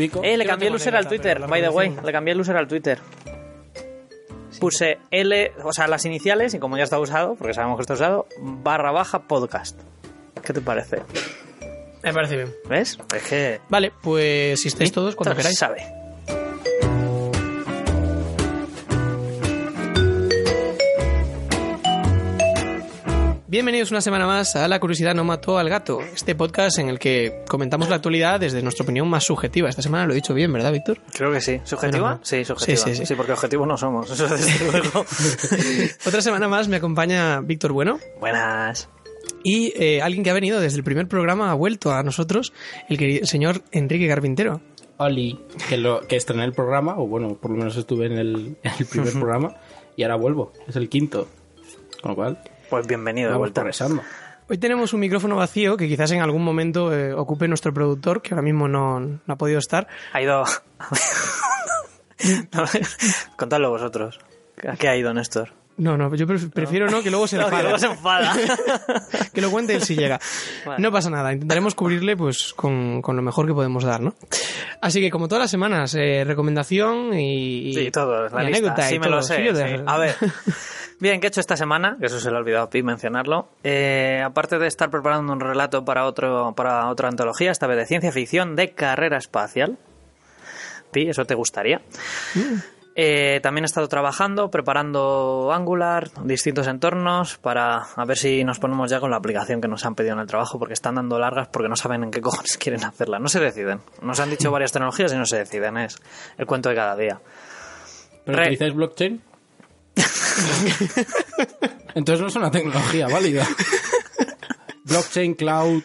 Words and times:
pico. 0.00 0.20
Eh, 0.22 0.36
le 0.36 0.46
cambié 0.46 0.68
el 0.68 0.74
user 0.74 0.96
al 0.96 1.06
Twitter, 1.06 1.40
by 1.46 1.62
the 1.62 1.68
way. 1.68 1.96
Le 2.04 2.12
cambié 2.12 2.32
el 2.32 2.40
user 2.40 2.56
al 2.56 2.66
Twitter. 2.66 2.98
Puse 4.58 4.98
L, 5.10 5.52
o 5.64 5.72
sea, 5.72 5.86
las 5.86 6.04
iniciales, 6.04 6.52
y 6.54 6.58
como 6.58 6.76
ya 6.76 6.84
está 6.84 6.98
usado, 6.98 7.34
porque 7.34 7.54
sabemos 7.54 7.76
que 7.76 7.82
está 7.82 7.94
usado, 7.94 8.26
barra 8.40 8.90
baja 8.90 9.20
podcast. 9.20 9.80
¿Qué 10.44 10.52
te 10.52 10.60
parece? 10.60 11.02
Me 12.02 12.12
parece 12.12 12.36
bien. 12.36 12.54
¿Ves? 12.68 12.98
Es 13.14 13.22
que. 13.22 13.60
Vale, 13.68 13.92
pues 14.02 14.60
si 14.60 14.68
estáis 14.68 14.92
todos 14.92 15.16
cuando 15.16 15.36
queráis. 15.36 15.58
sabe. 15.58 15.99
Bienvenidos 23.50 23.90
una 23.90 24.00
semana 24.00 24.28
más 24.28 24.54
a 24.54 24.68
La 24.68 24.78
curiosidad 24.78 25.12
no 25.12 25.24
mató 25.24 25.58
al 25.58 25.68
gato, 25.68 26.00
este 26.02 26.36
podcast 26.36 26.78
en 26.78 26.88
el 26.88 27.00
que 27.00 27.42
comentamos 27.48 27.88
la 27.88 27.96
actualidad 27.96 28.38
desde 28.38 28.62
nuestra 28.62 28.84
opinión 28.84 29.08
más 29.08 29.24
subjetiva. 29.24 29.68
Esta 29.68 29.82
semana 29.82 30.06
lo 30.06 30.12
he 30.12 30.14
dicho 30.14 30.34
bien, 30.34 30.52
¿verdad, 30.52 30.70
Víctor? 30.70 31.00
Creo 31.12 31.32
que 31.32 31.40
sí. 31.40 31.60
¿Subjetiva? 31.64 32.10
Bueno, 32.10 32.20
sí, 32.22 32.44
subjetiva. 32.44 32.78
sí, 32.78 32.94
sí, 32.94 33.06
sí. 33.06 33.14
porque 33.16 33.32
objetivos 33.32 33.66
no 33.66 33.76
somos. 33.76 34.08
Eso 34.08 34.28
desde 34.28 34.64
luego. 34.70 35.04
Otra 36.06 36.22
semana 36.22 36.46
más 36.46 36.68
me 36.68 36.76
acompaña 36.76 37.40
Víctor 37.40 37.72
Bueno 37.72 37.98
Buenas. 38.20 38.88
y 39.42 39.72
eh, 39.74 40.00
alguien 40.00 40.22
que 40.22 40.30
ha 40.30 40.34
venido 40.34 40.60
desde 40.60 40.76
el 40.76 40.84
primer 40.84 41.08
programa 41.08 41.50
ha 41.50 41.54
vuelto 41.54 41.92
a 41.92 42.04
nosotros, 42.04 42.52
el, 42.88 42.98
querido, 42.98 43.26
señor 43.26 43.64
Enrique 43.72 44.06
Carpintero. 44.06 44.60
Oli, 44.98 45.40
que, 45.68 45.76
lo, 45.76 46.06
que 46.06 46.14
estrené 46.14 46.44
el 46.44 46.52
programa, 46.52 47.00
o 47.00 47.08
bueno, 47.08 47.34
por 47.34 47.50
lo 47.50 47.56
menos 47.56 47.76
estuve 47.76 48.06
en 48.06 48.12
el, 48.12 48.56
en 48.62 48.72
el 48.78 48.86
primer 48.86 49.12
programa, 49.18 49.56
y 49.96 50.04
ahora 50.04 50.14
vuelvo. 50.14 50.52
Es 50.68 50.76
el 50.76 50.88
quinto. 50.88 51.26
Con 52.00 52.12
lo 52.12 52.14
cual, 52.14 52.38
Pues 52.70 52.86
bienvenido 52.86 53.30
de 53.30 53.36
vuelta. 53.36 53.64
Hoy 54.48 54.58
tenemos 54.58 54.92
un 54.92 55.00
micrófono 55.00 55.36
vacío 55.36 55.76
que 55.76 55.86
quizás 55.88 56.10
en 56.12 56.22
algún 56.22 56.42
momento 56.44 56.92
eh, 56.94 57.12
ocupe 57.12 57.46
nuestro 57.48 57.72
productor, 57.74 58.22
que 58.22 58.34
ahora 58.34 58.42
mismo 58.42 58.68
no, 58.68 58.98
no 59.00 59.20
ha 59.28 59.36
podido 59.36 59.58
estar. 59.58 59.86
Ha 60.12 60.22
ido. 60.22 60.44
No, 62.52 62.64
Contadlo 63.36 63.70
vosotros. 63.70 64.18
¿A 64.68 64.76
qué 64.76 64.88
ha 64.88 64.96
ido 64.96 65.12
Néstor? 65.14 65.52
No, 65.76 65.96
no, 65.96 66.14
yo 66.14 66.26
pref- 66.26 66.50
prefiero 66.52 66.90
no, 66.90 67.02
que 67.02 67.10
luego 67.10 67.26
se 67.26 67.36
No, 67.38 67.44
que 67.48 67.56
enfada. 67.56 67.62
luego 67.62 67.78
se 67.78 67.86
enfada. 67.86 68.34
que 69.32 69.40
lo 69.40 69.50
cuente 69.50 69.74
él 69.74 69.82
si 69.82 69.96
llega. 69.96 70.20
Vale. 70.66 70.82
No 70.82 70.92
pasa 70.92 71.10
nada, 71.10 71.32
intentaremos 71.32 71.74
cubrirle 71.74 72.16
pues 72.16 72.52
con, 72.54 73.00
con 73.02 73.16
lo 73.16 73.22
mejor 73.22 73.46
que 73.46 73.54
podemos 73.54 73.84
dar, 73.84 74.00
¿no? 74.00 74.14
Así 74.82 75.00
que 75.00 75.10
como 75.10 75.28
todas 75.28 75.42
las 75.44 75.50
semanas, 75.50 75.94
eh, 75.94 76.24
recomendación 76.26 77.14
y, 77.18 77.72
Sí, 77.74 77.90
todo, 77.90 78.28
la 78.28 78.42
y 78.42 78.46
lista. 78.48 78.58
anécdota 78.58 78.82
Sí, 78.88 78.94
y 78.96 78.98
me 78.98 79.06
todo. 79.06 79.16
lo 79.16 79.22
sé. 79.22 79.36
Sí, 79.36 79.56
sí. 79.56 79.82
A 79.86 79.96
ver. 79.98 80.14
Bien, 81.00 81.18
¿qué 81.20 81.26
he 81.26 81.28
hecho 81.28 81.40
esta 81.40 81.56
semana? 81.56 81.96
Que 81.98 82.06
eso 82.06 82.20
se 82.20 82.30
le 82.30 82.36
ha 82.36 82.40
olvidado 82.40 82.64
a 82.64 82.70
Pi 82.70 82.82
mencionarlo. 82.82 83.48
Eh, 83.64 84.22
aparte 84.24 84.58
de 84.58 84.66
estar 84.66 84.90
preparando 84.90 85.32
un 85.32 85.40
relato 85.40 85.84
para 85.84 86.04
otro 86.04 86.52
para 86.54 86.88
otra 86.88 87.08
antología, 87.08 87.50
esta 87.50 87.66
vez 87.66 87.78
de 87.78 87.86
ciencia 87.86 88.12
ficción 88.12 88.54
de 88.54 88.72
carrera 88.74 89.16
espacial. 89.16 89.78
Pi, 90.92 91.08
¿eso 91.08 91.24
te 91.24 91.34
gustaría? 91.34 91.80
Eh, 92.96 93.40
también 93.42 93.64
he 93.64 93.66
estado 93.66 93.88
trabajando, 93.88 94.50
preparando 94.50 95.50
Angular, 95.54 96.10
distintos 96.24 96.66
entornos, 96.66 97.38
para 97.38 97.84
a 97.96 98.04
ver 98.04 98.18
si 98.18 98.44
nos 98.44 98.58
ponemos 98.58 98.90
ya 98.90 99.00
con 99.00 99.10
la 99.10 99.16
aplicación 99.16 99.60
que 99.62 99.68
nos 99.68 99.86
han 99.86 99.94
pedido 99.94 100.14
en 100.14 100.20
el 100.20 100.26
trabajo, 100.26 100.58
porque 100.58 100.74
están 100.74 100.96
dando 100.96 101.18
largas 101.18 101.48
porque 101.48 101.68
no 101.70 101.76
saben 101.76 102.02
en 102.04 102.10
qué 102.10 102.20
cojones 102.20 102.58
quieren 102.58 102.84
hacerla. 102.84 103.18
No 103.18 103.28
se 103.28 103.40
deciden. 103.40 103.80
Nos 104.02 104.20
han 104.20 104.28
dicho 104.28 104.50
varias 104.50 104.72
tecnologías 104.72 105.14
y 105.14 105.16
no 105.16 105.24
se 105.24 105.38
deciden. 105.38 105.78
Es 105.78 105.96
el 106.36 106.44
cuento 106.44 106.68
de 106.68 106.74
cada 106.74 106.94
día. 106.96 107.20
¿Pero 108.26 108.36
Re- 108.36 108.42
utilizáis 108.42 108.74
blockchain? 108.74 109.22
Entonces 111.94 112.20
no 112.22 112.28
es 112.28 112.36
una 112.36 112.50
tecnología 112.50 113.08
válida. 113.08 113.46
blockchain, 114.84 115.34
cloud... 115.34 115.82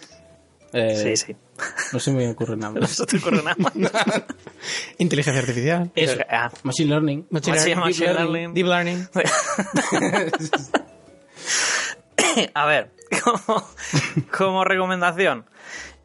eh, 0.73 1.15
Sí, 1.17 1.25
sí. 1.27 1.35
No 1.93 1.99
se 1.99 2.11
me 2.11 2.29
ocurre 2.29 2.57
nada. 2.57 2.73
No 2.79 2.85
se 2.87 3.05
te 3.05 3.17
ocurre 3.17 3.41
nada. 3.41 3.55
Inteligencia 4.97 5.41
artificial. 5.41 5.89
Eso. 5.95 6.19
Ah, 6.29 6.51
Machine 6.63 6.89
learning. 6.89 7.27
Machine, 7.29 7.55
Machine- 7.55 7.75
learning, 7.75 7.85
machine 7.85 8.07
deep 8.53 8.65
learning. 8.67 9.07
Deep 9.07 9.07
learning. 9.13 9.13
A 12.53 12.65
ver, 12.65 12.91
como, 13.23 13.63
como 14.37 14.63
recomendación. 14.65 15.45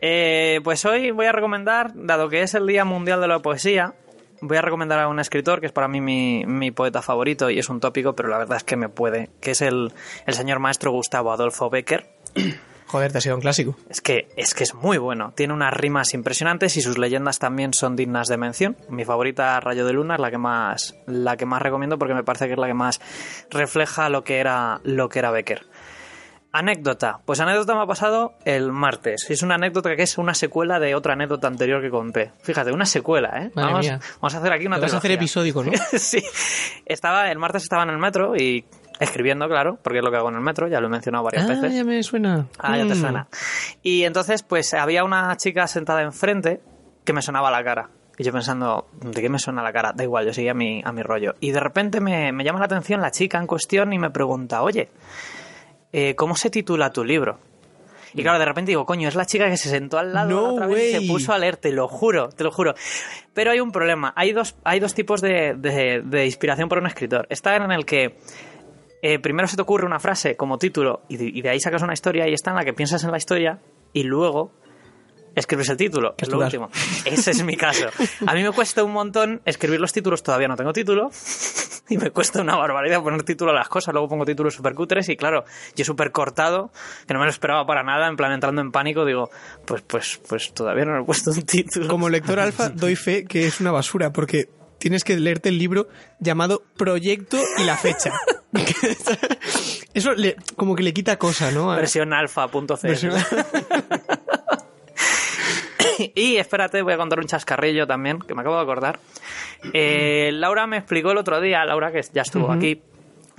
eh, 0.00 0.60
pues 0.62 0.84
hoy 0.84 1.10
voy 1.10 1.26
a 1.26 1.32
recomendar, 1.32 1.90
dado 1.94 2.28
que 2.28 2.42
es 2.42 2.54
el 2.54 2.66
Día 2.66 2.84
Mundial 2.84 3.20
de 3.20 3.28
la 3.28 3.40
Poesía, 3.40 3.94
voy 4.40 4.56
a 4.56 4.62
recomendar 4.62 4.98
a 5.00 5.08
un 5.08 5.20
escritor 5.20 5.60
que 5.60 5.66
es 5.66 5.72
para 5.72 5.88
mí 5.88 6.00
mi, 6.00 6.44
mi 6.46 6.70
poeta 6.70 7.02
favorito 7.02 7.50
y 7.50 7.58
es 7.58 7.68
un 7.68 7.80
tópico, 7.80 8.14
pero 8.14 8.28
la 8.28 8.38
verdad 8.38 8.56
es 8.56 8.64
que 8.64 8.76
me 8.76 8.88
puede, 8.88 9.30
que 9.40 9.52
es 9.52 9.62
el, 9.62 9.92
el 10.26 10.34
señor 10.34 10.58
maestro 10.58 10.92
Gustavo 10.92 11.32
Adolfo 11.32 11.70
Becker. 11.70 12.08
Joder, 12.90 13.12
te 13.12 13.18
ha 13.18 13.20
sido 13.20 13.36
un 13.36 13.40
clásico. 13.40 13.76
Es 13.88 14.00
que, 14.00 14.26
es 14.36 14.52
que 14.52 14.64
es 14.64 14.74
muy 14.74 14.98
bueno. 14.98 15.32
Tiene 15.36 15.54
unas 15.54 15.72
rimas 15.72 16.12
impresionantes 16.12 16.76
y 16.76 16.82
sus 16.82 16.98
leyendas 16.98 17.38
también 17.38 17.72
son 17.72 17.94
dignas 17.94 18.26
de 18.26 18.36
mención. 18.36 18.76
Mi 18.88 19.04
favorita, 19.04 19.60
Rayo 19.60 19.86
de 19.86 19.92
Luna, 19.92 20.14
es 20.14 20.20
la 20.20 20.32
que 20.32 20.38
más, 20.38 20.96
la 21.06 21.36
que 21.36 21.46
más 21.46 21.62
recomiendo 21.62 21.98
porque 22.00 22.14
me 22.14 22.24
parece 22.24 22.46
que 22.46 22.54
es 22.54 22.58
la 22.58 22.66
que 22.66 22.74
más 22.74 23.00
refleja 23.48 24.08
lo 24.08 24.24
que 24.24 24.38
era, 24.38 24.80
lo 24.82 25.08
que 25.08 25.20
era 25.20 25.30
Becker. 25.30 25.66
Anécdota. 26.52 27.20
Pues 27.24 27.38
anécdota 27.40 27.74
me 27.76 27.82
ha 27.82 27.86
pasado 27.86 28.34
el 28.44 28.72
martes. 28.72 29.30
Es 29.30 29.42
una 29.42 29.54
anécdota 29.54 29.94
que 29.94 30.02
es 30.02 30.18
una 30.18 30.34
secuela 30.34 30.80
de 30.80 30.94
otra 30.96 31.12
anécdota 31.12 31.46
anterior 31.46 31.80
que 31.80 31.90
conté. 31.90 32.32
Fíjate, 32.42 32.72
una 32.72 32.86
secuela, 32.86 33.30
¿eh? 33.44 33.50
Vamos, 33.54 33.86
vamos 34.20 34.34
a 34.34 34.38
hacer 34.38 34.52
aquí 34.52 34.66
una 34.66 34.76
Te 34.76 34.82
vas 34.82 34.94
a 34.94 34.98
hacer 34.98 35.12
episódico, 35.12 35.62
¿no? 35.62 35.70
sí. 35.96 36.22
Estaba, 36.86 37.30
el 37.30 37.38
martes 37.38 37.62
estaba 37.62 37.84
en 37.84 37.90
el 37.90 37.98
metro 37.98 38.34
y 38.36 38.64
escribiendo, 38.98 39.46
claro, 39.48 39.78
porque 39.82 39.98
es 40.00 40.04
lo 40.04 40.10
que 40.10 40.16
hago 40.16 40.28
en 40.28 40.34
el 40.34 40.40
metro, 40.40 40.66
ya 40.68 40.80
lo 40.80 40.88
he 40.88 40.90
mencionado 40.90 41.24
varias 41.24 41.44
Ah, 41.44 41.48
veces. 41.54 41.74
ya 41.74 41.84
me 41.84 42.02
suena. 42.02 42.46
Ah, 42.58 42.76
ya 42.76 42.86
te 42.86 42.94
Mm. 42.94 43.00
suena. 43.00 43.28
Y 43.82 44.02
entonces, 44.02 44.42
pues 44.42 44.74
había 44.74 45.04
una 45.04 45.36
chica 45.36 45.66
sentada 45.68 46.02
enfrente 46.02 46.60
que 47.04 47.12
me 47.12 47.22
sonaba 47.22 47.50
la 47.50 47.62
cara. 47.62 47.88
Y 48.18 48.24
yo 48.24 48.32
pensando, 48.32 48.88
¿de 49.00 49.22
qué 49.22 49.30
me 49.30 49.38
suena 49.38 49.62
la 49.62 49.72
cara? 49.72 49.92
Da 49.94 50.02
igual, 50.04 50.26
yo 50.26 50.34
seguía 50.34 50.50
a 50.50 50.54
mi, 50.54 50.82
a 50.84 50.92
mi 50.92 51.02
rollo. 51.02 51.34
Y 51.40 51.52
de 51.52 51.60
repente 51.60 52.00
me, 52.00 52.32
me 52.32 52.44
llama 52.44 52.58
la 52.58 52.66
atención 52.66 53.00
la 53.00 53.10
chica 53.10 53.38
en 53.38 53.46
cuestión 53.46 53.92
y 53.94 53.98
me 53.98 54.10
pregunta, 54.10 54.60
oye, 54.62 54.90
eh, 55.92 56.14
¿cómo 56.14 56.36
se 56.36 56.50
titula 56.50 56.90
tu 56.90 57.04
libro? 57.04 57.38
Y 58.12 58.22
claro, 58.22 58.40
de 58.40 58.44
repente 58.44 58.72
digo, 58.72 58.84
coño, 58.86 59.06
es 59.08 59.14
la 59.14 59.24
chica 59.24 59.48
que 59.48 59.56
se 59.56 59.68
sentó 59.68 59.96
al 59.98 60.12
lado 60.12 60.30
No 60.30 60.54
otra 60.54 60.66
vez 60.66 60.94
y 60.94 61.06
se 61.06 61.06
puso 61.12 61.32
a 61.32 61.38
leer, 61.38 61.56
te 61.56 61.70
lo 61.70 61.86
juro, 61.86 62.28
te 62.30 62.42
lo 62.42 62.50
juro. 62.50 62.74
Pero 63.34 63.52
hay 63.52 63.60
un 63.60 63.70
problema, 63.70 64.12
hay 64.16 64.32
dos, 64.32 64.56
hay 64.64 64.80
dos 64.80 64.94
tipos 64.94 65.20
de, 65.20 65.54
de- 65.56 66.02
de 66.04 66.26
inspiración 66.26 66.68
por 66.68 66.78
un 66.78 66.86
escritor. 66.88 67.26
Está 67.30 67.54
en 67.54 67.70
el 67.70 67.84
que 67.86 68.16
eh, 69.02 69.20
primero 69.20 69.46
se 69.46 69.54
te 69.54 69.62
ocurre 69.62 69.86
una 69.86 70.00
frase 70.00 70.36
como 70.36 70.58
título 70.58 71.02
y 71.08 71.18
de, 71.18 71.24
y 71.26 71.40
de 71.40 71.50
ahí 71.50 71.60
sacas 71.60 71.82
una 71.82 71.92
historia 71.92 72.28
y 72.28 72.32
está 72.34 72.50
en 72.50 72.56
la 72.56 72.64
que 72.64 72.72
piensas 72.72 73.04
en 73.04 73.12
la 73.12 73.16
historia 73.18 73.60
y 73.92 74.02
luego 74.02 74.50
escribes 75.34 75.68
el 75.68 75.76
título. 75.76 76.14
Es 76.18 76.28
lo 76.28 76.38
último. 76.38 76.70
Ese 77.04 77.30
es 77.32 77.42
mi 77.44 77.56
caso. 77.56 77.86
A 78.26 78.34
mí 78.34 78.42
me 78.42 78.50
cuesta 78.52 78.82
un 78.84 78.92
montón 78.92 79.40
escribir 79.44 79.80
los 79.80 79.92
títulos, 79.92 80.22
todavía 80.22 80.48
no 80.48 80.56
tengo 80.56 80.72
título. 80.72 81.10
Y 81.88 81.98
me 81.98 82.10
cuesta 82.12 82.40
una 82.40 82.54
barbaridad 82.56 83.02
poner 83.02 83.24
título 83.24 83.50
a 83.50 83.54
las 83.54 83.68
cosas. 83.68 83.92
Luego 83.92 84.08
pongo 84.08 84.24
títulos 84.24 84.54
súper 84.54 84.74
cutres 84.74 85.08
y 85.08 85.16
claro, 85.16 85.44
yo 85.74 85.84
súper 85.84 86.12
cortado, 86.12 86.70
que 87.06 87.14
no 87.14 87.18
me 87.20 87.26
lo 87.26 87.30
esperaba 87.32 87.66
para 87.66 87.82
nada, 87.82 88.06
en 88.06 88.16
plan 88.16 88.30
entrando 88.32 88.60
en 88.60 88.70
pánico, 88.70 89.04
digo, 89.04 89.28
pues, 89.66 89.82
pues, 89.82 90.20
pues 90.28 90.52
todavía 90.54 90.84
no 90.84 91.00
he 91.00 91.04
puesto 91.04 91.30
un 91.32 91.42
título. 91.42 91.88
Como 91.88 92.08
lector 92.08 92.38
alfa, 92.38 92.68
doy 92.68 92.94
fe 92.94 93.24
que 93.24 93.46
es 93.46 93.60
una 93.60 93.72
basura, 93.72 94.12
porque 94.12 94.48
tienes 94.78 95.02
que 95.02 95.18
leerte 95.18 95.48
el 95.48 95.58
libro 95.58 95.88
llamado 96.20 96.62
Proyecto 96.76 97.38
y 97.58 97.64
la 97.64 97.76
fecha. 97.76 98.12
Eso 99.94 100.12
le- 100.14 100.36
como 100.56 100.76
que 100.76 100.82
le 100.82 100.92
quita 100.92 101.16
cosa, 101.18 101.50
¿no? 101.50 101.74
Versión. 102.88 103.14
Versión- 103.14 103.14
Y 106.14 106.36
espérate, 106.36 106.82
voy 106.82 106.94
a 106.94 106.96
contar 106.96 107.18
un 107.18 107.26
chascarrillo 107.26 107.86
también, 107.86 108.18
que 108.20 108.34
me 108.34 108.40
acabo 108.40 108.56
de 108.56 108.62
acordar. 108.62 108.98
Eh, 109.72 110.30
Laura 110.32 110.66
me 110.66 110.78
explicó 110.78 111.10
el 111.12 111.18
otro 111.18 111.40
día, 111.40 111.64
Laura, 111.64 111.92
que 111.92 112.00
ya 112.12 112.22
estuvo 112.22 112.50
aquí, 112.50 112.82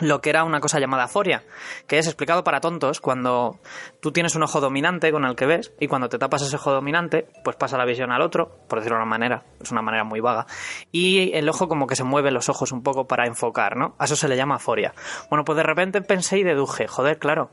lo 0.02 0.20
que 0.20 0.32
era 0.32 0.44
una 0.44 0.60
cosa 0.60 0.80
llamada 0.80 1.08
foria, 1.08 1.44
que 1.88 2.00
es 2.00 2.08
explicado 2.08 2.44
para 2.44 2.60
tontos 2.60 3.00
cuando 3.00 3.60
tú 4.00 4.12
tienes 4.12 4.36
un 4.36 4.44
ojo 4.44 4.60
dominante 4.60 5.12
con 5.12 5.26
el 5.26 5.36
que 5.36 5.46
ves 5.46 5.74
y 5.80 5.88
cuando 5.88 6.10
te 6.10 6.18
tapas 6.18 6.42
ese 6.42 6.56
ojo 6.56 6.72
dominante, 6.72 7.28
pues 7.44 7.56
pasa 7.56 7.78
la 7.78 7.86
visión 7.86 8.12
al 8.12 8.22
otro, 8.22 8.52
por 8.68 8.80
decirlo 8.80 8.98
de 8.98 9.04
una 9.04 9.10
manera, 9.10 9.44
es 9.62 9.72
una 9.72 9.82
manera 9.82 10.04
muy 10.04 10.20
vaga, 10.20 10.48
y 10.92 11.32
el 11.34 11.48
ojo 11.48 11.68
como 11.68 11.86
que 11.86 11.96
se 11.96 12.04
mueve 12.04 12.32
los 12.32 12.50
ojos 12.50 12.72
un 12.72 12.82
poco 12.82 13.06
para 13.06 13.28
enfocar, 13.28 13.78
¿no? 13.78 13.96
A 14.00 14.06
eso 14.06 14.16
se 14.16 14.28
le 14.28 14.36
llama 14.36 14.58
foria. 14.58 14.94
Bueno, 15.30 15.46
pues 15.46 15.56
de 15.56 15.64
repente 15.64 16.02
pensé 16.02 16.40
y 16.40 16.44
deduje, 16.44 16.88
joder, 16.88 17.20
claro, 17.20 17.52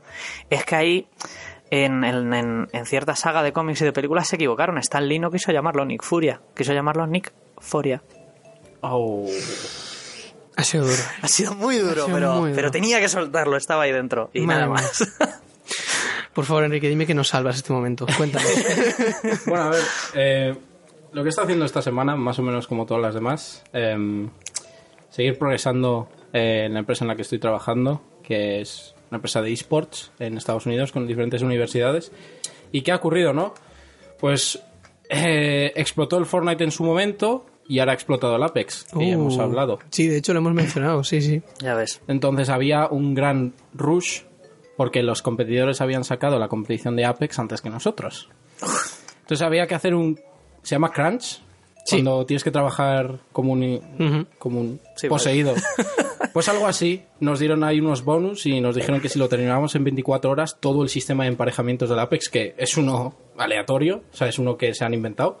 es 0.49 0.65
que 0.65 0.75
ahí 0.75 1.07
en, 1.71 2.03
en, 2.03 2.33
en- 2.33 2.67
en 2.71 2.85
cierta 2.85 3.15
saga 3.15 3.43
de 3.43 3.53
cómics 3.53 3.81
y 3.81 3.85
de 3.85 3.93
películas 3.93 4.27
se 4.27 4.35
equivocaron. 4.35 4.77
Stan 4.79 5.07
Lee 5.07 5.19
no 5.19 5.31
quiso 5.31 5.51
llamarlo 5.51 5.85
Nick 5.85 6.03
Furia, 6.03 6.41
quiso 6.55 6.73
llamarlo 6.73 7.05
Nick 7.07 7.31
Foria. 7.59 8.01
Oh. 8.81 9.27
Ha 10.55 10.63
sido 10.63 10.85
duro. 10.85 11.01
Ha 11.21 11.27
sido 11.27 11.53
muy 11.55 11.77
duro, 11.77 12.05
sido 12.05 12.13
pero, 12.15 12.33
muy 12.35 12.49
duro. 12.49 12.55
pero 12.55 12.71
tenía 12.71 12.99
que 12.99 13.07
soltarlo, 13.07 13.55
estaba 13.57 13.83
ahí 13.83 13.91
dentro. 13.91 14.29
Y 14.33 14.41
Madre 14.41 14.61
nada 14.61 14.73
más. 14.73 15.03
Por 16.33 16.45
favor, 16.45 16.63
Enrique, 16.63 16.87
dime 16.89 17.05
que 17.05 17.13
nos 17.13 17.29
salvas 17.29 17.55
este 17.57 17.73
momento. 17.73 18.05
Cuéntame. 18.17 18.45
Bueno, 19.45 19.63
a 19.65 19.69
ver, 19.69 19.83
eh, 20.15 20.55
lo 21.11 21.23
que 21.23 21.29
está 21.29 21.43
haciendo 21.43 21.65
esta 21.65 21.81
semana, 21.81 22.15
más 22.15 22.39
o 22.39 22.43
menos 22.43 22.67
como 22.67 22.85
todas 22.85 23.01
las 23.01 23.13
demás, 23.13 23.63
em, 23.73 24.29
seguir 25.09 25.37
progresando 25.37 26.07
eh, 26.33 26.63
en 26.65 26.73
la 26.73 26.79
empresa 26.79 27.03
en 27.03 27.09
la 27.09 27.15
que 27.15 27.23
estoy 27.23 27.39
trabajando, 27.39 28.01
que 28.23 28.61
es 28.61 28.95
una 29.09 29.17
empresa 29.17 29.41
de 29.41 29.51
esports 29.51 30.11
en 30.19 30.37
Estados 30.37 30.65
Unidos 30.65 30.91
con 30.91 31.07
diferentes 31.07 31.41
universidades. 31.41 32.11
¿Y 32.71 32.81
qué 32.81 32.91
ha 32.91 32.95
ocurrido, 32.97 33.33
no? 33.33 33.53
Pues 34.19 34.59
eh, 35.09 35.71
explotó 35.75 36.17
el 36.17 36.25
Fortnite 36.25 36.63
en 36.63 36.71
su 36.71 36.83
momento 36.83 37.45
y 37.67 37.79
ahora 37.79 37.91
ha 37.91 37.95
explotado 37.95 38.35
el 38.35 38.43
Apex, 38.43 38.85
que 38.85 39.07
ya 39.09 39.17
Uh, 39.17 39.21
hemos 39.21 39.37
hablado. 39.39 39.79
Sí, 39.89 40.07
de 40.07 40.17
hecho 40.17 40.33
lo 40.33 40.39
hemos 40.39 40.53
mencionado, 40.53 41.03
sí, 41.03 41.21
sí. 41.21 41.41
Ya 41.59 41.75
ves. 41.75 42.01
Entonces 42.07 42.49
había 42.49 42.87
un 42.87 43.13
gran 43.13 43.53
rush 43.73 44.21
porque 44.77 45.03
los 45.03 45.21
competidores 45.21 45.81
habían 45.81 46.03
sacado 46.03 46.39
la 46.39 46.47
competición 46.47 46.95
de 46.95 47.05
Apex 47.05 47.37
antes 47.39 47.61
que 47.61 47.69
nosotros. 47.69 48.29
Entonces 49.21 49.41
había 49.45 49.67
que 49.67 49.75
hacer 49.75 49.93
un... 49.93 50.19
Se 50.63 50.75
llama 50.75 50.91
crunch. 50.91 51.41
Sí. 51.85 51.97
Cuando 52.03 52.25
tienes 52.25 52.43
que 52.43 52.51
trabajar 52.51 53.19
como 53.31 53.53
un, 53.53 53.63
Ujú. 53.99 54.25
como 54.37 54.61
un 54.61 54.79
Sí, 54.95 55.07
poseído. 55.07 55.53
Pues 56.33 56.49
algo 56.49 56.67
así. 56.67 57.03
Nos 57.19 57.39
dieron 57.39 57.63
ahí 57.63 57.79
unos 57.79 58.03
bonus 58.03 58.45
y 58.45 58.59
nos 58.61 58.75
dijeron 58.75 58.99
que 59.01 59.09
si 59.09 59.17
lo 59.19 59.29
terminábamos 59.29 59.75
en 59.75 59.83
24 59.83 60.29
horas, 60.31 60.57
todo 60.59 60.83
el 60.83 60.89
sistema 60.89 61.23
de 61.23 61.29
emparejamientos 61.29 61.89
del 61.89 61.99
Apex, 61.99 62.29
que 62.29 62.55
es 62.57 62.77
uno 62.77 63.15
aleatorio, 63.37 64.03
o 64.11 64.15
sea, 64.15 64.27
es 64.27 64.37
uno 64.39 64.57
que 64.57 64.73
se 64.73 64.83
han 64.85 64.93
inventado, 64.93 65.39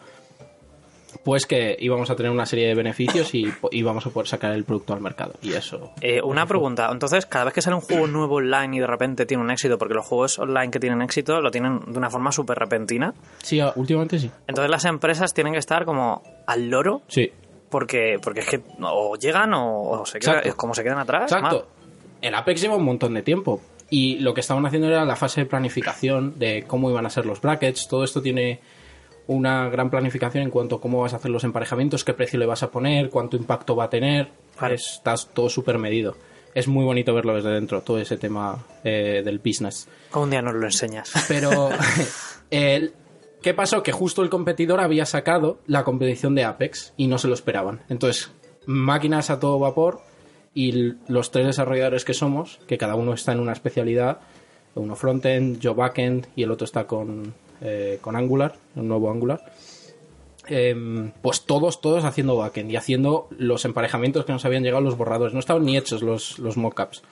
pues 1.23 1.45
que 1.45 1.75
íbamos 1.79 2.09
a 2.11 2.15
tener 2.15 2.31
una 2.31 2.45
serie 2.45 2.67
de 2.67 2.75
beneficios 2.75 3.33
y 3.33 3.51
íbamos 3.71 4.05
a 4.05 4.09
poder 4.11 4.27
sacar 4.27 4.51
el 4.53 4.63
producto 4.63 4.93
al 4.93 5.01
mercado. 5.01 5.33
Y 5.41 5.53
eso... 5.53 5.91
Eh, 6.01 6.21
una 6.21 6.45
pregunta. 6.45 6.87
Entonces, 6.91 7.25
cada 7.25 7.45
vez 7.45 7.53
que 7.53 7.61
sale 7.61 7.75
un 7.75 7.81
juego 7.81 8.07
nuevo 8.07 8.35
online 8.35 8.77
y 8.77 8.79
de 8.79 8.87
repente 8.87 9.25
tiene 9.25 9.43
un 9.43 9.49
éxito, 9.51 9.77
porque 9.77 9.95
los 9.95 10.05
juegos 10.05 10.37
online 10.39 10.69
que 10.71 10.79
tienen 10.79 11.01
éxito 11.01 11.41
lo 11.41 11.51
tienen 11.51 11.79
de 11.87 11.97
una 11.97 12.09
forma 12.09 12.31
súper 12.31 12.57
repentina, 12.59 13.13
Sí, 13.43 13.59
ah, 13.59 13.73
últimamente 13.75 14.19
sí. 14.19 14.29
entonces 14.47 14.69
las 14.69 14.85
empresas 14.85 15.33
tienen 15.33 15.53
que 15.53 15.59
estar 15.59 15.83
como 15.83 16.21
al 16.47 16.69
loro 16.69 17.01
Sí. 17.07 17.31
Porque, 17.69 18.17
porque 18.21 18.41
es 18.41 18.47
que 18.47 18.61
o 18.81 19.15
llegan 19.15 19.53
o, 19.53 19.89
o 19.91 20.05
se 20.05 20.19
quedan, 20.19 20.37
Exacto. 20.37 20.57
como 20.57 20.73
se 20.73 20.83
quedan 20.83 20.99
atrás. 20.99 21.31
Exacto. 21.31 21.55
mal. 21.55 21.65
El 22.21 22.35
Apex 22.35 22.61
lleva 22.61 22.75
un 22.75 22.83
montón 22.85 23.13
de 23.13 23.21
tiempo. 23.21 23.61
Y 23.91 24.19
lo 24.19 24.33
que 24.35 24.41
estaban 24.41 24.63
haciendo 24.67 24.87
era 24.87 25.03
la 25.03 25.15
fase 25.15 25.41
de 25.41 25.45
planificación 25.47 26.37
de 26.37 26.63
cómo 26.67 26.89
iban 26.91 27.05
a 27.05 27.09
ser 27.09 27.25
los 27.25 27.41
brackets. 27.41 27.87
Todo 27.87 28.03
esto 28.03 28.21
tiene 28.21 28.59
una 29.27 29.67
gran 29.69 29.89
planificación 29.89 30.43
en 30.43 30.51
cuanto 30.51 30.75
a 30.75 30.81
cómo 30.81 31.01
vas 31.01 31.13
a 31.13 31.17
hacer 31.17 31.31
los 31.31 31.43
emparejamientos, 31.43 32.03
qué 32.03 32.13
precio 32.13 32.37
le 32.39 32.45
vas 32.45 32.61
a 32.61 32.69
poner, 32.69 33.09
cuánto 33.09 33.35
impacto 33.37 33.75
va 33.75 33.85
a 33.85 33.89
tener. 33.89 34.29
Claro. 34.57 34.75
Está 34.75 35.15
todo 35.33 35.49
súper 35.49 35.77
medido. 35.79 36.15
Es 36.53 36.67
muy 36.67 36.83
bonito 36.83 37.13
verlo 37.13 37.35
desde 37.35 37.49
dentro, 37.51 37.81
todo 37.81 37.99
ese 37.99 38.17
tema 38.17 38.63
eh, 38.83 39.21
del 39.23 39.39
business. 39.39 39.87
Un 40.13 40.29
día 40.29 40.41
nos 40.41 40.53
lo 40.55 40.65
enseñas. 40.65 41.11
Pero, 41.27 41.69
el- 42.51 42.93
¿qué 43.41 43.53
pasó? 43.53 43.83
Que 43.83 43.91
justo 43.91 44.21
el 44.21 44.29
competidor 44.29 44.79
había 44.79 45.05
sacado 45.05 45.59
la 45.67 45.83
competición 45.83 46.35
de 46.35 46.43
Apex 46.43 46.93
y 46.97 47.07
no 47.07 47.17
se 47.17 47.27
lo 47.27 47.33
esperaban. 47.33 47.81
Entonces, 47.89 48.31
máquinas 48.65 49.29
a 49.29 49.39
todo 49.39 49.59
vapor 49.59 50.01
y 50.53 50.93
los 51.07 51.31
tres 51.31 51.47
desarrolladores 51.47 52.05
que 52.05 52.13
somos, 52.13 52.59
que 52.67 52.77
cada 52.77 52.95
uno 52.95 53.13
está 53.13 53.31
en 53.31 53.39
una 53.39 53.53
especialidad, 53.53 54.19
uno 54.75 54.95
frontend, 54.95 55.59
yo 55.59 55.75
backend 55.75 56.27
y 56.35 56.43
el 56.43 56.51
otro 56.51 56.65
está 56.65 56.85
con, 56.85 57.33
eh, 57.61 57.99
con 58.01 58.15
Angular, 58.15 58.55
un 58.75 58.87
nuevo 58.87 59.11
Angular. 59.11 59.41
em, 60.51 61.11
pues 61.21 61.43
todos, 61.45 61.79
todos 61.79 62.03
haciendo 62.05 62.35
backend 62.35 62.71
y 62.71 62.75
haciendo 62.75 63.27
los 63.37 63.65
emparejamientos 63.65 64.25
que 64.25 64.31
nos 64.31 64.45
habían 64.45 64.63
llegado 64.63 64.81
los 64.81 64.97
borradores. 64.97 65.33
No 65.33 65.39
estaban 65.39 65.63
ni 65.63 65.77
hechos 65.77 66.01
los, 66.01 66.39
los 66.39 66.57
mockups. 66.57 67.03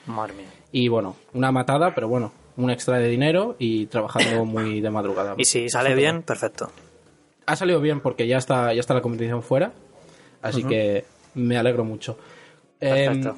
Y 0.72 0.88
bueno, 0.88 1.16
una 1.34 1.52
matada, 1.52 1.94
pero 1.94 2.08
bueno, 2.08 2.32
un 2.58 2.72
extra 2.72 2.98
de 2.98 3.08
dinero 3.08 3.56
y 3.60 3.86
trabajando 3.86 4.44
muy 4.46 4.82
de 4.82 4.90
madrugada. 4.90 5.36
Y 5.38 5.46
si 5.46 5.70
sale 5.70 5.96
bien, 5.96 6.24
perfecto. 6.24 6.72
Ha 7.46 7.56
salido 7.56 7.80
bien 7.80 8.02
porque 8.02 8.28
ya 8.28 8.38
está, 8.38 8.74
ya 8.74 8.80
está 8.82 8.94
la 8.94 9.02
competición 9.02 9.42
fuera, 9.42 9.72
así 10.42 10.64
que 10.64 11.06
me 11.36 11.58
alegro 11.58 11.86
mucho. 11.86 12.18
Perfecto. 12.78 13.30
Em, 13.30 13.36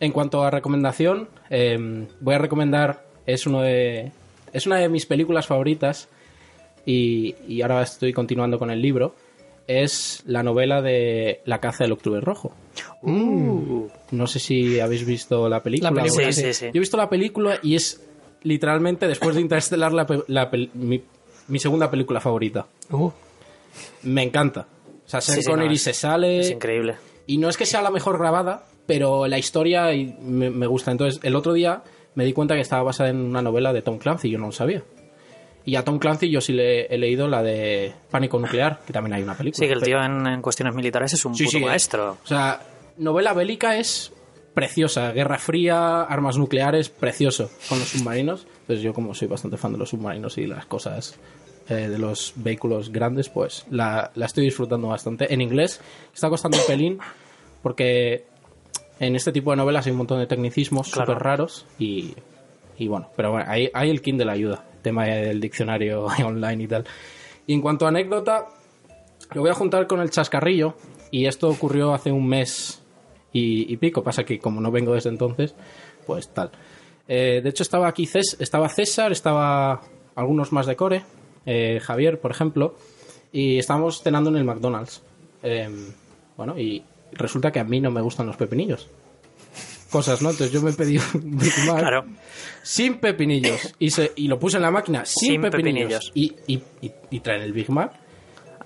en 0.00 0.12
cuanto 0.12 0.42
a 0.42 0.50
recomendación, 0.50 1.28
em, 1.50 2.08
voy 2.20 2.34
a 2.34 2.38
recomendar, 2.38 3.04
es, 3.26 3.46
uno 3.46 3.62
de, 3.62 4.10
es 4.52 4.66
una 4.66 4.76
de 4.76 4.88
mis 4.88 5.06
películas 5.06 5.46
favoritas 5.46 6.08
y, 6.84 7.36
y 7.46 7.62
ahora 7.62 7.82
estoy 7.82 8.12
continuando 8.12 8.58
con 8.58 8.70
el 8.70 8.82
libro. 8.82 9.14
Es 9.68 10.22
la 10.26 10.42
novela 10.42 10.80
de 10.82 11.42
La 11.44 11.60
caza 11.60 11.84
del 11.84 11.92
octubre 11.92 12.20
rojo. 12.20 12.54
No 13.02 14.26
sé 14.26 14.38
si 14.38 14.80
habéis 14.80 15.04
visto 15.06 15.48
la 15.48 15.62
película. 15.62 15.90
La 15.90 16.02
película, 16.02 16.32
sí, 16.32 16.42
sí, 16.42 16.54
sí. 16.54 16.64
Yo 16.66 16.72
he 16.74 16.80
visto 16.80 16.96
la 16.96 17.08
película 17.08 17.58
y 17.62 17.74
es 17.76 18.02
literalmente, 18.42 19.06
después 19.06 19.34
de 19.34 19.40
Interstellar, 19.42 19.92
la 19.92 20.06
la 20.26 20.50
mi, 20.74 21.02
mi 21.48 21.58
segunda 21.58 21.90
película 21.90 22.20
favorita. 22.20 22.66
Uh, 22.90 23.10
Me 24.02 24.22
encanta. 24.22 24.66
O 25.06 25.08
sea, 25.08 25.20
Sean 25.20 25.42
Connery 25.42 25.70
no, 25.70 25.76
se 25.76 25.94
sale. 25.94 26.40
Es 26.40 26.50
increíble. 26.50 26.96
Y 27.26 27.38
no 27.38 27.48
es 27.48 27.56
que 27.56 27.66
sea 27.66 27.82
la 27.82 27.90
mejor 27.90 28.18
grabada, 28.18 28.64
pero 28.86 29.26
la 29.26 29.38
historia 29.38 29.92
y- 29.94 30.14
me, 30.20 30.50
me 30.50 30.66
gusta. 30.66 30.90
Entonces, 30.90 31.20
el 31.22 31.36
otro 31.36 31.52
día 31.52 31.82
me 32.14 32.24
di 32.24 32.32
cuenta 32.32 32.54
que 32.54 32.60
estaba 32.60 32.82
basada 32.82 33.10
en 33.10 33.16
una 33.20 33.42
novela 33.42 33.72
de 33.72 33.82
Tom 33.82 33.98
Clancy, 33.98 34.28
yo 34.30 34.38
no 34.38 34.46
lo 34.46 34.52
sabía. 34.52 34.82
Y 35.64 35.76
a 35.76 35.84
Tom 35.84 35.98
Clancy 35.98 36.30
yo 36.30 36.40
sí 36.40 36.52
le 36.54 36.86
he 36.86 36.96
leído 36.98 37.28
la 37.28 37.42
de 37.42 37.92
Pánico 38.10 38.38
Nuclear, 38.38 38.80
que 38.86 38.92
también 38.92 39.12
hay 39.14 39.22
una 39.22 39.34
película. 39.36 39.58
Sí, 39.62 39.66
que 39.68 39.74
el 39.74 39.82
tío 39.82 40.02
en, 40.02 40.26
en 40.26 40.42
cuestiones 40.42 40.74
militares 40.74 41.12
es 41.12 41.24
un 41.26 41.34
Sí, 41.34 41.44
puto 41.44 41.58
sí, 41.58 41.64
maestro. 41.64 42.16
O 42.24 42.26
sea, 42.26 42.58
novela 42.98 43.32
bélica 43.32 43.76
es 43.76 44.12
preciosa. 44.54 45.12
Guerra 45.12 45.38
Fría, 45.38 46.02
armas 46.02 46.36
nucleares, 46.36 46.88
precioso. 46.88 47.50
Con 47.68 47.78
los 47.78 47.88
submarinos. 47.88 48.46
Entonces 48.62 48.82
yo 48.82 48.92
como 48.92 49.14
soy 49.14 49.28
bastante 49.28 49.56
fan 49.56 49.72
de 49.72 49.78
los 49.78 49.90
submarinos 49.90 50.36
y 50.38 50.46
las 50.46 50.66
cosas 50.66 51.18
eh, 51.68 51.74
de 51.88 51.98
los 51.98 52.32
vehículos 52.36 52.90
grandes, 52.90 53.28
pues 53.28 53.66
la, 53.70 54.10
la 54.14 54.26
estoy 54.26 54.44
disfrutando 54.44 54.88
bastante. 54.88 55.32
En 55.32 55.40
inglés 55.40 55.80
está 56.14 56.28
costando 56.28 56.58
un 56.58 56.66
pelín 56.66 56.98
porque 57.62 58.24
en 59.00 59.14
este 59.14 59.30
tipo 59.32 59.50
de 59.52 59.58
novelas 59.58 59.86
hay 59.86 59.92
un 59.92 59.98
montón 59.98 60.18
de 60.18 60.26
tecnicismos 60.26 60.90
Claro. 60.90 61.12
súper 61.12 61.22
raros 61.22 61.66
y, 61.78 62.14
y 62.78 62.88
bueno, 62.88 63.10
pero 63.16 63.30
bueno, 63.32 63.46
ahí, 63.48 63.70
ahí 63.74 63.90
el 63.90 64.02
Kindle 64.02 64.30
ayuda. 64.30 64.64
Tema 64.82 65.04
del 65.04 65.40
diccionario 65.40 66.04
online 66.24 66.64
y 66.64 66.66
tal. 66.66 66.84
Y 67.46 67.54
en 67.54 67.60
cuanto 67.60 67.84
a 67.86 67.88
anécdota, 67.90 68.46
lo 69.34 69.42
voy 69.42 69.50
a 69.50 69.54
juntar 69.54 69.86
con 69.86 70.00
el 70.00 70.10
chascarrillo. 70.10 70.74
Y 71.10 71.26
esto 71.26 71.48
ocurrió 71.48 71.94
hace 71.94 72.12
un 72.12 72.28
mes 72.28 72.82
y, 73.32 73.72
y 73.72 73.76
pico. 73.76 74.02
Pasa 74.02 74.24
que 74.24 74.38
como 74.38 74.60
no 74.60 74.70
vengo 74.70 74.94
desde 74.94 75.10
entonces, 75.10 75.54
pues 76.06 76.28
tal. 76.28 76.50
Eh, 77.06 77.40
de 77.42 77.48
hecho, 77.50 77.62
estaba 77.62 77.88
aquí 77.88 78.06
Cés- 78.06 78.36
estaba 78.40 78.68
César, 78.68 79.12
estaba 79.12 79.80
algunos 80.14 80.52
más 80.52 80.66
de 80.66 80.76
Core, 80.76 81.02
eh, 81.46 81.80
Javier, 81.82 82.20
por 82.20 82.30
ejemplo, 82.30 82.74
y 83.32 83.58
estábamos 83.58 84.02
cenando 84.02 84.30
en 84.30 84.36
el 84.36 84.44
McDonald's. 84.44 85.02
Eh, 85.42 85.68
bueno, 86.36 86.58
y 86.58 86.82
resulta 87.12 87.50
que 87.50 87.60
a 87.60 87.64
mí 87.64 87.80
no 87.80 87.90
me 87.90 88.00
gustan 88.02 88.26
los 88.26 88.36
pepinillos. 88.36 88.88
Cosas, 89.90 90.20
¿no? 90.20 90.30
Entonces 90.30 90.52
yo 90.52 90.60
me 90.60 90.72
pedí 90.74 90.98
un 91.14 91.38
Big 91.38 91.52
Mac 91.66 91.78
Claro. 91.78 92.04
sin 92.62 92.98
pepinillos 92.98 93.74
y, 93.78 93.90
se, 93.90 94.12
y 94.16 94.28
lo 94.28 94.38
puse 94.38 94.56
en 94.58 94.62
la 94.64 94.70
máquina 94.70 95.06
sin, 95.06 95.32
Sin 95.32 95.40
pepinillos. 95.40 96.10
pepinillos. 96.10 96.12
Y, 96.46 96.52
y, 96.82 96.86
y- 96.86 96.92
y 97.10 97.20
traen 97.20 97.40
el 97.42 97.52
Big 97.54 97.70
Mac 97.70 97.92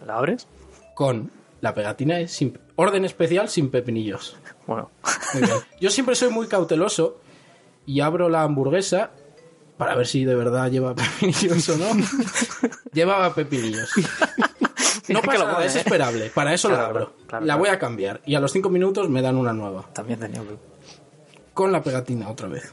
¿La 0.04 0.16
abres? 0.16 0.48
con 0.96 1.30
la 1.62 1.72
pegatina 1.72 2.16
de 2.16 2.28
sin, 2.28 2.58
orden 2.76 3.06
especial 3.06 3.48
sin 3.48 3.70
pepinillos. 3.70 4.36
Bueno. 4.66 4.90
Muy 5.32 5.42
bien. 5.44 5.56
Yo 5.80 5.90
siempre 5.90 6.14
soy 6.14 6.28
muy 6.30 6.48
cauteloso 6.48 7.20
y 7.86 8.00
abro 8.00 8.28
la 8.28 8.42
hamburguesa 8.42 9.12
para 9.78 9.94
ver 9.94 10.06
si 10.06 10.24
de 10.24 10.34
verdad 10.34 10.70
lleva 10.70 10.94
pepinillos 10.94 11.68
o 11.70 11.78
no. 11.78 11.86
Llevaba 12.92 13.34
pepinillos. 13.34 13.90
No 15.08 15.20
pasa 15.22 15.38
lo 15.38 15.44
nada, 15.44 15.54
pone, 15.54 15.66
es 15.66 15.76
¿eh? 15.76 15.78
esperable. 15.80 16.30
Para 16.34 16.52
eso 16.52 16.68
Claro, 16.68 16.82
la 16.82 16.88
abro. 16.88 17.12
claro, 17.26 17.46
la 17.46 17.56
voy 17.56 17.68
a 17.68 17.78
cambiar 17.78 18.20
y 18.26 18.34
a 18.34 18.40
los 18.40 18.52
cinco 18.52 18.68
minutos 18.68 19.08
me 19.08 19.22
dan 19.22 19.36
una 19.36 19.52
nueva. 19.52 19.88
También 19.92 20.18
tenía... 20.20 20.42
Con 21.54 21.70
la 21.72 21.82
pegatina 21.82 22.28
otra 22.28 22.48
vez. 22.48 22.72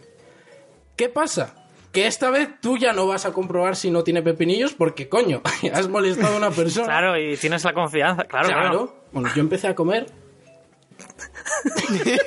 ¿Qué 0.96 1.10
pasa? 1.10 1.59
Que 1.92 2.06
esta 2.08 2.30
vez 2.30 2.50
tú 2.62 2.78
ya 2.78 2.94
no 2.94 3.08
vas 3.08 3.26
a 3.26 3.32
comprobar 3.34 3.76
si 3.76 3.90
no 3.90 4.04
tiene 4.04 4.22
pepinillos 4.22 4.74
porque, 4.74 5.10
coño, 5.10 5.42
has 5.74 5.88
molestado 5.88 6.36
a 6.36 6.38
una 6.38 6.52
persona. 6.52 6.86
Claro, 6.86 7.18
y 7.20 7.36
tienes 7.38 7.64
la 7.64 7.74
confianza. 7.74 8.24
Claro, 8.26 8.48
Claro. 8.48 8.62
claro. 8.70 8.96
Bueno, 9.12 9.30
yo 9.36 9.42
empecé 9.42 9.68
a 9.68 9.76
comer. 9.76 10.06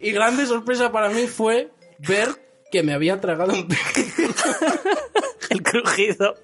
y 0.00 0.10
grande 0.12 0.46
sorpresa 0.46 0.90
para 0.92 1.10
mí 1.10 1.26
fue 1.26 1.70
ver 1.98 2.28
que 2.70 2.82
me 2.82 2.94
había 2.94 3.20
tragado 3.20 3.52
un. 3.52 3.68
El 5.50 5.62
crujido. 5.62 6.36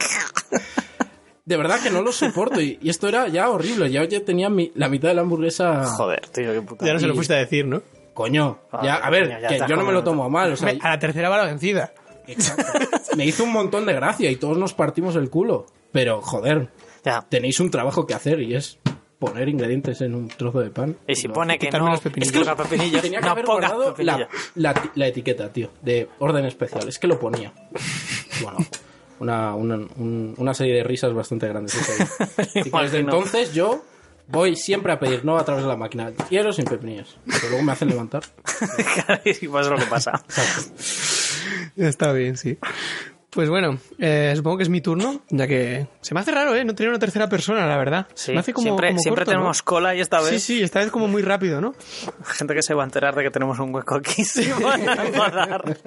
De 1.45 1.57
verdad 1.57 1.81
que 1.81 1.91
no 1.91 2.03
lo 2.03 2.11
soporto. 2.13 2.61
Y, 2.61 2.79
y 2.83 2.91
esto 2.91 3.09
era 3.09 3.29
ya 3.29 3.49
horrible. 3.49 3.91
Ya, 3.91 4.05
ya 4.05 4.25
tenía 4.25 4.51
mi- 4.51 4.73
la 4.75 4.89
mitad 4.89 5.09
de 5.09 5.15
la 5.15 5.21
hamburguesa. 5.23 5.85
Joder, 5.87 6.27
tío, 6.29 6.53
qué 6.53 6.61
puta. 6.63 6.85
ya 6.85 6.93
no 6.95 6.99
se 6.99 7.07
lo 7.07 7.15
fuiste 7.15 7.35
a 7.35 7.39
decir, 7.39 7.67
¿no? 7.67 7.83
Coño, 8.17 8.59
Ah, 8.73 8.81
ya, 8.83 8.95
a 8.97 9.11
ver, 9.11 9.29
coño, 9.29 9.41
ya 9.41 9.49
que 9.49 9.59
yo 9.69 9.77
no 9.77 9.85
me 9.85 9.93
lo 9.93 10.03
tomo 10.03 10.25
a 10.25 10.29
mal. 10.29 10.51
O 10.53 10.57
sea, 10.57 10.75
A 10.81 10.89
la 10.89 10.99
tercera 10.99 11.29
va 11.29 11.37
la 11.37 11.45
vencida. 11.45 11.93
exacto. 12.27 12.65
me 13.17 13.25
hizo 13.27 13.45
un 13.45 13.53
montón 13.53 13.87
de 13.87 13.93
gracia 13.93 14.31
y 14.31 14.37
todos 14.37 14.57
nos 14.59 14.73
partimos 14.75 15.15
el 15.17 15.31
culo. 15.31 15.67
Pero, 15.93 16.21
joder, 16.23 16.71
Ya. 17.05 17.23
tenéis 17.29 17.61
un 17.61 17.71
trabajo 17.71 18.07
que 18.07 18.15
hacer 18.15 18.41
y 18.41 18.55
es 18.55 18.79
poner 19.19 19.49
ingredientes 19.49 20.01
en 20.01 20.15
un 20.15 20.29
trozo 20.29 20.61
de 20.61 20.71
pan. 20.71 20.97
Y 21.07 21.15
si 21.15 21.29
Lo- 21.29 21.35
pone 21.35 21.59
que 21.59 21.71
no, 21.71 21.93
es 21.95 22.01
que 22.01 22.21
los 22.41 22.55
pepinillos, 22.57 23.03
Tenía 23.03 23.21
que 23.21 23.25
no 23.27 23.31
haber 23.33 23.45
pongas 23.45 23.71
guardado 23.73 23.95
la, 24.03 24.29
la- 24.55 24.91
la 24.95 25.07
etiqueta, 25.07 25.53
tío, 25.53 25.71
de 25.83 26.09
orden 26.19 26.45
especial. 26.47 26.89
Es 26.89 26.99
que 26.99 27.07
lo 27.07 27.19
ponía. 27.19 27.53
Bueno, 28.43 28.59
una, 29.21 29.55
una, 29.55 29.75
un- 29.77 30.35
una 30.39 30.55
serie 30.55 30.75
de 30.75 30.85
risas 30.85 31.13
bastante 31.15 31.49
grandes. 31.49 31.75
que 32.53 32.71
desde 32.71 32.99
entonces 32.99 33.53
yo 33.55 33.83
voy 34.29 34.57
siempre 34.57 34.93
a 34.93 34.99
pedir, 34.99 35.25
no 35.25 35.39
a 35.39 35.45
través 35.45 35.65
de 35.65 35.69
la 35.69 35.77
máquina. 35.77 36.13
Quiero 36.29 36.53
sin 36.53 36.65
pepinillos. 36.65 37.19
Pero 37.27 37.49
luego 37.51 37.63
me 37.65 37.73
hacen 37.73 37.89
levantar. 37.89 38.23
y 39.25 39.49
pues 39.49 39.67
es 39.67 39.73
lo 39.73 39.79
que 39.79 39.87
pasa. 39.87 40.25
Está 41.77 42.13
bien, 42.13 42.37
sí. 42.37 42.59
Pues 43.31 43.51
bueno, 43.51 43.79
eh, 43.99 44.33
supongo 44.35 44.57
que 44.57 44.63
es 44.63 44.71
mi 44.71 44.81
turno, 44.81 45.21
ya 45.29 45.47
que 45.47 45.87
se 46.01 46.15
me 46.15 46.21
hace 46.21 46.31
raro, 46.31 46.55
¿eh? 46.55 46.65
No 46.65 46.75
tener 46.75 46.89
una 46.89 46.99
tercera 46.99 47.29
persona, 47.29 47.67
la 47.67 47.77
verdad. 47.77 48.07
Sí, 48.15 48.33
me 48.33 48.39
hace 48.39 48.55
como, 48.55 48.63
siempre, 48.65 48.89
como 48.89 49.01
siempre 49.01 49.25
corto, 49.25 49.33
¿no? 49.33 49.37
tenemos 49.39 49.63
cola 49.63 49.95
y 49.95 50.01
esta 50.01 50.21
Sí, 50.23 50.31
vez 50.31 50.43
sí, 50.43 50.63
esta 50.63 50.79
vez 50.79 50.91
como 50.91 51.07
muy 51.07 51.21
rápido, 51.21 51.61
¿no? 51.61 51.75
gente 52.25 52.55
que 52.55 52.63
se 52.63 52.73
va 52.73 52.83
a 52.85 52.87
enterar 52.87 53.15
de 53.15 53.25
que 53.25 53.31
tenemos 53.31 53.59
un 53.59 53.75
hueco 53.75 53.97
aquí. 53.97 54.23
Enfadar. 54.23 55.77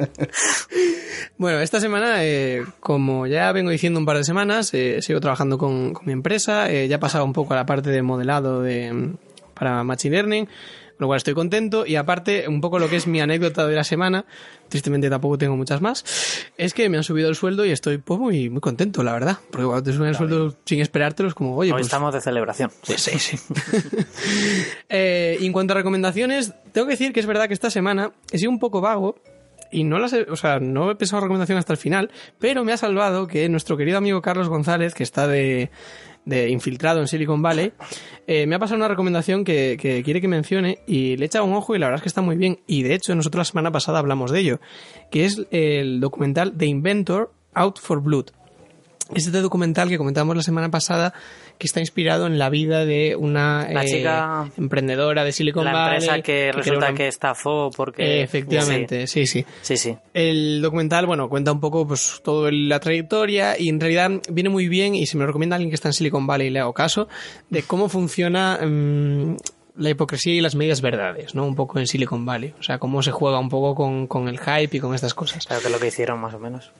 Bueno, 1.37 1.59
esta 1.61 1.79
semana, 1.79 2.23
eh, 2.25 2.63
como 2.81 3.25
ya 3.25 3.51
vengo 3.51 3.69
diciendo 3.71 3.99
un 3.99 4.05
par 4.05 4.17
de 4.17 4.23
semanas, 4.25 4.73
eh, 4.73 5.01
sigo 5.01 5.19
trabajando 5.21 5.57
con, 5.57 5.93
con 5.93 6.05
mi 6.05 6.11
empresa. 6.11 6.69
eh, 6.69 6.87
ya 6.87 6.97
he 6.97 6.99
pasado 6.99 7.23
un 7.25 7.33
poco 7.33 7.53
a 7.53 7.57
la 7.57 7.65
parte 7.65 7.89
de 7.89 8.01
modelado 8.01 8.61
de, 8.61 9.13
para 9.53 9.83
Machine 9.83 10.15
Learning, 10.17 10.47
lo 10.99 11.07
cual 11.07 11.17
estoy 11.17 11.33
contento. 11.33 11.87
Y 11.87 11.95
aparte, 11.95 12.47
un 12.47 12.61
poco 12.61 12.77
lo 12.77 12.87
que 12.89 12.97
es 12.97 13.07
mi 13.07 13.19
anécdota 13.19 13.65
de 13.65 13.75
la 13.75 13.83
semana, 13.83 14.25
tristemente 14.67 15.09
tampoco 15.09 15.37
tengo 15.37 15.57
muchas 15.57 15.81
más, 15.81 16.05
es 16.57 16.73
que 16.73 16.87
me 16.89 16.97
han 16.97 17.03
subido 17.03 17.29
el 17.29 17.35
sueldo 17.35 17.65
y 17.65 17.71
estoy 17.71 17.97
pues, 17.97 18.19
muy, 18.19 18.49
muy 18.49 18.61
contento, 18.61 19.01
la 19.01 19.13
verdad. 19.13 19.37
Porque 19.49 19.65
cuando 19.65 19.83
te 19.83 19.93
suben 19.93 20.09
el 20.09 20.15
sueldo 20.15 20.53
sin 20.65 20.81
esperártelo, 20.81 21.29
es 21.29 21.33
como, 21.33 21.55
oye, 21.55 21.71
Hoy 21.71 21.79
pues 21.79 21.87
estamos 21.87 22.13
de 22.13 22.21
celebración. 22.21 22.69
Sí, 22.83 22.93
sí, 22.97 23.17
sí. 23.17 23.39
Eh, 24.89 25.37
y 25.39 25.45
en 25.45 25.53
cuanto 25.53 25.73
a 25.73 25.77
recomendaciones, 25.77 26.53
tengo 26.71 26.87
que 26.87 26.93
decir 26.93 27.13
que 27.13 27.19
es 27.19 27.25
verdad 27.25 27.47
que 27.47 27.53
esta 27.53 27.69
semana 27.69 28.11
he 28.31 28.37
sido 28.37 28.51
un 28.51 28.59
poco 28.59 28.81
vago 28.81 29.15
y 29.71 29.83
no 29.83 29.99
las 29.99 30.13
he, 30.13 30.23
o 30.23 30.35
sea, 30.35 30.59
no 30.59 30.89
he 30.91 30.95
pensado 30.95 31.21
recomendación 31.21 31.57
hasta 31.57 31.73
el 31.73 31.77
final, 31.77 32.11
pero 32.39 32.63
me 32.63 32.73
ha 32.73 32.77
salvado 32.77 33.27
que 33.27 33.47
nuestro 33.49 33.77
querido 33.77 33.97
amigo 33.97 34.21
Carlos 34.21 34.49
González, 34.49 34.93
que 34.93 35.03
está 35.03 35.27
de, 35.27 35.69
de 36.25 36.49
infiltrado 36.49 36.99
en 36.99 37.07
Silicon 37.07 37.41
Valley, 37.41 37.73
eh, 38.27 38.45
me 38.45 38.55
ha 38.55 38.59
pasado 38.59 38.77
una 38.77 38.87
recomendación 38.87 39.43
que, 39.43 39.77
que 39.79 40.03
quiere 40.03 40.21
que 40.21 40.27
mencione 40.27 40.79
y 40.85 41.17
le 41.17 41.25
he 41.25 41.27
echado 41.27 41.45
un 41.45 41.53
ojo 41.53 41.75
y 41.75 41.79
la 41.79 41.87
verdad 41.87 41.97
es 41.97 42.03
que 42.03 42.09
está 42.09 42.21
muy 42.21 42.35
bien. 42.35 42.59
Y 42.67 42.83
de 42.83 42.93
hecho, 42.93 43.15
nosotros 43.15 43.39
la 43.39 43.45
semana 43.45 43.71
pasada 43.71 43.99
hablamos 43.99 44.31
de 44.31 44.39
ello, 44.39 44.59
que 45.11 45.25
es 45.25 45.45
el 45.51 45.99
documental 45.99 46.55
The 46.57 46.65
Inventor 46.65 47.31
Out 47.53 47.79
for 47.79 48.01
Blood. 48.01 48.31
Es 49.13 49.25
este 49.25 49.41
documental 49.41 49.89
que 49.89 49.97
comentamos 49.97 50.35
la 50.35 50.43
semana 50.43 50.69
pasada 50.69 51.13
que 51.57 51.65
está 51.67 51.79
inspirado 51.79 52.27
en 52.27 52.37
la 52.39 52.49
vida 52.49 52.85
de 52.85 53.15
una 53.15 53.67
La 53.69 53.83
eh, 53.83 53.87
chica- 53.87 54.49
emprendedora 54.57 55.23
de 55.23 55.31
Silicon 55.31 55.65
La 55.65 55.73
Valley. 55.73 55.93
empresa 55.95 56.21
que 56.21 56.51
resulta 56.51 56.87
una- 56.89 56.93
que 56.95 57.07
estafó 57.07 57.71
porque... 57.75 58.03
Eh, 58.03 58.21
efectivamente, 58.21 59.07
sí, 59.07 59.25
sí. 59.25 59.45
Sí, 59.61 59.77
sí. 59.77 59.97
El 60.13 60.61
documental, 60.61 61.05
bueno, 61.05 61.27
cuenta 61.27 61.51
un 61.51 61.59
poco 61.59 61.87
pues 61.87 62.21
todo 62.23 62.47
el- 62.47 62.69
la 62.69 62.79
trayectoria 62.79 63.59
y 63.59 63.69
en 63.69 63.79
realidad 63.79 64.11
viene 64.31 64.49
muy 64.49 64.67
bien 64.69 64.95
y 64.95 65.05
se 65.07 65.17
me 65.17 65.21
lo 65.23 65.27
recomienda 65.27 65.55
alguien 65.55 65.69
que 65.71 65.75
está 65.75 65.89
en 65.89 65.93
Silicon 65.93 66.27
Valley 66.27 66.47
y 66.47 66.51
le 66.51 66.59
hago 66.59 66.73
caso 66.73 67.07
de 67.49 67.63
cómo 67.63 67.89
funciona 67.89 68.59
mm, 68.63 69.35
la 69.77 69.89
hipocresía 69.89 70.33
y 70.35 70.41
las 70.41 70.55
medias 70.55 70.81
verdades, 70.81 71.35
¿no? 71.35 71.45
Un 71.45 71.55
poco 71.55 71.79
en 71.79 71.87
Silicon 71.87 72.25
Valley. 72.25 72.53
O 72.59 72.63
sea, 72.63 72.79
cómo 72.79 73.01
se 73.01 73.11
juega 73.11 73.39
un 73.39 73.49
poco 73.49 73.75
con, 73.75 74.07
con 74.07 74.27
el 74.27 74.37
hype 74.39 74.77
y 74.77 74.79
con 74.79 74.93
estas 74.93 75.13
cosas. 75.13 75.45
Claro 75.47 75.61
que 75.61 75.67
es 75.67 75.73
lo 75.73 75.79
que 75.79 75.87
hicieron 75.87 76.19
más 76.19 76.33
o 76.33 76.39
menos. 76.39 76.71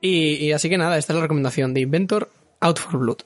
Y, 0.00 0.34
y 0.36 0.52
así 0.52 0.68
que 0.68 0.78
nada, 0.78 0.96
esta 0.98 1.12
es 1.12 1.16
la 1.16 1.22
recomendación 1.22 1.74
de 1.74 1.80
Inventor 1.80 2.30
Out 2.60 2.78
for 2.78 2.98
Blood. 2.98 3.18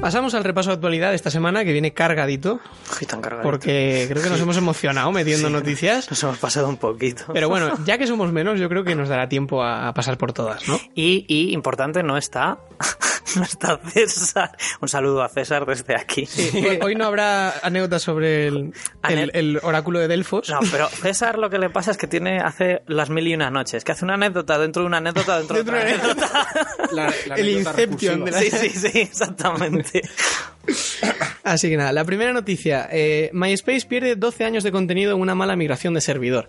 Pasamos 0.00 0.32
al 0.34 0.44
repaso 0.44 0.70
de 0.70 0.74
actualidad 0.74 1.10
de 1.10 1.16
esta 1.16 1.28
semana 1.30 1.64
que 1.64 1.72
viene 1.72 1.92
cargadito 1.92 2.60
Uy, 3.00 3.06
tan 3.06 3.20
cargadito. 3.20 3.48
porque 3.50 4.06
creo 4.08 4.22
que 4.22 4.30
nos 4.30 4.40
hemos 4.40 4.56
emocionado 4.56 5.10
metiendo 5.10 5.50
noticias. 5.50 6.08
Nos 6.08 6.22
hemos 6.22 6.38
pasado 6.38 6.68
un 6.68 6.76
poquito. 6.76 7.24
Pero 7.32 7.48
bueno, 7.48 7.72
ya 7.84 7.98
que 7.98 8.06
somos 8.06 8.32
menos, 8.32 8.60
yo 8.60 8.68
creo 8.68 8.84
que 8.84 8.94
nos 8.94 9.08
dará 9.08 9.28
tiempo 9.28 9.62
a, 9.62 9.88
a 9.88 9.94
pasar 9.94 10.16
por 10.16 10.32
todas, 10.32 10.66
¿no? 10.68 10.78
Y, 10.94 11.24
y, 11.26 11.52
importante, 11.52 12.02
no 12.04 12.16
está, 12.16 12.58
no 13.36 13.42
está 13.44 13.78
César. 13.92 14.56
Un 14.80 14.88
saludo 14.88 15.22
a 15.22 15.28
César 15.28 15.66
desde 15.66 15.94
aquí. 15.96 16.28
Hoy, 16.54 16.78
hoy 16.82 16.94
no 16.94 17.04
habrá 17.06 17.58
anécdotas 17.62 18.02
sobre 18.02 18.46
el, 18.48 18.72
el- 19.08 19.30
el 19.34 19.60
oráculo 19.62 19.98
de 19.98 20.08
Delfos. 20.08 20.48
No, 20.48 20.60
pero 20.70 20.88
César 20.88 21.38
lo 21.38 21.50
que 21.50 21.58
le 21.58 21.70
pasa 21.70 21.90
es 21.90 21.96
que 21.98 22.06
tiene 22.06 22.38
hace 22.40 22.82
las 22.86 23.10
mil 23.10 23.26
y 23.26 23.34
una 23.34 23.50
noches, 23.50 23.84
que 23.84 23.92
hace 23.92 24.04
una 24.04 24.14
anécdota 24.14 24.58
dentro 24.58 24.82
de 24.82 24.86
una 24.86 24.98
anécdota 24.98 25.38
dentro 25.38 25.56
de 25.56 25.64
Dentro 25.64 25.76
otra 25.78 25.88
de 25.88 25.94
una 25.94 26.04
anécdota. 26.12 26.48
La- 26.92 27.14
la 27.26 27.34
El 27.36 27.48
anécdota 27.56 27.82
Inception 27.82 28.24
de 28.24 28.30
la- 28.30 28.38
Sí, 28.40 28.50
sí, 28.50 28.68
sí, 28.70 28.98
exactamente. 29.00 30.02
Así 31.44 31.68
que 31.70 31.76
nada, 31.76 31.92
la 31.92 32.04
primera 32.04 32.32
noticia. 32.32 32.88
eh, 32.92 33.30
MySpace 33.32 33.86
pierde 33.86 34.16
12 34.16 34.44
años 34.44 34.64
de 34.64 34.72
contenido 34.72 35.14
en 35.14 35.20
una 35.20 35.34
mala 35.34 35.56
migración 35.56 35.94
de 35.94 36.00
servidor. 36.00 36.48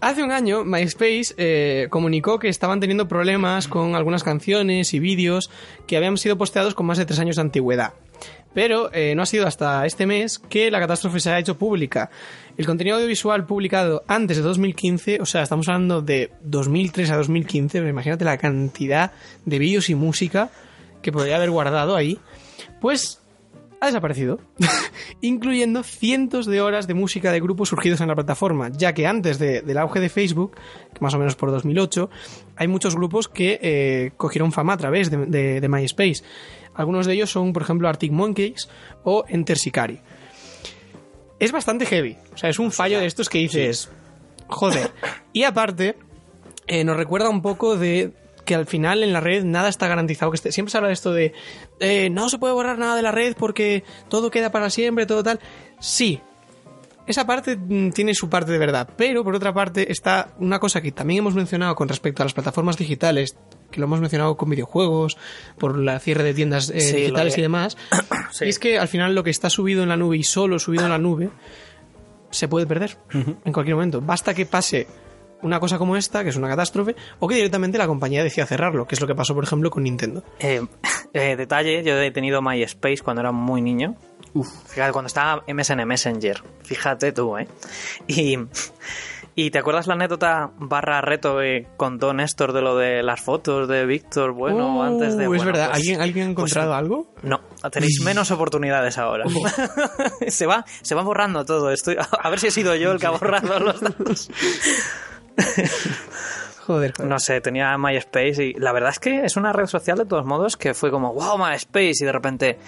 Hace 0.00 0.22
un 0.22 0.32
año, 0.32 0.64
MySpace 0.64 1.34
eh, 1.36 1.88
comunicó 1.90 2.38
que 2.38 2.48
estaban 2.48 2.80
teniendo 2.80 3.06
problemas 3.06 3.68
con 3.68 3.94
algunas 3.94 4.24
canciones 4.24 4.94
y 4.94 4.98
vídeos 4.98 5.50
que 5.86 5.98
habían 5.98 6.16
sido 6.16 6.38
posteados 6.38 6.74
con 6.74 6.86
más 6.86 6.96
de 6.96 7.04
tres 7.04 7.18
años 7.18 7.36
de 7.36 7.42
antigüedad. 7.42 7.92
Pero 8.54 8.90
eh, 8.94 9.14
no 9.14 9.22
ha 9.22 9.26
sido 9.26 9.46
hasta 9.46 9.84
este 9.84 10.06
mes 10.06 10.38
que 10.38 10.70
la 10.70 10.80
catástrofe 10.80 11.20
se 11.20 11.30
ha 11.30 11.38
hecho 11.38 11.58
pública. 11.58 12.10
El 12.56 12.64
contenido 12.64 12.96
audiovisual 12.96 13.44
publicado 13.44 14.02
antes 14.08 14.38
de 14.38 14.42
2015, 14.42 15.20
o 15.20 15.26
sea, 15.26 15.42
estamos 15.42 15.68
hablando 15.68 16.00
de 16.00 16.30
2003 16.44 17.10
a 17.10 17.16
2015, 17.16 17.78
pero 17.78 17.90
imagínate 17.90 18.24
la 18.24 18.38
cantidad 18.38 19.12
de 19.44 19.58
vídeos 19.58 19.90
y 19.90 19.94
música 19.94 20.50
que 21.02 21.12
podría 21.12 21.36
haber 21.36 21.50
guardado 21.50 21.94
ahí, 21.94 22.18
pues 22.80 23.19
ha 23.80 23.86
desaparecido, 23.86 24.38
incluyendo 25.22 25.82
cientos 25.82 26.46
de 26.46 26.60
horas 26.60 26.86
de 26.86 26.94
música 26.94 27.32
de 27.32 27.40
grupos 27.40 27.70
surgidos 27.70 28.00
en 28.00 28.08
la 28.08 28.14
plataforma, 28.14 28.68
ya 28.70 28.92
que 28.92 29.06
antes 29.06 29.38
de- 29.38 29.62
del 29.62 29.78
auge 29.78 30.00
de 30.00 30.08
Facebook, 30.10 30.56
más 31.00 31.14
o 31.14 31.18
menos 31.18 31.34
por 31.34 31.50
2008, 31.50 32.10
hay 32.56 32.68
muchos 32.68 32.94
grupos 32.94 33.28
que 33.28 33.58
eh, 33.62 34.12
cogieron 34.16 34.52
fama 34.52 34.74
a 34.74 34.76
través 34.76 35.10
de, 35.10 35.16
de- 35.26 35.60
de 35.60 35.68
MySpace. 35.68 36.22
Algunos 36.74 37.06
de 37.06 37.14
ellos 37.14 37.30
son, 37.30 37.52
por 37.52 37.62
ejemplo, 37.62 37.88
Arctic 37.88 38.12
Monkeys 38.12 38.68
o 39.04 39.24
Enter 39.28 39.56
Shikari. 39.56 40.00
Es 41.38 41.52
bastante 41.52 41.86
heavy, 41.86 42.16
o 42.34 42.36
sea, 42.36 42.50
es 42.50 42.58
un 42.58 42.70
fallo 42.70 43.00
de 43.00 43.06
estos 43.06 43.28
que 43.30 43.38
dices, 43.38 43.90
joder. 44.46 44.90
Y 45.32 45.44
aparte, 45.44 45.96
eh, 46.66 46.84
nos 46.84 46.96
recuerda 46.98 47.30
un 47.30 47.40
poco 47.40 47.76
de 47.78 48.12
que 48.50 48.56
al 48.56 48.66
final 48.66 49.04
en 49.04 49.12
la 49.12 49.20
red 49.20 49.44
nada 49.44 49.68
está 49.68 49.86
garantizado 49.86 50.32
que 50.32 50.34
esté. 50.34 50.50
Siempre 50.50 50.72
se 50.72 50.76
habla 50.78 50.88
de 50.88 50.94
esto 50.94 51.12
de 51.12 51.32
eh, 51.78 52.10
no 52.10 52.28
se 52.28 52.36
puede 52.36 52.52
borrar 52.52 52.78
nada 52.78 52.96
de 52.96 53.02
la 53.02 53.12
red 53.12 53.36
porque 53.38 53.84
todo 54.08 54.28
queda 54.32 54.50
para 54.50 54.70
siempre, 54.70 55.06
todo 55.06 55.22
tal. 55.22 55.38
Sí, 55.78 56.20
esa 57.06 57.28
parte 57.28 57.56
mm, 57.56 57.90
tiene 57.90 58.12
su 58.12 58.28
parte 58.28 58.50
de 58.50 58.58
verdad, 58.58 58.88
pero 58.96 59.22
por 59.22 59.36
otra 59.36 59.54
parte 59.54 59.92
está 59.92 60.34
una 60.40 60.58
cosa 60.58 60.80
que 60.82 60.90
también 60.90 61.18
hemos 61.18 61.36
mencionado 61.36 61.76
con 61.76 61.88
respecto 61.88 62.24
a 62.24 62.26
las 62.26 62.34
plataformas 62.34 62.76
digitales, 62.76 63.36
que 63.70 63.78
lo 63.78 63.86
hemos 63.86 64.00
mencionado 64.00 64.36
con 64.36 64.50
videojuegos, 64.50 65.16
por 65.56 65.78
la 65.78 66.00
cierre 66.00 66.24
de 66.24 66.34
tiendas 66.34 66.70
eh, 66.70 66.80
Sí, 66.80 66.96
digitales 66.96 67.38
y 67.38 67.42
demás, 67.42 67.76
Sí. 68.32 68.46
y 68.46 68.48
es 68.48 68.58
que 68.58 68.80
al 68.80 68.88
final 68.88 69.14
lo 69.14 69.22
que 69.22 69.30
está 69.30 69.48
subido 69.48 69.84
en 69.84 69.90
la 69.90 69.96
nube 69.96 70.16
y 70.16 70.24
solo 70.24 70.58
subido 70.58 70.86
en 70.86 70.90
la 70.90 70.98
nube 70.98 71.30
se 72.32 72.48
puede 72.48 72.66
perder 72.66 72.96
en 73.12 73.52
cualquier 73.52 73.76
momento. 73.76 74.00
Basta 74.00 74.34
que 74.34 74.44
pase 74.44 74.88
una 75.42 75.60
cosa 75.60 75.78
como 75.78 75.96
esta, 75.96 76.22
que 76.22 76.30
es 76.30 76.36
una 76.36 76.48
catástrofe, 76.48 76.96
o 77.18 77.28
que 77.28 77.34
directamente 77.34 77.78
la 77.78 77.86
compañía 77.86 78.22
decida 78.22 78.46
cerrarlo, 78.46 78.86
que 78.86 78.94
es 78.94 79.00
lo 79.00 79.06
que 79.06 79.14
pasó, 79.14 79.34
por 79.34 79.44
ejemplo, 79.44 79.70
con 79.70 79.82
Nintendo. 79.84 80.22
Eh, 80.38 80.62
eh, 81.14 81.36
detalle, 81.36 81.82
yo 81.82 81.96
he 82.00 82.10
tenido 82.10 82.42
MySpace 82.42 82.98
cuando 83.02 83.20
era 83.20 83.32
muy 83.32 83.62
niño. 83.62 83.96
Fíjate, 84.68 84.92
cuando 84.92 85.08
estaba 85.08 85.42
MSN 85.52 85.84
Messenger. 85.86 86.40
Fíjate 86.62 87.10
tú, 87.12 87.36
¿eh? 87.36 87.48
Y, 88.06 88.38
y 89.34 89.50
¿te 89.50 89.58
acuerdas 89.58 89.88
la 89.88 89.94
anécdota 89.94 90.50
barra 90.58 91.00
reto 91.00 91.38
que 91.38 91.66
contó 91.76 92.12
Néstor 92.14 92.52
de 92.52 92.60
lo 92.62 92.76
de 92.76 93.02
las 93.02 93.20
fotos 93.20 93.66
de 93.66 93.86
Víctor? 93.86 94.30
Bueno, 94.32 94.76
Uh, 94.78 94.82
antes 94.82 95.16
de... 95.16 95.24
es 95.24 95.28
bueno, 95.28 95.44
verdad. 95.46 95.68
pues- 95.70 95.78
¿Alguien, 95.78 96.00
¿Alguien 96.00 96.26
ha 96.28 96.30
encontrado 96.30 96.68
pues- 96.70 96.78
algo? 96.78 97.14
No, 97.22 97.40
tenéis 97.70 98.00
menos 98.04 98.30
oportunidades 98.30 98.98
ahora. 98.98 99.24
se, 100.28 100.46
va, 100.46 100.64
se 100.82 100.94
va 100.94 101.02
borrando 101.02 101.44
todo. 101.44 101.72
Estoy, 101.72 101.96
a 102.22 102.30
ver 102.30 102.38
si 102.38 102.48
he 102.48 102.50
sido 102.52 102.76
yo 102.76 102.92
el 102.92 103.00
que 103.00 103.06
ha 103.06 103.10
borrado 103.10 103.58
los 103.58 103.80
datos. 103.80 104.30
Joder, 106.66 106.92
joder. 106.92 107.08
No 107.10 107.18
sé, 107.18 107.40
tenía 107.40 107.76
MySpace 107.78 108.44
y 108.44 108.52
la 108.54 108.72
verdad 108.72 108.90
es 108.90 108.98
que 108.98 109.24
es 109.24 109.36
una 109.36 109.52
red 109.52 109.66
social 109.66 109.98
de 109.98 110.04
todos 110.04 110.24
modos 110.24 110.56
que 110.56 110.74
fue 110.74 110.90
como, 110.90 111.12
wow, 111.14 111.36
MySpace 111.38 111.94
y 112.00 112.04
de 112.04 112.12
repente, 112.12 112.58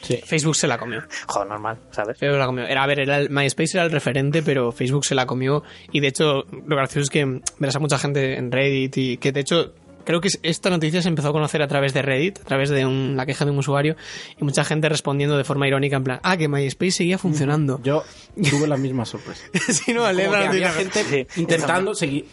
Sí. 0.00 0.16
Facebook 0.24 0.54
se 0.56 0.68
la 0.68 0.78
comió. 0.78 1.02
joder, 1.26 1.48
normal, 1.48 1.78
¿sabes? 1.90 2.16
Facebook 2.18 2.36
se 2.36 2.38
la 2.38 2.46
comió. 2.46 2.64
Era, 2.66 2.84
a 2.84 2.86
ver, 2.86 3.00
era 3.00 3.18
el- 3.18 3.30
MySpace 3.30 3.76
era 3.76 3.84
el 3.84 3.90
referente, 3.90 4.42
pero 4.42 4.70
Facebook 4.72 5.04
se 5.04 5.14
la 5.16 5.26
comió. 5.26 5.64
Y 5.92 5.98
de 6.00 6.06
hecho, 6.08 6.44
lo 6.66 6.76
gracioso 6.76 7.00
es 7.02 7.10
que 7.10 7.40
verás 7.58 7.76
a 7.76 7.80
mucha 7.80 7.98
gente 7.98 8.36
en 8.38 8.50
Reddit 8.52 8.96
y 8.96 9.16
que 9.18 9.32
de 9.32 9.40
hecho 9.40 9.74
creo 10.08 10.22
que 10.22 10.28
esta 10.42 10.70
noticia 10.70 11.02
se 11.02 11.08
empezó 11.10 11.28
a 11.28 11.32
conocer 11.32 11.60
a 11.60 11.68
través 11.68 11.92
de 11.92 12.00
Reddit, 12.00 12.38
a 12.40 12.44
través 12.44 12.70
de 12.70 12.86
un- 12.86 13.14
la 13.14 13.26
queja 13.26 13.44
de 13.44 13.50
un 13.50 13.58
usuario, 13.58 13.94
y 14.40 14.42
mucha 14.44 14.64
gente 14.64 14.88
respondiendo 14.88 15.36
de 15.36 15.44
forma 15.44 15.68
irónica 15.68 15.96
en 15.96 16.04
plan, 16.04 16.20
ah, 16.22 16.38
que 16.38 16.48
MySpace 16.48 16.92
seguía 16.92 17.18
funcionando. 17.18 17.78
Yo 17.82 18.04
tuve 18.50 18.66
la 18.66 18.78
misma 18.78 19.04
sorpresa. 19.04 19.42
sí, 19.68 19.92
no, 19.92 20.06
había 20.06 20.72
gente 20.72 21.04
Sí. 21.04 21.26
intentando 21.40 21.94
seguir, 21.94 22.24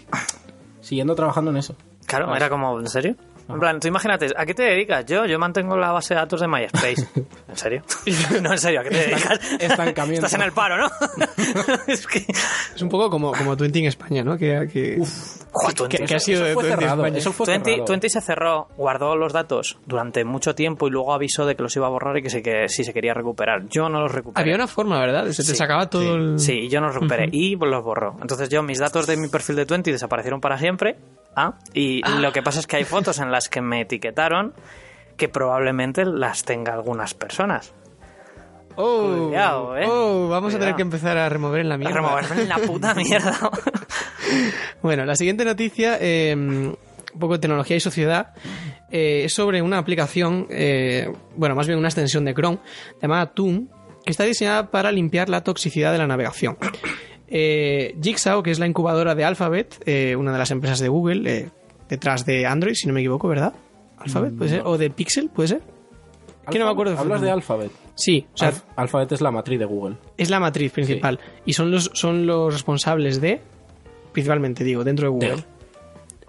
siguiendo 0.80 1.16
trabajando 1.16 1.52
en 1.52 1.58
eso. 1.58 1.76
Claro, 2.06 2.34
era 2.34 2.50
como, 2.50 2.80
¿en 2.80 2.88
serio? 2.88 3.18
En 3.48 3.60
plan, 3.60 3.80
tú 3.80 3.88
imagínate, 3.88 4.28
¿a 4.36 4.46
qué 4.46 4.54
te 4.54 4.64
dedicas? 4.64 5.06
Yo, 5.06 5.26
yo 5.26 5.38
mantengo 5.38 5.78
la 5.78 5.92
base 5.92 6.14
de 6.16 6.20
datos 6.20 6.42
de 6.42 6.48
MySpace. 6.48 7.08
¿En 7.48 7.56
serio? 7.56 7.84
no, 8.42 8.52
en 8.52 8.58
serio, 8.58 8.82
¿a 8.82 8.84
qué 8.84 8.90
te 8.90 8.98
dedicas? 8.98 9.40
estancamiento. 9.60 10.26
Estás 10.26 10.34
en 10.40 10.46
el 10.46 10.52
paro, 10.52 10.78
¿no? 10.78 10.88
es 11.88 12.08
que... 12.08 12.26
Es 12.76 12.82
un 12.82 12.90
poco 12.90 13.10
como, 13.10 13.32
como 13.34 13.56
Twenty 13.56 13.80
en 13.80 13.86
España, 13.86 14.24
¿no? 14.24 14.38
Que, 14.38 14.68
que, 14.72 15.00
Joder, 15.52 15.74
Twenty, 15.76 15.98
que 16.06 16.16
ha 16.16 16.20
sido 16.20 16.40
Eso 16.40 16.48
de 16.48 16.54
fue 16.54 16.64
cerrado, 16.64 17.04
España. 17.04 17.18
eso 17.20 17.32
fue 17.32 17.46
20, 17.48 17.70
cerrado. 17.70 17.88
20 17.90 18.10
se 18.10 18.22
cerró, 18.22 18.68
guardó 18.78 19.16
los 19.16 19.32
datos 19.32 19.78
durante 19.86 20.26
mucho 20.26 20.56
tiempo 20.56 20.88
y 20.88 20.92
luego 20.92 21.14
avisó 21.14 21.46
de 21.46 21.56
que 21.56 21.64
los 21.64 21.76
iba 21.76 21.86
a 21.88 21.90
borrar 21.90 22.18
y 22.18 22.24
que, 22.24 22.30
se, 22.30 22.42
que 22.42 22.68
si 22.68 22.84
se 22.84 22.94
quería 22.94 23.14
recuperar. 23.14 23.68
Yo 23.70 23.88
no 23.90 24.02
los 24.02 24.12
recuperé. 24.12 24.42
Había 24.42 24.56
una 24.56 24.68
forma, 24.68 25.00
¿verdad? 25.00 25.26
Se 25.28 25.44
te 25.44 25.50
Sí, 25.52 25.56
sacaba 25.56 25.90
todo 25.90 26.16
el... 26.16 26.40
Sí, 26.40 26.68
yo 26.68 26.82
no 26.82 26.88
los 26.88 26.96
recuperé 26.96 27.30
y 27.32 27.56
los 27.56 27.84
borró. 27.84 28.18
Entonces 28.22 28.50
yo, 28.50 28.64
mis 28.64 28.80
datos 28.80 29.08
de 29.08 29.18
mi 29.18 29.28
perfil 29.28 29.56
de 29.56 29.66
Twenty 29.66 29.92
desaparecieron 29.92 30.42
para 30.42 30.58
siempre. 30.58 30.98
Ah, 31.36 31.58
y 31.74 32.02
lo 32.20 32.32
que 32.32 32.42
pasa 32.42 32.60
es 32.60 32.68
que 32.68 32.78
hay 32.78 32.84
fotos 32.86 33.20
en 33.20 33.32
las 33.32 33.50
que 33.50 33.62
me 33.62 33.82
etiquetaron 33.82 34.54
que 35.18 35.28
probablemente 35.30 36.06
las 36.06 36.44
tenga 36.44 36.74
algunas 36.74 37.14
personas. 37.14 37.74
Oh, 38.78 39.28
Cuidado, 39.28 39.78
¿eh? 39.78 39.86
oh, 39.88 40.28
vamos 40.28 40.54
a 40.54 40.60
tener 40.60 40.76
que 40.76 40.82
empezar 40.82 41.18
a 41.18 41.30
remover 41.30 41.62
en 41.62 41.70
la 41.70 41.76
A 41.76 41.78
mierda. 41.78 41.96
removerme 41.96 42.42
en 42.42 42.50
la 42.50 42.58
puta 42.58 42.94
mierda. 42.96 43.38
Bueno, 44.82 45.06
la 45.06 45.16
siguiente 45.16 45.46
noticia, 45.46 45.98
eh, 46.02 46.34
un 46.36 46.78
poco 47.20 47.34
de 47.34 47.40
tecnología 47.40 47.78
y 47.78 47.80
sociedad, 47.80 48.34
eh, 48.92 49.24
es 49.26 49.34
sobre 49.34 49.62
una 49.62 49.78
aplicación, 49.78 50.48
eh, 50.50 51.10
bueno, 51.38 51.56
más 51.56 51.68
bien 51.68 51.80
una 51.80 51.88
extensión 51.88 52.26
de 52.26 52.34
Chrome, 52.34 52.60
llamada 53.02 53.28
Toon, 53.28 53.70
que 54.04 54.12
está 54.12 54.26
diseñada 54.26 54.70
para 54.70 54.92
limpiar 54.92 55.30
la 55.30 55.42
toxicidad 55.42 55.94
de 55.94 55.98
la 56.00 56.08
navegación. 56.08 56.58
Eh, 57.28 57.98
Jigsaw, 58.02 58.44
que 58.44 58.52
es 58.52 58.60
la 58.60 58.68
incubadora 58.68 59.16
de 59.16 59.24
Alphabet, 59.24 59.82
eh, 59.86 60.16
una 60.16 60.32
de 60.32 60.38
las 60.38 60.52
empresas 60.52 60.80
de 60.80 60.88
Google, 60.90 61.30
eh, 61.40 61.50
detrás 61.90 62.26
de 62.26 62.46
Android, 62.46 62.76
si 62.76 62.88
no 62.88 62.94
me 62.94 63.00
equivoco, 63.02 63.28
¿verdad? 63.28 63.54
Alphabet, 63.98 64.36
puede 64.38 64.50
ser, 64.52 64.62
o 64.66 64.78
de 64.78 64.90
Pixel, 64.90 65.30
puede 65.30 65.48
ser. 65.48 65.62
Que 66.52 66.60
no 66.60 66.66
me 66.66 66.72
acuerdo 66.72 66.96
Hablas 66.98 67.22
de. 67.22 67.32
Alphabet. 67.32 67.72
Sí, 67.96 68.28
o 68.34 68.38
sea, 68.38 68.50
Alf- 68.52 68.64
Alphabet 68.76 69.12
es 69.14 69.22
la 69.22 69.32
matriz 69.32 69.58
de 69.58 69.66
Google. 69.66 69.96
es 70.18 70.30
la 70.30 70.40
matriz 70.40 70.72
principal 70.72 71.20
y 71.46 71.54
son 71.54 71.72
los 71.72 71.90
son 71.94 72.28
los 72.28 72.54
responsables 72.54 73.20
de, 73.22 73.42
principalmente 74.12 74.64
digo, 74.64 74.84
dentro 74.84 75.06
de 75.08 75.10
Google. 75.10 75.36
De- 75.38 75.44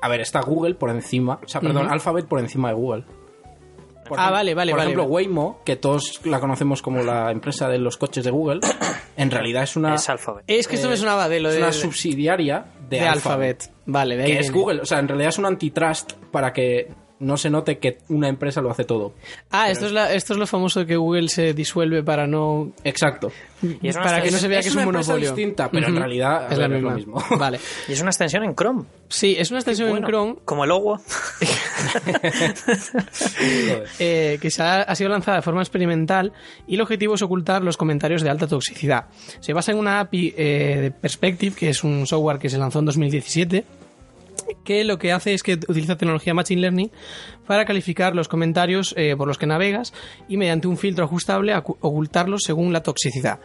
A 0.00 0.08
ver, 0.08 0.20
está 0.22 0.40
Google 0.40 0.74
por 0.74 0.88
encima. 0.90 1.38
O 1.44 1.48
sea, 1.48 1.60
perdón. 1.60 1.88
Alphabet 1.90 2.24
por 2.26 2.38
encima 2.40 2.68
de 2.68 2.74
Google. 2.74 3.04
Por 4.06 4.18
Ah, 4.18 4.22
ejemplo- 4.22 4.36
vale, 4.36 4.54
vale, 4.54 4.72
Por 4.72 4.78
vale. 4.78 4.90
ejemplo, 4.90 5.04
Waymo, 5.12 5.60
que 5.64 5.76
todos 5.76 6.20
la 6.24 6.40
conocemos 6.40 6.82
como 6.82 7.02
la 7.02 7.30
empresa 7.30 7.68
de 7.68 7.78
los 7.78 7.96
coches 7.96 8.24
de 8.24 8.30
Google, 8.30 8.60
en 9.16 9.30
realidad 9.30 9.62
es 9.64 9.76
una, 9.76 9.94
es 9.94 10.08
Alphabet. 10.08 10.44
Es 10.46 10.68
que 10.68 10.76
esto 10.76 10.88
eh, 10.88 10.90
me 10.90 10.96
sonaba 10.96 11.28
de 11.28 11.40
lo 11.40 11.48
es 11.48 11.54
de, 11.56 11.60
una 11.60 11.68
de- 11.68 11.72
subsidiaria 11.74 12.66
de, 12.88 12.98
de 13.00 13.08
Alphabet. 13.08 13.62
Alphabet. 13.62 13.72
Vale, 13.86 14.16
de 14.16 14.24
ahí 14.24 14.32
Que 14.32 14.38
es. 14.40 14.52
Google. 14.52 14.80
O 14.80 14.86
sea, 14.86 14.98
en 14.98 15.08
realidad 15.08 15.28
es 15.30 15.38
un 15.38 15.46
antitrust 15.46 16.12
para 16.30 16.52
que 16.52 16.88
no 17.18 17.36
se 17.36 17.50
note 17.50 17.78
que 17.78 17.98
una 18.08 18.28
empresa 18.28 18.60
lo 18.60 18.70
hace 18.70 18.84
todo. 18.84 19.12
Ah, 19.50 19.70
esto 19.70 19.86
es, 19.86 19.92
la- 19.92 20.12
esto 20.12 20.34
es 20.34 20.38
lo 20.38 20.46
famoso 20.46 20.80
de 20.80 20.86
que 20.86 20.96
Google 20.96 21.28
se 21.28 21.54
disuelve 21.54 22.02
para 22.02 22.26
no 22.26 22.72
Exacto. 22.84 23.32
Y 23.62 23.88
es 23.88 23.96
para 23.96 24.20
que 24.22 24.30
no 24.30 24.36
se 24.36 24.48
vea 24.48 24.58
es 24.58 24.66
que 24.66 24.68
es 24.68 24.74
una 24.74 24.86
un 24.86 24.92
monopolio. 24.92 25.30
distinta, 25.34 25.70
pero 25.70 25.88
en 25.88 25.96
realidad, 25.96 26.52
es 26.52 26.58
la 26.58 26.64
es 26.66 26.70
lo 26.70 26.76
misma. 26.90 26.94
mismo. 26.94 27.24
Vale. 27.38 27.58
Y 27.88 27.92
es 27.92 28.00
una 28.02 28.10
extensión 28.10 28.44
en 28.44 28.54
Chrome. 28.54 28.84
Sí, 29.08 29.34
es 29.38 29.50
una 29.50 29.60
extensión 29.60 29.88
Bueno, 29.88 30.06
en 30.06 30.12
Chrome 30.12 30.36
Como 30.44 30.64
el 30.64 30.68
logo. 30.68 30.98
Joder. 30.98 31.06
eh, 33.98 34.38
que 34.40 34.50
se 34.50 34.62
ha, 34.62 34.82
ha 34.82 34.94
sido 34.94 35.10
lanzada 35.10 35.38
de 35.38 35.42
forma 35.42 35.62
experimental 35.62 36.32
y 36.66 36.74
el 36.74 36.80
objetivo 36.80 37.14
es 37.14 37.22
ocultar 37.22 37.62
los 37.62 37.76
comentarios 37.76 38.22
de 38.22 38.30
alta 38.30 38.46
toxicidad. 38.46 39.06
Se 39.40 39.52
basa 39.52 39.72
en 39.72 39.78
una 39.78 40.00
API 40.00 40.34
eh, 40.36 40.78
de 40.82 40.90
Perspective, 40.90 41.56
que 41.56 41.68
es 41.70 41.84
un 41.84 42.06
software 42.06 42.38
que 42.38 42.48
se 42.50 42.58
lanzó 42.58 42.80
en 42.80 42.86
2017, 42.86 43.64
que 44.64 44.84
lo 44.84 44.98
que 44.98 45.12
hace 45.12 45.34
es 45.34 45.42
que 45.42 45.54
utiliza 45.54 45.96
tecnología 45.96 46.34
Machine 46.34 46.60
Learning 46.60 46.90
para 47.46 47.64
calificar 47.64 48.14
los 48.14 48.28
comentarios 48.28 48.94
eh, 48.96 49.14
por 49.16 49.28
los 49.28 49.38
que 49.38 49.46
navegas 49.46 49.92
y 50.28 50.36
mediante 50.36 50.68
un 50.68 50.76
filtro 50.76 51.04
ajustable 51.04 51.54
ocultarlos 51.56 52.42
según 52.44 52.72
la 52.72 52.82
toxicidad. 52.82 53.40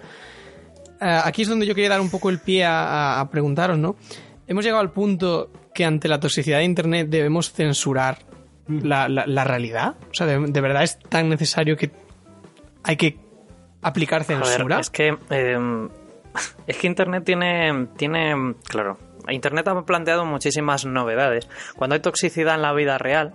Eh, 1.02 1.20
aquí 1.24 1.42
es 1.44 1.48
donde 1.50 1.66
yo 1.66 1.74
quería 1.76 1.90
dar 1.90 2.02
un 2.02 2.10
poco 2.10 2.30
el 2.30 2.40
pie 2.40 2.64
a, 2.66 3.28
preguntaros, 3.32 3.78
¿no? 3.78 3.96
Hemos 4.48 4.64
llegado 4.64 4.82
al 4.82 4.92
punto 4.92 5.50
que 5.74 5.86
ante 5.86 6.08
la 6.08 6.20
toxicidad 6.20 6.58
de 6.60 6.66
Internet 6.66 7.08
debemos 7.10 7.52
censurar 7.54 8.20
la, 8.68 9.08
la- 9.10 9.26
la 9.26 9.44
realidad. 9.44 9.96
O 10.12 10.14
sea, 10.14 10.28
de, 10.28 10.38
de 10.40 10.62
verdad 10.62 10.84
es 10.84 11.00
tan 11.00 11.30
necesario 11.30 11.78
que 11.78 11.92
hay 12.84 12.98
que 12.98 13.18
aplicar 13.82 14.24
Joder, 14.26 14.46
censura. 14.46 14.80
es 14.80 14.90
que 14.90 15.16
eh, 15.30 15.58
es 16.68 16.78
que 16.78 16.88
Internet 16.88 17.24
tiene 17.24 17.88
tiene 17.98 18.56
claro, 18.68 18.98
Internet 19.30 19.68
ha 19.68 19.82
planteado 19.84 20.26
muchísimas 20.26 20.86
novedades. 20.86 21.48
Cuando 21.76 21.96
hay 21.96 22.02
toxicidad 22.02 22.56
en 22.56 22.62
la 22.62 22.74
vida 22.74 22.98
real, 22.98 23.34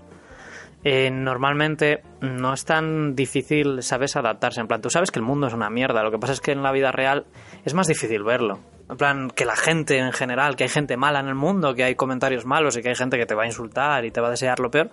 eh, 0.88 1.10
normalmente 1.10 2.02
no 2.20 2.52
es 2.52 2.64
tan 2.64 3.16
difícil, 3.16 3.82
sabes, 3.82 4.14
adaptarse. 4.14 4.60
En 4.60 4.68
plan, 4.68 4.80
tú 4.80 4.88
sabes 4.88 5.10
que 5.10 5.18
el 5.18 5.24
mundo 5.24 5.48
es 5.48 5.52
una 5.52 5.68
mierda. 5.68 6.04
Lo 6.04 6.12
que 6.12 6.18
pasa 6.18 6.32
es 6.32 6.40
que 6.40 6.52
en 6.52 6.62
la 6.62 6.70
vida 6.70 6.92
real 6.92 7.26
es 7.64 7.74
más 7.74 7.88
difícil 7.88 8.22
verlo. 8.22 8.60
En 8.88 8.96
plan, 8.96 9.30
que 9.30 9.44
la 9.44 9.56
gente 9.56 9.98
en 9.98 10.12
general, 10.12 10.54
que 10.54 10.62
hay 10.62 10.70
gente 10.70 10.96
mala 10.96 11.18
en 11.18 11.26
el 11.26 11.34
mundo, 11.34 11.74
que 11.74 11.82
hay 11.82 11.96
comentarios 11.96 12.46
malos 12.46 12.76
y 12.76 12.82
que 12.82 12.90
hay 12.90 12.94
gente 12.94 13.18
que 13.18 13.26
te 13.26 13.34
va 13.34 13.42
a 13.42 13.46
insultar 13.46 14.04
y 14.04 14.12
te 14.12 14.20
va 14.20 14.28
a 14.28 14.30
desear 14.30 14.60
lo 14.60 14.70
peor, 14.70 14.90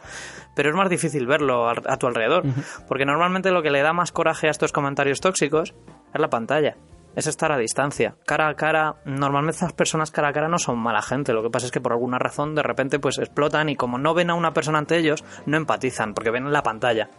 pero 0.56 0.70
es 0.72 0.76
más 0.76 0.90
difícil 0.90 1.28
verlo 1.28 1.70
a 1.70 1.98
tu 1.98 2.08
alrededor. 2.08 2.44
Porque 2.88 3.06
normalmente 3.06 3.52
lo 3.52 3.62
que 3.62 3.70
le 3.70 3.84
da 3.84 3.94
más 3.94 4.12
coraje 4.12 4.48
a 4.48 4.50
estos 4.50 4.72
comentarios 4.72 5.22
tóxicos 5.22 5.76
es 6.12 6.20
la 6.20 6.30
pantalla. 6.30 6.76
Es 7.16 7.28
estar 7.28 7.52
a 7.52 7.58
distancia. 7.58 8.16
Cara 8.26 8.48
a 8.48 8.56
cara, 8.56 8.96
normalmente 9.06 9.58
estas 9.58 9.74
personas 9.74 10.12
cara 10.12 10.30
a 10.30 10.34
cara 10.34 10.48
no 10.48 10.58
son 10.58 10.80
mala 10.80 11.02
gente. 11.02 11.34
Lo 11.34 11.44
que 11.44 11.50
pasa 11.50 11.68
es 11.68 11.72
que 11.72 11.82
por 11.82 11.92
alguna 11.92 12.18
razón 12.18 12.56
de 12.56 12.64
repente 12.64 13.00
pues 13.00 13.20
explotan 13.20 13.70
y 13.70 13.76
como 13.76 13.98
no 13.98 14.14
ven 14.14 14.30
a 14.30 14.36
una 14.36 14.54
persona 14.54 14.80
ante 14.80 14.98
ellos, 14.98 15.24
no 15.46 15.58
empatizan 15.58 16.14
porque 16.14 16.32
ven 16.32 16.52
la 16.52 16.64
pantalla. 16.64 17.10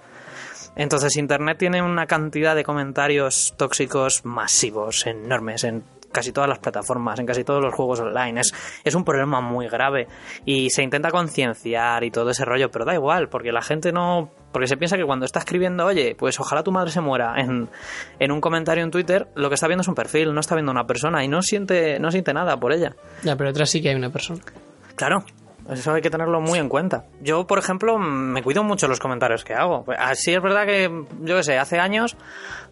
Entonces 0.77 1.17
Internet 1.17 1.59
tiene 1.59 1.83
una 1.83 2.07
cantidad 2.07 2.57
de 2.57 2.65
comentarios 2.65 3.55
tóxicos 3.57 4.25
masivos, 4.25 5.07
enormes, 5.07 5.63
en 5.63 5.85
casi 6.15 6.33
todas 6.33 6.49
las 6.49 6.61
plataformas, 6.61 7.19
en 7.19 7.27
casi 7.27 7.45
todos 7.45 7.63
los 7.63 7.75
juegos 7.75 8.01
online. 8.01 8.41
Es, 8.41 8.55
es 8.85 8.95
un 8.95 9.05
problema 9.05 9.43
muy 9.43 9.69
grave 9.69 10.07
y 10.47 10.71
se 10.71 10.83
intenta 10.83 11.11
concienciar 11.11 12.05
y 12.05 12.11
todo 12.11 12.31
ese 12.31 12.45
rollo, 12.45 12.71
pero 12.71 12.85
da 12.87 12.95
igual, 12.95 13.29
porque 13.29 13.53
la 13.53 13.61
gente 13.61 13.93
no... 13.93 14.31
Porque 14.53 14.69
se 14.69 14.77
piensa 14.77 14.97
que 14.97 15.05
cuando 15.05 15.27
está 15.27 15.41
escribiendo, 15.41 15.85
oye, 15.85 16.15
pues 16.17 16.39
ojalá 16.39 16.63
tu 16.63 16.71
madre 16.71 16.93
se 16.93 17.01
muera 17.01 17.35
en, 17.39 17.69
en 18.21 18.33
un 18.33 18.41
comentario 18.41 18.85
en 18.85 18.93
Twitter, 18.93 19.27
lo 19.35 19.49
que 19.49 19.57
está 19.57 19.67
viendo 19.67 19.83
es 19.83 19.89
un 19.89 19.97
perfil, 19.97 20.33
no 20.33 20.41
está 20.41 20.55
viendo 20.55 20.71
una 20.71 20.87
persona 20.87 21.25
y 21.25 21.29
no 21.29 21.43
siente, 21.43 21.99
no 21.99 22.13
siente 22.13 22.33
nada 22.33 22.57
por 22.57 22.73
ella. 22.73 22.95
Ya, 23.25 23.35
pero 23.35 23.51
detrás 23.51 23.69
sí 23.69 23.83
que 23.83 23.89
hay 23.89 23.97
una 23.97 24.11
persona. 24.11 24.41
Claro, 24.95 25.25
eso 25.69 25.93
hay 25.93 26.03
que 26.03 26.11
tenerlo 26.11 26.41
muy 26.41 26.61
en 26.61 26.69
cuenta. 26.69 27.07
Yo, 27.21 27.49
por 27.49 27.59
ejemplo, 27.59 27.99
me 27.99 28.45
cuido 28.45 28.63
mucho 28.63 28.87
los 28.87 29.01
comentarios 29.01 29.45
que 29.45 29.55
hago. 29.55 29.85
Así 29.99 30.33
es 30.33 30.41
verdad 30.41 30.67
que, 30.67 30.89
yo 31.23 31.37
qué 31.37 31.43
sé, 31.43 31.59
hace 31.59 31.81
años 31.81 32.17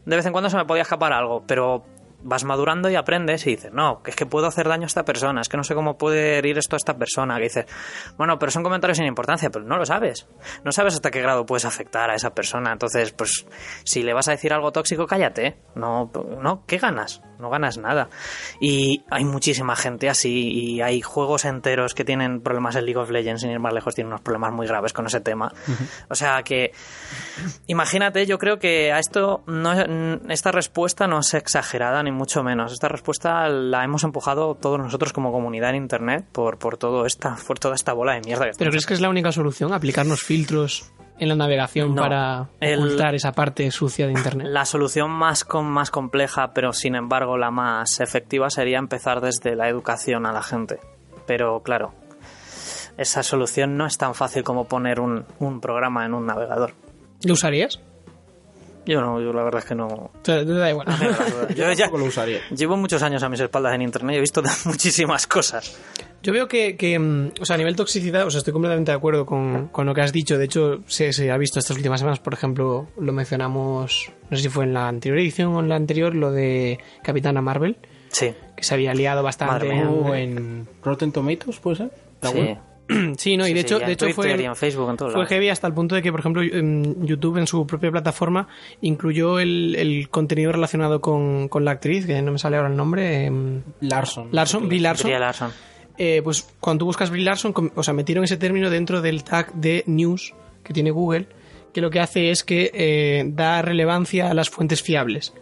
de 0.05 0.16
vez 0.16 0.26
en 0.26 0.33
cuando 0.33 0.50
se 0.50 0.57
me 0.57 0.64
podía 0.64 0.83
escapar 0.83 1.12
algo, 1.12 1.42
pero 1.46 1.85
vas 2.22 2.44
madurando 2.44 2.90
y 2.90 2.96
aprendes 2.96 3.46
y 3.46 3.50
dices, 3.50 3.72
no, 3.72 4.02
es 4.06 4.16
que 4.16 4.26
puedo 4.26 4.46
hacer 4.46 4.68
daño 4.68 4.85
a 4.85 4.87
esta 4.87 5.04
persona, 5.04 5.40
es 5.40 5.48
que 5.48 5.56
no 5.56 5.64
sé 5.64 5.74
cómo 5.74 5.98
puede 5.98 6.38
herir 6.38 6.58
esto 6.58 6.76
a 6.76 6.78
esta 6.78 6.96
persona. 6.96 7.37
Que 7.37 7.44
dices, 7.44 7.66
bueno, 8.16 8.38
pero 8.38 8.52
son 8.52 8.62
comentarios 8.62 8.98
sin 8.98 9.06
importancia, 9.06 9.50
pero 9.50 9.64
no 9.64 9.76
lo 9.76 9.87
sabes. 9.87 10.28
No 10.64 10.72
sabes 10.72 10.94
hasta 10.94 11.11
qué 11.11 11.20
grado 11.20 11.46
puedes 11.46 11.64
afectar 11.64 12.11
a 12.11 12.14
esa 12.14 12.35
persona. 12.35 12.72
Entonces, 12.72 13.12
pues, 13.12 13.46
si 13.85 14.02
le 14.02 14.12
vas 14.12 14.28
a 14.28 14.32
decir 14.32 14.52
algo 14.52 14.72
tóxico, 14.72 15.06
cállate. 15.06 15.56
No, 15.74 16.11
no, 16.40 16.64
¿qué 16.66 16.78
ganas? 16.78 17.22
No 17.42 17.50
ganas 17.50 17.76
nada. 17.76 18.09
Y 18.61 19.05
hay 19.11 19.24
muchísima 19.24 19.76
gente 19.76 20.09
así 20.09 20.52
y 20.52 20.81
hay 20.81 21.00
juegos 21.00 21.44
enteros 21.44 21.92
que 21.94 22.05
tienen 22.05 22.40
problemas 22.40 22.76
en 22.76 22.87
League 22.87 22.98
of 22.98 23.11
Legends, 23.11 23.42
sin 23.42 23.50
ir 23.50 23.59
más 23.59 23.74
lejos, 23.74 23.94
tienen 23.94 24.12
unos 24.12 24.20
problemas 24.20 24.52
muy 24.52 24.66
graves 24.66 24.92
con 24.92 25.07
ese 25.07 25.20
tema. 25.20 25.52
O 26.09 26.14
sea 26.14 26.42
que, 26.42 26.72
imagínate, 27.66 28.24
yo 28.26 28.38
creo 28.38 28.59
que 28.59 28.92
a 28.92 28.98
esto, 28.98 29.42
no, 29.46 29.72
esta 30.28 30.52
respuesta 30.52 31.07
no 31.07 31.18
es 31.18 31.35
exagerada 31.35 32.02
ni 32.02 32.12
mucho 32.12 32.42
menos. 32.42 32.72
Esta 32.72 32.88
respuesta 32.88 33.48
la 33.48 33.85
hemos 33.85 34.05
empujado 34.05 34.55
todos 34.55 34.78
nosotros 34.78 35.12
como 35.12 35.33
comunidad 35.33 35.70
en 35.70 35.76
Internet 35.76 36.24
por, 36.31 36.59
por, 36.59 36.76
todo 36.76 37.07
esta, 37.07 37.37
por 37.46 37.59
toda 37.59 37.74
esta 37.74 37.92
bola 37.92 38.14
de 38.14 38.20
mierda 38.20 38.46
que 38.46 38.52
¿Pero 38.57 38.70
crees 38.70 38.87
que 38.87 38.94
es 38.94 39.00
la 39.00 39.09
única 39.09 39.33
solución? 39.33 39.72
¿Aplicarnos 39.72 40.22
filtros 40.22 40.92
en 41.18 41.29
la 41.29 41.35
navegación 41.37 41.94
No. 41.94 42.03
para 42.03 42.48
El- 42.61 42.79
ocultar 42.81 43.14
esa 43.14 43.33
parte 43.33 43.70
sucia 43.70 44.07
de 44.07 44.12
Internet? 44.12 44.48
La 44.51 44.64
solución 44.64 45.11
más, 45.11 45.44
con, 45.44 45.66
más 45.70 45.90
compleja, 45.90 46.53
pero 46.53 46.72
sin 46.72 46.94
embargo 46.94 47.37
la 47.37 47.51
más 47.51 48.01
efectiva, 48.01 48.51
sería 48.51 48.79
empezar 48.79 49.20
desde 49.20 49.55
la 49.57 49.68
educación 49.68 50.27
a 50.27 50.33
la 50.33 50.42
gente. 50.42 50.81
Pero 51.27 51.61
claro, 51.62 51.94
esa 52.98 53.22
solución 53.22 53.77
no 53.77 53.87
es 53.87 53.96
tan 53.98 54.14
fácil 54.14 54.42
como 54.42 54.64
poner 54.66 55.01
un, 55.01 55.25
un 55.38 55.61
programa 55.61 56.05
en 56.05 56.14
un 56.14 56.27
navegador. 56.27 56.75
¿Lo 57.25 57.35
usarías? 57.35 57.81
Yo 58.85 59.01
no, 59.01 59.20
yo 59.20 59.33
la 59.33 59.44
verdad 59.44 59.61
es 59.61 59.64
que 59.68 59.77
no. 59.77 59.87
O 59.87 60.11
sea, 60.25 60.44
te 60.44 60.53
da 60.53 60.68
igual. 60.68 60.88
Yo 61.55 61.70
ya 61.70 61.85
Tampoco 61.85 61.98
lo 61.98 62.05
usaría. 62.07 62.40
llevo 62.51 62.77
muchos 62.77 63.01
años 63.05 63.22
a 63.22 63.29
mis 63.29 63.38
espaldas 63.38 63.75
en 63.77 63.83
internet 63.83 64.14
y 64.14 64.16
he 64.18 64.20
visto 64.20 64.42
muchísimas 64.64 65.29
cosas. 65.29 65.79
Yo 66.22 66.32
veo 66.32 66.46
que, 66.48 66.76
que, 66.76 66.98
mm, 66.98 67.30
o 67.40 67.44
sea, 67.44 67.54
a 67.54 67.58
nivel 67.58 67.74
toxicidad, 67.76 68.26
o 68.26 68.30
sea, 68.30 68.38
estoy 68.38 68.52
completamente 68.52 68.92
de 68.92 68.96
acuerdo 68.96 69.26
con, 69.26 69.68
con 69.68 69.87
lo 69.87 69.94
que 69.94 70.02
has 70.02 70.12
dicho. 70.12 70.38
De 70.38 70.44
hecho, 70.44 70.80
se, 70.87 71.12
se 71.12 71.30
ha 71.30 71.37
visto 71.37 71.58
estas 71.58 71.76
últimas 71.76 72.00
semanas, 72.00 72.20
por 72.20 72.32
ejemplo, 72.35 72.88
lo 72.98 73.12
mencionamos, 73.12 74.12
no 74.30 74.37
sé 74.37 74.44
si 74.44 74.48
fue 74.48 74.64
en 74.64 74.74
la 74.74 74.88
anterior 74.88 75.18
edición 75.18 75.54
o 75.54 75.61
en 75.61 75.68
la 75.68 75.76
anterior, 75.76 76.14
lo 76.14 76.30
de 76.30 76.78
Capitana 77.02 77.42
Marvel, 77.42 77.76
Sí. 78.08 78.32
que 78.56 78.62
se 78.62 78.74
había 78.74 78.94
liado 78.94 79.22
bastante 79.22 79.68
en, 79.70 80.06
en- 80.14 80.68
Rotten 80.85 81.11
Tomatoes, 81.12 81.58
¿puede 81.58 81.76
ser? 81.76 81.90
¿De 82.20 82.28
Sí. 82.28 82.56
Sí, 83.16 83.37
no, 83.38 83.46
y 83.46 83.54
de 83.54 83.61
sí, 83.61 83.66
hecho, 83.66 83.78
de 83.78 83.92
hecho 83.92 84.04
Twitter 84.06 84.14
fue, 84.35 84.42
y 84.42 84.44
en 84.44 84.56
Facebook, 84.56 84.90
en 84.90 84.96
todos 84.96 85.12
fue 85.14 85.24
heavy 85.26 85.48
hasta 85.48 85.66
el 85.66 85.72
punto 85.72 85.94
de 85.94 86.02
que, 86.02 86.11
por 86.11 86.20
ejemplo, 86.20 86.42
YouTube 86.42 87.38
en 87.38 87.46
su 87.46 87.66
propia 87.66 87.90
plataforma 87.90 88.48
incluyó 88.82 89.38
el, 89.38 89.74
el 89.76 90.08
contenido 90.11 90.52
relacionado 90.52 91.00
con, 91.00 91.48
con 91.48 91.64
la 91.64 91.70
actriz, 91.70 92.04
que 92.06 92.20
no 92.20 92.32
me 92.32 92.38
sale 92.38 92.56
ahora 92.56 92.68
el 92.68 92.76
nombre, 92.76 93.24
em, 93.26 93.62
Larson. 93.80 94.28
Larson, 94.32 94.68
Brie 94.68 94.80
Larson. 94.80 95.11
Larson. 95.11 95.50
Eh, 95.98 96.20
pues 96.24 96.46
cuando 96.61 96.81
tú 96.81 96.87
buscas 96.87 97.11
Brie 97.11 97.24
Larson, 97.24 97.55
o 97.74 97.83
sea, 97.83 97.94
metieron 97.94 98.24
ese 98.24 98.37
término 98.37 98.70
dentro 98.70 99.02
del 99.02 99.24
tag 99.24 99.52
de 99.55 99.85
news 99.87 100.35
que 100.64 100.72
tiene 100.72 100.90
Google, 100.90 101.28
que 101.72 101.81
lo 101.81 101.90
que 101.90 102.00
hace 102.00 102.31
es 102.31 102.44
que 102.44 102.70
eh, 102.74 103.24
da 103.26 103.62
relevancia 103.62 104.31
a 104.31 104.35
las 104.35 104.50
fuentes 104.50 104.83
fiables. 104.83 105.33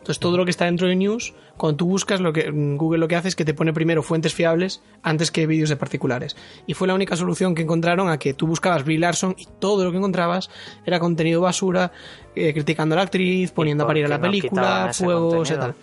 Entonces 0.00 0.18
todo 0.18 0.38
lo 0.38 0.46
que 0.46 0.50
está 0.50 0.64
dentro 0.64 0.88
de 0.88 0.96
news, 0.96 1.34
cuando 1.58 1.76
tú 1.76 1.86
buscas, 1.86 2.20
lo 2.20 2.32
que 2.32 2.50
mm, 2.50 2.76
Google 2.76 3.00
lo 3.00 3.06
que 3.06 3.16
hace 3.16 3.28
es 3.28 3.36
que 3.36 3.44
te 3.44 3.52
pone 3.52 3.74
primero 3.74 4.02
fuentes 4.02 4.32
fiables 4.32 4.82
antes 5.02 5.30
que 5.30 5.46
vídeos 5.46 5.68
de 5.68 5.76
particulares. 5.76 6.36
Y 6.66 6.72
fue 6.72 6.88
la 6.88 6.94
única 6.94 7.16
solución 7.16 7.54
que 7.54 7.62
encontraron 7.62 8.08
a 8.08 8.18
que 8.18 8.32
tú 8.32 8.46
buscabas 8.46 8.84
Brie 8.84 8.98
Larson 8.98 9.36
y 9.38 9.46
todo 9.58 9.84
lo 9.84 9.90
que 9.90 9.98
encontrabas 9.98 10.48
era 10.86 10.98
contenido 10.98 11.42
basura, 11.42 11.92
eh, 12.34 12.54
criticando 12.54 12.94
a 12.94 12.96
la 12.96 13.02
actriz, 13.02 13.50
poniendo 13.52 13.84
a 13.84 13.86
parir 13.86 14.06
a 14.06 14.08
la 14.08 14.16
no 14.16 14.22
película, 14.22 14.90
fuegos 14.94 15.50
tal. 15.50 15.74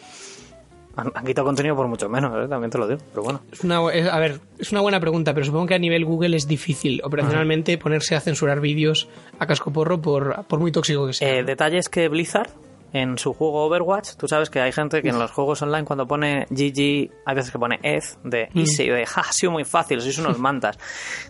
Han, 0.97 1.11
han 1.15 1.25
quitado 1.25 1.45
contenido 1.45 1.75
por 1.75 1.87
mucho 1.87 2.09
menos, 2.09 2.31
¿eh? 2.43 2.47
también 2.49 2.69
te 2.71 2.77
lo 2.77 2.87
digo, 2.87 2.99
pero 3.11 3.23
bueno. 3.23 3.41
Es 3.51 3.63
una, 3.63 3.79
es- 3.93 4.07
a 4.07 4.19
ver, 4.19 4.39
es 4.59 4.71
una 4.71 4.81
buena 4.81 4.99
pregunta, 4.99 5.33
pero 5.33 5.45
supongo 5.45 5.67
que 5.67 5.75
a 5.75 5.79
nivel 5.79 6.03
Google 6.05 6.35
es 6.35 6.47
difícil 6.47 7.01
operacionalmente 7.03 7.77
ponerse 7.77 8.15
a 8.15 8.19
censurar 8.19 8.59
vídeos 8.59 9.07
a 9.39 9.45
cascoporro 9.47 10.01
por, 10.01 10.45
por 10.47 10.59
muy 10.59 10.71
tóxico 10.71 11.07
que 11.07 11.13
sea. 11.13 11.29
Eh, 11.37 11.43
detalles 11.43 11.87
que 11.89 12.07
Blizzard, 12.09 12.49
en 12.93 13.17
su 13.17 13.33
juego 13.33 13.65
Overwatch, 13.65 14.15
tú 14.15 14.27
sabes 14.27 14.49
que 14.49 14.59
hay 14.61 14.71
gente 14.71 15.01
que 15.01 15.09
en 15.09 15.19
los 15.19 15.29
juegos 15.31 15.61
online 15.61 15.83
cuando 15.85 16.07
pone 16.07 16.45
GG, 16.49 17.11
hay 17.25 17.35
veces 17.35 17.51
que 17.51 17.59
pone 17.59 17.79
EZ 17.83 18.17
de 18.23 18.47
easy, 18.55 18.87
de 18.87 19.05
ja, 19.05 19.21
ha 19.21 19.31
sido 19.33 19.51
muy 19.51 19.65
fácil, 19.65 19.99
sois 20.01 20.17
unos 20.19 20.39
mantas. 20.39 20.79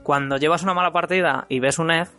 Cuando 0.03 0.37
llevas 0.37 0.63
una 0.63 0.73
mala 0.75 0.91
partida 0.93 1.45
y 1.49 1.59
ves 1.59 1.79
un 1.79 1.91
EZ, 1.91 2.09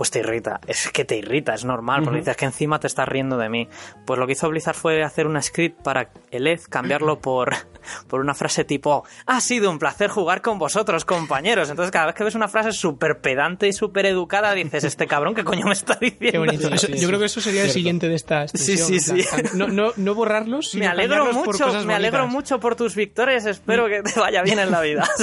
pues 0.00 0.10
te 0.10 0.20
irrita. 0.20 0.62
Es 0.66 0.88
que 0.88 1.04
te 1.04 1.18
irrita, 1.18 1.52
es 1.52 1.66
normal, 1.66 2.00
porque 2.02 2.20
dices 2.20 2.34
que 2.34 2.46
encima 2.46 2.80
te 2.80 2.86
estás 2.86 3.06
riendo 3.06 3.36
de 3.36 3.50
mí. 3.50 3.68
Pues 4.06 4.18
lo 4.18 4.26
que 4.26 4.32
hizo 4.32 4.48
Blizzard 4.48 4.74
fue 4.74 5.02
hacer 5.02 5.26
una 5.26 5.42
script 5.42 5.82
para 5.82 6.08
el 6.30 6.46
EZ, 6.46 6.68
cambiarlo 6.68 7.18
por, 7.20 7.54
por 8.08 8.20
una 8.20 8.32
frase 8.32 8.64
tipo, 8.64 9.04
ha 9.26 9.42
sido 9.42 9.70
un 9.70 9.78
placer 9.78 10.08
jugar 10.08 10.40
con 10.40 10.58
vosotros, 10.58 11.04
compañeros. 11.04 11.68
Entonces 11.68 11.90
cada 11.92 12.06
vez 12.06 12.14
que 12.14 12.24
ves 12.24 12.34
una 12.34 12.48
frase 12.48 12.72
súper 12.72 13.20
pedante 13.20 13.68
y 13.68 13.74
súper 13.74 14.06
educada, 14.06 14.54
dices, 14.54 14.84
este 14.84 15.06
cabrón, 15.06 15.34
¿qué 15.34 15.44
coño 15.44 15.66
me 15.66 15.72
está 15.74 15.96
diciendo? 16.00 16.30
Qué 16.32 16.38
bonito. 16.38 16.68
sí, 16.68 16.74
Eso- 16.74 16.86
sí, 16.86 16.92
yo 16.94 16.98
sí. 17.00 17.06
creo 17.06 17.18
que 17.18 17.26
eso 17.26 17.40
sería 17.42 17.64
el 17.64 17.70
siguiente 17.70 18.08
de 18.08 18.14
esta 18.14 18.48
Sí, 18.48 18.78
sí, 18.78 19.00
sí. 19.00 19.22
No, 19.52 19.68
no, 19.68 19.92
no 19.98 20.14
borrarlos, 20.14 20.70
sino 20.70 20.84
Me 20.86 20.90
alegro 20.90 21.26
por 21.26 21.34
mucho, 21.34 21.64
cosas 21.66 21.84
me 21.84 21.92
alegro 21.94 22.20
bonitas. 22.20 22.34
mucho 22.34 22.58
por 22.58 22.74
tus 22.74 22.94
victorias, 22.94 23.44
espero 23.44 23.86
que 23.86 24.02
te 24.02 24.18
vaya 24.18 24.40
bien 24.40 24.60
en 24.60 24.70
la 24.70 24.80
vida. 24.80 25.06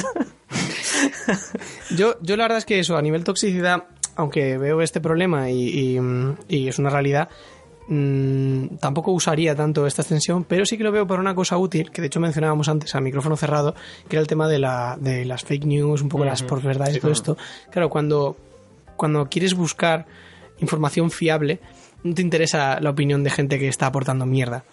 Yo, 1.95 2.15
yo 2.21 2.35
la 2.35 2.43
verdad 2.45 2.57
es 2.59 2.65
que 2.65 2.79
eso, 2.79 2.97
a 2.97 3.01
nivel 3.01 3.23
toxicidad, 3.23 3.85
aunque 4.17 4.58
veo 4.58 4.82
este 4.82 4.99
problema 4.99 5.49
y, 5.49 5.69
y, 5.69 5.99
mm, 5.99 6.38
y 6.49 6.67
es 6.67 6.80
una 6.80 6.89
realidad, 6.89 7.30
mm, 7.88 8.77
tampoco 8.80 9.12
usaría 9.12 9.56
tanto 9.56 9.88
esta 9.88 10.01
extensión, 10.01 10.43
pero 10.43 10.65
sí 10.65 10.77
que 10.77 10.84
lo 10.84 10.91
veo 10.91 11.08
para 11.08 11.21
una 11.21 11.36
cosa 11.36 11.58
útil, 11.58 11.91
que 11.91 12.01
de 12.01 12.08
hecho 12.08 12.19
mencionábamos 12.19 12.67
antes 12.67 12.93
a 12.95 12.99
micrófono 12.99 13.38
cerrado, 13.38 13.75
que 14.10 14.15
era 14.15 14.21
el 14.21 14.27
tema 14.27 14.47
de, 14.47 14.60
la, 14.60 14.97
de 14.99 15.23
las 15.23 15.43
fake 15.43 15.65
news, 15.65 16.01
un 16.01 16.10
poco 16.10 16.25
las 16.25 16.43
por 16.43 16.62
verdades 16.62 16.97
y 16.97 16.99
todo 16.99 17.12
esto. 17.12 17.38
Claro, 17.69 17.89
cuando, 17.89 18.36
cuando 18.95 19.30
quieres 19.30 19.53
buscar 19.53 20.08
información 20.60 21.12
fiable, 21.12 21.60
no 22.03 22.15
te 22.15 22.23
interesa 22.23 22.80
la 22.80 22.89
opinión 22.89 23.23
de 23.23 23.30
gente 23.30 23.60
que 23.60 23.67
está 23.67 23.86
aportando 23.86 24.25
mierda. 24.25 24.63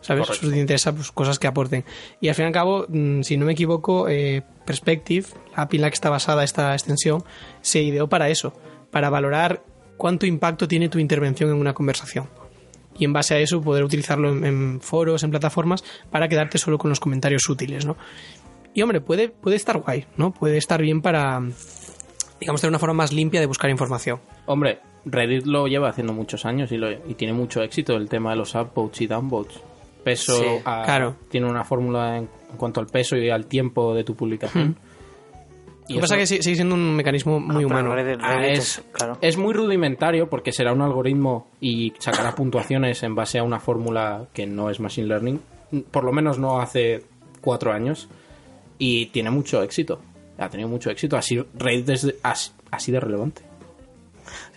¿Sabes? 0.00 0.26
correcto. 0.26 0.34
Solo 0.34 0.52
te 0.52 0.60
interesa 0.60 0.92
pues, 0.92 1.12
cosas 1.12 1.38
que 1.38 1.46
aporten. 1.46 1.84
Y 2.20 2.28
al 2.28 2.34
fin 2.34 2.44
y 2.44 2.46
al 2.48 2.52
cabo, 2.52 2.84
mm, 2.88 3.22
si 3.22 3.36
no 3.36 3.46
me 3.46 3.52
equivoco, 3.52 4.08
eh, 4.08 4.42
Perspective, 4.64 5.26
la 5.56 5.64
API 5.64 5.76
en 5.76 5.82
la 5.82 5.90
que 5.90 5.94
está 5.94 6.10
basada 6.10 6.44
esta 6.44 6.72
extensión, 6.72 7.24
se 7.62 7.82
ideó 7.82 8.08
para 8.08 8.28
eso, 8.28 8.52
para 8.92 9.10
valorar 9.10 9.64
cuánto 9.96 10.24
impacto 10.26 10.68
tiene 10.68 10.88
tu 10.88 11.00
intervención 11.00 11.50
en 11.50 11.56
una 11.56 11.74
conversación. 11.74 12.28
Y 12.96 13.04
en 13.04 13.12
base 13.12 13.34
a 13.34 13.38
eso 13.38 13.60
poder 13.60 13.82
utilizarlo 13.82 14.30
en, 14.30 14.44
en 14.44 14.80
foros, 14.80 15.24
en 15.24 15.30
plataformas, 15.30 15.82
para 16.10 16.28
quedarte 16.28 16.58
solo 16.58 16.78
con 16.78 16.90
los 16.90 17.00
comentarios 17.00 17.48
útiles, 17.48 17.84
¿no? 17.86 17.96
Y 18.74 18.82
hombre, 18.82 19.00
puede, 19.00 19.28
puede 19.30 19.56
estar 19.56 19.78
guay, 19.78 20.04
¿no? 20.16 20.32
Puede 20.32 20.58
estar 20.58 20.80
bien 20.80 21.00
para, 21.02 21.40
digamos, 22.40 22.60
tener 22.60 22.70
una 22.70 22.78
forma 22.78 22.94
más 22.94 23.12
limpia 23.12 23.40
de 23.40 23.46
buscar 23.46 23.70
información. 23.70 24.20
Hombre, 24.46 24.80
Reddit 25.04 25.46
lo 25.46 25.66
lleva 25.66 25.88
haciendo 25.88 26.12
muchos 26.12 26.44
años 26.44 26.70
y, 26.72 26.76
lo, 26.76 26.90
y 26.92 27.14
tiene 27.16 27.32
mucho 27.32 27.62
éxito 27.62 27.96
el 27.96 28.08
tema 28.08 28.30
de 28.30 28.36
los 28.36 28.54
upvotes 28.54 29.00
y 29.00 29.06
downvotes. 29.06 29.58
Peso 30.04 30.36
Sí, 30.36 30.44
a- 30.64 30.82
claro. 30.84 31.16
tiene 31.30 31.48
una 31.48 31.64
fórmula 31.64 32.16
en, 32.18 32.28
en 32.50 32.56
cuanto 32.56 32.80
al 32.80 32.86
peso 32.86 33.16
y 33.16 33.30
al 33.30 33.46
tiempo 33.46 33.94
de 33.94 34.04
tu 34.04 34.14
publicación. 34.16 34.76
Lo 35.92 35.96
que 35.96 36.00
pasa 36.02 36.18
es 36.18 36.30
que 36.30 36.42
sigue 36.42 36.56
siendo 36.56 36.74
un 36.74 36.94
mecanismo 36.96 37.40
muy 37.40 37.64
Ah, 37.64 37.66
humano. 37.66 37.94
Reddit- 37.94 38.20
Ah, 38.22 38.36
Reddit 38.36 38.58
es, 38.58 38.78
es- 38.78 38.84
claro. 38.92 39.18
es 39.20 39.36
muy 39.36 39.52
rudimentario 39.54 40.28
porque 40.28 40.52
será 40.52 40.72
un 40.72 40.80
algoritmo 40.82 41.48
y 41.60 41.92
sacará 41.98 42.34
puntuaciones 42.34 43.02
en 43.02 43.14
base 43.14 43.38
a 43.38 43.42
una 43.42 43.60
fórmula 43.60 44.26
que 44.32 44.46
no 44.46 44.70
es 44.70 44.80
Machine 44.80 45.06
Learning, 45.08 45.40
por 45.90 46.04
lo 46.04 46.12
menos 46.12 46.38
no 46.38 46.60
hace 46.60 47.02
cuatro 47.40 47.72
años, 47.72 48.08
y 48.78 49.06
tiene 49.06 49.30
mucho 49.30 49.62
éxito. 49.62 50.00
Ha 50.38 50.48
tenido 50.48 50.68
mucho 50.68 50.90
éxito, 50.90 51.16
así 51.16 51.44
Reddit 51.54 51.88
es 51.90 52.02
de- 52.06 52.16
así, 52.22 52.50
así 52.70 52.90
de 52.92 53.00
relevante. 53.00 53.42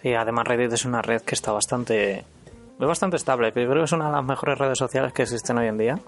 Sí, 0.01 0.13
además 0.13 0.47
Reddit 0.47 0.71
es 0.73 0.85
una 0.85 1.01
red 1.01 1.21
que 1.21 1.35
está 1.35 1.51
bastante... 1.51 2.19
Es 2.79 2.87
bastante 2.87 3.15
estable, 3.17 3.47
yo 3.47 3.53
creo 3.53 3.73
que 3.75 3.83
es 3.83 3.91
una 3.93 4.07
de 4.07 4.11
las 4.13 4.25
mejores 4.25 4.57
redes 4.57 4.77
sociales 4.77 5.13
que 5.13 5.21
existen 5.23 5.57
hoy 5.57 5.67
en 5.67 5.77
día. 5.77 5.99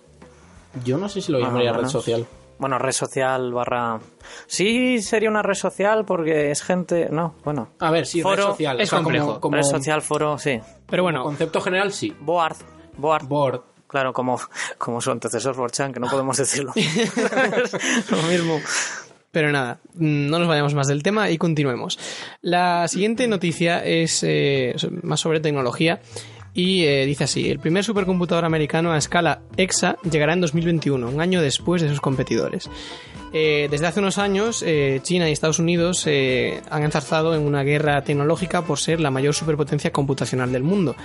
Yo 0.84 0.98
no 0.98 1.08
sé 1.10 1.22
si 1.22 1.32
lo 1.32 1.40
llamaría 1.40 1.72
red 1.72 1.78
menos. 1.78 1.92
social. 1.92 2.26
Bueno, 2.60 2.80
red 2.80 2.91
social 2.91 3.54
barra... 3.54 4.00
Sí, 4.48 5.02
sería 5.02 5.30
una 5.30 5.41
red 5.43 5.54
social 5.54 6.06
porque 6.06 6.50
es 6.52 6.63
gente... 6.63 7.08
No, 7.12 7.36
bueno. 7.43 7.70
A 7.80 7.91
ver, 7.91 8.06
sí, 8.08 8.22
Foro 8.22 8.36
red 8.36 8.43
social. 8.52 8.82
es 8.82 8.88
o 8.88 8.89
sea, 8.89 8.98
como- 8.98 9.04
complejo. 9.06 9.39
Como, 9.39 9.56
Red 9.58 9.63
social, 9.63 10.02
foro, 10.02 10.38
sí. 10.39 10.60
Pero 10.89 11.04
bueno, 11.04 11.24
concepto 11.24 11.62
general, 11.62 11.91
sí. 11.93 12.15
Board. 12.20 12.58
Board. 12.98 13.28
Board. 13.28 13.62
Claro, 13.88 14.12
como, 14.12 14.39
como 14.78 15.00
su 15.02 15.12
antecesor 15.12 15.56
Forchan, 15.56 15.93
que 15.93 16.00
no 16.00 16.08
podemos 16.08 16.36
decirlo. 16.38 16.74
Lo 18.12 18.17
mismo. 18.24 18.60
Pero 19.32 19.52
nada, 19.52 19.80
mm, 19.93 20.30
no 20.30 20.39
nos 20.39 20.48
vayamos 20.48 20.74
más 20.74 20.88
del 20.88 21.04
tema 21.04 21.30
y 21.30 21.38
continuemos. 21.38 22.00
La 22.41 22.88
siguiente 22.88 23.28
noticia 23.28 23.84
es 23.86 24.24
eh, 24.24 24.76
más 25.04 25.20
sobre 25.20 25.39
tecnología 25.41 26.00
y 26.58 26.86
eh, 26.86 27.06
dice 27.06 27.26
así, 27.26 27.52
el 27.52 27.60
primer 27.60 27.84
supercomputador 27.84 28.43
americano 28.43 28.91
a 28.91 28.98
escala 28.98 29.41
EXA 29.58 29.98
llegará 30.10 30.34
en 30.34 30.41
2021, 30.41 31.08
un 31.08 31.22
año 31.22 31.39
después 31.39 31.84
de 31.84 31.89
sus 31.89 32.02
competidores. 32.02 32.67
Eh, 33.32 33.67
desde 33.70 33.86
hace 33.86 34.00
unos 34.00 34.17
años, 34.17 34.63
eh, 34.65 35.00
China 35.04 35.30
y 35.30 35.34
Estados 35.34 35.60
Unidos 35.60 36.08
han 36.08 36.84
enzarzado 36.84 37.36
en 37.36 37.43
una 37.43 37.62
guerra 37.62 38.02
tecnológica 38.04 38.63
por 38.63 38.80
ser 38.80 39.00
la 39.00 39.12
mayor 39.12 39.36
superpotencia 39.36 39.91
computacional 39.91 40.52
del 40.52 40.63
mundo, 40.63 40.96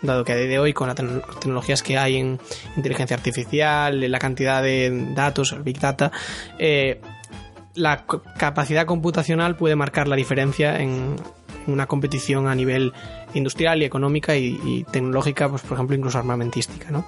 dado 0.00 0.24
que 0.24 0.32
a 0.32 0.36
día 0.36 0.48
de 0.48 0.58
hoy, 0.58 0.72
con 0.72 0.88
las 0.88 0.96
tecno- 0.96 1.22
tecnologías 1.40 1.82
que 1.82 1.98
hay 1.98 2.16
en 2.16 2.40
inteligencia 2.78 3.14
artificial, 3.14 4.10
la 4.10 4.18
cantidad 4.18 4.62
de 4.62 5.08
datos, 5.14 5.54
Big 5.62 5.78
Data, 5.78 6.10
la 7.74 8.06
capacidad 8.38 8.86
computacional 8.86 9.56
puede 9.56 9.76
marcar 9.76 10.08
la 10.08 10.16
diferencia 10.16 10.80
en 10.80 11.16
en 11.66 11.72
una 11.72 11.86
competición 11.86 12.48
a 12.48 12.56
nivel 12.56 12.92
industrial 13.34 13.82
y 13.82 13.84
económica 13.84 14.36
y, 14.36 14.84
tecnológica, 14.90 15.48
pues 15.48 15.62
por 15.62 15.74
ejemplo 15.74 15.96
incluso 15.96 16.18
armamentística, 16.18 16.90
¿no? 16.90 17.06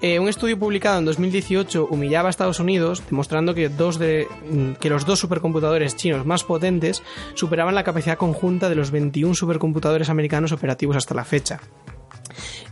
Eh, 0.00 0.18
un 0.18 0.28
estudio 0.28 0.58
publicado 0.58 0.98
en 0.98 1.04
2018 1.04 1.86
humillaba 1.88 2.28
a 2.28 2.30
Estados 2.30 2.58
Unidos, 2.58 3.04
demostrando 3.08 3.54
que, 3.54 3.68
dos 3.68 4.00
de, 4.00 4.26
mm, 4.50 4.72
que 4.72 4.90
los 4.90 5.06
dos 5.06 5.20
supercomputadores 5.20 5.94
chinos 5.94 6.26
más 6.26 6.42
potentes 6.42 7.04
superaban 7.34 7.76
la 7.76 7.84
capacidad 7.84 8.18
conjunta 8.18 8.68
de 8.68 8.74
los 8.74 8.90
21 8.90 9.36
supercomputadores 9.36 10.08
americanos 10.08 10.50
operativos 10.50 10.96
hasta 10.96 11.14
la 11.14 11.24
fecha. 11.24 11.60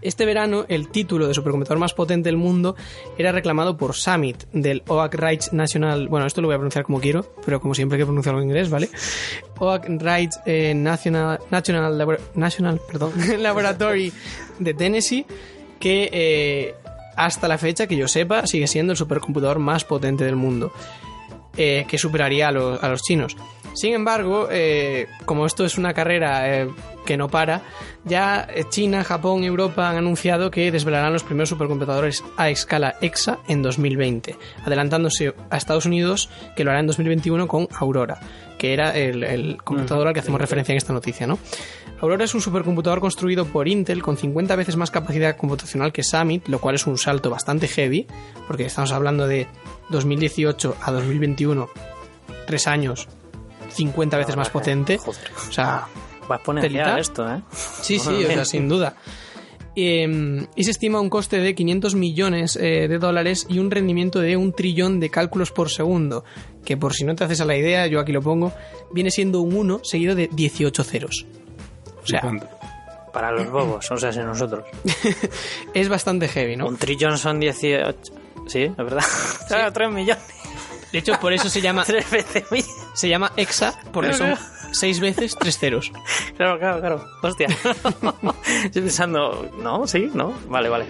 Este 0.02 0.24
verano, 0.24 0.64
el 0.68 0.88
título 0.88 1.28
de 1.28 1.34
supercomputador 1.34 1.78
más 1.78 1.94
potente 1.94 2.28
del 2.28 2.36
mundo 2.36 2.76
era 3.18 3.32
reclamado 3.32 3.76
por 3.76 3.94
Summit 3.94 4.44
del 4.52 4.82
Oak 4.88 5.14
Ridge 5.14 5.52
National. 5.52 6.08
Bueno, 6.08 6.26
esto 6.26 6.40
lo 6.40 6.48
voy 6.48 6.54
a 6.54 6.58
pronunciar 6.58 6.84
como 6.84 7.00
quiero, 7.00 7.34
pero 7.44 7.60
como 7.60 7.74
siempre 7.74 7.96
hay 7.96 8.02
que 8.02 8.06
pronunciarlo 8.06 8.40
en 8.40 8.48
inglés, 8.48 8.70
¿vale? 8.70 8.88
Oak 9.58 9.88
Ridge 9.88 10.36
eh, 10.46 10.74
National, 10.74 11.38
National, 11.50 12.18
National 12.34 12.80
perdón, 12.86 13.12
Laboratory 13.38 14.12
de 14.58 14.74
Tennessee, 14.74 15.26
que 15.78 16.08
eh, 16.12 16.74
hasta 17.16 17.48
la 17.48 17.58
fecha, 17.58 17.86
que 17.86 17.96
yo 17.96 18.08
sepa, 18.08 18.46
sigue 18.46 18.66
siendo 18.66 18.92
el 18.92 18.96
supercomputador 18.96 19.58
más 19.58 19.84
potente 19.84 20.24
del 20.24 20.36
mundo, 20.36 20.72
eh, 21.56 21.84
que 21.88 21.98
superaría 21.98 22.48
a 22.48 22.52
los, 22.52 22.82
a 22.82 22.88
los 22.88 23.02
chinos. 23.02 23.36
Sin 23.74 23.94
embargo, 23.94 24.48
eh, 24.50 25.06
como 25.24 25.46
esto 25.46 25.64
es 25.64 25.78
una 25.78 25.94
carrera 25.94 26.62
eh, 26.62 26.68
que 27.06 27.16
no 27.16 27.28
para, 27.28 27.62
ya 28.04 28.46
eh, 28.52 28.64
China, 28.68 29.04
Japón 29.04 29.44
y 29.44 29.46
Europa 29.46 29.88
han 29.88 29.96
anunciado 29.96 30.50
que 30.50 30.72
desvelarán 30.72 31.12
los 31.12 31.22
primeros 31.22 31.50
supercomputadores 31.50 32.24
a 32.36 32.50
escala 32.50 32.96
EXA 33.00 33.38
en 33.48 33.62
2020, 33.62 34.36
adelantándose 34.64 35.34
a 35.50 35.56
Estados 35.56 35.86
Unidos 35.86 36.28
que 36.56 36.64
lo 36.64 36.70
hará 36.70 36.80
en 36.80 36.88
2021 36.88 37.46
con 37.46 37.68
Aurora, 37.76 38.18
que 38.58 38.72
era 38.72 38.96
el, 38.96 39.22
el 39.22 39.62
computador 39.62 40.08
al 40.08 40.14
que 40.14 40.20
hacemos 40.20 40.40
referencia 40.40 40.72
en 40.72 40.78
esta 40.78 40.92
noticia, 40.92 41.26
¿no? 41.26 41.38
Aurora 42.00 42.24
es 42.24 42.34
un 42.34 42.40
supercomputador 42.40 43.00
construido 43.00 43.44
por 43.44 43.68
Intel 43.68 44.02
con 44.02 44.16
50 44.16 44.56
veces 44.56 44.76
más 44.76 44.90
capacidad 44.90 45.36
computacional 45.36 45.92
que 45.92 46.02
Summit, 46.02 46.48
lo 46.48 46.58
cual 46.58 46.74
es 46.74 46.86
un 46.86 46.96
salto 46.96 47.28
bastante 47.28 47.68
heavy, 47.68 48.06
porque 48.46 48.64
estamos 48.64 48.90
hablando 48.92 49.26
de 49.26 49.46
2018 49.90 50.76
a 50.80 50.92
2021, 50.92 51.68
tres 52.46 52.66
años 52.66 53.06
50 53.70 54.16
veces 54.16 54.36
más 54.36 54.50
potente. 54.50 54.98
O 55.06 55.52
sea, 55.52 55.86
Va 56.30 56.40
a 56.92 56.98
esto, 57.00 57.28
¿eh? 57.28 57.42
Sí, 57.52 57.98
sí, 57.98 58.24
o 58.24 58.26
sea, 58.28 58.44
sin 58.44 58.68
duda. 58.68 58.94
Eh, 59.74 60.46
y 60.54 60.64
se 60.64 60.70
estima 60.70 61.00
un 61.00 61.10
coste 61.10 61.38
de 61.38 61.54
500 61.54 61.94
millones 61.96 62.56
eh, 62.56 62.86
de 62.88 62.98
dólares 62.98 63.46
y 63.48 63.58
un 63.58 63.70
rendimiento 63.70 64.20
de 64.20 64.36
un 64.36 64.52
trillón 64.52 65.00
de 65.00 65.10
cálculos 65.10 65.50
por 65.50 65.70
segundo, 65.70 66.24
que 66.64 66.76
por 66.76 66.94
si 66.94 67.04
no 67.04 67.16
te 67.16 67.24
haces 67.24 67.40
a 67.40 67.44
la 67.44 67.56
idea, 67.56 67.86
yo 67.88 67.98
aquí 67.98 68.12
lo 68.12 68.22
pongo, 68.22 68.52
viene 68.92 69.10
siendo 69.10 69.40
un 69.40 69.56
1 69.56 69.80
seguido 69.82 70.14
de 70.14 70.28
18 70.30 70.84
ceros. 70.84 71.26
O 72.02 72.06
sea. 72.06 72.22
Para 73.12 73.32
los 73.32 73.50
bobos, 73.50 73.90
o 73.90 73.96
sea, 73.96 74.12
si 74.12 74.20
nosotros. 74.20 74.64
es 75.74 75.88
bastante 75.88 76.28
heavy, 76.28 76.56
¿no? 76.56 76.68
Un 76.68 76.76
trillón 76.76 77.18
son 77.18 77.40
18. 77.40 78.12
Sí, 78.46 78.62
es 78.62 78.76
verdad. 78.76 79.02
Claro, 79.48 79.72
3 79.72 79.90
millones. 79.90 80.24
De 80.92 80.98
hecho, 80.98 81.14
por 81.20 81.32
eso 81.32 81.48
se 81.48 81.60
llama, 81.60 81.84
3 81.86 82.08
veces 82.08 82.44
mil. 82.52 82.64
Se 82.94 83.08
llama 83.08 83.32
hexa, 83.36 83.74
porque 83.92 84.14
son 84.14 84.36
6 84.72 85.00
veces 85.00 85.36
3 85.38 85.58
ceros. 85.58 85.92
Claro, 86.36 86.58
claro, 86.58 86.80
claro. 86.80 87.04
Hostia. 87.22 87.48
Estoy 88.64 88.82
pensando, 88.82 89.50
¿no? 89.58 89.86
¿Sí? 89.86 90.10
¿No? 90.12 90.34
Vale, 90.48 90.68
vale. 90.68 90.86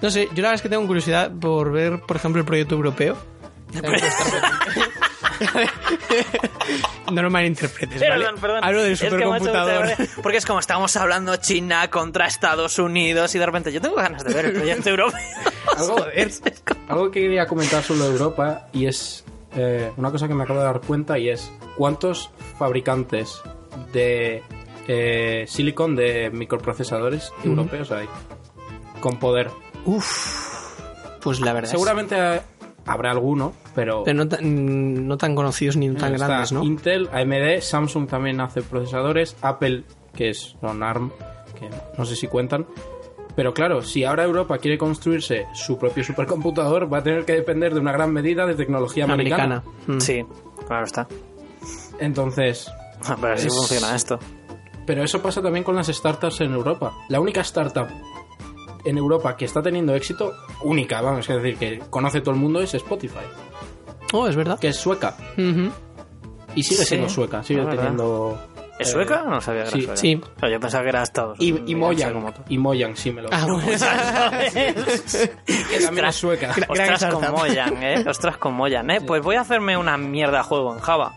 No 0.00 0.10
sé, 0.10 0.26
yo 0.26 0.42
la 0.42 0.48
verdad 0.48 0.54
es 0.54 0.62
que 0.62 0.68
tengo 0.68 0.86
curiosidad 0.86 1.30
por 1.30 1.72
ver, 1.72 2.00
por 2.00 2.16
ejemplo, 2.16 2.40
el 2.40 2.46
proyecto 2.46 2.74
europeo. 2.74 3.16
no 7.12 7.22
lo 7.22 7.30
malinterpretes, 7.30 8.00
¿vale? 8.00 8.24
Perdón, 8.24 8.40
perdón. 8.40 8.60
Hablo 8.62 8.82
del 8.82 8.92
Es 8.92 9.00
que, 9.00 9.06
macho, 9.06 9.16
supercomputador. 9.16 9.88
Porque 10.22 10.38
es 10.38 10.46
como 10.46 10.60
estábamos 10.60 10.96
hablando 10.96 11.36
China 11.36 11.88
contra 11.90 12.26
Estados 12.26 12.78
Unidos 12.78 13.34
y 13.34 13.38
de 13.38 13.46
repente 13.46 13.72
yo 13.72 13.80
tengo 13.80 13.96
ganas 13.96 14.24
de 14.24 14.34
ver 14.34 14.46
el 14.46 14.52
proyecto 14.52 14.90
europeo. 14.90 15.20
Algo, 15.76 16.06
algo 16.88 17.10
que 17.10 17.20
quería 17.20 17.46
comentar 17.46 17.82
sobre 17.82 18.06
Europa 18.06 18.68
y 18.72 18.86
es 18.86 19.24
eh, 19.56 19.92
una 19.96 20.10
cosa 20.10 20.28
que 20.28 20.34
me 20.34 20.44
acabo 20.44 20.60
de 20.60 20.66
dar 20.66 20.80
cuenta 20.80 21.18
y 21.18 21.28
es 21.28 21.52
cuántos 21.76 22.30
fabricantes 22.58 23.42
de 23.92 24.42
eh, 24.88 25.44
silicon 25.46 25.96
de 25.96 26.30
microprocesadores 26.30 27.32
europeos 27.44 27.90
hay 27.92 28.08
con 29.00 29.18
poder. 29.18 29.50
Pues 31.22 31.40
la 31.40 31.52
verdad. 31.52 31.70
Seguramente 31.70 32.16
habrá 32.86 33.10
alguno, 33.10 33.52
pero, 33.74 34.04
Pero 34.04 34.16
no 34.16 34.28
tan, 34.28 35.06
no 35.06 35.16
tan 35.16 35.34
conocidos 35.34 35.76
ni 35.76 35.88
tan 35.94 36.14
está 36.14 36.26
grandes, 36.26 36.52
¿no? 36.52 36.64
Intel, 36.64 37.08
AMD, 37.12 37.60
Samsung 37.60 38.08
también 38.08 38.40
hace 38.40 38.62
procesadores, 38.62 39.36
Apple, 39.42 39.84
que 40.14 40.30
es 40.30 40.56
son 40.60 40.82
ARM, 40.82 41.10
que 41.58 41.68
no 41.96 42.04
sé 42.04 42.16
si 42.16 42.26
cuentan. 42.26 42.66
Pero 43.34 43.54
claro, 43.54 43.82
si 43.82 44.04
ahora 44.04 44.24
Europa 44.24 44.58
quiere 44.58 44.76
construirse 44.76 45.46
su 45.54 45.78
propio 45.78 46.04
supercomputador, 46.04 46.92
va 46.92 46.98
a 46.98 47.02
tener 47.02 47.24
que 47.24 47.32
depender 47.32 47.72
de 47.74 47.80
una 47.80 47.92
gran 47.92 48.12
medida 48.12 48.44
de 48.46 48.54
tecnología 48.54 49.04
americana. 49.04 49.62
Americana. 49.62 49.96
Mm. 49.96 50.00
Sí, 50.00 50.24
claro 50.66 50.84
está. 50.84 51.08
Entonces, 51.98 52.70
Pero 53.20 53.34
así 53.34 53.46
Es- 53.48 53.54
funciona 53.56 53.94
esto. 53.94 54.18
pero 54.86 55.02
eso 55.02 55.20
pasa 55.22 55.40
también 55.42 55.64
con 55.64 55.74
las 55.76 55.86
startups 55.88 56.40
en 56.42 56.52
Europa. 56.52 56.92
La 57.08 57.20
única 57.20 57.40
startup 57.40 57.88
en 58.84 58.98
Europa 58.98 59.36
que 59.36 59.44
está 59.44 59.62
teniendo 59.62 59.94
éxito, 59.94 60.32
única, 60.62 61.00
vamos, 61.00 61.28
es 61.28 61.42
decir, 61.42 61.56
que 61.56 61.78
conoce 61.90 62.20
todo 62.20 62.34
el 62.34 62.40
mundo, 62.40 62.60
es 62.60 62.74
Spotify, 62.74 63.20
Oh, 64.12 64.26
es 64.26 64.36
verdad. 64.36 64.58
que 64.58 64.68
es 64.68 64.76
sueca. 64.76 65.16
Y 66.54 66.62
sigue 66.64 66.80
Sí, 66.82 66.84
siendo 66.86 67.08
sueca, 67.08 67.42
sigue 67.42 67.60
verdad. 67.64 67.76
teniendo... 67.76 68.38
¿Es 68.82 68.90
sueca? 68.90 69.22
No 69.24 69.40
sabía 69.40 69.62
que 69.64 69.68
era 69.68 69.76
sí, 69.76 69.82
sueca. 69.82 69.96
sí. 69.96 70.20
O 70.36 70.40
sea, 70.40 70.48
yo 70.50 70.60
pensaba 70.60 70.82
que 70.84 70.88
era 70.90 71.02
Estados 71.02 71.36
Y, 71.40 71.52
Unidos. 71.52 71.70
y 71.70 71.74
Mojang, 71.74 72.34
y 72.48 72.58
Mojang, 72.58 72.96
sí 72.96 73.10
me 73.10 73.22
lo 73.22 73.28
Ah, 73.32 73.46
bueno. 73.48 73.62
que 75.70 75.80
también 75.84 76.06
es 76.06 76.14
sueca. 76.16 76.54
Ostras 76.68 77.06
con. 77.06 77.30
Mojang, 77.30 77.82
¿eh? 77.82 78.04
Ostras 78.08 78.36
con 78.36 78.54
Mojang, 78.54 78.90
¿eh? 78.90 79.00
Pues 79.06 79.22
voy 79.22 79.36
a 79.36 79.40
hacerme 79.40 79.76
una 79.76 79.96
mierda 79.96 80.38
de 80.38 80.44
juego 80.44 80.74
en 80.74 80.80
Java. 80.80 81.14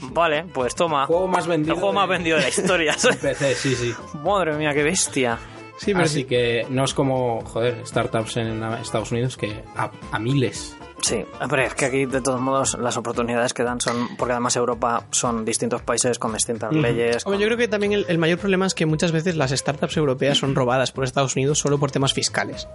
Vale, 0.00 0.44
pues 0.54 0.74
toma. 0.76 1.06
Juego 1.06 1.26
más 1.26 1.46
vendido 1.46 1.74
El 1.74 1.80
juego 1.80 1.92
más 1.94 2.08
de- 2.08 2.14
vendido 2.14 2.36
de 2.36 2.42
la 2.44 2.48
historia. 2.48 2.92
¿sabes? 2.94 3.16
PC, 3.18 3.54
sí, 3.56 3.74
sí. 3.74 3.94
Madre 4.24 4.52
mía, 4.56 4.72
qué 4.72 4.84
bestia. 4.84 5.38
Sí, 5.76 5.92
pero 5.92 6.04
Así 6.04 6.20
sí. 6.20 6.24
que 6.24 6.66
no 6.70 6.84
es 6.84 6.94
como, 6.94 7.40
joder, 7.44 7.84
startups 7.86 8.36
en 8.36 8.62
Estados 8.74 9.10
Unidos 9.12 9.36
que 9.36 9.62
a, 9.76 9.90
a 10.12 10.18
miles. 10.18 10.76
Sí, 11.00 11.24
pero 11.48 11.62
es 11.62 11.74
que 11.74 11.84
aquí 11.86 12.06
de 12.06 12.20
todos 12.20 12.40
modos 12.40 12.76
las 12.78 12.96
oportunidades 12.96 13.54
que 13.54 13.62
dan 13.62 13.80
son, 13.80 14.16
porque 14.16 14.32
además 14.32 14.56
Europa 14.56 15.04
son 15.10 15.44
distintos 15.44 15.80
países 15.82 16.18
con 16.18 16.32
distintas 16.32 16.72
leyes. 16.72 17.24
Hombre, 17.24 17.40
yo 17.40 17.46
creo 17.46 17.56
que 17.56 17.68
también 17.68 17.92
el, 17.92 18.04
el 18.08 18.18
mayor 18.18 18.38
problema 18.38 18.66
es 18.66 18.74
que 18.74 18.84
muchas 18.84 19.12
veces 19.12 19.36
las 19.36 19.52
startups 19.52 19.96
europeas 19.96 20.38
son 20.38 20.54
robadas 20.54 20.90
por 20.92 21.04
Estados 21.04 21.36
Unidos 21.36 21.58
solo 21.60 21.78
por 21.78 21.90
temas 21.90 22.12
fiscales. 22.12 22.68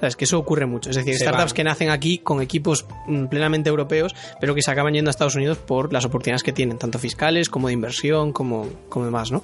¿Sabes? 0.00 0.16
Que 0.16 0.24
eso 0.24 0.38
ocurre 0.38 0.64
mucho. 0.64 0.88
Es 0.90 0.96
decir, 0.96 1.14
Se 1.14 1.24
startups 1.24 1.52
van. 1.52 1.56
que 1.56 1.64
nacen 1.64 1.90
aquí 1.90 2.18
con 2.18 2.40
equipos 2.40 2.86
mm, 3.06 3.26
plenamente 3.26 3.68
europeos, 3.68 4.14
pero 4.40 4.54
que 4.54 4.62
se 4.62 4.70
acaban 4.70 4.94
yendo 4.94 5.10
a 5.10 5.12
Estados 5.12 5.36
Unidos 5.36 5.58
por 5.58 5.92
las 5.92 6.04
oportunidades 6.06 6.42
que 6.42 6.52
tienen, 6.52 6.78
tanto 6.78 6.98
fiscales 6.98 7.50
como 7.50 7.68
de 7.68 7.74
inversión, 7.74 8.32
como, 8.32 8.66
como 8.88 9.04
demás, 9.04 9.30
¿no? 9.30 9.42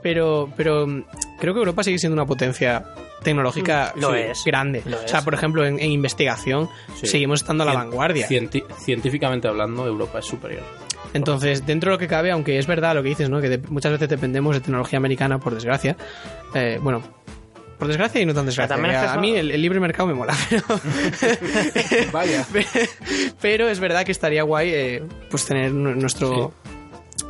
Pero, 0.00 0.48
pero 0.56 0.86
mm, 0.86 1.04
creo 1.40 1.54
que 1.54 1.58
Europa 1.60 1.82
sigue 1.82 1.98
siendo 1.98 2.14
una 2.14 2.24
potencia 2.26 2.84
tecnológica 3.22 3.92
Lo 3.96 4.12
sí, 4.12 4.18
es, 4.18 4.42
grande. 4.44 4.82
lo 4.84 4.96
o 4.96 5.08
sea, 5.08 5.18
es. 5.20 5.24
por 5.24 5.34
ejemplo, 5.34 5.64
en, 5.66 5.78
en 5.78 5.90
investigación 5.90 6.68
Sí. 7.00 7.06
seguimos 7.06 7.40
estando 7.40 7.62
a 7.62 7.66
la 7.66 7.72
Cien- 7.72 7.76
vanguardia. 7.76 8.28
cienti- 8.28 8.64
científicamente 8.78 9.48
hablando, 9.48 9.86
Europa 9.86 10.18
es 10.20 10.26
superior. 10.26 10.62
Entonces, 11.12 11.66
dentro 11.66 11.90
de 11.90 11.94
lo 11.96 11.98
que 11.98 12.06
cabe, 12.06 12.30
aunque 12.30 12.58
es 12.58 12.66
verdad 12.66 12.94
lo 12.94 13.02
que 13.02 13.08
dices, 13.10 13.28
¿no? 13.30 13.40
Que 13.40 13.48
de- 13.48 13.58
muchas 13.68 13.92
veces 13.92 14.08
dependemos 14.08 14.54
de 14.54 14.60
tecnología 14.60 14.96
americana, 14.98 15.38
por 15.38 15.54
desgracia. 15.54 15.96
eh, 16.54 16.78
bueno, 16.82 17.02
por 17.78 17.88
desgracia 17.88 18.20
y 18.20 18.26
no 18.26 18.34
tan 18.34 18.44
desgracia. 18.46 18.74
también 18.76 18.94
es 18.94 19.00
que 19.00 19.06
que 19.06 19.12
a 19.12 19.16
mí 19.20 19.34
el, 19.34 19.50
el 19.50 19.62
libre 19.62 19.80
mercado 19.80 20.06
me 20.08 20.14
mola, 20.14 20.34
pero. 20.50 20.62
Vaya. 22.12 22.46
pero 23.40 23.68
es 23.68 23.80
verdad 23.80 24.04
que 24.04 24.12
estaría 24.12 24.42
guay, 24.42 24.70
eh, 24.72 25.02
pues 25.30 25.46
tener 25.46 25.72
nu- 25.72 25.94
nuestro. 25.94 26.52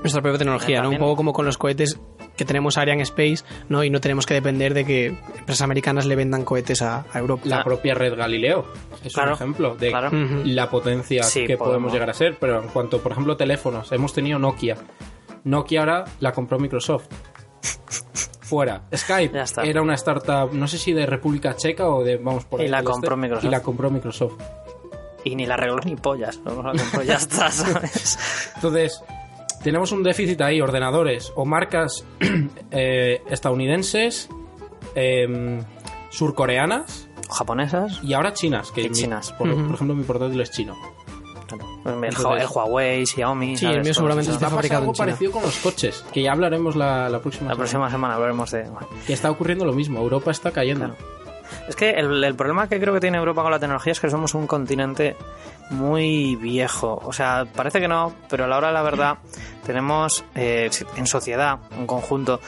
Nuestra 0.03 0.22
propia 0.22 0.38
tecnología, 0.38 0.81
¿no? 0.83 0.88
Un 0.90 0.98
poco 0.98 1.16
como 1.16 1.33
con 1.33 1.44
los 1.44 1.59
cohetes 1.59 1.98
que 2.40 2.46
tenemos 2.46 2.79
Ariane 2.79 3.03
Space, 3.03 3.44
¿no? 3.68 3.85
Y 3.85 3.90
no 3.90 4.00
tenemos 4.00 4.24
que 4.24 4.33
depender 4.33 4.72
de 4.72 4.87
que 4.87 5.07
empresas 5.09 5.61
americanas 5.61 6.07
le 6.07 6.16
vendan 6.16 6.42
cohetes 6.42 6.81
a, 6.81 7.05
a 7.12 7.18
Europa. 7.18 7.42
La 7.44 7.62
propia 7.62 7.92
red 7.94 8.16
Galileo 8.16 8.64
es 9.05 9.12
Claro, 9.12 9.33
un 9.33 9.35
ejemplo 9.35 9.76
de 9.76 9.90
claro. 9.90 10.09
La 10.46 10.70
potencia 10.70 11.22
Sí, 11.22 11.40
que 11.46 11.59
podemos. 11.59 11.66
podemos. 11.68 11.92
llegar 11.92 12.09
a 12.09 12.14
ser. 12.14 12.38
Pero 12.40 12.62
en 12.62 12.68
cuanto, 12.68 13.00
por 13.03 13.12
ejemplo, 13.12 13.37
teléfonos, 13.37 13.92
hemos 13.92 14.14
tenido 14.14 14.38
Nokia. 14.38 14.76
Nokia 15.44 15.81
ahora 15.81 16.05
la 16.20 16.33
compró 16.33 16.59
Microsoft. 16.59 17.09
Fuera. 18.40 18.83
Skype 18.94 19.38
era 19.64 19.83
una 19.83 19.94
startup, 19.94 20.53
no 20.53 20.66
sé 20.66 20.79
si 20.79 20.92
de 20.94 21.05
República 21.07 21.55
Checa 21.57 21.88
o 21.88 22.03
de, 22.03 22.16
vamos 22.16 22.46
por 22.46 22.61
Y 22.61 22.64
ahí 22.64 22.68
la 22.70 22.79
del 22.79 22.87
compró 22.87 23.11
este, 23.14 23.20
Microsoft. 23.20 23.44
Y 23.44 23.48
la 23.50 23.62
compró 23.62 23.90
Microsoft. 23.90 24.35
Y 25.24 25.37
ni 25.37 25.44
la 25.46 25.55
arregló 25.55 25.79
ni 25.85 25.94
pollas. 25.96 26.40
Vamos 26.42 26.64
a 26.64 26.70
comprar, 26.83 27.05
ya 27.05 27.16
está, 27.16 27.50
¿sabes? 27.50 28.18
Entonces, 28.57 29.03
tenemos 29.62 29.92
un 29.92 30.03
déficit 30.03 30.40
ahí, 30.40 30.61
ordenadores 30.61 31.33
o 31.37 31.44
marcas 31.44 32.05
eh, 32.70 33.23
estadounidenses, 33.31 34.29
em, 34.94 35.61
surcoreanas 36.11 37.09
Japonesas. 37.31 38.01
y 38.03 38.12
ahora 38.14 38.33
chinas. 38.33 38.70
Que 38.73 38.83
Y 38.83 38.88
mi- 38.88 38.94
chinas. 38.94 39.33
por, 39.33 39.49
por 39.49 39.75
ejemplo, 39.75 39.94
mi 39.94 40.05
portátil 40.05 40.40
es 40.40 40.51
chino. 40.51 40.77
Claro. 41.46 41.66
El, 41.85 42.05
Entonces- 42.05 42.42
el 42.42 42.49
Huawei, 42.55 43.07
Xiaomi. 43.07 43.57
Sí, 43.57 43.62
¿sabes? 43.64 43.77
el 43.79 43.85
mío 43.85 43.94
seguramente 43.94 44.31
está 44.31 44.51
fabricado 44.51 44.81
algo 44.83 44.90
en 44.92 44.94
China. 44.94 45.07
parecido 45.07 45.33
con 45.33 45.42
los 45.42 45.57
coches, 45.59 46.05
que 46.12 46.23
ya 46.23 46.33
hablaremos 46.33 46.77
la, 46.77 47.09
la 47.09 47.20
próxima 47.20 47.49
La 47.49 47.55
semana. 47.55 47.57
próxima 47.57 47.90
semana 47.90 48.14
hablaremos 48.14 48.51
de. 48.53 48.66
Que 49.07 49.12
está 49.12 49.31
ocurriendo 49.31 49.64
lo 49.64 49.73
mismo, 49.73 49.99
Europa 50.01 50.31
está 50.31 50.51
cayendo. 50.53 50.94
Es 51.68 51.76
que 51.76 51.90
el, 51.90 52.34
problema 52.34 52.68
que 52.68 52.80
creo 52.80 52.94
que 52.94 53.00
tiene 53.00 53.18
Europa 53.18 53.42
con 53.42 53.50
la 53.50 53.58
tecnología 53.58 53.92
es 53.92 54.00
que 54.00 54.10
somos 54.10 54.34
un 54.34 54.46
continente 54.46 55.16
muy 55.70 56.36
viejo. 56.36 57.00
O 57.04 57.12
sea, 57.12 57.46
parece 57.54 57.80
que 57.80 57.88
no, 57.88 58.12
pero 58.28 58.44
a 58.44 58.46
la 58.48 58.58
hora 58.58 58.68
de 58.68 58.74
la 58.74 58.82
verdad 58.82 59.18
tenemos 59.64 60.24
eh, 60.34 60.70
en 60.96 61.06
sociedad, 61.06 61.58
en 61.76 61.86
conjunto, 61.86 62.40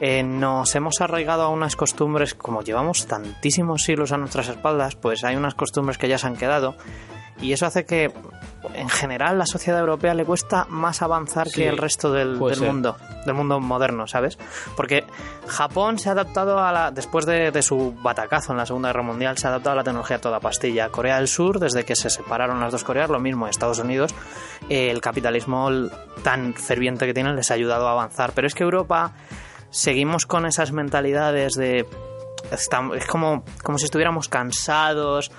eh, 0.00 0.22
nos 0.22 0.74
hemos 0.74 1.00
arraigado 1.00 1.42
a 1.42 1.48
unas 1.48 1.76
costumbres, 1.76 2.34
como 2.34 2.62
llevamos 2.62 3.06
tantísimos 3.06 3.82
siglos 3.82 4.12
a 4.12 4.16
nuestras 4.16 4.48
espaldas, 4.48 4.96
pues 4.96 5.24
hay 5.24 5.36
unas 5.36 5.54
costumbres 5.54 5.98
que 5.98 6.08
ya 6.08 6.16
se 6.16 6.26
han 6.26 6.36
quedado. 6.36 6.74
Y 7.42 7.52
eso 7.52 7.66
hace 7.66 7.84
que, 7.84 8.12
en 8.74 8.88
general, 8.88 9.38
la 9.38 9.46
sociedad 9.46 9.80
europea 9.80 10.14
le 10.14 10.24
cuesta 10.24 10.66
más 10.68 11.02
avanzar 11.02 11.48
Sí, 11.48 11.56
que 11.56 11.68
el 11.68 11.78
resto 11.78 12.12
del, 12.12 12.36
mundo, 12.36 12.96
del 13.24 13.34
mundo 13.34 13.60
moderno, 13.60 14.06
¿sabes? 14.06 14.38
Porque 14.76 15.04
Japón 15.46 15.98
se 15.98 16.08
ha 16.08 16.12
adaptado 16.12 16.58
a 16.58 16.72
la, 16.72 16.90
después 16.90 17.26
de, 17.26 17.50
de 17.50 17.62
su 17.62 17.94
batacazo 18.02 18.52
en 18.52 18.58
la 18.58 18.66
Segunda 18.66 18.88
Guerra 18.88 19.02
Mundial, 19.02 19.38
se 19.38 19.46
ha 19.46 19.50
adaptado 19.50 19.72
a 19.72 19.76
la 19.76 19.84
tecnología 19.84 20.16
a 20.16 20.20
toda 20.20 20.40
pastilla. 20.40 20.88
Corea 20.88 21.16
del 21.16 21.28
Sur, 21.28 21.58
desde 21.58 21.84
que 21.84 21.96
se 21.96 22.10
separaron 22.10 22.60
las 22.60 22.72
dos 22.72 22.84
Coreas, 22.84 23.10
lo 23.10 23.20
mismo 23.20 23.46
Estados 23.46 23.78
Unidos, 23.78 24.14
eh, 24.68 24.90
el 24.90 25.00
capitalismo 25.00 25.70
tan 26.22 26.54
ferviente 26.54 27.06
que 27.06 27.14
tienen 27.14 27.36
les 27.36 27.50
ha 27.50 27.54
ayudado 27.54 27.88
a 27.88 27.92
avanzar. 27.92 28.32
Pero 28.34 28.46
es 28.46 28.54
que 28.54 28.64
Europa 28.64 29.12
seguimos 29.70 30.26
con 30.26 30.46
esas 30.46 30.72
mentalidades 30.72 31.54
de 31.54 31.86
es 32.50 33.06
como, 33.06 33.44
como 33.62 33.78
si 33.78 33.84
estuviéramos 33.84 34.28
cansados, 34.28 35.30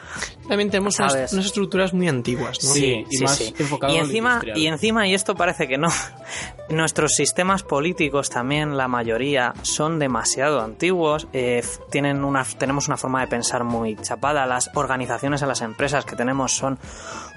También 0.47 0.69
tenemos 0.69 0.99
unas, 0.99 1.34
estructuras 1.34 1.93
muy 1.93 2.08
antiguas, 2.08 2.63
¿no? 2.63 2.69
Sí, 2.69 3.06
y 3.10 3.19
más 3.19 3.41
enfocado 3.41 3.93
y 3.93 3.97
encima 3.97 4.41
y 4.56 4.67
encima 4.67 5.08
y 5.08 5.13
esto 5.13 5.36
parece 5.36 5.67
que 5.67 5.77
no 5.77 5.89
nuestros 6.69 7.13
sistemas 7.13 7.63
políticos 7.63 8.30
también 8.30 8.77
la 8.77 8.88
mayoría 8.88 9.54
son 9.62 9.99
demasiado 9.99 10.62
antiguos 10.62 11.27
eh, 11.34 11.63
tienen 11.89 12.23
una 12.23 12.45
tenemos 12.58 12.88
una 12.88 12.97
forma 12.97 13.21
de 13.21 13.27
pensar 13.27 13.63
muy 13.63 13.95
chapada 13.95 14.45
las 14.45 14.69
organizaciones 14.75 15.41
en 15.41 15.47
las 15.47 15.62
empresas 15.62 16.06
que 16.06 16.15
tenemos 16.15 16.54
son 16.54 16.80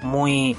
muy 0.03 0.55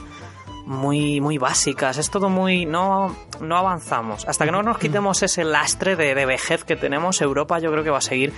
muy, 0.66 1.20
muy 1.20 1.38
básicas. 1.38 1.96
Es 1.96 2.10
todo 2.10 2.28
muy. 2.28 2.66
No, 2.66 3.16
no 3.40 3.56
avanzamos. 3.56 4.26
Hasta 4.26 4.44
que 4.44 4.50
no 4.50 4.64
nos 4.64 4.78
quitemos 4.78 5.22
ese 5.22 5.44
lastre 5.44 5.94
de, 5.94 6.14
de 6.14 6.26
vejez 6.26 6.64
que 6.64 6.74
tenemos, 6.74 7.20
Europa 7.20 7.60
yo 7.60 7.70
creo 7.70 7.84
que 7.84 7.90
va 7.90 7.98
a 7.98 8.02
seguir 8.02 8.32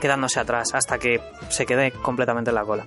quedándose 0.00 0.40
atrás 0.40 0.74
hasta 0.74 0.98
que 0.98 1.20
se 1.48 1.66
quede 1.66 1.92
completamente 1.92 2.50
en 2.50 2.56
la 2.56 2.64
cola. 2.64 2.86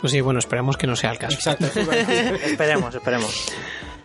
Pues 0.00 0.12
sí, 0.12 0.20
bueno, 0.20 0.40
esperemos 0.40 0.76
que 0.76 0.86
no 0.86 0.96
sea 0.96 1.12
el 1.12 1.18
caso. 1.18 1.34
Exacto. 1.34 1.66
esperemos, 2.44 2.94
esperemos. 2.94 3.46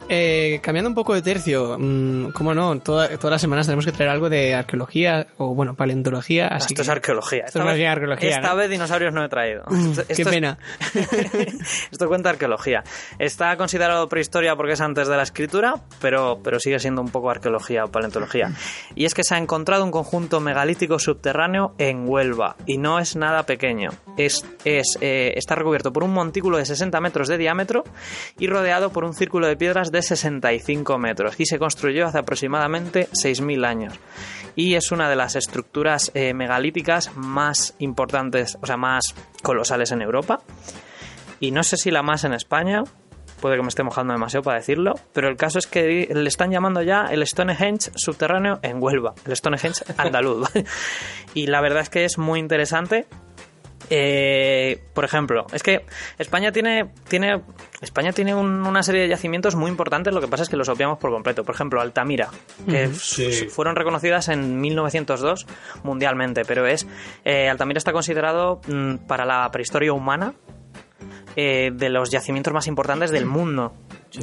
Eh, 0.10 0.60
cambiando 0.64 0.90
un 0.90 0.96
poco 0.96 1.14
de 1.14 1.22
tercio, 1.22 1.76
mmm, 1.78 2.30
cómo 2.32 2.54
no, 2.54 2.80
toda- 2.80 3.10
todas 3.18 3.32
las 3.32 3.42
semanas 3.42 3.66
tenemos 3.66 3.86
que 3.86 3.92
traer 3.92 4.10
algo 4.10 4.30
de 4.30 4.56
arqueología 4.56 5.28
o, 5.38 5.54
bueno, 5.54 5.76
paleontología. 5.76 6.48
Así 6.48 6.68
Esto 6.68 6.76
que- 6.76 6.82
es 6.84 6.90
arqueología. 6.90 7.44
Esto 7.46 7.60
es 7.60 7.66
más 7.66 7.76
bien 7.76 7.90
arqueología, 7.90 8.30
esta 8.30 8.50
¿no? 8.50 8.56
vez 8.56 8.70
dinosaurios 8.70 9.14
no 9.14 9.24
he 9.26 9.30
traído. 9.30 9.64
Mm, 9.68 9.90
Esto- 9.92 10.08
qué 10.08 10.14
esto 10.14 10.30
es- 10.30 10.36
pena. 10.36 10.58
Esto 11.92 12.08
cuenta 12.08 12.30
arqueología. 12.30 12.84
Está 13.20 13.56
considerado 13.58 14.08
prehistoria 14.08 14.56
porque 14.56 14.74
es 14.74 14.82
antes 14.82 15.08
de 15.08 15.18
la 15.18 15.24
escritura, 15.24 15.76
pero, 16.02 16.40
pero 16.44 16.60
sigue 16.60 16.80
siendo 16.80 17.02
un 17.02 17.10
poco 17.10 17.30
arqueología 17.30 17.84
o 17.86 17.92
paleontología. 17.92 18.52
Y 18.96 19.06
es 19.06 19.14
que 19.14 19.24
se 19.24 19.36
ha 19.36 19.38
encontrado 19.38 19.84
un 19.84 19.92
conjunto 19.92 20.40
megalítico 20.40 21.00
subterráneo 21.00 21.74
en 21.78 22.08
Huelva 22.08 22.56
y 22.66 22.78
no 22.78 23.00
es 23.00 23.16
nada 23.16 23.44
pequeño. 23.44 23.90
Es, 24.18 24.46
es, 24.64 24.98
eh, 25.02 25.34
está 25.36 25.56
recubierto 25.56 25.92
por 25.92 26.04
un 26.04 26.14
montículo 26.14 26.58
de 26.58 26.66
60 26.66 27.00
metros 27.02 27.28
de 27.28 27.38
diámetro 27.38 27.84
y 28.40 28.48
rodeado 28.48 28.92
por 28.92 29.04
un 29.04 29.14
círculo 29.14 29.48
de 29.48 29.58
piedras 29.58 29.92
de 29.92 29.97
65 30.02 30.98
metros 30.98 31.40
y 31.40 31.46
se 31.46 31.60
construyó 31.60 32.08
hace 32.08 32.20
aproximadamente 32.20 33.08
6.000 33.12 33.66
años. 33.66 33.94
Y 34.56 34.76
es 34.76 34.92
una 34.92 35.10
de 35.10 35.16
las 35.16 35.36
estructuras 35.36 36.12
eh, 36.14 36.34
megalíticas 36.34 37.16
más 37.16 37.76
importantes, 37.80 38.58
o 38.62 38.66
sea, 38.66 38.78
más 38.78 39.14
colosales 39.44 39.92
en 39.92 40.02
Europa 40.02 40.42
y 41.40 41.52
no 41.52 41.64
sé 41.64 41.78
si 41.78 41.92
la 41.92 42.02
más 42.02 42.24
en 42.24 42.34
España, 42.34 42.84
puede 43.42 43.58
que 43.58 43.62
me 43.62 43.68
esté 43.68 43.84
mojando 43.84 44.14
demasiado 44.14 44.44
para 44.44 44.58
decirlo, 44.58 44.96
pero 45.14 45.30
el 45.30 45.38
caso 45.38 45.60
es 45.60 45.68
que 45.68 46.10
le 46.12 46.28
están 46.28 46.52
llamando 46.52 46.82
ya 46.82 47.06
el 47.06 47.26
Stonehenge 47.26 47.92
subterráneo 47.96 48.60
en 48.64 48.82
Huelva, 48.82 49.14
el 49.26 49.36
Stonehenge 49.36 49.84
andaluz. 49.98 50.50
y 51.34 51.48
la 51.48 51.62
verdad 51.62 51.82
es 51.82 51.90
que 51.90 52.06
es 52.06 52.18
muy 52.18 52.40
interesante. 52.40 53.06
Eh, 53.90 54.82
por 54.94 55.06
ejemplo, 55.06 55.48
es 55.54 55.64
que 55.64 55.86
España 56.18 56.52
tiene, 56.52 56.90
tiene, 57.08 57.42
España 57.82 58.12
tiene 58.12 58.36
un- 58.36 58.66
una 58.68 58.84
serie 58.84 59.02
de 59.04 59.08
yacimientos 59.08 59.56
muy 59.56 59.70
importantes, 59.72 60.14
lo 60.14 60.20
que 60.22 60.28
pasa 60.28 60.44
es 60.44 60.50
que 60.50 60.58
los 60.58 60.68
obviamos 60.70 60.98
por 61.00 61.12
completo. 61.12 61.44
Por 61.44 61.56
ejemplo, 61.56 61.80
Altamira, 61.82 62.30
que 62.68 62.88
Sí. 62.94 63.48
fueron 63.50 63.76
reconocidas 63.76 64.28
en 64.30 64.60
1902 64.60 65.46
mundialmente, 65.84 66.44
pero 66.46 66.66
es 66.68 66.86
eh, 67.24 67.50
Altamira 67.50 67.78
está 67.78 67.94
considerado 67.94 68.60
mm, 68.68 68.96
para 69.08 69.26
la 69.26 69.50
prehistoria 69.52 69.94
humana 69.94 70.34
eh, 71.36 71.70
de 71.74 71.90
los 71.90 72.10
yacimientos 72.10 72.52
más 72.52 72.68
importantes 72.68 73.12
del 73.12 73.26
mundo. 73.26 73.74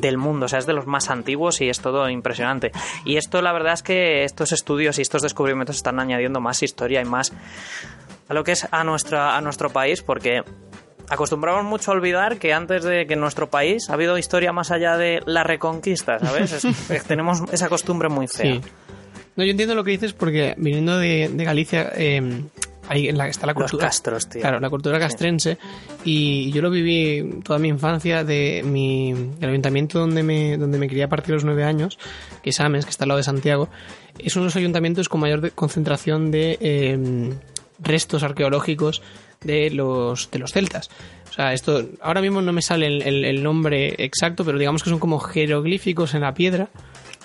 Del 0.00 0.16
mundo, 0.18 0.46
o 0.46 0.48
sea, 0.48 0.59
es 0.59 0.66
de 0.66 0.72
los 0.72 0.87
más 0.87 1.11
antiguos 1.11 1.61
y 1.61 1.68
es 1.68 1.79
todo 1.79 2.09
impresionante. 2.09 2.72
Y 3.05 3.16
esto, 3.16 3.40
la 3.42 3.53
verdad 3.53 3.74
es 3.74 3.83
que 3.85 4.24
estos 4.24 4.50
estudios 4.50 4.98
y 4.98 5.03
estos 5.03 5.22
descubrimientos 5.22 5.77
están 5.77 6.00
añadiendo 6.00 6.40
más 6.40 6.62
historia 6.64 7.00
y 7.00 7.05
más 7.05 7.33
a 8.29 8.35
lo 8.35 8.45
que 8.45 8.53
es 8.53 8.67
a, 8.71 8.85
nuestra, 8.85 9.37
a 9.37 9.41
nuestro 9.41 9.71
país, 9.71 10.03
porque 10.03 10.43
acostumbramos 11.09 11.65
mucho 11.65 11.91
a 11.91 11.95
olvidar 11.95 12.39
que 12.39 12.53
antes 12.53 12.83
de 12.85 13.07
que 13.07 13.15
en 13.15 13.21
nuestro 13.21 13.51
país 13.51 13.91
ha 13.91 13.95
habido 13.95 14.17
historia 14.19 14.53
más 14.53 14.71
allá 14.71 14.97
de 14.97 15.21
la 15.27 15.45
reconquista, 15.45 16.19
¿sabes? 16.19 16.53
Es- 16.53 16.65
es- 16.91 17.05
tenemos 17.05 17.43
esa 17.53 17.69
costumbre 17.69 18.09
muy 18.09 18.27
fea. 18.29 18.55
Sí. 18.55 18.61
No, 19.37 19.45
yo 19.45 19.51
entiendo 19.51 19.75
lo 19.75 19.83
que 19.85 19.91
dices 19.91 20.13
porque 20.13 20.55
viniendo 20.57 20.97
de, 20.97 21.29
de 21.29 21.45
Galicia, 21.45 21.91
eh, 21.97 22.23
ahí 22.89 23.09
en 23.09 23.19
la, 23.19 23.27
está 23.27 23.47
la 23.47 23.53
Los 23.53 23.63
cultura. 23.65 23.89
castros, 23.89 24.29
tío. 24.29 24.41
Claro, 24.41 24.61
la 24.61 24.71
cultura 24.71 24.99
castrense. 25.01 25.59
Y 26.05 26.53
yo 26.53 26.63
lo 26.63 26.71
viví 26.71 27.41
toda 27.43 27.59
mi 27.59 27.67
infancia 27.69 28.23
de 28.23 28.63
mi 28.65 29.13
del 29.41 29.51
ayuntamiento 29.51 29.99
donde 29.99 30.23
me, 30.23 30.57
donde 30.57 30.79
me 30.79 30.87
crié 30.89 31.03
a 31.03 31.09
partir 31.09 31.29
de 31.31 31.35
los 31.35 31.45
nueve 31.45 31.65
años, 31.65 31.99
que 32.43 32.51
es 32.51 32.61
Ames, 32.61 32.85
que 32.85 32.91
está 32.91 33.05
al 33.05 33.09
lado 33.09 33.19
de 33.19 33.25
Santiago. 33.25 33.69
Es 34.21 34.37
uno 34.37 34.45
de 34.45 34.47
los 34.47 34.57
ayuntamientos 34.57 35.09
con 35.09 35.21
mayor 35.21 35.41
de- 35.41 35.51
concentración 35.51 36.31
de 36.31 36.57
eh, 36.61 37.33
restos 37.79 38.23
arqueológicos 38.23 39.03
de 39.43 39.71
los, 39.71 40.31
de 40.31 40.39
los 40.39 40.53
celtas. 40.53 40.91
O 41.31 41.33
sea, 41.33 41.53
esto 41.53 41.83
ahora 42.01 42.21
mismo 42.21 42.41
no 42.41 42.53
me 42.53 42.63
sale 42.63 42.87
el, 42.87 43.03
el- 43.03 43.25
el 43.25 43.43
nombre 43.43 43.95
exacto, 43.99 44.45
pero 44.45 44.59
digamos 44.59 44.83
que 44.83 44.91
son 44.91 44.99
como 44.99 45.19
jeroglíficos 45.19 46.15
en 46.15 46.21
la 46.23 46.33
piedra. 46.35 46.69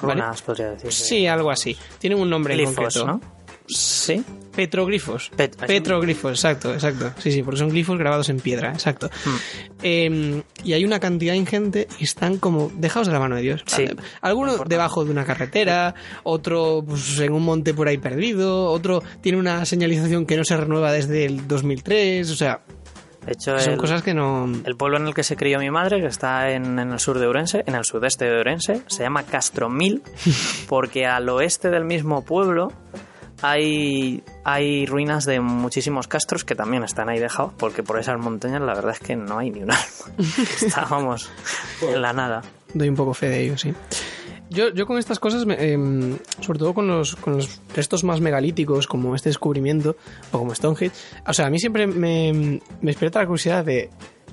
¿vale? 0.01 0.21
Runas, 0.21 0.41
podría 0.41 0.71
decir. 0.71 0.91
Sí, 0.91 1.27
algo 1.27 1.51
así. 1.51 1.77
Tienen 1.99 2.19
un 2.19 2.29
nombre 2.29 2.53
en 2.55 2.59
Glifos, 2.61 2.75
concreto. 2.75 3.05
¿no? 3.05 3.21
Sí. 3.67 4.23
Petroglifos. 4.59 5.31
Pet- 5.37 5.55
Petroglifos, 5.55 6.31
exacto, 6.31 6.73
exacto. 6.73 7.13
Sí, 7.17 7.31
sí, 7.31 7.43
porque 7.43 7.59
son 7.59 7.69
glifos 7.69 7.97
grabados 7.97 8.27
en 8.27 8.39
piedra, 8.41 8.71
exacto. 8.73 9.09
Hmm. 9.25 9.35
Eh, 9.81 10.41
y 10.65 10.73
hay 10.73 10.83
una 10.83 10.99
cantidad 10.99 11.33
ingente 11.33 11.87
y 11.97 12.03
están 12.03 12.37
como 12.39 12.69
dejados 12.75 13.07
de 13.07 13.13
la 13.13 13.19
mano 13.19 13.35
de 13.37 13.41
Dios. 13.41 13.63
Sí. 13.65 13.85
Alguno 14.21 14.57
debajo 14.65 15.05
de 15.05 15.11
una 15.11 15.23
carretera, 15.23 15.95
otro 16.23 16.83
pues, 16.85 17.17
en 17.19 17.31
un 17.31 17.43
monte 17.45 17.73
por 17.73 17.87
ahí 17.87 17.97
perdido, 17.97 18.65
otro 18.65 19.01
tiene 19.21 19.37
una 19.37 19.63
señalización 19.65 20.25
que 20.25 20.35
no 20.35 20.43
se 20.43 20.57
renueva 20.57 20.91
desde 20.91 21.25
el 21.25 21.47
2003, 21.47 22.29
o 22.29 22.35
sea, 22.35 22.59
De 23.25 23.33
hecho, 23.33 23.57
son 23.59 23.73
el- 23.73 23.79
cosas 23.79 24.01
que 24.03 24.13
no... 24.13 24.51
El 24.65 24.75
pueblo 24.75 24.97
en 24.97 25.07
el 25.07 25.13
que 25.13 25.23
se 25.23 25.35
crió 25.37 25.59
mi 25.59 25.69
madre, 25.69 26.01
que 26.01 26.07
está 26.07 26.51
en, 26.51 26.79
en 26.79 26.91
el 26.91 26.99
sur 26.99 27.17
de 27.19 27.27
Orense, 27.27 27.63
en 27.65 27.75
el 27.75 27.85
sudeste 27.85 28.25
de 28.25 28.37
Orense, 28.39 28.81
se 28.87 29.03
llama 29.03 29.23
Castromil, 29.23 30.01
porque 30.67 31.05
al 31.05 31.29
oeste 31.29 31.69
del 31.69 31.85
mismo 31.85 32.23
pueblo 32.25 32.71
hay, 33.41 34.23
hay 34.43 34.85
ruinas 34.85 35.25
de 35.25 35.39
muchísimos 35.39 36.07
castros 36.07 36.43
que 36.43 36.55
también 36.55 36.83
están 36.83 37.09
ahí 37.09 37.19
dejados, 37.19 37.53
porque 37.57 37.83
por 37.83 37.99
esas 37.99 38.19
montañas 38.19 38.61
la 38.61 38.73
verdad 38.73 38.91
es 38.91 38.99
que 38.99 39.15
no 39.15 39.37
hay 39.39 39.51
ni 39.51 39.63
un 39.63 39.71
alma. 39.71 39.83
Estábamos 40.61 41.29
en 41.81 42.01
la 42.01 42.13
nada. 42.13 42.41
Doy 42.73 42.89
un 42.89 42.95
poco 42.95 43.13
fe 43.13 43.29
de 43.29 43.43
ello, 43.45 43.57
sí. 43.57 43.73
Yo, 44.51 44.69
yo 44.73 44.87
con 44.87 44.97
estas 44.97 45.19
cosas, 45.19 45.45
me- 45.45 45.73
em, 45.73 46.17
sobre 46.41 46.57
todo 46.59 46.73
con 46.73 46.87
los, 46.87 47.15
con 47.15 47.37
los 47.37 47.61
restos 47.75 48.03
más 48.03 48.19
megalíticos, 48.19 48.87
como 48.87 49.13
este 49.15 49.29
descubrimiento, 49.29 49.95
o 50.31 50.39
como 50.39 50.55
Stonehenge, 50.55 50.91
o 51.27 51.33
sea, 51.33 51.45
a 51.45 51.49
mí 51.51 51.59
siempre 51.59 51.85
me, 51.85 52.33
me 52.33 52.61
despierta 52.81 53.19
la 53.19 53.27
curiosidad 53.27 53.63
de... 53.63 53.89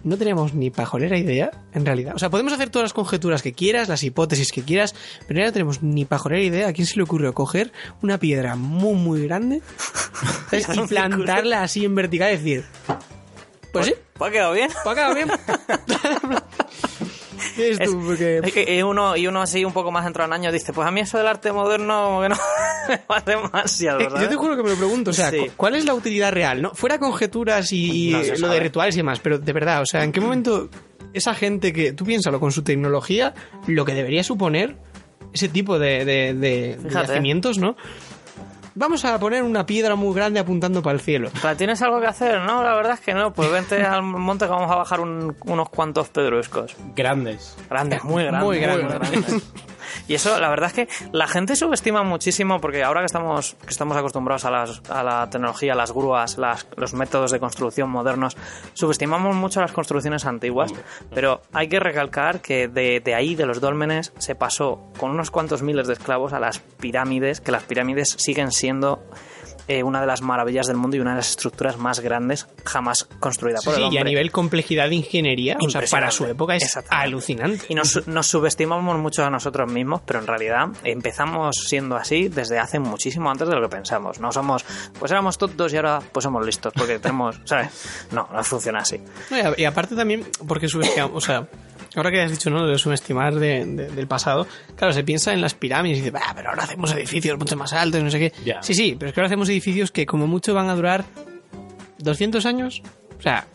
No 0.06 0.16
tenemos 0.16 0.54
ni 0.54 0.70
pajolera 0.70 1.18
idea, 1.18 1.50
en 1.72 1.84
realidad. 1.84 2.14
O 2.14 2.18
sea, 2.20 2.30
podemos 2.30 2.52
hacer 2.52 2.70
todas 2.70 2.84
las 2.84 2.92
conjeturas 2.92 3.42
que 3.42 3.52
quieras, 3.52 3.88
las 3.88 4.04
hipótesis 4.04 4.52
que 4.52 4.62
quieras, 4.62 4.94
pero 5.26 5.40
ya 5.40 5.46
no 5.46 5.52
tenemos 5.52 5.82
ni 5.82 6.04
pajolera 6.04 6.42
idea 6.42 6.68
a 6.68 6.72
quién 6.72 6.86
se 6.86 6.94
le 6.94 7.02
ocurrió 7.02 7.34
coger 7.34 7.72
una 8.02 8.16
piedra 8.16 8.54
muy, 8.54 8.94
muy 8.94 9.26
grande 9.26 9.62
¿sabes? 10.50 10.68
y 10.76 10.86
plantarla 10.86 11.64
así 11.64 11.84
en 11.84 11.96
vertical 11.96 12.32
y 12.32 12.36
decir... 12.36 12.64
Pues 13.72 13.86
sí, 13.86 13.94
¿Pues 14.16 14.30
ha 14.30 14.32
quedado 14.32 14.52
bien? 14.52 14.70
pues 14.84 14.86
ha 14.86 14.94
quedado 14.94 15.14
bien. 15.16 15.28
¿Qué 17.56 17.70
es 17.70 17.78
tú? 17.80 18.00
Porque... 18.04 18.40
Es 18.44 18.52
que 18.52 18.76
y 18.76 18.82
uno, 18.82 19.16
y 19.16 19.26
uno 19.26 19.42
así 19.42 19.64
un 19.64 19.72
poco 19.72 19.90
más 19.90 20.06
entrado 20.06 20.28
en 20.28 20.34
año 20.34 20.52
dice, 20.52 20.72
pues 20.72 20.86
a 20.86 20.90
mí 20.90 21.00
eso 21.00 21.18
del 21.18 21.26
arte 21.26 21.50
moderno 21.52 22.04
como 22.04 22.22
que 22.22 22.28
no 22.28 22.36
me 22.88 23.00
hace 23.16 23.30
demasiado, 23.30 24.00
Eh, 24.00 24.08
Yo 24.20 24.28
te 24.28 24.36
juro 24.36 24.56
que 24.56 24.62
me 24.62 24.70
lo 24.70 24.76
pregunto, 24.76 25.10
o 25.10 25.14
sea, 25.14 25.30
Sí. 25.30 25.46
¿cuál 25.56 25.74
es 25.74 25.84
la 25.86 25.94
utilidad 25.94 26.32
real? 26.32 26.62
No, 26.62 26.74
fuera 26.74 26.98
conjeturas 26.98 27.72
y, 27.72 28.10
No 28.12 28.18
lo 28.38 28.48
de 28.48 28.60
rituales 28.60 28.94
y 28.94 28.98
demás, 28.98 29.20
pero 29.20 29.38
de 29.38 29.52
verdad, 29.52 29.82
o 29.82 29.86
sea, 29.86 30.04
¿en 30.04 30.12
qué 30.12 30.20
momento 30.20 30.68
esa 31.12 31.34
gente 31.34 31.72
que, 31.72 31.92
tú 31.92 32.04
piénsalo, 32.04 32.38
con 32.38 32.52
su 32.52 32.62
tecnología, 32.62 33.34
lo 33.66 33.84
que 33.84 33.94
debería 33.94 34.22
suponer 34.22 34.76
ese 35.32 35.48
tipo 35.48 35.78
de, 35.78 36.04
de, 36.04 36.34
de- 36.34 36.76
de 36.76 36.90
yacimientos, 36.90 37.58
¿no? 37.58 37.76
Vamos 38.78 39.04
a 39.06 39.18
poner 39.18 39.42
una 39.42 39.64
piedra 39.64 39.94
muy 39.96 40.14
grande 40.14 40.38
apuntando 40.38 40.82
para 40.82 40.94
el 40.94 41.00
cielo. 41.00 41.30
Pero 41.40 41.56
¿Tienes 41.56 41.80
algo 41.80 41.98
que 41.98 42.06
hacer? 42.06 42.40
No, 42.42 42.62
la 42.62 42.74
verdad 42.74 42.92
es 42.92 43.00
que 43.00 43.14
no. 43.14 43.32
Pues 43.32 43.50
vente 43.50 43.82
al 43.82 44.02
monte 44.02 44.44
que 44.44 44.50
vamos 44.50 44.70
a 44.70 44.76
bajar 44.76 45.00
un- 45.00 45.34
unos 45.46 45.68
cuantos 45.70 46.08
pedruscos. 46.10 46.76
Grandes. 46.94 47.56
Grandes, 47.70 48.04
muy 48.04 48.24
grandes. 48.24 48.44
Muy 48.44 48.58
grandes. 48.60 49.42
Y 50.08 50.14
eso, 50.14 50.38
la 50.40 50.48
verdad 50.48 50.72
es 50.76 50.86
que 50.88 51.08
la 51.12 51.26
gente 51.28 51.56
subestima 51.56 52.02
muchísimo 52.02 52.60
porque 52.60 52.82
ahora 52.84 53.00
que 53.00 53.06
estamos, 53.06 53.54
que 53.64 53.70
estamos 53.70 53.96
acostumbrados 53.96 54.44
a, 54.44 54.50
las- 54.50 54.82
a 54.90 55.02
la 55.02 55.28
tecnología, 55.30 55.74
las 55.74 55.92
grúas, 55.92 56.38
las- 56.38 56.66
los 56.76 56.94
métodos 56.94 57.30
de 57.30 57.40
construcción 57.40 57.90
modernos, 57.90 58.36
subestimamos 58.74 59.34
mucho 59.34 59.60
las 59.60 59.72
construcciones 59.72 60.24
antiguas, 60.26 60.72
pero 61.14 61.42
hay 61.52 61.68
que 61.68 61.80
recalcar 61.80 62.40
que 62.40 62.68
de, 62.68 63.00
de 63.00 63.14
ahí, 63.14 63.34
de 63.34 63.46
los 63.46 63.60
dólmenes, 63.60 64.12
se 64.18 64.34
pasó 64.34 64.90
con 64.98 65.10
unos 65.10 65.30
cuantos 65.30 65.62
miles 65.62 65.86
de 65.86 65.94
esclavos 65.94 66.32
a 66.32 66.40
las 66.40 66.58
pirámides, 66.58 67.40
que 67.40 67.52
las 67.52 67.62
pirámides 67.64 68.16
siguen 68.18 68.52
siendo 68.52 69.02
eh, 69.68 69.82
una 69.82 70.00
de 70.00 70.06
las 70.06 70.22
maravillas 70.22 70.66
del 70.66 70.76
mundo 70.76 70.96
y 70.96 71.00
una 71.00 71.10
de 71.10 71.16
las 71.16 71.30
estructuras 71.30 71.76
más 71.78 72.00
grandes 72.00 72.46
jamás 72.64 73.04
construida 73.20 73.58
por 73.64 73.74
Sí, 73.74 73.80
el 73.80 73.84
y 73.84 73.86
hombre. 73.86 74.00
a 74.00 74.04
nivel 74.04 74.30
complejidad 74.32 74.88
de 74.88 74.94
ingeniería, 74.96 75.56
o 75.60 75.68
sea, 75.68 75.82
para 75.90 76.10
su 76.10 76.24
época 76.26 76.54
es 76.56 76.78
alucinante. 76.88 77.66
Y 77.68 77.74
nos, 77.74 78.06
nos 78.06 78.26
subestimamos 78.26 78.98
mucho 78.98 79.24
a 79.24 79.30
nosotros 79.30 79.70
mismos, 79.70 80.00
pero 80.06 80.20
en 80.20 80.26
realidad 80.26 80.68
empezamos 80.84 81.56
siendo 81.66 81.96
así 81.96 82.28
desde 82.28 82.58
hace 82.58 82.78
muchísimo 82.78 83.30
antes 83.30 83.48
de 83.48 83.54
lo 83.54 83.62
que 83.62 83.68
pensamos. 83.68 84.20
No 84.20 84.32
somos, 84.32 84.64
pues 84.98 85.10
éramos 85.10 85.38
tontos 85.38 85.72
y 85.72 85.76
ahora 85.76 86.00
pues 86.12 86.24
somos 86.24 86.44
listos 86.44 86.72
porque 86.76 86.98
tenemos, 86.98 87.40
¿sabes? 87.44 88.06
No, 88.12 88.28
no 88.32 88.44
funciona 88.44 88.80
así. 88.80 89.00
No, 89.30 89.36
y, 89.56 89.62
y 89.62 89.64
aparte 89.64 89.94
también, 89.96 90.24
porque 90.46 90.68
subestimamos, 90.68 91.16
o 91.16 91.20
sea, 91.26 91.48
ahora 91.96 92.10
que 92.10 92.20
has 92.22 92.30
dicho, 92.30 92.50
¿no? 92.50 92.66
De 92.66 92.78
subestimar 92.78 93.34
de- 93.34 93.64
de- 93.64 93.88
del 93.88 94.06
pasado, 94.06 94.46
claro, 94.76 94.92
se 94.92 95.02
piensa 95.04 95.32
en 95.32 95.40
las 95.40 95.54
pirámides 95.54 95.98
y 95.98 96.00
dice, 96.02 96.10
"Bah, 96.12 96.32
pero 96.34 96.50
ahora 96.50 96.64
hacemos 96.64 96.92
edificios 96.92 97.38
mucho 97.38 97.56
más 97.56 97.72
altos, 97.72 98.02
no 98.02 98.10
sé 98.10 98.18
qué. 98.18 98.32
Sí, 98.62 98.74
sí, 98.74 98.96
pero 98.98 99.08
es 99.08 99.14
que 99.14 99.20
ahora 99.20 99.26
hacemos 99.28 99.48
edificios 99.48 99.90
que 99.90 100.06
como 100.06 100.26
mucho 100.26 100.54
van 100.54 100.68
a 100.68 100.74
durar 100.74 101.04
200 101.98 102.46
años, 102.46 102.82
o 103.18 103.22
sea, 103.22 103.46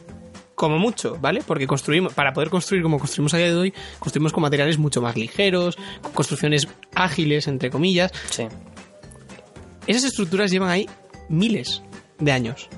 como 0.55 0.77
mucho, 0.77 1.17
¿vale? 1.19 1.41
Porque 1.45 1.65
construimos, 1.65 2.13
para 2.13 2.33
poder 2.33 2.49
construir 2.49 2.83
como 2.83 2.99
construimos 2.99 3.33
a 3.33 3.37
día 3.37 3.47
de 3.47 3.55
hoy, 3.55 3.73
construimos 3.99 4.31
con 4.33 4.41
materiales 4.43 4.77
mucho 4.77 5.01
más 5.01 5.15
ligeros, 5.15 5.75
con 6.01 6.11
construcciones 6.11 6.67
ágiles, 6.93 7.47
entre 7.47 7.69
comillas. 7.71 8.11
Sí. 8.29 8.47
Esas 9.87 10.03
estructuras 10.05 10.51
llevan 10.51 10.69
ahí 10.69 10.87
miles 11.29 11.81
de 12.19 12.31
años. 12.31 12.69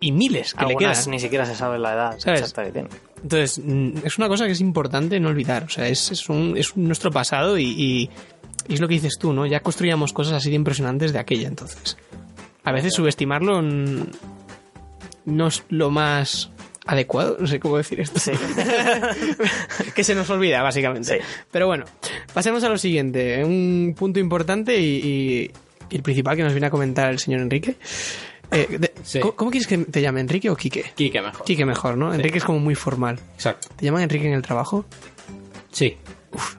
Y 0.00 0.12
miles 0.12 0.54
que 0.54 0.64
le 0.64 0.70
Algunas 0.70 0.98
quedan. 1.00 1.10
ni 1.10 1.18
siquiera 1.20 1.44
se 1.46 1.54
sabe 1.56 1.78
la 1.78 1.92
edad 1.92 2.18
¿Sabes? 2.18 2.40
exacta 2.40 2.64
que 2.64 2.72
tienen. 2.72 2.90
Entonces, 3.22 3.60
mm, 3.64 3.98
es 4.04 4.18
una 4.18 4.28
cosa 4.28 4.46
que 4.46 4.52
es 4.52 4.60
importante 4.60 5.18
no 5.20 5.28
olvidar. 5.28 5.64
O 5.64 5.68
sea, 5.68 5.88
es, 5.88 6.10
es, 6.10 6.28
un- 6.28 6.56
es 6.56 6.76
nuestro 6.76 7.10
pasado 7.10 7.58
y, 7.58 7.64
y- 7.64 8.10
y 8.68 8.74
es 8.74 8.80
lo 8.80 8.88
que 8.88 8.94
dices 8.94 9.18
tú, 9.18 9.32
¿no? 9.32 9.46
Ya 9.46 9.60
construíamos 9.60 10.12
cosas 10.12 10.34
así 10.34 10.50
de 10.50 10.56
impresionantes 10.56 11.12
de 11.12 11.18
aquella 11.18 11.48
entonces. 11.48 11.96
A 12.64 12.72
veces 12.72 12.92
subestimarlo 12.94 13.62
no 13.62 15.46
es 15.46 15.62
lo 15.68 15.90
más 15.90 16.50
adecuado, 16.86 17.36
no 17.38 17.46
sé 17.46 17.60
cómo 17.60 17.76
decir 17.76 18.00
esto. 18.00 18.18
Sí. 18.18 18.32
que 19.94 20.04
se 20.04 20.14
nos 20.14 20.28
olvida, 20.30 20.62
básicamente. 20.62 21.18
Sí. 21.18 21.24
Pero 21.50 21.66
bueno, 21.66 21.84
pasemos 22.32 22.64
a 22.64 22.68
lo 22.68 22.78
siguiente. 22.78 23.44
Un 23.44 23.94
punto 23.96 24.18
importante 24.20 24.78
y, 24.80 25.50
el 25.90 26.02
principal 26.02 26.36
que 26.36 26.42
nos 26.42 26.52
viene 26.52 26.66
a 26.66 26.70
comentar 26.70 27.10
el 27.10 27.18
señor 27.18 27.40
Enrique. 27.40 27.76
Eh, 28.50 28.87
Sí. 29.02 29.20
¿cómo, 29.20 29.34
cómo 29.36 29.50
quieres 29.50 29.66
que 29.66 29.78
te 29.78 30.00
llame? 30.02 30.20
¿Enrique 30.20 30.50
o 30.50 30.56
Quique? 30.56 30.84
Quique 30.94 31.20
mejor. 31.22 31.44
Quique 31.44 31.64
mejor, 31.64 31.96
¿no? 31.96 32.12
Enrique 32.14 32.38
es 32.38 32.44
como 32.44 32.58
muy 32.58 32.74
formal. 32.74 33.18
Exacto. 33.34 33.68
¿Te 33.76 33.84
llaman 33.84 34.02
Enrique 34.02 34.26
en 34.26 34.34
el 34.34 34.42
trabajo? 34.42 34.84
Sí. 35.70 35.96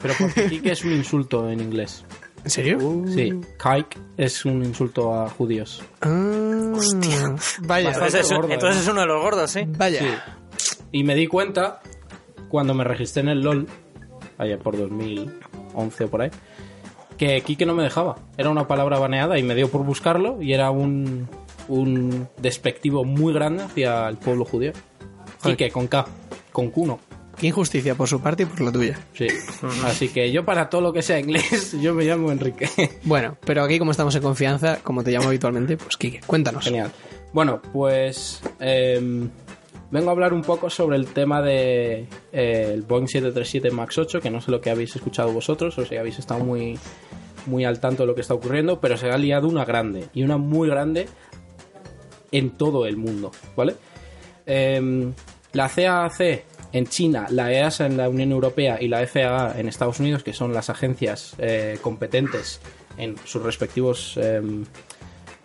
Pero 0.01 0.13
porque 0.19 0.47
Quique 0.49 0.71
es 0.71 0.83
un 0.83 0.93
insulto 0.93 1.49
en 1.49 1.59
inglés. 1.61 2.03
¿En 2.43 2.49
serio? 2.49 2.79
Sí. 3.13 3.31
Kike 3.61 3.97
es 4.17 4.45
un 4.45 4.63
insulto 4.63 5.13
a 5.13 5.29
judíos. 5.29 5.81
Ah, 6.01 6.07
Vaya, 7.61 7.89
Bastante 7.89 7.89
Entonces, 7.89 8.21
es- 8.31 8.33
gordo, 8.35 8.53
entonces 8.53 8.77
¿eh? 8.79 8.83
es 8.83 8.87
uno 8.89 9.01
de 9.01 9.07
los 9.07 9.21
gordos, 9.21 9.51
¿sí? 9.51 9.61
vaya. 9.67 10.23
Y 10.91 11.03
me 11.03 11.15
di 11.15 11.27
cuenta 11.27 11.81
cuando 12.47 12.73
me 12.73 12.83
registré 12.83 13.21
en 13.23 13.29
el 13.29 13.41
LOL, 13.41 13.67
allá 14.37 14.57
por 14.57 14.77
2011 14.77 16.03
o 16.05 16.09
por 16.09 16.21
ahí, 16.21 16.31
que 17.17 17.41
Kike 17.41 17.65
no 17.65 17.75
me 17.75 17.83
dejaba. 17.83 18.15
Era 18.37 18.49
una 18.49 18.67
palabra 18.67 18.97
baneada 18.97 19.37
y 19.37 19.43
me 19.43 19.53
dio 19.53 19.69
por 19.69 19.83
buscarlo 19.83 20.41
y 20.41 20.53
era 20.53 20.71
un, 20.71 21.27
un 21.69 22.27
despectivo 22.37 23.05
muy 23.05 23.33
grande 23.33 23.63
hacia 23.63 24.07
el 24.09 24.17
pueblo 24.17 24.45
judío. 24.45 24.73
Joder. 25.41 25.57
Kike 25.57 25.71
con 25.71 25.87
K, 25.87 26.05
con 26.51 26.69
Q 26.69 26.85
no. 26.85 26.99
Qué 27.39 27.47
injusticia 27.47 27.95
por 27.95 28.09
su 28.09 28.19
parte 28.19 28.43
y 28.43 28.45
por 28.45 28.59
la 28.59 28.71
tuya. 28.71 28.99
Sí. 29.13 29.27
Así 29.85 30.09
que 30.09 30.29
yo 30.29 30.43
para 30.43 30.69
todo 30.69 30.81
lo 30.81 30.91
que 30.91 31.01
sea 31.01 31.19
inglés, 31.19 31.73
yo 31.81 31.93
me 31.93 32.03
llamo 32.03 32.31
Enrique. 32.31 32.69
Bueno, 33.03 33.37
pero 33.45 33.63
aquí 33.63 33.79
como 33.79 33.91
estamos 33.91 34.13
en 34.15 34.21
confianza, 34.21 34.79
como 34.83 35.03
te 35.03 35.11
llamo 35.11 35.29
habitualmente, 35.29 35.77
pues 35.77 35.95
Quique, 35.95 36.19
cuéntanos. 36.27 36.65
Genial. 36.65 36.91
Bueno, 37.31 37.61
pues 37.71 38.41
em, 38.59 39.29
vengo 39.89 40.09
a 40.09 40.11
hablar 40.11 40.33
un 40.33 40.41
poco 40.41 40.69
sobre 40.69 40.97
el 40.97 41.07
tema 41.07 41.41
de 41.41 42.07
eh, 42.33 42.71
el 42.73 42.81
Boeing 42.81 43.07
737 43.07 43.71
MAX 43.71 43.97
8, 43.99 44.19
que 44.19 44.29
no 44.29 44.41
sé 44.41 44.51
lo 44.51 44.59
que 44.59 44.69
habéis 44.69 44.95
escuchado 44.97 45.31
vosotros, 45.31 45.77
o 45.77 45.85
si 45.85 45.95
habéis 45.95 46.19
estado 46.19 46.43
muy, 46.43 46.77
muy 47.45 47.63
al 47.63 47.79
tanto 47.79 48.03
de 48.03 48.07
lo 48.07 48.15
que 48.15 48.21
está 48.21 48.33
ocurriendo, 48.33 48.81
pero 48.81 48.97
se 48.97 49.09
ha 49.09 49.17
liado 49.17 49.47
una 49.47 49.63
grande, 49.63 50.07
y 50.13 50.23
una 50.23 50.37
muy 50.37 50.67
grande 50.67 51.07
en 52.31 52.51
todo 52.51 52.85
el 52.85 52.97
mundo, 52.97 53.31
¿vale? 53.55 53.75
Em, 54.45 55.13
la 55.53 55.69
CAAC 55.69 56.43
en 56.71 56.87
China, 56.87 57.27
la 57.29 57.51
EASA 57.51 57.87
en 57.87 57.97
la 57.97 58.09
Unión 58.09 58.31
Europea 58.31 58.77
y 58.79 58.87
la 58.87 59.05
FAA 59.05 59.59
en 59.59 59.67
Estados 59.67 59.99
Unidos, 59.99 60.23
que 60.23 60.33
son 60.33 60.53
las 60.53 60.69
agencias 60.69 61.35
eh, 61.39 61.77
competentes 61.81 62.61
en 62.97 63.15
sus 63.25 63.41
respectivos 63.41 64.17
em, 64.17 64.65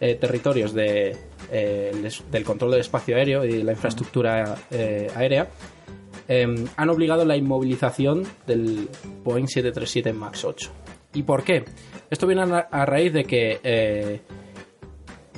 eh, 0.01 0.17
territorios 0.17 0.75
de, 0.75 1.17
eh, 1.51 2.11
del 2.31 2.45
control 2.45 2.73
del 2.73 2.81
espacio 2.81 3.17
aéreo 3.17 3.45
y 3.45 3.59
de 3.59 3.65
la 3.65 3.73
infraestructura 3.73 4.57
aérea, 5.17 5.49
em, 6.29 6.67
han 6.77 6.91
obligado 6.91 7.25
la 7.25 7.37
inmovilización 7.37 8.25
del 8.47 8.89
Boeing 9.23 9.47
737 9.47 10.13
MAX 10.13 10.45
8. 10.45 10.71
¿Y 11.15 11.23
por 11.23 11.45
qué? 11.45 11.65
Esto 12.11 12.27
viene 12.27 12.43
a, 12.43 12.87
raíz 12.87 13.13
de 13.13 13.25
que 13.25 14.21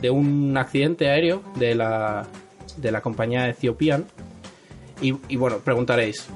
de 0.01 0.11
un 0.11 0.57
accidente 0.57 1.09
aéreo 1.11 1.43
de 1.57 1.75
la, 1.75 2.27
de 2.77 2.91
la 2.93 3.01
compañía 3.01 3.49
Ethiopian. 3.49 4.07
Y, 5.01 5.15
y 5.29 5.37
bueno, 5.37 5.59
preguntaréis, 5.59 6.27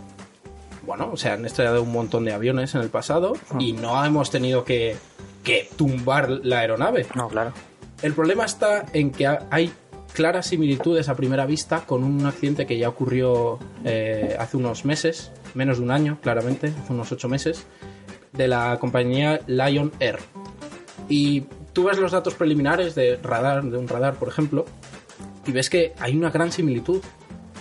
bueno, 0.87 1.11
o 1.13 1.17
sea, 1.17 1.35
han 1.35 1.45
estrellado 1.47 1.83
un 1.83 1.93
montón 1.93 2.25
de 2.25 2.33
aviones 2.33 2.75
en 2.75 2.81
el 2.83 2.89
pasado 2.91 3.33
y 3.59 3.73
no 3.73 4.05
hemos 4.05 4.31
tenido 4.31 4.65
que, 4.65 4.97
que 5.45 5.69
tumbar 5.77 6.29
la 6.31 6.61
aeronave. 6.61 7.07
No, 7.15 7.29
claro. 7.29 7.53
El 8.03 8.13
problema 8.15 8.45
está 8.45 8.87
en 8.93 9.11
que 9.11 9.27
ha- 9.27 9.47
hay 9.51 9.73
claras 10.15 10.47
similitudes 10.49 11.09
a 11.09 11.15
primera 11.15 11.47
vista 11.47 11.87
con 11.87 12.03
un 12.03 12.27
accidente 12.27 12.67
que 12.67 12.77
ya 12.79 12.89
ocurrió 12.89 13.59
eh, 13.85 14.37
hace 14.39 14.57
unos 14.57 14.85
meses, 14.85 15.31
menos 15.55 15.79
de 15.79 15.85
un 15.85 15.91
año, 15.91 16.19
claramente, 16.23 16.69
hace 16.83 16.93
unos 16.93 17.13
ocho 17.13 17.29
meses, 17.29 17.67
de 18.33 18.49
la 18.49 18.77
compañía 18.81 19.41
Lion 19.47 19.93
Air. 20.01 20.19
Y 21.09 21.45
tú 21.73 21.85
ves 21.85 21.99
los 21.99 22.13
datos 22.13 22.35
preliminares 22.35 22.95
de 22.95 23.17
radar, 23.17 23.65
de 23.65 23.79
un 23.79 23.89
radar, 23.89 24.15
por 24.15 24.29
ejemplo, 24.29 24.67
y 25.47 25.53
ves 25.53 25.71
que 25.71 25.93
hay 25.99 26.17
una 26.17 26.31
gran 26.31 26.53
similitud. 26.53 27.03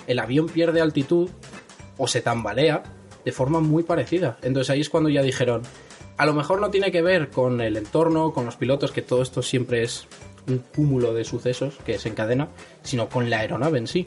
El 0.08 0.20
avión 0.20 0.48
pierde 0.48 0.82
altitud 0.82 1.30
o 1.98 2.08
se 2.08 2.22
tambalea 2.22 2.84
de 3.24 3.32
forma 3.32 3.60
muy 3.60 3.84
parecida. 3.84 4.38
Entonces 4.42 4.70
ahí 4.72 4.82
es 4.82 4.90
cuando 4.90 5.10
ya 5.10 5.22
dijeron, 5.22 5.62
a 6.18 6.26
lo 6.26 6.34
mejor 6.34 6.62
no 6.62 6.70
tiene 6.70 6.92
que 6.92 7.02
ver 7.02 7.30
con 7.30 7.62
el 7.62 7.78
entorno, 7.78 8.34
con 8.34 8.46
los 8.46 8.56
pilotos, 8.56 8.92
que 8.92 9.02
todo 9.02 9.22
esto 9.22 9.42
siempre 9.42 9.84
es 9.84 10.08
un 10.48 10.60
cúmulo 10.60 11.14
de 11.14 11.24
sucesos 11.24 11.78
que 11.86 12.00
se 12.00 12.10
encadena, 12.10 12.50
sino 12.82 13.08
con 13.08 13.30
la 13.30 13.40
aeronave 13.40 13.78
en 13.78 13.88
sí. 13.88 14.06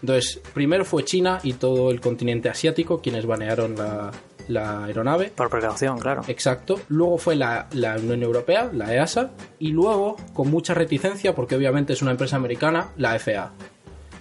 Entonces, 0.00 0.40
primero 0.52 0.84
fue 0.84 1.04
China 1.04 1.40
y 1.42 1.54
todo 1.54 1.90
el 1.90 2.00
continente 2.00 2.48
asiático 2.48 3.00
quienes 3.00 3.24
banearon 3.24 3.76
la, 3.76 4.10
la 4.48 4.84
aeronave. 4.84 5.32
Por 5.34 5.50
precaución, 5.50 5.98
claro. 5.98 6.22
Exacto. 6.28 6.80
Luego 6.88 7.18
fue 7.18 7.36
la, 7.36 7.68
la 7.72 7.96
Unión 7.96 8.22
Europea, 8.22 8.70
la 8.72 8.94
EASA, 8.94 9.30
y 9.58 9.68
luego, 9.68 10.16
con 10.32 10.50
mucha 10.50 10.74
reticencia, 10.74 11.34
porque 11.34 11.56
obviamente 11.56 11.92
es 11.92 12.02
una 12.02 12.12
empresa 12.12 12.36
americana, 12.36 12.88
la 12.96 13.18
FAA. 13.18 13.52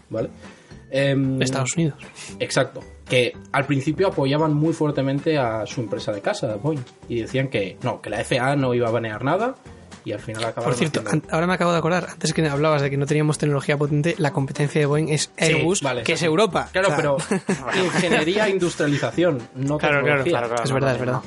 ¿Vale? 0.10 0.30
Em, 0.92 1.42
Estados 1.42 1.76
Unidos. 1.78 1.98
Exacto. 2.40 2.82
Que 3.08 3.34
al 3.52 3.66
principio 3.66 4.08
apoyaban 4.08 4.54
muy 4.54 4.74
fuertemente 4.74 5.38
a 5.38 5.66
su 5.66 5.82
empresa 5.82 6.12
de 6.12 6.22
casa, 6.22 6.56
Boeing. 6.56 6.84
Y 7.08 7.22
decían 7.22 7.48
que 7.48 7.78
no, 7.82 8.02
que 8.02 8.10
la 8.10 8.24
FAA 8.24 8.56
no 8.58 8.74
iba 8.74 8.90
a 8.90 8.92
banear 8.92 9.24
nada. 9.24 9.56
Y 10.04 10.14
al 10.14 10.20
final 10.20 10.44
acabaron 10.44 10.78
Por 10.78 10.90
cierto, 10.90 11.04
ahora 11.30 11.48
me 11.48 11.54
acabo 11.54 11.72
de 11.72 11.78
acordar, 11.78 12.08
antes 12.10 12.34
que 12.34 12.48
hablabas 12.48 12.82
de 12.82 12.90
que 12.90 12.98
no 12.98 13.06
teníamos 13.06 13.38
tecnología 13.38 13.78
potente, 13.78 14.16
la 14.18 14.34
competencia 14.34 14.82
de 14.82 14.88
Boeing 14.88 15.10
es 15.10 15.32
Airbus, 15.38 15.82
vale, 15.82 16.04
que 16.04 16.14
es 16.14 16.24
Europa. 16.24 16.70
Claro, 16.72 16.88
O 16.88 16.92
sea, 16.92 16.98
pero 16.98 17.18
ingeniería 17.86 18.48
e 18.48 18.52
industrialización, 18.52 19.38
no 19.56 19.78
Claro, 19.78 20.02
claro, 20.04 20.24
tecnología. 20.24 20.32
Claro, 20.32 20.48
claro. 20.48 20.64
Es 20.64 20.70
no, 20.70 20.76
verdad, 20.76 20.94
es 20.94 21.00
verdad. 21.00 21.22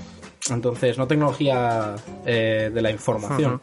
Entonces, 0.50 0.98
no 0.98 1.06
tecnología 1.06 1.94
eh, 2.26 2.70
de 2.72 2.82
la 2.82 2.90
información. 2.90 3.60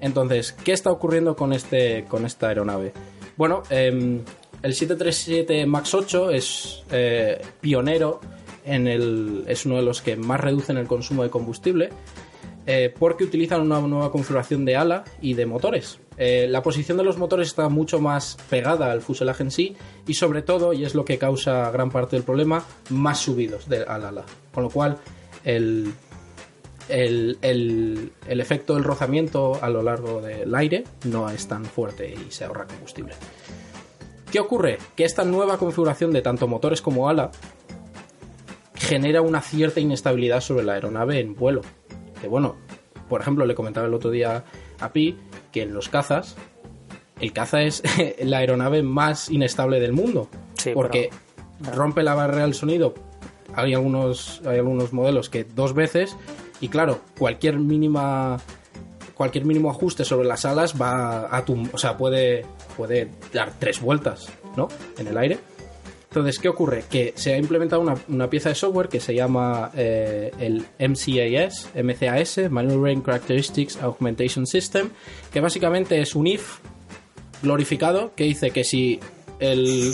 Entonces, 0.00 0.52
¿qué 0.52 0.72
está 0.72 0.90
ocurriendo 0.90 1.34
con, 1.34 1.52
este, 1.52 2.04
con 2.04 2.26
esta 2.26 2.48
aeronave? 2.48 2.92
Bueno, 3.36 3.62
em, 3.70 4.22
el 4.62 4.74
737 4.74 5.66
MAX 5.66 5.94
8 5.94 6.30
es 6.30 6.82
eh, 6.90 7.40
pionero, 7.60 8.20
en 8.64 8.88
el, 8.88 9.44
es 9.46 9.64
uno 9.66 9.76
de 9.76 9.82
los 9.82 10.02
que 10.02 10.16
más 10.16 10.40
reducen 10.40 10.76
el 10.76 10.86
consumo 10.86 11.22
de 11.22 11.30
combustible, 11.30 11.90
eh, 12.66 12.92
porque 12.98 13.24
utilizan 13.24 13.60
una 13.62 13.80
nueva 13.80 14.10
configuración 14.10 14.64
de 14.64 14.76
ala 14.76 15.04
y 15.20 15.34
de 15.34 15.46
motores. 15.46 15.98
Eh, 16.18 16.46
la 16.48 16.62
posición 16.62 16.96
de 16.98 17.04
los 17.04 17.18
motores 17.18 17.48
está 17.48 17.68
mucho 17.68 18.00
más 18.00 18.36
pegada 18.50 18.90
al 18.90 19.02
fuselaje 19.02 19.42
en 19.42 19.50
sí 19.50 19.76
y 20.06 20.14
sobre 20.14 20.42
todo, 20.42 20.72
y 20.72 20.84
es 20.84 20.94
lo 20.94 21.04
que 21.04 21.18
causa 21.18 21.70
gran 21.70 21.90
parte 21.90 22.16
del 22.16 22.24
problema, 22.24 22.64
más 22.90 23.18
subidos 23.20 23.68
de- 23.68 23.82
al 23.84 24.04
ala. 24.04 24.24
Con 24.52 24.62
lo 24.64 24.70
cual, 24.70 24.96
el, 25.44 25.92
el, 26.88 27.38
el- 27.42 28.12
el 28.26 28.40
efecto 28.40 28.74
del 28.74 28.84
rozamiento 28.84 29.58
a 29.62 29.68
lo 29.68 29.82
largo 29.82 30.20
del 30.22 30.54
aire 30.54 30.84
no 31.04 31.28
es 31.30 31.46
tan 31.48 31.64
fuerte 31.66 32.14
y 32.14 32.30
se 32.32 32.44
ahorra 32.44 32.66
combustible. 32.66 33.12
¿Qué 34.32 34.40
ocurre? 34.40 34.78
Que 34.96 35.04
esta 35.04 35.24
nueva 35.24 35.56
configuración 35.58 36.12
de 36.12 36.22
tanto 36.22 36.48
motores 36.48 36.82
como 36.82 37.08
ala 37.08 37.30
genera 38.74 39.20
una 39.22 39.40
cierta 39.40 39.80
inestabilidad 39.80 40.40
sobre 40.40 40.64
la 40.64 40.74
aeronave 40.74 41.20
en 41.20 41.34
vuelo. 41.34 41.62
Bueno, 42.28 42.56
por 43.08 43.20
ejemplo, 43.20 43.44
le 43.46 43.54
comentaba 43.54 43.86
el 43.86 43.94
otro 43.94 44.10
día 44.10 44.44
a 44.80 44.92
Pi 44.92 45.18
que 45.52 45.62
en 45.62 45.74
los 45.74 45.88
cazas 45.88 46.36
el 47.20 47.32
caza 47.32 47.62
es 47.62 47.82
la 48.22 48.38
aeronave 48.38 48.82
más 48.82 49.30
inestable 49.30 49.80
del 49.80 49.92
mundo. 49.92 50.28
Sí, 50.54 50.72
porque 50.74 51.10
rompe 51.74 52.02
la 52.02 52.14
barrera 52.14 52.42
del 52.42 52.54
sonido. 52.54 52.94
Hay 53.54 53.72
algunos, 53.74 54.42
hay 54.44 54.58
algunos 54.58 54.92
modelos 54.92 55.30
que 55.30 55.44
dos 55.44 55.74
veces. 55.74 56.16
Y 56.60 56.68
claro, 56.68 57.00
cualquier 57.18 57.58
mínima. 57.58 58.38
Cualquier 59.14 59.46
mínimo 59.46 59.70
ajuste 59.70 60.04
sobre 60.04 60.28
las 60.28 60.44
alas 60.44 60.74
va 60.80 61.34
a 61.34 61.42
tum 61.46 61.70
o 61.72 61.78
sea, 61.78 61.96
puede, 61.96 62.44
puede 62.76 63.08
dar 63.32 63.50
tres 63.58 63.80
vueltas, 63.80 64.30
¿no? 64.58 64.68
En 64.98 65.06
el 65.06 65.16
aire. 65.16 65.38
Entonces, 66.16 66.38
¿qué 66.40 66.48
ocurre? 66.48 66.84
Que 66.88 67.12
se 67.14 67.34
ha 67.34 67.36
implementado 67.36 67.82
una, 67.82 67.94
una 68.08 68.30
pieza 68.30 68.48
de 68.48 68.54
software 68.54 68.88
que 68.88 69.00
se 69.00 69.14
llama 69.14 69.70
eh, 69.76 70.32
el 70.38 70.64
MCAS, 70.78 71.68
MCAS, 71.74 72.50
Maneuvering 72.50 73.02
Characteristics 73.02 73.76
Augmentation 73.82 74.46
System, 74.46 74.88
que 75.30 75.40
básicamente 75.40 76.00
es 76.00 76.14
un 76.14 76.26
if 76.26 76.58
glorificado 77.42 78.14
que 78.16 78.24
dice 78.24 78.50
que 78.50 78.64
si 78.64 78.98
el, 79.40 79.92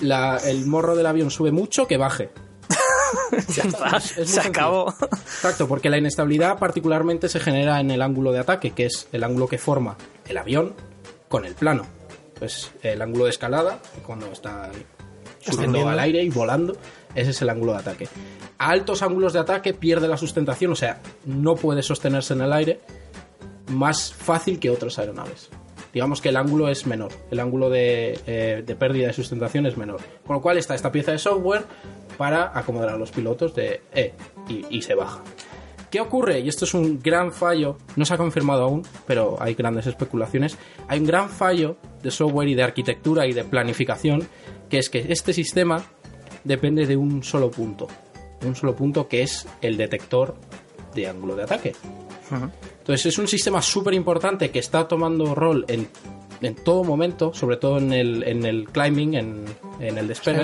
la- 0.00 0.36
el 0.44 0.66
morro 0.66 0.94
del 0.94 1.06
avión 1.06 1.30
sube 1.30 1.52
mucho, 1.52 1.86
que 1.86 1.96
baje. 1.96 2.28
Ya 3.54 3.62
está, 3.64 3.96
Es 3.96 4.16
muy 4.18 4.26
se 4.26 4.40
acabó. 4.40 4.92
Exacto, 5.00 5.66
porque 5.68 5.88
la 5.88 5.96
inestabilidad 5.98 6.58
particularmente 6.58 7.28
se 7.28 7.40
genera 7.40 7.80
en 7.80 7.90
el 7.90 8.02
ángulo 8.02 8.30
de 8.32 8.40
ataque, 8.40 8.72
que 8.72 8.84
es 8.86 9.08
el 9.12 9.24
ángulo 9.24 9.48
que 9.48 9.56
forma 9.58 9.96
el 10.28 10.36
avión 10.36 10.74
con 11.28 11.44
el 11.46 11.54
plano. 11.54 11.86
Pues 12.38 12.70
el 12.82 13.00
ángulo 13.00 13.24
de 13.24 13.30
escalada, 13.30 13.78
cuando 14.04 14.26
está 14.26 14.70
subiendo 15.52 15.88
al 15.88 15.98
aire 15.98 16.22
y 16.22 16.28
volando, 16.28 16.76
ese 17.14 17.30
es 17.30 17.42
el 17.42 17.50
ángulo 17.50 17.72
de 17.72 17.78
ataque. 17.78 18.08
A 18.58 18.70
altos 18.70 19.02
ángulos 19.02 19.32
de 19.32 19.40
ataque 19.40 19.74
pierde 19.74 20.08
la 20.08 20.16
sustentación, 20.16 20.72
o 20.72 20.76
sea, 20.76 21.00
no 21.24 21.54
puede 21.54 21.82
sostenerse 21.82 22.34
en 22.34 22.42
el 22.42 22.52
aire 22.52 22.80
más 23.68 24.12
fácil 24.12 24.58
que 24.58 24.70
otras 24.70 24.98
aeronaves. 24.98 25.50
Digamos 25.92 26.20
que 26.20 26.28
el 26.28 26.36
ángulo 26.36 26.68
es 26.68 26.86
menor, 26.86 27.10
el 27.30 27.40
ángulo 27.40 27.70
de, 27.70 28.20
eh, 28.26 28.62
de 28.66 28.76
pérdida 28.76 29.06
de 29.06 29.12
sustentación 29.14 29.66
es 29.66 29.76
menor. 29.76 30.00
Con 30.26 30.36
lo 30.36 30.42
cual 30.42 30.58
está 30.58 30.74
esta 30.74 30.92
pieza 30.92 31.12
de 31.12 31.18
software 31.18 31.64
para 32.18 32.56
acomodar 32.58 32.90
a 32.90 32.98
los 32.98 33.10
pilotos 33.10 33.54
de 33.54 33.80
E 33.94 34.12
y, 34.48 34.66
y 34.68 34.82
se 34.82 34.94
baja. 34.94 35.22
¿Qué 35.90 36.00
ocurre? 36.00 36.40
Y 36.40 36.48
esto 36.48 36.64
es 36.64 36.74
un 36.74 37.00
gran 37.00 37.32
fallo, 37.32 37.78
no 37.94 38.04
se 38.04 38.12
ha 38.12 38.18
confirmado 38.18 38.64
aún, 38.64 38.82
pero 39.06 39.36
hay 39.40 39.54
grandes 39.54 39.86
especulaciones. 39.86 40.58
Hay 40.88 40.98
un 40.98 41.06
gran 41.06 41.30
fallo 41.30 41.76
de 42.02 42.10
software 42.10 42.48
y 42.48 42.54
de 42.54 42.64
arquitectura 42.64 43.26
y 43.26 43.32
de 43.32 43.44
planificación, 43.44 44.28
que 44.68 44.78
es 44.78 44.90
que 44.90 45.06
este 45.08 45.32
sistema 45.32 45.84
depende 46.44 46.86
de 46.86 46.96
un 46.96 47.22
solo 47.22 47.50
punto. 47.50 47.88
De 48.40 48.48
un 48.48 48.56
solo 48.56 48.74
punto 48.74 49.08
que 49.08 49.22
es 49.22 49.46
el 49.62 49.76
detector 49.76 50.36
de 50.94 51.08
ángulo 51.08 51.36
de 51.36 51.42
ataque. 51.44 51.74
Entonces 52.78 53.06
es 53.06 53.18
un 53.18 53.28
sistema 53.28 53.62
súper 53.62 53.94
importante 53.94 54.50
que 54.50 54.58
está 54.58 54.88
tomando 54.88 55.34
rol 55.34 55.64
en, 55.68 55.88
en 56.40 56.54
todo 56.54 56.84
momento, 56.84 57.32
sobre 57.34 57.56
todo 57.56 57.78
en 57.78 57.92
el, 57.92 58.22
en 58.24 58.44
el 58.44 58.68
climbing, 58.68 59.14
en, 59.14 59.44
en 59.80 59.98
el 59.98 60.08
despegue, 60.08 60.42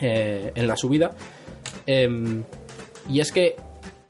eh, 0.00 0.52
en 0.54 0.66
la 0.66 0.76
subida. 0.76 1.12
Em, 1.86 2.44
y 3.08 3.20
es 3.20 3.32
que, 3.32 3.56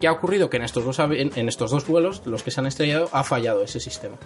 ¿qué 0.00 0.08
ha 0.08 0.12
ocurrido? 0.12 0.50
Que 0.50 0.56
en 0.56 0.64
estos, 0.64 0.84
dos, 0.84 0.98
en 0.98 1.48
estos 1.48 1.70
dos 1.70 1.86
vuelos, 1.86 2.22
los 2.26 2.42
que 2.42 2.50
se 2.50 2.60
han 2.60 2.66
estrellado, 2.66 3.08
ha 3.12 3.24
fallado 3.24 3.62
ese 3.62 3.80
sistema. 3.80 4.16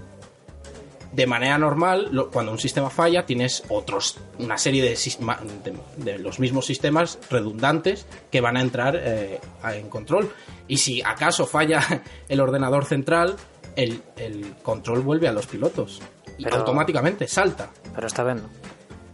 De 1.18 1.26
manera 1.26 1.58
normal, 1.58 2.10
lo- 2.12 2.30
cuando 2.30 2.52
un 2.52 2.60
sistema 2.60 2.90
falla, 2.90 3.26
tienes 3.26 3.64
otros, 3.70 4.18
una 4.38 4.56
serie 4.56 4.84
de, 4.84 4.94
sisma- 4.94 5.40
de- 5.64 5.74
de 5.96 6.18
los 6.20 6.38
mismos 6.38 6.64
sistemas 6.64 7.18
redundantes 7.28 8.06
que 8.30 8.40
van 8.40 8.56
a 8.56 8.60
entrar 8.60 8.94
eh, 9.02 9.40
en 9.74 9.88
control. 9.88 10.30
Y 10.68 10.76
si 10.76 11.02
acaso 11.02 11.44
falla 11.44 11.80
el 12.28 12.38
ordenador 12.40 12.84
central, 12.84 13.34
el, 13.74 14.00
el 14.16 14.54
control 14.62 15.00
vuelve 15.00 15.26
a 15.26 15.32
los 15.32 15.48
pilotos. 15.48 16.00
Y 16.38 16.44
Pero- 16.44 16.58
automáticamente 16.58 17.26
salta. 17.26 17.70
Pero 17.92 18.06
está 18.06 18.22
bien. 18.22 18.40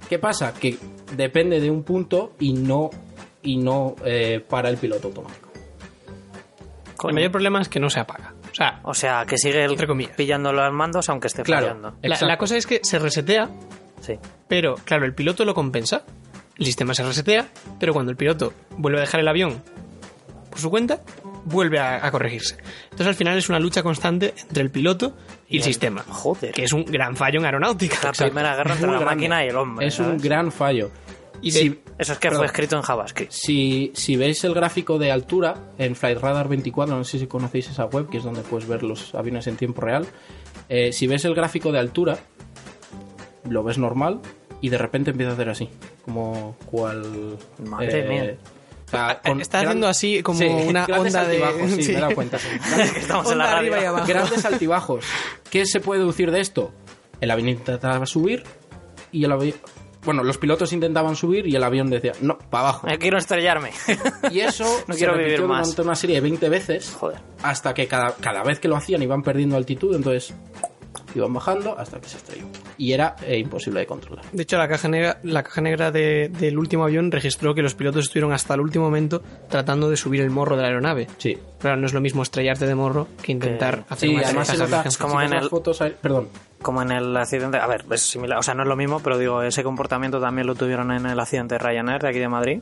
¿Qué 0.07 0.19
pasa? 0.19 0.53
Que 0.53 0.77
depende 1.17 1.59
de 1.59 1.71
un 1.71 1.85
punto 1.85 2.35
y 2.39 2.53
no, 2.53 2.91
y 3.43 3.57
no 3.57 3.97
eh, 4.05 4.45
para 4.47 4.69
el 4.69 4.77
piloto 4.77 5.09
automático. 5.09 5.49
El 7.09 7.15
mayor 7.15 7.31
problema 7.33 7.63
es 7.63 7.71
que 7.71 7.81
no 7.81 7.89
se 7.89 8.01
apaga. 8.01 8.34
O 8.55 8.57
sea, 8.57 8.81
O 8.85 8.95
sea, 8.95 9.25
que 9.27 9.37
sigue 9.37 9.65
el- 9.65 9.73
Entre 9.73 9.87
comillas. 9.89 10.15
pillando 10.17 10.53
los 10.53 10.73
mandos 10.73 11.09
aunque 11.09 11.27
esté 11.27 11.43
Claro. 11.43 11.67
fallando. 11.67 11.97
la, 12.03 12.19
la 12.21 12.39
cosa 12.39 12.57
es 12.57 12.67
que 12.67 12.81
se 12.85 12.99
resetea, 13.01 13.51
Sí. 14.01 14.15
pero 14.49 14.77
claro, 14.85 15.05
el 15.05 15.15
piloto 15.15 15.45
lo 15.45 15.55
compensa. 15.55 16.05
El 16.57 16.67
sistema 16.67 16.95
se 16.95 17.03
resetea, 17.03 17.49
pero 17.81 17.93
cuando 17.93 18.13
el 18.13 18.17
piloto 18.17 18.53
vuelve 18.79 18.99
a 18.99 19.01
dejar 19.01 19.19
el 19.21 19.27
avión 19.29 19.61
por 20.51 20.61
su 20.61 20.71
cuenta, 20.71 21.01
vuelve 21.47 21.81
a, 21.81 22.07
a 22.07 22.11
corregirse. 22.13 22.57
Entonces 22.85 23.09
al 23.09 23.17
final 23.17 23.37
es 23.37 23.49
una 23.49 23.59
lucha 23.59 23.83
constante 23.83 24.35
entre 24.41 24.63
el 24.63 24.71
piloto 24.71 25.17
y, 25.49 25.57
el 25.57 25.63
sistema. 25.65 26.05
Joder. 26.09 26.53
Que 26.53 26.63
es 26.63 26.73
un 26.73 26.85
gran 26.85 27.17
fallo 27.17 27.41
en 27.41 27.47
aeronáutica. 27.47 27.97
La 28.05 28.13
primera 28.13 28.55
guerra 28.55 28.75
entre 28.75 28.87
la 28.87 28.93
grande. 28.99 29.05
máquina 29.17 29.45
y 29.45 29.49
el 29.49 29.57
hombre. 29.57 29.87
Es 29.89 29.99
un 29.99 30.17
gran 30.19 30.53
fallo. 30.53 30.93
Y 31.45 31.51
de- 31.53 31.61
Si- 31.61 31.81
Eso 31.99 32.13
es 32.15 32.19
que 32.19 32.29
Perdón. 32.29 32.39
fue 32.39 32.47
escrito 32.47 32.77
en 32.77 32.83
JavaScript. 32.83 33.31
Si, 33.33 33.93
si 33.95 34.17
veis 34.17 34.43
el 34.45 34.55
gráfico 34.55 34.99
de 34.99 35.13
altura 35.13 35.55
en 35.79 35.95
Flight 35.95 36.19
Radar 36.19 36.49
24, 36.49 36.97
no 36.97 37.05
sé 37.05 37.19
si 37.19 37.27
conocéis 37.27 37.69
esa 37.71 37.85
web, 37.85 38.09
que 38.09 38.19
es 38.19 38.25
donde 38.25 38.41
puedes 38.43 38.67
ver 38.67 38.83
los 38.83 39.15
aviones 39.15 39.47
en 39.47 39.57
tiempo 39.57 39.81
real. 39.81 40.07
eh, 40.69 40.93
si 40.93 41.07
ves 41.07 41.25
el 41.27 41.35
gráfico 41.35 41.71
de 41.73 41.79
altura, 41.79 42.19
lo 43.49 43.63
ves 43.63 43.77
normal 43.79 44.21
y 44.61 44.71
de 44.71 44.79
repente 44.79 45.11
empieza 45.11 45.31
a 45.33 45.35
hacer 45.35 45.49
así, 45.51 45.69
como 46.05 46.57
cual. 46.67 47.37
Madre 47.63 48.09
mía. 48.09 48.37
o 48.87 48.91
sea, 48.91 49.21
con 49.25 49.41
Está 49.41 49.59
gran- 49.59 49.69
haciendo 49.69 49.89
así 49.89 50.23
como 50.23 50.39
Sí, 50.39 50.47
una 50.47 50.87
grandes 50.87 51.15
onda 51.15 51.29
de- 51.29 51.45
altibajos, 51.45 51.71
Sí, 51.73 51.83
sí. 51.83 51.93
me 51.93 51.99
he 51.99 52.01
dado 52.01 52.15
cuenta. 52.15 52.39
Estamos 52.97 53.31
en 53.33 53.39
la 53.39 53.45
radio. 53.45 53.57
arriba 53.59 53.81
y 53.83 53.85
abajo. 53.85 54.07
Grandes 54.07 54.45
altibajos. 54.45 55.05
¿Qué 55.51 55.67
se 55.67 55.81
puede 55.81 56.01
deducir 56.01 56.31
de 56.31 56.41
esto? 56.41 56.73
El 57.21 57.31
avión 57.31 57.49
intentaba 57.51 58.07
subir 58.07 58.43
y 59.13 59.25
el 59.25 59.33
avión. 59.33 59.55
Bueno, 60.05 60.23
los 60.23 60.37
pilotos 60.39 60.73
intentaban 60.73 61.17
subir 61.17 61.47
y 61.47 61.57
el 61.57 61.63
avión 61.65 61.89
decía, 61.89 62.13
no, 62.21 62.37
para 62.39 62.69
abajo. 62.69 62.87
Me 62.87 62.99
quiero 62.99 63.19
estrellarme. 63.19 63.71
Y 64.31 64.41
eso 64.41 64.65
No 64.87 64.95
se 64.95 64.99
quiero 64.99 65.17
vivir 65.17 65.43
más. 65.43 65.63
durante 65.69 65.83
una 65.83 65.95
serie 65.95 66.17
de 66.17 66.21
20 66.23 66.49
veces 66.49 66.95
Joder. 66.99 67.19
hasta 67.43 67.73
que 67.75 67.87
cada, 67.87 68.15
cada 68.17 68.43
vez 68.43 68.61
que 68.61 68.69
lo 68.69 68.77
hacían 68.77 69.03
iban 69.03 69.23
perdiendo 69.23 69.57
altitud, 69.57 69.95
entonces 69.95 70.35
iban 71.15 71.33
bajando 71.33 71.79
hasta 71.79 72.01
que 72.01 72.09
se 72.09 72.17
estrelló. 72.19 72.47
Y 72.79 72.93
era 72.93 73.17
eh, 73.27 73.39
imposible 73.39 73.81
de 73.81 73.87
controlar. 73.87 74.25
De 74.33 74.43
hecho, 74.43 74.57
la 74.59 74.69
caja 74.69 74.89
negra, 74.89 75.19
la 75.23 75.43
caja 75.43 75.61
negra 75.61 75.91
de- 75.91 76.29
del 76.29 76.59
último 76.59 76.85
avión 76.85 77.11
registró 77.13 77.55
que 77.55 77.63
los 77.63 77.75
pilotos 77.75 78.05
estuvieron 78.07 78.33
hasta 78.33 78.55
el 78.55 78.61
último 78.61 78.85
momento 78.87 79.23
tratando 79.49 79.89
de 79.91 79.97
subir 79.97 80.21
el 80.23 80.31
morro 80.31 80.57
de 80.57 80.63
la 80.63 80.69
aeronave. 80.69 81.07
Sí. 81.19 81.39
Claro, 81.61 81.77
no 81.77 81.87
es 81.87 81.93
lo 81.95 82.01
mismo 82.01 82.23
estrellarte 82.23 82.67
de 82.67 82.75
morro 82.75 83.09
que 83.23 83.33
intentar 83.33 83.85
hacer 83.89 84.09
Sí, 84.09 84.15
una 84.15 84.25
además 84.25 84.49
se 84.49 84.59
caja 84.59 84.77
nota 84.85 84.91
como 85.01 85.21
en 85.23 85.33
el- 85.33 85.49
fotos, 85.49 85.81
hay- 85.81 85.95
perdón. 86.01 86.29
Como 86.63 86.81
en 86.83 86.91
el 86.93 87.17
accidente. 87.17 87.59
A 87.59 87.67
ver, 87.67 87.85
es 87.91 88.01
similar. 88.01 88.39
O 88.39 88.43
sea, 88.43 88.55
no 88.55 88.63
es 88.63 88.69
lo 88.69 88.77
mismo, 88.77 89.01
pero 89.01 89.19
digo, 89.19 89.43
ese 89.43 89.63
comportamiento 89.63 90.19
también 90.21 90.47
lo 90.47 90.55
tuvieron 90.55 90.91
en 90.93 91.05
el 91.07 91.21
accidente 91.21 91.57
de 91.57 91.59
Ryanair 91.59 92.01
de 92.03 92.09
aquí 92.09 92.19
de 92.19 92.29
Madrid. 92.29 92.61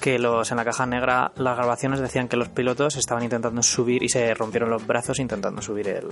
Que 0.00 0.18
los 0.18 0.50
en 0.50 0.56
la 0.56 0.64
caja 0.64 0.86
negra, 0.86 1.32
las 1.36 1.56
grabaciones 1.56 2.00
decían 2.00 2.26
que 2.28 2.36
los 2.36 2.48
pilotos 2.48 2.96
estaban 2.96 3.22
intentando 3.22 3.62
subir 3.62 4.02
y 4.02 4.08
se 4.08 4.32
rompieron 4.34 4.70
los 4.70 4.86
brazos 4.86 5.18
intentando 5.18 5.60
subir 5.60 5.88
el, 5.88 6.06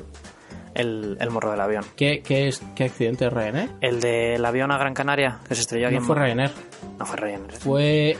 el, 0.74 1.16
el 1.18 1.30
morro 1.30 1.50
del 1.50 1.60
avión. 1.60 1.84
¿Qué, 1.96 2.22
qué, 2.22 2.48
es, 2.48 2.62
qué 2.76 2.84
accidente 2.84 3.24
de 3.24 3.30
Ryanair? 3.30 3.70
El 3.80 4.00
del 4.00 4.44
avión 4.44 4.70
a 4.72 4.78
Gran 4.78 4.92
Canaria, 4.94 5.38
que 5.48 5.54
se 5.54 5.62
estrelló 5.62 5.86
aquí 5.86 5.94
No 5.96 6.02
en 6.02 6.06
fue 6.06 6.16
Ryanair, 6.16 6.50
No 6.98 7.06
fue 7.06 7.16
Ryanair. 7.16 7.52
fue 7.52 8.16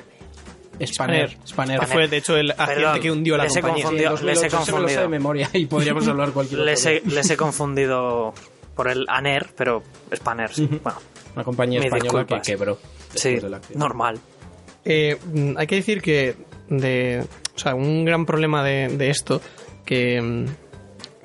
Spanair. 0.86 1.36
Spanair. 1.46 1.80
Que 1.80 1.86
fue, 1.86 2.08
de 2.08 2.16
hecho, 2.16 2.36
el 2.36 2.50
accidente 2.52 2.74
Perdón, 2.76 3.00
que 3.00 3.10
hundió 3.10 3.36
la 3.36 3.44
les 3.44 3.56
he 3.56 3.60
compañía. 3.60 3.84
confundido. 3.84 4.16
Sí, 4.16 4.24
les 4.24 4.38
he 4.42 4.48
2008 4.48 4.64
se 4.64 4.72
me 4.72 4.80
lo 4.80 4.88
sé 4.88 4.94
de 4.94 5.00
confundido. 5.00 5.08
memoria 5.08 5.50
y 5.52 5.66
podríamos 5.66 6.08
hablar 6.08 6.30
cualquier 6.30 6.60
Les 6.60 6.86
he, 6.86 7.02
les 7.04 7.30
he 7.30 7.36
confundido 7.36 8.32
por 8.74 8.88
el 8.88 9.04
ANER, 9.08 9.48
pero 9.56 9.82
Spanair, 10.14 10.54
sí. 10.54 10.66
Bueno, 10.82 10.98
Una 11.34 11.44
compañía 11.44 11.80
española 11.80 12.24
que 12.26 12.34
disculpas. 12.36 12.46
quebró 12.46 12.78
sí, 13.14 13.38
normal. 13.74 14.18
Eh, 14.90 15.16
mm, 15.34 15.52
hay 15.58 15.66
que 15.66 15.74
decir 15.76 16.00
que 16.00 16.34
de, 16.70 17.22
o 17.54 17.58
sea, 17.58 17.74
un 17.74 18.04
gran 18.06 18.24
problema 18.26 18.64
de, 18.64 18.88
de 18.88 19.10
esto 19.10 19.40
que 19.84 20.20
mm, 20.20 20.46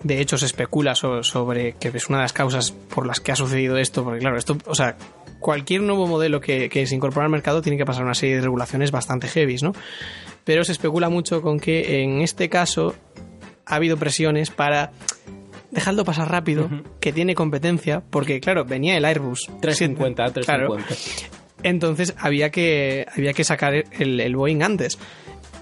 de 0.04 0.20
hecho 0.22 0.38
se 0.38 0.46
especula 0.46 0.96
so- 0.96 1.24
sobre 1.24 1.74
que 1.80 1.88
es 1.88 2.10
una 2.10 2.18
de 2.20 2.24
las 2.26 2.34
causas 2.34 2.72
por 2.72 3.08
las 3.08 3.20
que 3.22 3.32
ha 3.32 3.36
sucedido 3.38 3.78
esto, 3.78 4.04
porque 4.04 4.20
claro, 4.20 4.38
esto, 4.38 4.58
o 4.66 4.76
sea, 4.76 4.98
cualquier 5.40 5.82
nuevo 5.82 6.08
modelo 6.08 6.42
que, 6.42 6.68
que 6.70 6.86
se 6.88 6.96
incorpora 6.96 7.26
al 7.26 7.32
mercado 7.32 7.62
tiene 7.62 7.78
que 7.78 7.86
pasar 7.86 8.04
una 8.04 8.14
serie 8.16 8.36
de 8.36 8.42
regulaciones 8.42 8.92
bastante 8.92 9.28
heavies, 9.30 9.64
¿no? 9.64 9.74
Pero 10.44 10.64
se 10.66 10.74
especula 10.74 11.08
mucho 11.10 11.42
con 11.42 11.58
que 11.60 12.02
en 12.04 12.22
este 12.22 12.50
caso 12.50 12.96
ha 13.66 13.76
habido 13.76 13.96
presiones 13.96 14.50
para 14.52 14.92
dejarlo 15.72 16.04
pasar 16.06 16.30
rápido, 16.30 16.70
que 17.00 17.14
tiene 17.14 17.34
competencia, 17.34 18.04
porque 18.10 18.40
claro, 18.42 18.66
venía 18.66 18.96
el 18.98 19.06
Airbus 19.06 19.50
350, 19.62 20.32
Claro. 20.46 20.78
350. 21.64 21.70
entonces 21.70 22.16
había 22.20 22.50
que, 22.50 23.06
había 23.16 23.34
que 23.34 23.44
sacar 23.44 23.74
el, 23.74 24.20
el 24.20 24.36
Boeing 24.36 24.62
antes. 24.62 25.00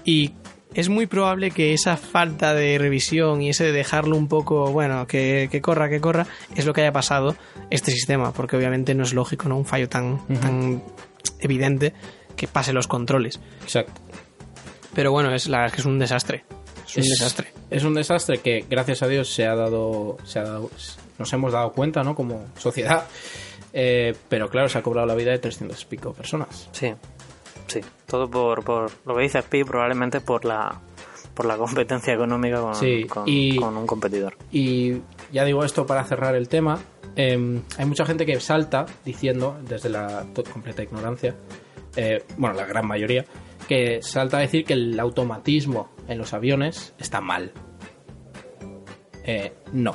Y 0.04 0.32
es 0.74 0.88
muy 0.88 1.06
probable 1.06 1.50
que 1.50 1.72
esa 1.72 1.96
falta 1.96 2.54
de 2.54 2.78
revisión 2.78 3.42
y 3.42 3.50
ese 3.50 3.64
de 3.64 3.72
dejarlo 3.72 4.16
un 4.16 4.28
poco, 4.28 4.72
bueno, 4.72 5.06
que, 5.06 5.48
que 5.50 5.60
corra, 5.60 5.88
que 5.88 6.00
corra, 6.00 6.26
es 6.56 6.66
lo 6.66 6.72
que 6.72 6.82
haya 6.82 6.92
pasado 6.92 7.36
este 7.70 7.90
sistema, 7.90 8.32
porque 8.32 8.56
obviamente 8.56 8.94
no 8.94 9.02
es 9.02 9.12
lógico, 9.12 9.48
¿no? 9.48 9.56
Un 9.56 9.64
fallo 9.64 9.88
tan, 9.88 10.26
tan 10.40 10.82
evidente 11.40 11.92
que 12.36 12.48
pase 12.48 12.72
los 12.72 12.86
controles. 12.86 13.40
Exacto. 13.62 14.00
Pero 14.94 15.12
bueno, 15.12 15.34
es 15.34 15.48
la 15.48 15.58
verdad 15.58 15.72
es 15.72 15.74
que 15.74 15.80
es 15.82 15.86
un 15.86 15.98
desastre. 15.98 16.44
Es 16.86 16.96
un 16.96 17.02
es, 17.02 17.08
desastre. 17.10 17.52
Es 17.70 17.84
un 17.84 17.94
desastre 17.94 18.38
que, 18.38 18.64
gracias 18.68 19.02
a 19.02 19.08
Dios, 19.08 19.32
se 19.32 19.46
ha 19.46 19.54
dado, 19.54 20.18
se 20.24 20.38
ha 20.38 20.44
dado, 20.44 20.70
nos 21.18 21.32
hemos 21.32 21.52
dado 21.52 21.72
cuenta, 21.72 22.02
¿no? 22.02 22.14
Como 22.14 22.46
sociedad. 22.58 23.04
Eh, 23.72 24.14
pero 24.28 24.48
claro, 24.50 24.68
se 24.68 24.78
ha 24.78 24.82
cobrado 24.82 25.06
la 25.06 25.14
vida 25.14 25.30
de 25.30 25.38
300 25.38 25.80
y 25.82 25.86
pico 25.86 26.12
personas. 26.12 26.68
Sí, 26.72 26.92
sí. 27.66 27.80
Todo 28.06 28.28
por, 28.30 28.62
por 28.64 28.90
lo 29.06 29.16
que 29.16 29.22
dice 29.22 29.42
Pi, 29.42 29.64
probablemente 29.64 30.20
por 30.20 30.44
la 30.44 30.80
por 31.34 31.46
la 31.46 31.56
competencia 31.56 32.12
económica 32.12 32.60
con, 32.60 32.74
Sí, 32.74 33.04
con, 33.04 33.24
y- 33.26 33.56
con 33.56 33.74
un 33.76 33.86
competidor. 33.86 34.36
Y 34.50 34.98
ya 35.32 35.44
digo 35.46 35.64
esto 35.64 35.86
para 35.86 36.04
cerrar 36.04 36.34
el 36.34 36.46
tema. 36.48 36.78
eh, 37.16 37.60
hay 37.78 37.86
mucha 37.86 38.04
gente 38.04 38.26
que 38.26 38.38
salta 38.40 38.84
diciendo, 39.04 39.56
desde 39.66 39.88
la 39.88 40.26
completa 40.52 40.82
ignorancia, 40.82 41.34
eh, 41.96 42.22
bueno, 42.36 42.54
la 42.54 42.66
gran 42.66 42.86
mayoría, 42.86 43.24
que 43.66 44.02
salta 44.02 44.36
a 44.36 44.40
decir 44.40 44.66
que 44.66 44.74
el 44.74 45.00
automatismo 45.00 45.88
en 46.06 46.18
los 46.18 46.34
aviones 46.34 46.92
está 46.98 47.22
mal. 47.22 47.52
Eh, 49.24 49.52
no. 49.72 49.94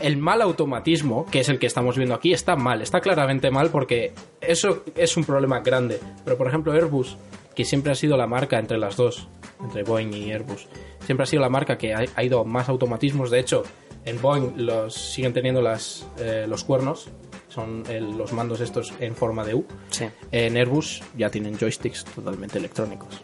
El 0.00 0.16
mal 0.16 0.40
automatismo, 0.42 1.26
que 1.26 1.40
es 1.40 1.48
el 1.48 1.58
que 1.58 1.66
estamos 1.66 1.96
viendo 1.96 2.14
aquí, 2.14 2.32
está 2.32 2.56
mal. 2.56 2.82
Está 2.82 3.00
claramente 3.00 3.50
mal 3.50 3.70
porque 3.70 4.12
eso 4.40 4.82
es 4.96 5.16
un 5.16 5.24
problema 5.24 5.60
grande. 5.60 6.00
Pero 6.24 6.36
por 6.36 6.46
ejemplo, 6.48 6.72
Airbus, 6.72 7.16
que 7.54 7.64
siempre 7.64 7.92
ha 7.92 7.94
sido 7.94 8.16
la 8.16 8.26
marca 8.26 8.58
entre 8.58 8.78
las 8.78 8.96
dos, 8.96 9.28
entre 9.62 9.82
Boeing 9.82 10.12
y 10.14 10.32
Airbus, 10.32 10.68
siempre 11.04 11.24
ha 11.24 11.26
sido 11.26 11.42
la 11.42 11.48
marca 11.48 11.76
que 11.76 11.94
ha, 11.94 12.04
ha 12.14 12.24
ido 12.24 12.44
más 12.44 12.68
automatismos. 12.68 13.30
De 13.30 13.40
hecho, 13.40 13.62
en 14.04 14.20
Boeing 14.22 14.52
los 14.56 14.94
siguen 14.94 15.32
teniendo 15.34 15.60
las, 15.60 16.06
eh, 16.18 16.46
los 16.48 16.64
cuernos, 16.64 17.08
son 17.48 17.82
el- 17.88 18.16
los 18.16 18.32
mandos 18.32 18.60
estos 18.60 18.94
en 19.00 19.14
forma 19.14 19.44
de 19.44 19.54
U. 19.56 19.66
Sí. 19.90 20.06
En 20.32 20.56
Airbus 20.56 21.02
ya 21.16 21.30
tienen 21.30 21.58
joysticks 21.58 22.04
totalmente 22.04 22.58
electrónicos. 22.58 23.20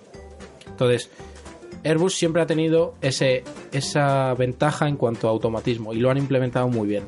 Entonces, 0.66 1.10
Airbus 1.84 2.14
siempre 2.14 2.42
ha 2.42 2.46
tenido 2.46 2.94
ese, 3.00 3.44
esa 3.72 4.34
ventaja 4.34 4.88
en 4.88 4.96
cuanto 4.96 5.28
a 5.28 5.30
automatismo 5.30 5.92
y 5.92 5.96
lo 5.98 6.10
han 6.10 6.18
implementado 6.18 6.68
muy 6.68 6.88
bien. 6.88 7.04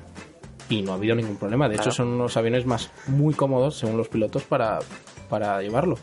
Y 0.68 0.82
no 0.82 0.92
ha 0.92 0.94
habido 0.96 1.14
ningún 1.14 1.36
problema. 1.36 1.68
De 1.68 1.74
Claro. 1.76 1.90
hecho, 1.90 1.96
son 1.96 2.08
unos 2.08 2.36
aviones 2.36 2.66
más 2.66 2.90
muy 3.06 3.32
cómodos, 3.34 3.78
según 3.78 3.96
los 3.96 4.08
pilotos, 4.08 4.42
para, 4.44 4.80
para 5.28 5.60
llevarlo. 5.62 5.96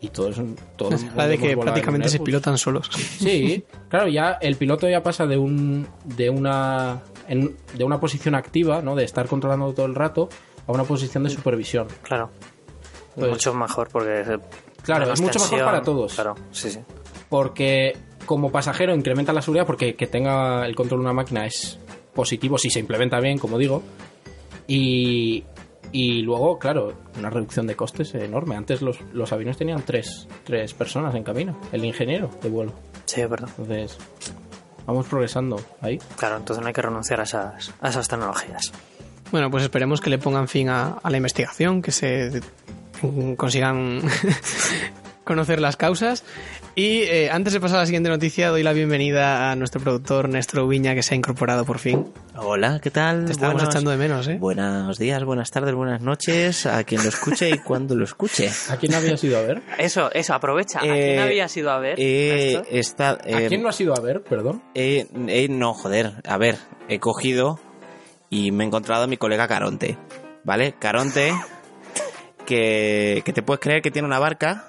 Y 0.00 0.08
todo 0.10 0.28
es 0.28 0.38
un. 0.38 0.54
Todo 0.76 0.90
La 1.16 1.26
de 1.26 1.36
que 1.38 1.56
prácticamente 1.56 2.08
se 2.08 2.20
pilotan 2.20 2.56
solos. 2.56 2.88
Sí, 2.92 3.64
claro, 3.88 4.06
ya 4.08 4.38
el 4.40 4.54
piloto 4.54 4.88
ya 4.88 5.02
pasa 5.02 5.26
de 5.26 5.36
un 5.36 5.88
de 6.04 6.30
una 6.30 7.02
en- 7.26 7.56
de 7.74 7.82
una 7.82 7.98
posición 7.98 8.36
activa, 8.36 8.80
¿no? 8.80 8.94
De 8.94 9.02
estar 9.02 9.26
controlando 9.26 9.72
todo 9.74 9.86
el 9.86 9.96
rato 9.96 10.28
a 10.68 10.72
una 10.72 10.84
posición 10.84 11.24
de 11.24 11.30
supervisión. 11.30 11.88
Claro. 12.02 12.30
Pues- 13.16 13.30
mucho 13.30 13.52
mejor 13.52 13.88
porque... 13.90 14.38
Claro, 14.82 15.12
es 15.12 15.20
mucho 15.20 15.40
mejor 15.40 15.64
para 15.64 15.82
todos. 15.82 16.14
Claro, 16.14 16.36
sí, 16.52 16.70
sí. 16.70 16.78
Porque 17.28 17.96
como 18.26 18.50
pasajero 18.50 18.94
incrementa 18.94 19.32
la 19.32 19.42
seguridad 19.42 19.66
porque 19.66 19.94
que 19.94 20.06
tenga 20.06 20.66
el 20.66 20.74
control 20.74 21.00
de 21.00 21.04
una 21.04 21.12
máquina 21.12 21.46
es 21.46 21.78
positivo 22.14 22.58
si 22.58 22.70
se 22.70 22.80
implementa 22.80 23.20
bien, 23.20 23.38
como 23.38 23.58
digo. 23.58 23.82
Y, 24.66 25.44
y 25.92 26.22
luego, 26.22 26.58
claro, 26.58 26.94
una 27.18 27.30
reducción 27.30 27.66
de 27.66 27.74
costes 27.74 28.14
enorme. 28.14 28.56
Antes 28.56 28.82
los, 28.82 29.00
los 29.12 29.32
aviones 29.32 29.56
tenían 29.56 29.82
tres, 29.82 30.26
tres 30.44 30.74
personas 30.74 31.14
en 31.14 31.22
cabina, 31.22 31.56
el 31.72 31.84
ingeniero 31.84 32.30
de 32.42 32.48
vuelo. 32.48 32.72
Sí, 33.06 33.20
es 33.20 33.30
verdad. 33.30 33.48
Entonces, 33.58 33.96
vamos 34.86 35.06
progresando 35.06 35.60
ahí. 35.80 35.98
Claro, 36.16 36.36
entonces 36.36 36.60
no 36.60 36.68
hay 36.68 36.74
que 36.74 36.82
renunciar 36.82 37.20
a 37.20 37.22
esas, 37.22 37.72
a 37.80 37.88
esas 37.88 38.08
tecnologías. 38.08 38.72
Bueno, 39.30 39.50
pues 39.50 39.62
esperemos 39.62 40.00
que 40.00 40.10
le 40.10 40.18
pongan 40.18 40.48
fin 40.48 40.68
a, 40.70 40.98
a 41.02 41.10
la 41.10 41.16
investigación, 41.18 41.82
que 41.82 41.92
se 41.92 42.40
consigan 43.36 44.00
conocer 45.28 45.60
las 45.60 45.76
causas. 45.76 46.24
Y 46.74 47.02
eh, 47.02 47.30
antes 47.30 47.52
de 47.52 47.60
pasar 47.60 47.76
a 47.78 47.80
la 47.82 47.86
siguiente 47.86 48.08
noticia, 48.08 48.48
doy 48.48 48.62
la 48.62 48.72
bienvenida 48.72 49.50
a 49.50 49.56
nuestro 49.56 49.80
productor 49.80 50.28
Néstor 50.28 50.66
Viña, 50.68 50.94
que 50.94 51.02
se 51.02 51.14
ha 51.14 51.16
incorporado 51.16 51.64
por 51.64 51.78
fin. 51.78 52.06
Hola, 52.36 52.80
¿qué 52.82 52.90
tal? 52.90 53.24
Te 53.26 53.32
estábamos 53.32 53.62
Buenos- 53.62 53.74
echando 53.74 53.90
de 53.90 53.96
menos, 53.96 54.26
¿eh? 54.28 54.36
Buenos 54.40 54.98
días, 54.98 55.22
buenas 55.24 55.50
tardes, 55.50 55.74
buenas 55.74 56.00
noches 56.00 56.66
a 56.66 56.82
quien 56.84 57.02
lo 57.02 57.08
escuche 57.10 57.50
y 57.50 57.58
cuando 57.58 57.94
lo 57.94 58.04
escuche. 58.04 58.48
¿A 58.70 58.76
quién 58.76 58.94
habías 58.94 59.22
ido 59.22 59.38
a 59.38 59.42
ver? 59.42 59.62
Eso, 59.78 60.10
eso, 60.12 60.34
aprovecha. 60.34 60.78
¿A 60.78 60.82
quién 60.82 60.94
Eh, 60.96 61.20
habías 61.20 61.56
ido 61.56 61.70
a 61.70 61.78
ver? 61.78 61.96
Eh, 61.98 62.62
está, 62.70 63.10
¿A 63.10 63.18
eh, 63.26 63.46
quién 63.48 63.62
no 63.62 63.68
has 63.68 63.80
ido 63.80 63.94
a 63.96 64.00
ver? 64.00 64.22
Perdón. 64.22 64.62
eh, 64.74 65.06
eh, 65.28 65.48
no, 65.50 65.74
joder, 65.74 66.12
a 66.26 66.38
ver, 66.38 66.56
he 66.88 66.98
cogido 67.00 67.58
y 68.30 68.50
me 68.52 68.64
he 68.64 68.66
encontrado 68.66 69.04
a 69.04 69.06
mi 69.06 69.16
colega 69.16 69.46
Caronte, 69.48 69.98
¿vale? 70.44 70.74
Caronte, 70.78 71.32
que, 72.46 73.22
que 73.24 73.32
te 73.32 73.42
puedes 73.42 73.60
creer 73.60 73.82
que 73.82 73.90
tiene 73.90 74.06
una 74.06 74.18
barca, 74.18 74.66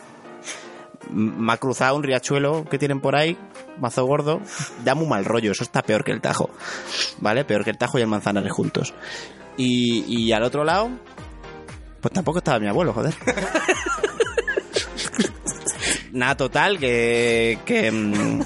me 1.10 1.53
ha 1.53 1.57
cruzado 1.57 1.95
un 1.95 2.03
riachuelo 2.03 2.66
que 2.66 2.78
tienen 2.78 3.01
por 3.01 3.16
ahí, 3.16 3.38
mazo 3.80 4.05
gordo, 4.05 4.41
da 4.84 4.95
muy 4.95 5.07
mal 5.07 5.26
rollo, 5.26 5.51
eso 5.51 5.64
está 5.64 5.82
peor 5.82 6.03
que 6.03 6.12
el 6.12 6.22
Tajo, 6.22 6.49
¿vale? 7.20 7.45
Peor 7.45 7.64
que 7.64 7.72
el 7.72 7.78
Tajo 7.78 7.99
y 7.99 8.01
el 8.01 8.07
Manzanares 8.07 8.51
juntos. 8.51 8.93
Y, 9.57 10.05
y 10.07 10.32
al 10.32 10.43
otro 10.43 10.64
lado, 10.64 10.89
pues 12.01 12.14
tampoco 12.14 12.38
estaba 12.39 12.60
mi 12.60 12.68
abuelo, 12.68 12.93
joder. 12.93 13.14
Nada, 16.12 16.36
total, 16.36 16.80
que, 16.80 17.60
que, 17.66 17.91
mm, 17.91 18.41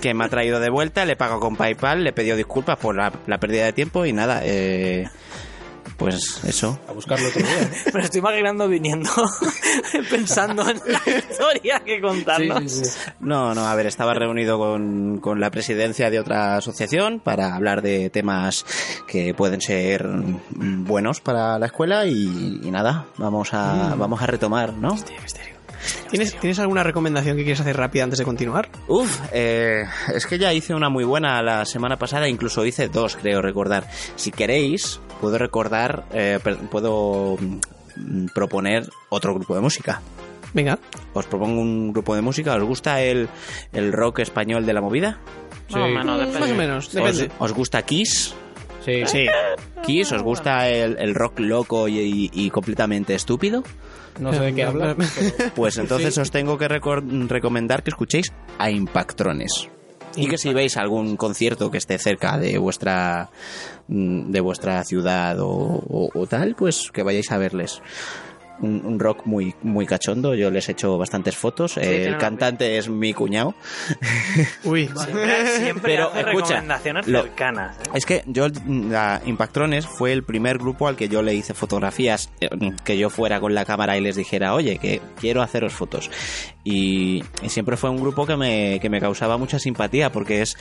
que 0.00 0.14
me 0.14 0.24
ha 0.24 0.28
traído 0.28 0.58
de 0.58 0.70
vuelta, 0.70 1.04
le 1.04 1.12
he 1.12 1.16
pagado 1.16 1.40
con 1.40 1.56
PayPal, 1.56 2.02
le 2.02 2.10
he 2.10 2.12
pedido 2.12 2.36
disculpas 2.36 2.78
por 2.78 2.96
la, 2.96 3.12
la 3.26 3.38
pérdida 3.38 3.64
de 3.64 3.72
tiempo 3.72 4.06
y 4.06 4.12
nada, 4.12 4.40
eh, 4.42 5.08
pues 5.96 6.40
eso. 6.44 6.78
A 6.88 6.92
buscarlo 6.92 7.28
otro 7.28 7.40
día. 7.40 7.62
¿eh? 7.62 7.70
Me 7.94 8.00
estoy 8.02 8.18
imaginando 8.20 8.68
viniendo, 8.68 9.10
pensando 10.10 10.68
en 10.68 10.80
la 10.86 11.00
historia 11.18 11.80
que 11.84 12.00
contarnos. 12.00 12.72
Sí, 12.72 12.84
sí, 12.84 12.84
sí. 12.84 13.10
No, 13.20 13.54
no, 13.54 13.66
a 13.66 13.74
ver, 13.74 13.86
estaba 13.86 14.14
reunido 14.14 14.58
con, 14.58 15.18
con 15.18 15.40
la 15.40 15.50
presidencia 15.50 16.10
de 16.10 16.20
otra 16.20 16.56
asociación 16.56 17.20
para 17.20 17.54
hablar 17.54 17.82
de 17.82 18.10
temas 18.10 18.64
que 19.06 19.34
pueden 19.34 19.60
ser 19.60 20.06
mm, 20.06 20.84
buenos 20.84 21.20
para 21.20 21.58
la 21.58 21.66
escuela 21.66 22.06
y, 22.06 22.60
y 22.62 22.70
nada, 22.70 23.06
vamos 23.16 23.52
a, 23.52 23.94
vamos 23.96 24.22
a 24.22 24.26
retomar, 24.26 24.72
¿no? 24.74 24.96
¿Tienes, 26.10 26.34
¿Tienes 26.38 26.58
alguna 26.58 26.82
recomendación 26.82 27.36
que 27.36 27.42
quieres 27.44 27.60
hacer 27.60 27.76
rápida 27.76 28.04
antes 28.04 28.18
de 28.18 28.24
continuar? 28.24 28.68
Uf, 28.88 29.20
eh, 29.32 29.84
es 30.14 30.26
que 30.26 30.38
ya 30.38 30.52
hice 30.52 30.74
una 30.74 30.88
muy 30.88 31.04
buena 31.04 31.42
la 31.42 31.64
semana 31.64 31.96
pasada, 31.96 32.28
incluso 32.28 32.64
hice 32.64 32.88
dos, 32.88 33.16
creo 33.16 33.42
recordar. 33.42 33.86
Si 34.16 34.30
queréis, 34.30 35.00
puedo 35.20 35.38
recordar, 35.38 36.04
eh, 36.12 36.38
puedo 36.70 37.36
mm, 37.96 38.26
proponer 38.34 38.88
otro 39.10 39.34
grupo 39.34 39.54
de 39.54 39.60
música. 39.60 40.00
Venga. 40.52 40.78
Os 41.14 41.26
propongo 41.26 41.60
un 41.60 41.92
grupo 41.92 42.14
de 42.14 42.22
música. 42.22 42.54
¿Os 42.54 42.62
gusta 42.62 43.02
el, 43.02 43.28
el 43.72 43.92
rock 43.92 44.20
español 44.20 44.64
de 44.66 44.72
la 44.72 44.80
movida? 44.80 45.18
Más 45.70 45.82
o 45.82 45.86
Sí. 45.86 45.92
menos, 45.92 46.18
depende. 46.20 46.38
Más 46.40 46.50
o 46.50 46.54
menos, 46.54 46.86
¿Os, 46.88 46.92
depende. 46.92 47.30
os 47.38 47.52
gusta 47.52 47.82
Kiss? 47.82 48.34
Sí. 48.84 49.02
Sí. 49.06 49.26
¿Kiss? 49.84 50.12
¿Os 50.12 50.22
gusta 50.22 50.68
el, 50.68 50.96
el 51.00 51.14
rock 51.14 51.40
loco 51.40 51.88
y, 51.88 51.98
y- 51.98 52.30
y 52.32 52.50
completamente 52.50 53.14
estúpido? 53.14 53.64
No 54.20 54.32
sé 54.32 54.40
de 54.40 54.54
qué 54.54 54.64
habla. 54.64 54.96
Pues 55.54 55.76
entonces 55.78 56.14
Sí. 56.14 56.20
os 56.20 56.30
tengo 56.30 56.56
que 56.58 56.68
recor- 56.68 57.28
recomendar 57.28 57.82
que 57.82 57.90
escuchéis 57.90 58.32
a 58.58 58.70
Impactrones. 58.70 59.68
Y 60.16 60.28
que 60.28 60.38
si 60.38 60.52
veis 60.54 60.76
algún 60.76 61.16
concierto 61.16 61.70
que 61.72 61.78
esté 61.78 61.98
cerca 61.98 62.38
de 62.38 62.56
vuestra 62.58 63.30
mm, 63.88 64.30
de 64.30 64.40
vuestra 64.40 64.84
ciudad 64.84 65.40
o, 65.40 65.48
o- 65.50 66.10
o 66.14 66.26
tal, 66.28 66.54
pues 66.54 66.90
que 66.92 67.02
vayáis 67.02 67.32
a 67.32 67.38
verles. 67.38 67.82
Un, 68.64 68.80
un 68.84 68.98
rock 68.98 69.26
muy 69.26 69.54
muy 69.62 69.86
cachondo, 69.86 70.34
yo 70.34 70.50
les 70.50 70.68
he 70.68 70.72
hecho 70.72 70.96
bastantes 70.96 71.36
fotos. 71.36 71.76
Eh, 71.76 72.06
el 72.06 72.16
cantante 72.18 72.78
es 72.78 72.88
mi 72.88 73.12
cuñado. 73.12 73.54
Uy. 74.64 74.88
Siempre, 74.96 75.46
siempre 75.58 75.82
Pero, 75.94 76.08
hace 76.08 76.20
escucha, 76.20 76.46
recomendaciones 76.48 77.06
lo- 77.06 77.22
cercanas. 77.22 77.76
¿eh? 77.78 77.90
Es 77.94 78.06
que 78.06 78.22
yo, 78.26 78.46
la 78.66 79.20
Impactrones 79.26 79.86
fue 79.86 80.12
el 80.12 80.22
primer 80.24 80.58
grupo 80.58 80.88
al 80.88 80.96
que 80.96 81.08
yo 81.08 81.22
le 81.22 81.34
hice 81.34 81.54
fotografías, 81.54 82.30
eh, 82.40 82.48
que 82.84 82.96
yo 82.96 83.10
fuera 83.10 83.40
con 83.40 83.54
la 83.54 83.64
cámara 83.64 83.96
y 83.96 84.00
les 84.00 84.16
dijera, 84.16 84.54
oye, 84.54 84.78
que 84.78 85.00
quiero 85.20 85.42
haceros 85.42 85.72
fotos. 85.72 86.10
Y, 86.64 87.22
y 87.42 87.48
siempre 87.48 87.76
fue 87.76 87.90
un 87.90 88.00
grupo 88.00 88.26
que 88.26 88.36
me, 88.36 88.78
que 88.80 88.88
me 88.88 89.00
causaba 89.00 89.36
mucha 89.36 89.58
simpatía 89.58 90.10
porque 90.10 90.40
es 90.42 90.56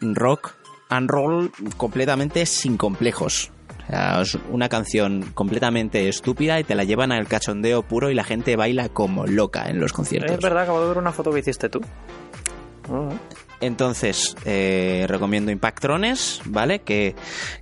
rock 0.00 0.52
and 0.88 1.10
roll 1.10 1.50
completamente 1.76 2.46
sin 2.46 2.76
complejos. 2.76 3.50
Es 3.88 4.38
una 4.50 4.68
canción 4.68 5.30
completamente 5.34 6.08
estúpida 6.08 6.60
y 6.60 6.64
te 6.64 6.74
la 6.74 6.84
llevan 6.84 7.12
al 7.12 7.26
cachondeo 7.26 7.82
puro 7.82 8.10
y 8.10 8.14
la 8.14 8.24
gente 8.24 8.56
baila 8.56 8.88
como 8.88 9.26
loca 9.26 9.68
en 9.68 9.80
los 9.80 9.92
conciertos. 9.92 10.32
Es 10.32 10.42
verdad, 10.42 10.64
acabo 10.64 10.80
de 10.82 10.88
ver 10.88 10.98
una 10.98 11.12
foto 11.12 11.32
que 11.32 11.40
hiciste 11.40 11.68
tú. 11.68 11.80
Ah, 12.90 13.10
Entonces, 13.60 14.36
eh, 14.44 15.04
recomiendo 15.08 15.50
Impactrones, 15.52 16.40
¿vale? 16.46 16.80
Que, 16.80 17.14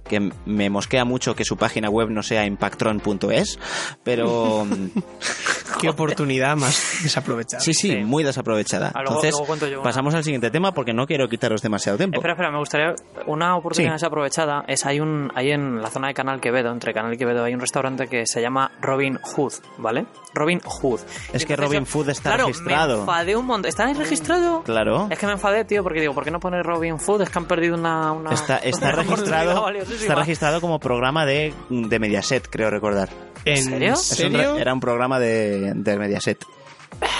que 0.09 0.30
me 0.46 0.70
mosquea 0.70 1.05
mucho 1.05 1.34
que 1.34 1.44
su 1.44 1.57
página 1.57 1.90
web 1.90 2.09
no 2.11 2.22
sea 2.22 2.46
impactron.es, 2.46 3.59
pero 4.05 4.66
Qué 5.80 5.88
oportunidad 5.88 6.57
más 6.57 7.01
desaprovechada. 7.03 7.61
sí, 7.62 7.74
sí, 7.74 7.88
Sí. 7.90 7.96
muy 8.05 8.24
desaprovechada. 8.24 8.90
Luego- 8.94 9.09
Entonces, 9.11 9.30
luego 9.32 9.46
cuento 9.46 9.66
yo 9.68 9.76
una. 9.80 9.82
pasamos 9.88 10.14
al 10.14 10.24
siguiente 10.24 10.51
tema 10.51 10.72
porque 10.72 10.92
no 10.92 11.07
quiero 11.07 11.28
quitaros 11.28 11.62
demasiado 11.62 11.96
tiempo. 11.99 12.16
Espera, 12.18 12.34
espera, 12.34 12.51
me 12.51 12.59
gustaría. 12.59 12.94
Una 13.26 13.57
oportunidad 13.57 13.92
Sí. 13.92 13.94
desaprovechada 13.94 14.64
es 14.66 14.84
hay 14.86 15.01
un 15.01 15.30
hay 15.34 15.51
en 15.53 15.80
la 15.80 15.88
zona 15.90 16.09
de 16.09 16.14
Canal 16.14 16.40
Quevedo, 16.40 16.70
entre 16.72 16.92
Canal 16.92 17.14
y 17.14 17.16
Quevedo, 17.18 17.44
hay 17.44 17.55
un 17.55 17.61
restaurante 17.61 18.07
que 18.09 18.26
se 18.26 18.40
llama 18.40 18.72
Robin 18.80 19.18
Hood, 19.22 19.53
¿vale? 19.78 20.07
Robin 20.34 20.61
Hood. 20.64 21.01
Es 21.32 21.42
Y 21.42 21.46
que 21.46 21.57
Robin 21.57 21.84
Hood 21.84 22.09
está 22.11 22.30
claro, 22.30 22.46
registrado. 22.46 22.94
Me 22.96 23.01
enfadé 23.03 23.36
un 23.36 23.46
montón. 23.46 23.68
¿Está 23.68 23.86
registrado? 23.92 24.62
Claro. 24.62 25.09
Es 25.11 25.18
que 25.18 25.26
me 25.26 25.32
enfadé, 25.32 25.64
tío, 25.64 25.82
porque 25.89 26.03
digo, 26.03 26.12
¿por 26.12 26.22
qué 26.22 26.30
no 26.30 26.39
pone 26.39 26.62
Robin 26.62 26.99
Hood? 26.99 27.22
Es 27.22 27.30
que 27.30 27.39
han 27.39 27.47
perdido 27.47 27.74
una. 27.74 28.12
una 28.12 28.30
Está, 28.30 28.59
está 28.62 28.93
registrado 28.93 29.70
está 29.70 30.14
registrado 30.14 30.61
como 30.61 30.78
programa 30.78 31.24
de, 31.24 31.55
de 31.70 31.99
Mediaset, 31.99 32.47
creo 32.51 32.68
recordar. 32.68 33.09
¿En 33.47 33.64
serio? 33.64 33.91
Un 33.93 33.97
serio? 33.97 34.59
era 34.59 34.74
un 34.74 34.80
programa 34.80 35.18
de, 35.18 35.72
de 35.74 35.99
Mediaset. 35.99 36.45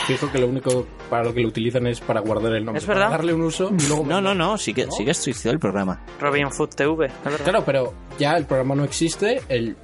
Fijo 0.07 0.31
que 0.31 0.39
lo 0.39 0.49
único 0.49 0.87
para 1.09 1.25
lo 1.25 1.33
que 1.33 1.41
lo 1.41 1.49
utilizan 1.49 1.87
es 1.87 2.01
para 2.01 2.21
guardar 2.21 2.53
el 2.57 2.67
nombre. 2.67 2.79
Es 2.79 2.87
verdad. 2.87 3.07
Para 3.07 3.17
darle 3.17 3.33
un 3.33 3.41
uso 3.41 3.71
y 3.71 3.87
luego... 3.87 4.05
No, 4.05 4.21
no, 4.21 4.35
no, 4.35 4.59
sí 4.59 4.75
que, 4.75 4.87
sí 4.91 5.03
que 5.03 5.13
existió 5.13 5.51
el 5.51 5.59
programa. 5.59 6.05
Robin 6.21 6.51
Hood 6.51 6.69
TV. 6.69 7.11
Claro, 7.43 7.65
pero 7.65 7.95
ya 8.19 8.37
el 8.37 8.45
programa 8.45 8.75
no 8.75 8.85
existe, 8.85 9.41
el 9.49 9.79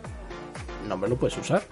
nombre 0.86 1.08
lo 1.08 1.16
puedes 1.16 1.38
usar. 1.38 1.62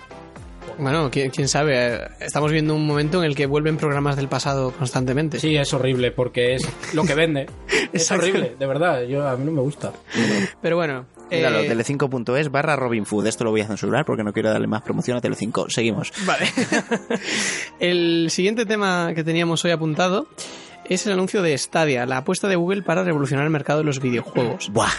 Bueno, 0.79 1.11
quién, 1.11 1.31
quién 1.31 1.49
sabe. 1.49 1.95
eh, 1.97 2.09
Estamos 2.21 2.51
viendo 2.51 2.75
un 2.75 2.87
momento 2.87 3.19
en 3.23 3.25
el 3.25 3.37
que 3.37 3.47
vuelven 3.47 3.77
programas 3.77 4.17
del 4.17 4.29
pasado 4.29 4.73
constantemente. 4.73 5.39
Sí, 5.39 5.57
es 5.57 5.73
horrible 5.75 6.11
porque 6.11 6.55
es 6.55 6.67
lo 6.95 7.05
que 7.05 7.15
vende. 7.15 7.47
es 7.93 8.11
horrible, 8.11 8.57
de 8.59 8.67
verdad. 8.67 9.03
Yo, 9.03 9.27
a 9.29 9.37
mí 9.37 9.45
no 9.45 9.53
me 9.53 9.61
gusta. 9.61 9.93
Pero 10.61 10.77
bueno, 10.77 11.07
Míralo, 11.31 11.61
Eh, 11.61 11.71
tele5.es 11.71 12.51
barra 12.51 12.77
Robin 12.77 13.07
Food. 13.07 13.27
Esto 13.27 13.45
lo 13.45 13.51
voy 13.51 13.61
a 13.63 13.67
censurar 13.67 14.05
porque 14.05 14.23
no 14.25 14.33
quiero 14.33 14.51
darle 14.51 14.67
más 14.67 14.83
promoción 14.83 15.17
a 15.17 15.21
Tele5. 15.23 15.71
Seguimos. 15.71 16.13
Vale. 16.27 16.47
el 17.81 18.29
siguiente 18.31 18.67
tema 18.67 19.13
que 19.15 19.25
teníamos 19.25 19.65
hoy 19.65 19.71
apuntado 19.71 20.27
es 20.85 21.07
el 21.07 21.13
anuncio 21.13 21.43
de 21.43 21.57
Stadia, 21.57 22.07
la 22.07 22.19
apuesta 22.19 22.49
de 22.49 22.57
Google 22.57 22.83
para 22.83 23.03
revolucionar 23.05 23.45
el 23.45 23.51
mercado 23.51 23.79
de 23.81 23.85
los 23.85 24.01
videojuegos. 24.01 24.71
Buah. 24.73 24.91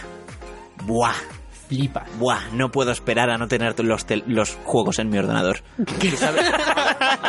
Buah. 0.85 1.13
Flipa. 1.73 2.05
Buah. 2.19 2.49
No 2.53 2.71
puedo 2.71 2.91
esperar 2.91 3.29
a 3.31 3.37
no 3.37 3.47
tener 3.47 3.79
los, 3.83 4.05
los 4.27 4.57
juegos 4.63 4.99
en 4.99 5.09
mi 5.09 5.17
ordenador. 5.17 5.61
¿Tú 5.77 6.15
sabes, 6.15 6.45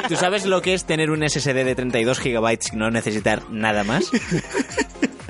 tú 0.09 0.17
sabes 0.17 0.47
lo 0.47 0.61
que 0.61 0.75
es 0.75 0.85
tener 0.85 1.11
un 1.11 1.27
SSD 1.27 1.65
de 1.65 1.75
32 1.75 2.21
gigabytes 2.21 2.73
y 2.73 2.77
no 2.77 2.91
necesitar 2.91 3.51
nada 3.51 3.85
más? 3.85 4.11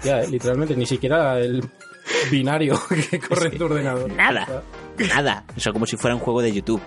Ya, 0.03 0.21
eh, 0.21 0.29
literalmente, 0.29 0.77
ni 0.77 0.87
siquiera 0.87 1.39
el 1.39 1.65
binario 2.31 2.81
que 3.11 3.21
corre 3.21 3.51
en 3.51 3.59
tu 3.59 3.65
ordenador. 3.65 4.13
Nada. 4.13 4.63
Nada. 4.99 5.45
Eso 5.57 5.73
como 5.73 5.87
si 5.87 5.97
fuera 5.97 6.15
un 6.15 6.21
juego 6.21 6.43
de 6.43 6.53
YouTube. 6.53 6.83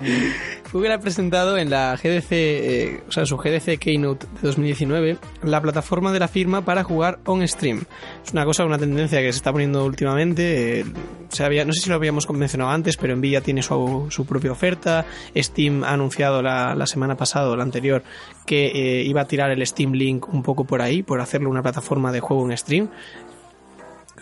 Google 0.72 0.94
ha 0.94 0.98
presentado 0.98 1.56
en 1.56 1.70
la 1.70 1.96
GDC, 1.96 2.32
eh, 2.32 3.02
o 3.08 3.12
sea, 3.12 3.24
su 3.24 3.36
GDC 3.36 3.78
Keynote 3.78 4.26
de 4.26 4.48
2019, 4.48 5.18
la 5.42 5.60
plataforma 5.60 6.12
de 6.12 6.18
la 6.18 6.28
firma 6.28 6.64
para 6.64 6.84
jugar 6.84 7.18
on 7.24 7.46
stream. 7.46 7.84
Es 8.24 8.32
una 8.32 8.44
cosa, 8.44 8.64
una 8.64 8.78
tendencia 8.78 9.20
que 9.20 9.32
se 9.32 9.38
está 9.38 9.52
poniendo 9.52 9.84
últimamente. 9.84 10.80
eh, 10.80 10.84
no 10.84 11.72
sé 11.72 11.80
si 11.80 11.88
lo 11.88 11.96
habíamos 11.96 12.28
mencionado 12.30 12.70
antes, 12.70 12.96
pero 12.96 13.16
Nvidia 13.16 13.40
tiene 13.40 13.62
su, 13.62 14.06
su 14.10 14.26
propia 14.26 14.52
oferta. 14.52 15.06
Steam 15.34 15.84
ha 15.84 15.92
anunciado 15.92 16.42
la, 16.42 16.74
la 16.74 16.86
semana 16.86 17.16
pasada 17.16 17.56
la 17.56 17.62
anterior 17.62 18.02
que 18.44 18.66
eh, 18.66 19.02
iba 19.04 19.20
a 19.20 19.26
tirar 19.26 19.50
el 19.50 19.66
Steam 19.66 19.92
Link 19.92 20.32
un 20.32 20.42
poco 20.42 20.64
por 20.64 20.82
ahí, 20.82 21.02
por 21.02 21.20
hacerle 21.20 21.48
una 21.48 21.62
plataforma 21.62 22.12
de 22.12 22.20
juego 22.20 22.50
en 22.50 22.56
stream. 22.56 22.88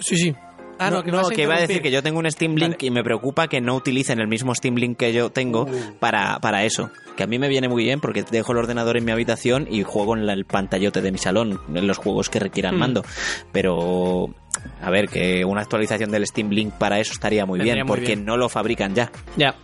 Sí, 0.01 0.17
sí. 0.17 0.35
Ah, 0.79 0.91
no, 0.91 1.03
que, 1.05 1.11
me 1.13 1.17
vas 1.19 1.31
a 1.31 1.35
que 1.35 1.43
iba 1.43 1.55
a 1.55 1.61
decir 1.61 1.81
que 1.83 1.91
yo 1.91 2.03
tengo 2.03 2.19
un 2.19 2.31
Steam 2.31 2.55
Link 2.57 2.83
y 2.83 2.91
me 2.91 3.03
preocupa 3.05 3.47
que 3.49 3.61
no 3.61 3.77
utilicen 3.77 4.19
el 4.21 4.27
mismo 4.29 4.55
Steam 4.55 4.75
Link 4.75 4.97
que 4.99 5.13
yo 5.13 5.31
tengo 5.31 5.67
para, 6.01 6.39
para 6.41 6.65
eso. 6.65 6.91
Que 7.17 7.23
a 7.23 7.27
mí 7.29 7.39
me 7.39 7.49
viene 7.49 7.69
muy 7.69 7.85
bien 7.85 8.01
porque 8.01 8.25
dejo 8.29 8.53
el 8.53 8.59
ordenador 8.59 8.97
en 8.97 9.05
mi 9.05 9.13
habitación 9.13 9.69
y 9.71 9.83
juego 9.85 10.17
en 10.17 10.27
la- 10.27 10.33
el 10.33 10.45
pantallote 10.45 11.01
de 11.01 11.13
mi 11.13 11.19
salón, 11.19 11.61
en 11.73 11.87
los 11.87 11.99
juegos 11.99 12.29
que 12.29 12.41
requieran 12.41 12.75
Mm. 12.75 12.79
mando. 12.79 13.05
Pero, 13.53 14.31
a 14.83 14.91
ver, 14.91 15.09
que 15.09 15.45
una 15.45 15.61
actualización 15.61 16.11
del 16.11 16.27
Steam 16.27 16.51
Link 16.51 16.75
para 16.75 16.99
eso 16.99 17.13
estaría 17.13 17.47
muy 17.47 17.59
Vendría 17.61 17.75
bien 17.75 17.87
muy 17.87 17.97
porque 17.97 18.07
bien. 18.15 18.25
no 18.25 18.37
lo 18.37 18.49
fabrican 18.49 18.95
ya. 18.95 19.13
Ya, 19.37 19.55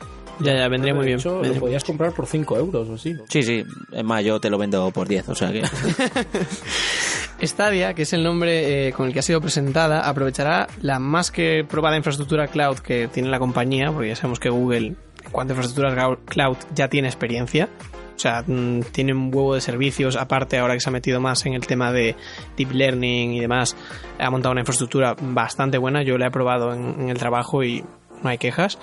ya, 0.40 0.54
ya, 0.56 0.68
vendría 0.68 0.94
muy 0.94 1.02
De 1.02 1.06
bien. 1.06 1.18
hecho, 1.18 1.34
vendría- 1.34 1.54
lo 1.54 1.60
podías 1.60 1.84
comprar 1.84 2.12
por 2.12 2.26
5 2.26 2.56
euros 2.58 2.88
o 2.88 2.94
así. 2.94 3.16
Sí, 3.28 3.42
sí, 3.42 3.64
es 3.92 4.04
más, 4.04 4.24
yo 4.24 4.40
te 4.40 4.50
lo 4.50 4.58
vendo 4.58 4.90
por 4.90 5.06
10, 5.08 5.28
o 5.28 5.34
sea 5.34 5.52
que... 5.52 5.62
Stadia, 7.42 7.94
que 7.94 8.02
es 8.02 8.12
el 8.12 8.22
nombre 8.22 8.88
eh, 8.88 8.92
con 8.92 9.06
el 9.06 9.12
que 9.12 9.20
ha 9.20 9.22
sido 9.22 9.40
presentada, 9.40 10.06
aprovechará 10.08 10.66
la 10.82 10.98
más 10.98 11.30
que 11.30 11.64
probada 11.68 11.96
infraestructura 11.96 12.48
cloud 12.48 12.78
que 12.78 13.08
tiene 13.08 13.30
la 13.30 13.38
compañía, 13.38 13.90
porque 13.92 14.08
ya 14.08 14.16
sabemos 14.16 14.38
que 14.38 14.50
Google, 14.50 14.86
en 14.88 14.96
cuanto 15.32 15.52
a 15.52 15.56
infraestructuras 15.56 15.94
gau- 15.96 16.18
cloud, 16.26 16.56
ya 16.74 16.88
tiene 16.88 17.08
experiencia. 17.08 17.68
O 18.14 18.18
sea, 18.20 18.44
mm, 18.46 18.80
tiene 18.92 19.14
un 19.14 19.34
huevo 19.34 19.54
de 19.54 19.62
servicios, 19.62 20.16
aparte 20.16 20.58
ahora 20.58 20.74
que 20.74 20.80
se 20.80 20.90
ha 20.90 20.92
metido 20.92 21.20
más 21.22 21.46
en 21.46 21.54
el 21.54 21.66
tema 21.66 21.90
de 21.90 22.14
deep 22.58 22.72
learning 22.72 23.32
y 23.32 23.40
demás, 23.40 23.74
ha 24.18 24.30
montado 24.30 24.52
una 24.52 24.60
infraestructura 24.60 25.16
bastante 25.18 25.78
buena, 25.78 26.02
yo 26.02 26.18
la 26.18 26.26
he 26.26 26.30
probado 26.30 26.74
en, 26.74 27.00
en 27.00 27.08
el 27.08 27.16
trabajo 27.16 27.64
y 27.64 27.82
no 28.22 28.28
hay 28.28 28.36
quejas. 28.36 28.78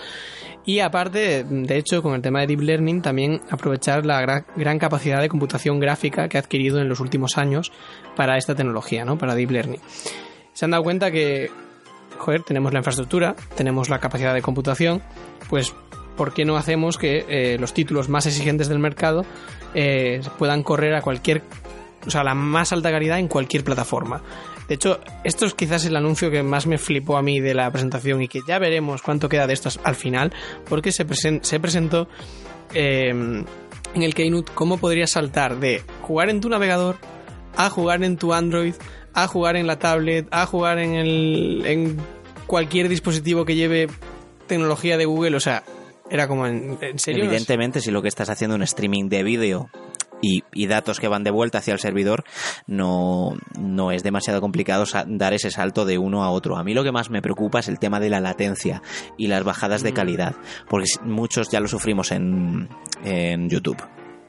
Y 0.68 0.82
aparte, 0.82 1.46
de 1.46 1.78
hecho, 1.78 2.04
con 2.04 2.14
el 2.14 2.22
tema 2.22 2.42
de 2.42 2.48
Deep 2.48 2.60
Learning, 2.60 3.02
también 3.02 3.40
aprovechar 3.50 4.06
la 4.06 4.22
gra- 4.22 4.46
gran 4.58 4.78
capacidad 4.80 5.22
de 5.22 5.30
computación 5.30 5.80
gráfica 5.80 6.28
que 6.28 6.36
ha 6.38 6.42
adquirido 6.42 6.82
en 6.82 6.90
los 6.90 7.00
últimos 7.00 7.38
años 7.38 7.72
para 8.18 8.38
esta 8.38 8.54
tecnología, 8.54 9.06
¿no? 9.06 9.18
Para 9.18 9.34
Deep 9.34 9.50
Learning. 9.50 9.80
Se 10.52 10.66
han 10.66 10.72
dado 10.72 10.84
cuenta 10.84 11.10
que, 11.10 11.50
joder, 12.18 12.44
tenemos 12.44 12.74
la 12.74 12.80
infraestructura, 12.80 13.34
tenemos 13.56 13.88
la 13.88 14.00
capacidad 14.00 14.34
de 14.34 14.42
computación, 14.42 15.02
pues, 15.50 15.74
¿por 16.18 16.34
qué 16.34 16.44
no 16.44 16.58
hacemos 16.58 16.98
que 16.98 17.24
eh, 17.30 17.58
los 17.58 17.74
títulos 17.74 18.10
más 18.10 18.26
exigentes 18.26 18.68
del 18.68 18.80
mercado 18.80 19.26
eh, 19.74 20.20
puedan 20.38 20.64
correr 20.64 20.96
a 20.96 21.02
cualquier, 21.02 21.44
o 22.06 22.10
sea, 22.12 22.26
la 22.26 22.34
más 22.36 22.74
alta 22.74 22.92
calidad 22.92 23.20
en 23.20 23.30
cualquier 23.30 23.64
plataforma? 23.64 24.22
De 24.68 24.76
hecho, 24.76 25.00
esto 25.24 25.46
es 25.46 25.54
quizás 25.54 25.86
el 25.86 25.96
anuncio 25.96 26.30
que 26.30 26.44
más 26.44 26.68
me 26.68 26.78
flipó 26.78 27.18
a 27.18 27.22
mí 27.22 27.40
de 27.40 27.54
la 27.54 27.72
presentación 27.72 28.22
y 28.22 28.28
que 28.28 28.42
ya 28.48 28.60
veremos 28.60 29.02
cuánto 29.02 29.30
queda 29.30 29.48
de 29.48 29.54
estos 29.54 29.80
al 29.84 29.96
final, 29.96 30.34
porque 30.68 30.92
se, 30.92 31.08
presen- 31.08 31.42
se 31.44 31.60
presentó 31.60 32.08
eh, 32.74 33.10
en 33.10 33.46
el 34.04 34.14
Keynote 34.14 34.52
cómo 34.54 34.78
podrías 34.78 35.12
saltar 35.12 35.60
de 35.60 35.84
jugar 36.02 36.30
en 36.30 36.42
tu 36.42 36.50
navegador 36.50 36.98
a 37.56 37.70
jugar 37.70 38.04
en 38.04 38.18
tu 38.18 38.34
Android, 38.34 38.74
a 39.14 39.28
jugar 39.28 39.56
en 39.56 39.66
la 39.68 39.80
tablet, 39.80 40.28
a 40.32 40.46
jugar 40.46 40.78
en, 40.80 40.94
el, 40.96 41.64
en 41.66 41.98
cualquier 42.46 42.88
dispositivo 42.90 43.46
que 43.46 43.56
lleve 43.56 43.88
tecnología 44.48 44.98
de 44.98 45.06
Google. 45.06 45.36
O 45.38 45.40
sea, 45.40 45.64
era 46.12 46.28
como 46.28 46.46
¿en 46.46 46.78
serio. 47.00 47.24
Evidentemente, 47.24 47.82
si 47.82 47.90
lo 47.90 48.02
que 48.02 48.10
estás 48.10 48.30
haciendo 48.30 48.56
es 48.56 48.60
un 48.60 48.64
streaming 48.64 49.10
de 49.10 49.24
vídeo 49.24 49.70
y, 50.22 50.44
y 50.54 50.68
datos 50.68 51.00
que 51.00 51.08
van 51.08 51.24
de 51.24 51.32
vuelta 51.32 51.60
hacia 51.60 51.74
el 51.74 51.80
servidor, 51.80 52.24
no, 52.66 53.36
no 53.60 53.92
es 53.92 54.04
demasiado 54.04 54.42
complicado 54.42 54.86
dar 55.08 55.34
ese 55.34 55.52
salto 55.52 55.86
de 55.86 55.98
uno 55.98 56.24
a 56.24 56.30
otro. 56.32 56.58
A 56.58 56.64
mí 56.64 56.74
lo 56.74 56.84
que 56.84 56.92
más 56.92 57.10
me 57.10 57.22
preocupa 57.22 57.60
es 57.60 57.68
el 57.68 57.80
tema 57.80 58.00
de 58.00 58.10
la 58.10 58.20
latencia 58.20 58.82
y 59.18 59.28
las 59.28 59.44
bajadas 59.44 59.84
de 59.84 59.94
calidad, 59.94 60.36
porque 60.70 60.88
muchos 61.04 61.50
ya 61.50 61.60
lo 61.60 61.68
sufrimos 61.68 62.12
en, 62.12 62.70
en 63.04 63.50
YouTube. 63.50 63.78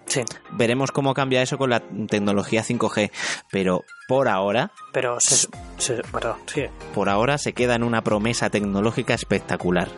Sí, 0.07 0.23
Veremos 0.53 0.91
cómo 0.91 1.13
cambia 1.13 1.43
eso 1.43 1.59
con 1.59 1.69
la 1.69 1.81
tecnología 2.09 2.63
5G, 2.65 3.11
pero 3.51 3.85
por 4.09 4.29
ahora, 4.29 4.73
pero 4.91 5.21
se, 5.21 5.49
se- 5.77 6.03
perdón, 6.11 6.37
sí. 6.47 6.63
por 6.95 7.11
ahora 7.11 7.37
se 7.37 7.53
queda 7.53 7.75
en 7.75 7.83
una 7.83 8.03
promesa 8.03 8.49
tecnológica 8.49 9.13
espectacular. 9.13 9.89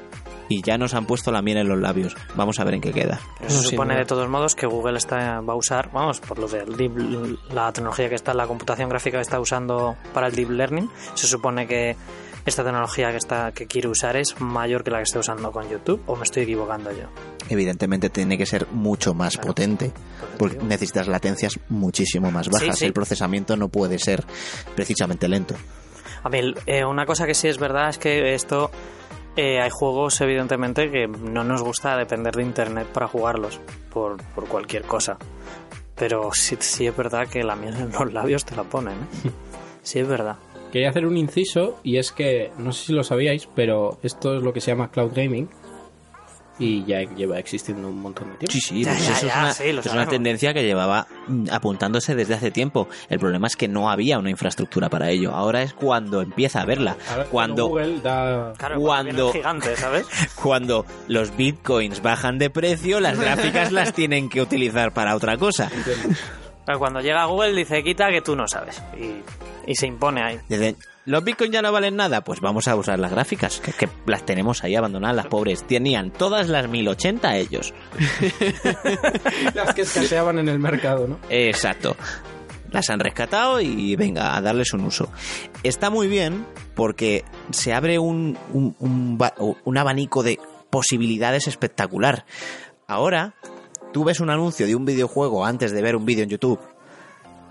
Y 0.51 0.63
ya 0.63 0.77
nos 0.77 0.93
han 0.95 1.07
puesto 1.07 1.31
la 1.33 1.41
miel 1.43 1.59
en 1.59 1.69
los 1.69 1.79
labios. 1.81 2.15
Vamos 2.35 2.59
a 2.61 2.65
ver 2.65 2.75
en 2.75 2.81
qué 2.81 2.93
queda. 2.93 3.21
Se 3.47 3.55
No, 3.55 3.63
supone 3.63 3.97
de 3.97 4.05
todos 4.05 4.29
modos 4.29 4.55
que 4.55 4.67
Google 4.67 4.99
está, 4.99 5.41
va 5.41 5.53
a 5.53 5.57
usar, 5.57 5.91
vamos, 5.93 6.21
por 6.21 6.39
lo 6.39 6.49
de 6.49 6.67
deep- 6.67 7.39
la 7.55 7.73
tecnología 7.73 8.09
que 8.09 8.17
está, 8.17 8.35
la 8.35 8.47
computación 8.49 8.89
gráfica 8.89 9.19
que 9.19 9.23
está 9.23 9.39
usando 9.41 9.97
para 10.13 10.27
el 10.27 10.35
deep 10.35 10.51
learning, 10.51 10.91
se 11.15 11.27
supone 11.29 11.67
que 11.69 11.97
esta 12.47 12.65
tecnología 12.65 13.11
que 13.13 13.19
está 13.19 13.53
que 13.53 13.67
quiere 13.67 13.87
usar 13.89 14.17
es 14.17 14.41
mayor 14.41 14.83
que 14.83 14.91
la 14.91 14.97
que 14.99 15.05
está 15.05 15.21
usando 15.21 15.53
con 15.53 15.69
YouTube, 15.69 16.03
o 16.07 16.17
me 16.17 16.25
estoy 16.25 16.43
equivocando 16.43 16.91
yo. 16.91 17.05
evidentemente 17.49 18.11
tiene 18.11 18.37
que 18.39 18.47
ser 18.47 18.67
mucho 18.73 19.15
más 19.15 19.35
Claro. 19.35 19.49
potente 19.49 19.93
porque 20.39 20.57
necesitas 20.63 21.07
latencias 21.07 21.61
muchísimo 21.69 22.31
más 22.31 22.49
bajas 22.49 22.79
sí. 22.79 22.87
el 22.87 22.93
procesamiento 22.93 23.57
no 23.57 23.69
puede 23.69 23.99
ser 23.99 24.25
precisamente 24.75 25.29
lento 25.29 25.55
A 26.25 26.29
mí, 26.29 26.39
eh, 26.67 26.85
una 26.85 27.07
cosa 27.07 27.27
que 27.27 27.35
sí 27.35 27.47
es 27.49 27.59
verdad 27.59 27.91
es 27.91 27.99
que 27.99 28.35
esto 28.35 28.71
eh, 29.41 29.61
hay 29.61 29.71
juegos 29.71 30.21
evidentemente 30.21 30.91
que 30.91 31.07
no 31.07 31.45
nos 31.45 31.63
gusta 31.63 31.97
depender 31.97 32.35
de 32.35 32.43
internet 32.43 32.87
para 32.89 33.09
jugarlos 33.09 33.59
por, 33.91 34.23
por 34.35 34.47
cualquier 34.47 34.83
cosa. 34.83 35.17
Pero 35.97 36.31
sí, 36.33 36.57
sí 36.61 36.87
es 36.87 36.97
verdad 36.97 37.27
que 37.27 37.43
la 37.43 37.57
miel 37.57 37.75
en 37.77 37.91
los 37.91 38.13
labios 38.13 38.45
te 38.45 38.55
la 38.55 38.65
ponen. 38.65 38.95
¿eh? 38.95 39.31
Sí 39.83 39.99
es 39.99 40.07
verdad. 40.07 40.37
Quería 40.71 40.91
hacer 40.91 41.07
un 41.07 41.17
inciso 41.17 41.81
y 41.83 41.97
es 41.97 42.13
que, 42.13 42.53
no 42.59 42.73
sé 42.73 42.89
si 42.89 42.93
lo 42.93 43.03
sabíais, 43.03 43.49
pero 43.55 43.99
esto 44.03 44.37
es 44.37 44.43
lo 44.43 44.53
que 44.53 44.61
se 44.61 44.71
llama 44.71 44.91
cloud 44.91 45.13
gaming 45.15 45.49
y 46.61 46.85
ya 46.85 47.01
lleva 47.03 47.39
existiendo 47.41 47.89
un 47.89 48.01
montón 48.01 48.31
de 48.33 48.37
tiempo. 48.47 48.53
sí 48.53 48.61
sí 48.61 48.85
Ya, 48.85 48.93
pues 48.93 49.07
ya, 49.07 49.13
eso 49.15 49.27
ya, 49.27 49.33
es 49.33 49.39
una, 49.39 49.53
sí, 49.55 49.63
lo 49.73 49.81
es 49.81 49.87
una 49.87 49.93
sabemos. 49.95 50.11
tendencia 50.13 50.55
que 50.55 50.63
llevaba 50.63 51.07
mm, 51.27 51.47
apuntándose 51.51 52.15
desde 52.15 52.35
hace 52.35 52.51
tiempo 52.53 52.89
el 53.09 53.19
problema 53.19 53.47
es 53.49 53.57
que 53.57 53.67
no 53.67 53.91
había 53.91 54.19
una 54.19 54.31
infraestructura 54.31 54.89
para 54.89 55.11
ello 55.11 55.33
ahora 55.35 55.63
es 55.63 55.73
cuando 55.73 56.21
empieza 56.23 56.61
a 56.61 56.65
verla 56.67 56.97
Ahora, 57.11 57.25
cuando 57.25 57.67
Google 57.69 58.01
da... 58.01 58.53
Claro, 58.57 58.79
Cuando- 58.81 59.33
gigante, 59.33 59.75
¿sabes? 59.77 60.07
cuando 60.41 60.85
los 61.09 61.37
bitcoins 61.37 62.03
bajan 62.03 62.39
de 62.39 62.51
precio 62.51 63.01
las 63.01 63.19
gráficas 63.19 63.73
las 63.73 63.93
tienen 63.95 64.29
que 64.29 64.41
utilizar 64.43 64.93
para 64.93 65.17
otra 65.17 65.37
cosa 65.39 65.71
Pero 66.67 66.79
cuando 66.79 67.01
llega 67.01 67.25
Google 67.25 67.55
dice 67.55 67.83
quita 67.83 68.11
que 68.11 68.21
tú 68.21 68.37
no 68.37 68.47
sabes. 68.47 68.81
Y, 68.97 69.23
y 69.71 69.75
se 69.75 69.87
impone 69.87 70.23
ahí. 70.23 70.39
Los 71.11 71.25
bitcoins 71.25 71.53
ya 71.53 71.61
no 71.63 71.73
valen 71.73 71.97
nada, 71.97 72.23
pues 72.23 72.41
vamos 72.41 72.69
a 72.69 72.77
usar 72.77 72.99
las 72.99 73.11
gráficas, 73.11 73.61
que, 73.61 73.73
que 73.73 73.89
las 74.07 74.25
tenemos 74.25 74.63
ahí 74.65 74.75
abandonadas, 74.77 75.17
las 75.17 75.27
pobres. 75.27 75.67
Tenían 75.67 76.11
todas 76.13 76.49
las 76.49 76.69
1080 76.69 77.37
ellos. 77.37 77.75
las 79.55 79.75
que 79.75 79.83
escaseaban 79.83 80.39
en 80.39 80.49
el 80.49 80.59
mercado, 80.59 81.07
¿no? 81.09 81.19
Exacto. 81.29 81.97
Las 82.71 82.89
han 82.91 83.01
rescatado 83.01 83.61
y 83.61 83.97
venga, 83.97 84.37
a 84.37 84.41
darles 84.41 84.73
un 84.73 84.85
uso. 84.85 85.11
Está 85.65 85.91
muy 85.91 86.07
bien 86.07 86.47
porque 86.75 87.25
se 87.51 87.73
abre 87.75 87.99
un, 87.99 88.39
un, 88.53 88.77
un 88.79 89.19
ba- 89.19 89.35
un 89.65 89.77
abanico 89.79 90.23
de 90.23 90.39
posibilidades 90.71 91.49
espectacular. 91.49 92.25
Ahora, 92.87 93.35
tú 93.93 94.05
ves 94.05 94.21
un 94.21 94.31
anuncio 94.31 94.67
de 94.67 94.77
un 94.77 94.85
videojuego 94.85 95.45
antes 95.45 95.73
de 95.73 95.83
ver 95.83 95.97
un 95.97 96.05
vídeo 96.05 96.23
en 96.23 96.31
YouTube 96.31 96.61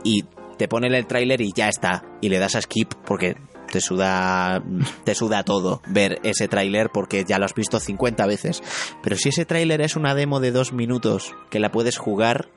y 0.06 0.24
te 0.58 0.70
ponen 0.70 0.94
el 0.94 1.06
tráiler 1.06 1.42
y 1.42 1.52
ya 1.54 1.68
está. 1.68 2.06
Y 2.22 2.30
le 2.30 2.40
das 2.40 2.56
a 2.56 2.62
skip 2.62 2.94
porque 3.06 3.36
te 3.72 3.82
suda, 3.82 4.64
te 5.04 5.16
suda 5.16 5.44
todo 5.44 5.82
ver 5.88 6.20
ese 6.24 6.48
tráiler 6.48 6.90
porque 6.90 7.24
ya 7.26 7.40
lo 7.40 7.46
has 7.46 7.54
visto 7.54 7.80
50 7.80 8.26
veces. 8.26 8.64
Pero 9.02 9.16
si 9.16 9.30
ese 9.30 9.46
tráiler 9.46 9.82
es 9.82 9.96
una 9.96 10.16
demo 10.16 10.40
de 10.40 10.52
dos 10.52 10.74
minutos 10.74 11.34
que 11.50 11.60
la 11.60 11.72
puedes 11.72 11.98
jugar, 11.98 12.50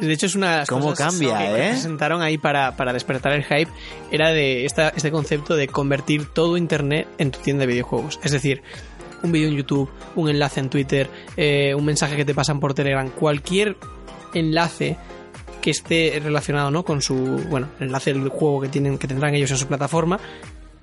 De 0.00 0.12
hecho, 0.12 0.26
es 0.26 0.34
una 0.34 0.50
de 0.50 0.56
las 0.58 0.68
¿Cómo 0.68 0.88
cosas 0.88 1.12
cambia, 1.12 1.38
que 1.38 1.44
eh? 1.44 1.70
presentaron 1.70 2.22
ahí 2.22 2.38
para, 2.38 2.76
para 2.76 2.92
despertar 2.92 3.32
el 3.32 3.44
hype. 3.44 3.70
Era 4.10 4.30
de 4.30 4.64
esta, 4.64 4.88
este 4.88 5.12
concepto 5.12 5.54
de 5.54 5.68
convertir 5.68 6.26
todo 6.26 6.56
Internet 6.56 7.06
en 7.18 7.30
tu 7.30 7.38
tienda 7.40 7.60
de 7.60 7.66
videojuegos. 7.68 8.18
Es 8.24 8.32
decir, 8.32 8.62
un 9.22 9.32
vídeo 9.32 9.48
en 9.48 9.56
YouTube, 9.56 9.88
un 10.16 10.28
enlace 10.28 10.60
en 10.60 10.70
Twitter, 10.70 11.08
eh, 11.36 11.74
un 11.74 11.84
mensaje 11.84 12.16
que 12.16 12.24
te 12.24 12.34
pasan 12.34 12.58
por 12.58 12.74
Telegram, 12.74 13.08
cualquier 13.10 13.76
enlace 14.34 14.96
que 15.62 15.70
esté 15.70 16.20
relacionado 16.22 16.70
¿no? 16.70 16.84
con 16.84 17.00
su 17.00 17.16
bueno 17.48 17.68
el 17.80 17.86
enlace 17.86 18.12
del 18.12 18.28
juego 18.28 18.60
que 18.60 18.68
tienen 18.68 18.98
que 18.98 19.08
tendrán 19.08 19.34
ellos 19.34 19.50
en 19.50 19.56
su 19.56 19.66
plataforma 19.66 20.20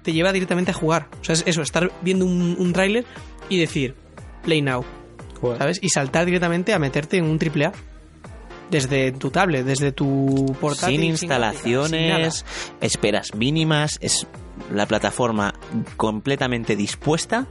te 0.01 0.13
lleva 0.13 0.31
directamente 0.31 0.71
a 0.71 0.73
jugar 0.73 1.07
o 1.21 1.23
sea 1.23 1.33
es 1.33 1.43
eso 1.45 1.61
estar 1.61 1.91
viendo 2.01 2.25
un, 2.25 2.55
un 2.57 2.73
tráiler 2.73 3.05
y 3.49 3.59
decir 3.59 3.93
play 4.43 4.61
now 4.63 4.83
Joder. 5.41 5.57
¿sabes? 5.57 5.79
Y 5.81 5.89
saltar 5.89 6.25
directamente 6.25 6.73
a 6.73 6.79
meterte 6.79 7.17
en 7.17 7.25
un 7.25 7.39
triple 7.39 7.65
A. 7.65 7.73
Desde 8.69 9.11
tu 9.11 9.31
tablet, 9.31 9.65
desde 9.65 9.91
tu 9.91 10.55
portátil. 10.61 10.99
sin 10.99 11.09
instalaciones, 11.09 12.45
esperas 12.81 13.33
mínimas, 13.33 13.97
es 13.99 14.27
la 14.71 14.85
plataforma 14.85 15.55
completamente 15.97 16.75
dispuesta 16.75 17.47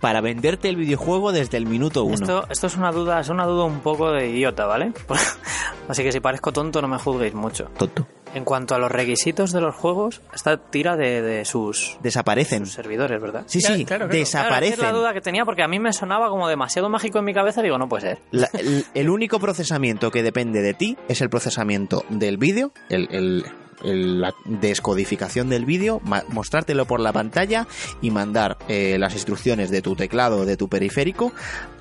para 0.00 0.20
venderte 0.20 0.68
el 0.68 0.76
videojuego 0.76 1.32
desde 1.32 1.56
el 1.56 1.66
minuto 1.66 2.04
uno. 2.04 2.14
Esto, 2.14 2.46
esto 2.50 2.66
es 2.66 2.76
una 2.76 2.92
duda, 2.92 3.20
es 3.20 3.28
una 3.28 3.44
duda 3.46 3.64
un 3.64 3.80
poco 3.80 4.10
de 4.12 4.28
idiota, 4.28 4.66
¿vale? 4.66 4.92
Así 5.88 6.02
que 6.02 6.12
si 6.12 6.20
parezco 6.20 6.52
tonto 6.52 6.82
no 6.82 6.88
me 6.88 6.98
juzguéis 6.98 7.34
mucho. 7.34 7.66
Tonto. 7.78 8.06
En 8.34 8.44
cuanto 8.44 8.74
a 8.74 8.78
los 8.78 8.90
requisitos 8.90 9.52
de 9.52 9.60
los 9.62 9.74
juegos, 9.74 10.20
esta 10.34 10.58
tira 10.58 10.96
de, 10.96 11.22
de 11.22 11.44
sus, 11.46 11.96
Desaparecen. 12.02 12.66
sus 12.66 12.74
servidores, 12.74 13.20
¿verdad? 13.22 13.44
Sí, 13.46 13.60
sí, 13.60 13.66
claro, 13.66 13.84
claro. 13.84 13.98
Claro, 14.08 14.12
desaparecen. 14.18 14.74
esa 14.74 14.86
es 14.88 14.92
la 14.92 14.98
duda 14.98 15.14
que 15.14 15.20
tenía 15.22 15.44
porque 15.46 15.62
a 15.62 15.68
mí 15.68 15.78
me 15.78 15.92
sonaba 15.94 16.28
como 16.28 16.46
demasiado 16.48 16.90
mágico 16.90 17.18
en 17.18 17.24
mi 17.24 17.32
cabeza. 17.32 17.62
Digo, 17.62 17.78
no 17.78 17.88
puede 17.88 18.02
ser. 18.02 18.18
La- 18.32 18.50
el, 18.58 18.84
el 18.92 19.08
único 19.10 19.38
procesamiento 19.38 20.10
que 20.10 20.22
depende 20.22 20.60
de 20.60 20.74
ti 20.74 20.98
es 21.08 21.22
el 21.22 21.30
procesamiento 21.30 22.04
del 22.10 22.36
vídeo, 22.36 22.72
el, 22.90 23.08
el- 23.10 23.44
el- 23.84 24.20
la 24.20 24.34
descodificación 24.44 25.48
del 25.48 25.64
vídeo, 25.64 26.00
mostrártelo 26.28 26.86
por 26.86 27.00
la 27.00 27.12
pantalla 27.12 27.66
y 28.00 28.10
mandar 28.10 28.58
eh, 28.68 28.96
las 28.98 29.14
instrucciones 29.14 29.70
de 29.70 29.82
tu 29.82 29.94
teclado 29.96 30.38
o 30.38 30.44
de 30.44 30.56
tu 30.56 30.68
periférico 30.68 31.32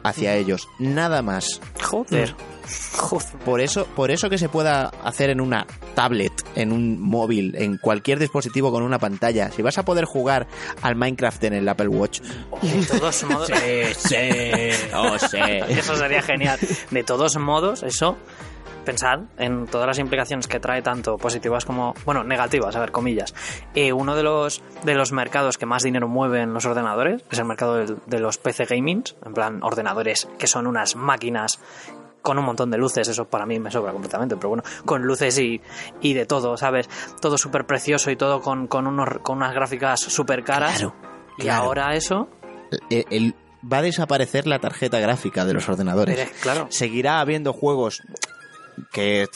hacia 0.04 0.36
ellos. 0.36 0.68
Nada 0.80 1.22
más. 1.22 1.62
Joder. 1.82 2.36
Joder. 2.98 3.26
Por 3.46 3.62
eso, 3.62 3.86
por 3.96 4.10
eso 4.10 4.30
que 4.30 4.38
se 4.40 4.50
pueda 4.50 4.88
hacer 5.04 5.30
en 5.30 5.40
una 5.40 5.68
tablet, 5.94 6.34
en 6.56 6.72
un 6.72 7.00
móvil, 7.00 7.56
en 7.58 7.78
cualquier 7.78 8.18
dispositivo 8.20 8.72
con 8.72 8.82
una 8.84 8.98
pantalla. 8.98 9.52
Si 9.52 9.62
vas 9.62 9.78
a 9.78 9.86
poder 9.86 10.06
jugar 10.06 10.48
al 10.82 10.96
Minecraft 10.96 11.44
en 11.46 11.54
el 11.54 11.70
Apple 11.70 11.90
Watch, 11.90 12.22
De 12.62 12.86
todos 12.86 13.24
modos. 13.30 13.52
oh, 13.52 15.18
sí. 15.20 15.38
Eso 15.70 15.96
sería 15.96 16.22
genial. 16.22 16.60
De 16.92 17.04
todos 17.04 17.38
modos, 17.38 17.84
eso, 17.84 18.18
pensad 18.86 19.20
en 19.38 19.66
todas 19.68 19.88
las 19.88 20.00
implicaciones 20.00 20.48
que 20.48 20.60
trae, 20.60 20.82
tanto 20.82 21.18
positivas 21.18 21.66
como, 21.66 21.94
bueno, 22.06 22.24
negativas, 22.24 22.76
a 22.76 22.80
ver, 22.80 22.92
comillas. 22.92 23.34
Eh, 23.74 23.92
uno 23.92 24.16
de 24.16 24.24
los, 24.24 24.62
de 24.84 24.96
los 24.96 25.12
mercados 25.12 25.58
que 25.58 25.66
más 25.66 25.84
dinero 25.84 26.08
mueven 26.08 26.54
los 26.54 26.66
ordenadores 26.66 27.24
es 27.30 27.40
el 27.40 27.46
mercado 27.46 27.76
de, 27.86 28.20
los 28.20 28.38
PC 28.38 28.66
gaming, 28.66 29.04
en 29.26 29.34
plan, 29.34 29.60
ordenadores 29.64 30.28
que 30.40 30.48
son 30.48 30.68
unas 30.68 30.96
máquinas 30.96 31.60
con 32.22 32.40
un 32.40 32.46
montón 32.46 32.72
de 32.72 32.78
luces, 32.78 33.08
eso 33.08 33.26
para 33.26 33.46
mí 33.46 33.60
me 33.60 33.70
sobra 33.70 33.92
completamente, 33.92 34.36
pero 34.36 34.50
bueno, 34.50 34.64
con 34.86 35.04
luces 35.04 35.38
y, 35.38 35.62
y 36.02 36.14
de 36.14 36.26
todo, 36.26 36.58
¿sabes? 36.58 36.90
Todo 37.22 37.38
súper 37.38 37.66
precioso 37.66 38.10
y 38.10 38.16
todo 38.16 38.42
con, 38.42 38.66
con, 38.68 38.88
unos, 38.88 39.20
con 39.22 39.38
unas 39.38 39.54
gráficas 39.54 40.00
súper 40.00 40.44
caras. 40.44 40.80
Claro, 40.80 40.96
y 41.38 41.42
claro. 41.44 41.64
ahora 41.64 41.96
eso, 41.96 42.30
el- 42.90 43.06
el- 43.12 43.36
va 43.72 43.78
a 43.78 43.82
desaparecer 43.84 44.46
la 44.48 44.60
tarjeta 44.60 45.00
gráfica 45.00 45.44
de 45.46 45.54
los 45.54 45.68
ordenadores. 45.70 46.30
Claro. 46.42 46.68
Seguirá 46.70 47.20
habiendo 47.20 47.52
juegos 47.54 48.02
que 48.92 49.28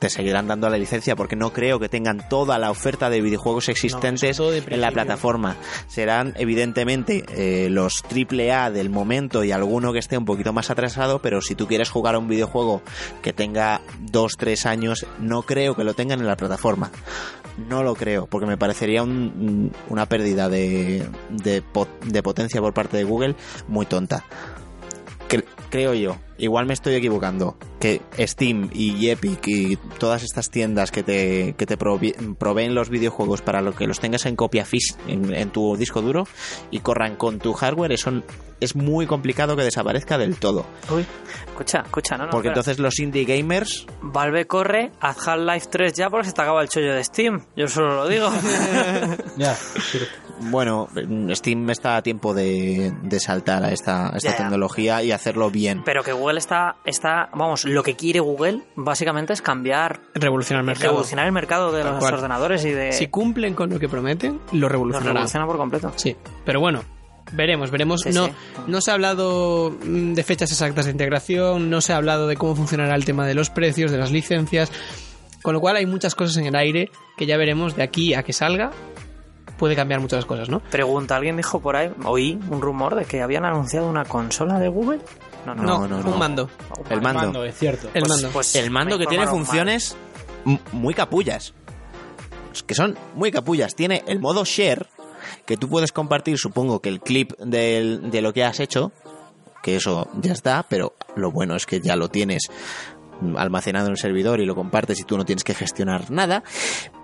te 0.00 0.10
seguirán 0.10 0.48
dando 0.48 0.68
la 0.68 0.76
licencia 0.78 1.14
porque 1.16 1.36
no 1.36 1.52
creo 1.52 1.78
que 1.78 1.88
tengan 1.88 2.28
toda 2.28 2.58
la 2.58 2.70
oferta 2.70 3.10
de 3.10 3.20
videojuegos 3.20 3.68
existentes 3.68 4.38
en 4.40 4.80
la 4.80 4.90
plataforma. 4.90 5.56
Serán 5.86 6.34
evidentemente 6.36 7.24
eh, 7.30 7.68
los 7.70 8.02
AAA 8.04 8.70
del 8.70 8.90
momento 8.90 9.44
y 9.44 9.52
alguno 9.52 9.92
que 9.92 9.98
esté 10.00 10.18
un 10.18 10.24
poquito 10.24 10.52
más 10.52 10.70
atrasado, 10.70 11.20
pero 11.22 11.40
si 11.40 11.54
tú 11.54 11.66
quieres 11.66 11.90
jugar 11.90 12.14
a 12.14 12.18
un 12.18 12.28
videojuego 12.28 12.82
que 13.22 13.32
tenga 13.32 13.80
2-3 14.06 14.66
años, 14.66 15.06
no 15.20 15.42
creo 15.42 15.74
que 15.76 15.84
lo 15.84 15.94
tengan 15.94 16.20
en 16.20 16.26
la 16.26 16.36
plataforma. 16.36 16.90
No 17.68 17.82
lo 17.82 17.94
creo, 17.96 18.26
porque 18.26 18.46
me 18.46 18.56
parecería 18.56 19.02
un- 19.02 19.72
una 19.88 20.06
pérdida 20.06 20.48
de, 20.48 21.04
de, 21.30 21.60
po- 21.62 21.88
de 22.04 22.22
potencia 22.22 22.60
por 22.60 22.72
parte 22.74 22.96
de 22.96 23.04
Google 23.04 23.34
muy 23.66 23.84
tonta. 23.86 24.24
Cre- 25.28 25.44
creo 25.70 25.92
yo, 25.94 26.16
igual 26.38 26.66
me 26.66 26.72
estoy 26.74 26.94
equivocando, 26.94 27.56
que 27.80 28.00
Steam 28.18 28.70
y 28.72 29.08
Epic 29.10 29.46
y 29.48 29.76
todas 29.98 30.22
estas 30.22 30.50
tiendas 30.50 30.90
que 30.90 31.02
te, 31.02 31.54
que 31.58 31.66
te 31.66 31.76
proveen 31.76 32.74
los 32.74 32.88
videojuegos 32.90 33.42
para 33.42 33.60
lo 33.60 33.74
que 33.74 33.86
los 33.86 34.00
tengas 34.00 34.26
en 34.26 34.36
copia 34.36 34.64
fis 34.64 34.96
en, 35.06 35.34
en 35.34 35.50
tu 35.50 35.76
disco 35.76 36.00
duro 36.02 36.26
y 36.70 36.80
corran 36.80 37.16
con 37.16 37.38
tu 37.38 37.52
hardware, 37.52 37.92
eso 37.92 38.22
es 38.60 38.74
muy 38.74 39.06
complicado 39.06 39.54
que 39.56 39.62
desaparezca 39.62 40.18
del 40.18 40.36
todo. 40.36 40.66
Uy, 40.90 41.06
escucha, 41.48 41.80
escucha, 41.84 42.16
no, 42.16 42.24
no. 42.24 42.30
Porque 42.30 42.48
espera. 42.48 42.60
entonces 42.60 42.78
los 42.80 42.98
indie 42.98 43.24
gamers 43.24 43.86
Valve 44.02 44.46
corre, 44.46 44.90
haz 45.00 45.28
Half-Life 45.28 45.68
3 45.70 45.92
ya 45.92 46.10
porque 46.10 46.26
se 46.28 46.32
te 46.32 46.42
acaba 46.42 46.60
el 46.62 46.68
chollo 46.68 46.92
de 46.94 47.04
Steam. 47.04 47.40
Yo 47.56 47.68
solo 47.68 47.94
lo 47.94 48.08
digo. 48.08 48.28
Ya. 49.36 49.56
Bueno, 50.40 50.88
Steam 51.34 51.68
está 51.70 51.96
a 51.96 52.02
tiempo 52.02 52.32
de, 52.34 52.92
de 53.02 53.20
saltar 53.20 53.64
a 53.64 53.72
esta, 53.72 54.06
a 54.12 54.16
esta 54.16 54.30
Ya, 54.30 54.36
ya. 54.36 54.36
tecnología 54.44 55.02
y 55.02 55.10
hacerlo 55.12 55.50
bien. 55.50 55.82
Pero 55.84 56.02
que 56.04 56.12
Google 56.28 56.38
está, 56.40 56.76
está, 56.84 57.30
vamos, 57.34 57.64
lo 57.64 57.82
que 57.82 57.96
quiere 57.96 58.20
Google 58.20 58.62
básicamente 58.76 59.32
es 59.32 59.40
cambiar, 59.40 60.00
Revolucionar 60.14 60.60
el 60.60 60.66
mercado. 60.66 60.88
revolucionar 60.90 61.24
el 61.26 61.32
mercado 61.32 61.72
de 61.72 61.82
Tal 61.82 61.92
los 61.92 62.00
cual. 62.00 62.14
ordenadores 62.14 62.64
y 62.66 62.70
de... 62.70 62.92
Si 62.92 63.06
cumplen 63.06 63.54
con 63.54 63.70
lo 63.70 63.78
que 63.78 63.88
prometen, 63.88 64.38
lo 64.52 64.68
revolucionarán. 64.68 65.14
revoluciona 65.14 65.46
por 65.46 65.56
completo. 65.56 65.90
Sí, 65.96 66.14
pero 66.44 66.60
bueno, 66.60 66.82
veremos, 67.32 67.70
veremos. 67.70 68.02
Sí, 68.02 68.10
no, 68.12 68.26
sí. 68.26 68.32
no 68.66 68.80
se 68.82 68.90
ha 68.90 68.94
hablado 68.94 69.70
mm, 69.82 70.12
de 70.12 70.22
fechas 70.22 70.52
exactas 70.52 70.84
de 70.84 70.90
integración, 70.90 71.70
no 71.70 71.80
se 71.80 71.94
ha 71.94 71.96
hablado 71.96 72.26
de 72.28 72.36
cómo 72.36 72.54
funcionará 72.54 72.94
el 72.94 73.06
tema 73.06 73.26
de 73.26 73.32
los 73.34 73.48
precios, 73.48 73.90
de 73.90 73.96
las 73.96 74.12
licencias, 74.12 74.70
con 75.40 75.54
lo 75.54 75.60
cual 75.62 75.76
hay 75.76 75.86
muchas 75.86 76.14
cosas 76.14 76.36
en 76.36 76.44
el 76.44 76.56
aire 76.56 76.90
que 77.16 77.24
ya 77.24 77.38
veremos 77.38 77.74
de 77.74 77.84
aquí 77.84 78.12
a 78.12 78.22
que 78.22 78.34
salga. 78.34 78.70
Puede 79.56 79.74
cambiar 79.74 80.00
muchas 80.00 80.24
cosas, 80.26 80.48
¿no? 80.50 80.60
Pregunta, 80.60 81.16
¿alguien 81.16 81.36
dijo 81.38 81.58
por 81.60 81.74
ahí, 81.74 81.90
oí 82.04 82.38
un 82.50 82.60
rumor 82.60 82.94
de 82.94 83.06
que 83.06 83.22
habían 83.22 83.44
anunciado 83.46 83.88
una 83.88 84.04
consola 84.04 84.60
de 84.60 84.68
Google? 84.68 85.00
No, 85.54 85.62
no. 85.64 85.78
No, 85.86 85.88
no, 85.88 85.96
un 85.98 86.04
no. 86.12 86.16
mando. 86.16 86.50
El 86.90 87.00
mando. 87.02 87.44
es 87.44 87.56
cierto. 87.58 87.88
El 87.94 88.00
Pues- 88.02 88.08
mando. 88.08 88.28
pues 88.30 88.56
el 88.56 88.70
mando 88.70 88.98
que 88.98 89.06
tiene 89.06 89.26
funciones 89.26 89.96
muy 90.72 90.94
capullas. 90.94 91.54
Que 92.66 92.74
son 92.74 92.98
muy 93.14 93.30
capullas. 93.30 93.74
Tiene 93.74 94.02
el 94.06 94.18
modo 94.20 94.44
share, 94.44 94.86
que 95.46 95.56
tú 95.56 95.68
puedes 95.68 95.92
compartir, 95.92 96.38
supongo 96.38 96.80
que 96.80 96.88
el 96.88 97.00
clip 97.00 97.32
del- 97.38 98.10
de 98.10 98.20
lo 98.22 98.32
que 98.32 98.44
has 98.44 98.58
hecho, 98.60 98.92
que 99.62 99.76
eso 99.76 100.08
ya 100.20 100.32
está, 100.32 100.64
pero 100.68 100.94
lo 101.16 101.30
bueno 101.30 101.54
es 101.56 101.66
que 101.66 101.80
ya 101.80 101.96
lo 101.96 102.08
tienes 102.08 102.42
almacenado 103.36 103.86
en 103.86 103.92
el 103.92 103.98
servidor 103.98 104.40
y 104.40 104.46
lo 104.46 104.54
compartes 104.54 105.00
y 105.00 105.04
tú 105.04 105.16
no 105.18 105.24
tienes 105.24 105.44
que 105.44 105.54
gestionar 105.54 106.10
nada. 106.10 106.42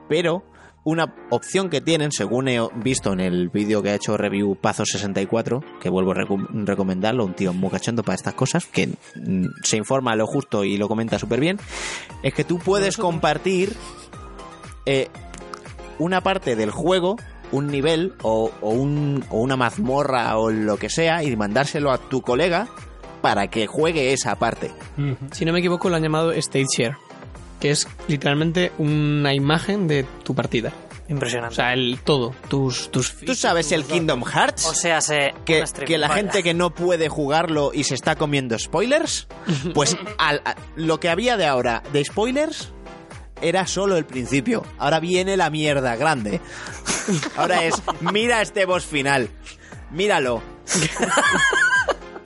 Pero 0.09 0.45
una 0.85 1.15
opción 1.31 1.71
que 1.71 1.81
tienen, 1.81 2.13
según 2.13 2.47
he 2.49 2.61
visto 2.77 3.13
en 3.13 3.21
el 3.21 3.49
vídeo 3.49 3.83
que 3.83 3.91
ha 3.91 3.95
hecho 3.95 4.17
review 4.19 4.57
Pazo64, 4.61 5.79
que 5.81 5.89
vuelvo 5.89 6.13
a 6.13 6.15
recomendarlo, 6.15 7.25
un 7.25 7.35
tío 7.35 7.53
muy 7.55 7.71
cachondo 7.71 8.03
para 8.03 8.17
estas 8.17 8.35
cosas, 8.35 8.67
que 8.67 8.89
mm, 9.17 9.47
se 9.63 9.79
informa 9.79 10.15
lo 10.15 10.27
justo 10.27 10.63
y 10.63 10.77
lo 10.77 10.87
comenta 10.89 11.19
súper 11.19 11.41
bien, 11.41 11.59
es 12.23 12.35
que 12.35 12.45
tú 12.45 12.59
puedes 12.59 12.97
compartir 12.99 13.73
eh, 14.87 15.09
una 15.99 16.21
parte 16.21 16.55
del 16.57 16.71
juego, 16.71 17.17
un 17.53 17.69
nivel 17.69 18.15
o, 18.23 18.51
o 18.61 18.71
un- 18.71 19.25
o 19.31 19.41
una 19.41 19.57
mazmorra 19.57 20.37
o 20.39 20.51
lo 20.51 20.77
que 20.77 20.91
sea 20.91 21.23
y 21.23 21.35
mandárselo 21.37 21.93
a 21.93 21.99
tu 21.99 22.21
colega 22.21 22.69
para 23.23 23.49
que 23.49 23.67
juegue 23.67 24.13
esa 24.13 24.35
parte. 24.37 24.71
Si 25.33 25.47
no 25.47 25.53
me 25.55 25.61
equivoco, 25.61 25.89
lo 25.89 25.97
han 25.97 26.03
llamado 26.03 26.33
State 26.33 26.67
Share, 26.77 26.97
que 27.65 27.71
es 27.71 27.89
literalmente 28.09 28.73
una 28.77 29.33
imagen 29.33 29.89
de 29.89 30.05
tu 30.23 30.35
partida. 30.35 30.71
Impresionante. 31.09 31.55
O 31.55 31.57
sea, 31.57 31.73
el 31.73 31.99
todo, 32.05 32.35
tus 32.49 32.91
tus 32.91 33.15
¿Tú 33.25 33.35
sabes 33.35 33.73
el 33.73 33.85
Kingdom 33.87 34.23
Hearts? 34.23 34.67
O 34.67 34.75
sea, 34.75 35.01
se... 35.01 35.33
que, 35.47 35.65
que 35.87 35.97
la 35.97 36.09
vaya. 36.09 36.21
gente 36.21 36.43
que 36.43 36.53
no 36.53 36.75
puede 36.75 37.09
jugarlo 37.09 37.71
y 37.73 37.85
se 37.85 37.95
está 37.95 38.17
comiendo 38.17 38.59
spoilers, 38.59 39.29
pues 39.75 39.97
al- 40.19 40.43
a- 40.45 40.57
lo 40.77 41.01
que 41.01 41.09
había 41.09 41.39
de 41.39 41.47
ahora 41.47 41.83
de 41.91 42.05
spoilers 42.05 42.71
era 43.41 43.67
solo 43.67 43.97
el 43.97 44.05
principio. 44.05 44.63
Ahora 44.77 45.01
viene 45.01 45.39
la 45.39 45.49
mierda 45.49 45.97
grande. 45.97 46.43
Ahora 47.39 47.65
es, 47.65 47.77
mira 48.13 48.43
este 48.43 48.67
boss 48.67 48.85
final. 48.85 49.31
Míralo. 49.91 50.43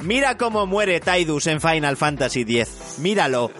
Mira 0.01 0.37
cómo 0.37 0.67
muere 0.67 1.01
Tidus 1.01 1.47
en 1.49 1.61
Final 1.61 1.97
Fantasy 1.97 2.43
X. 2.43 2.99
Míralo. 3.01 3.51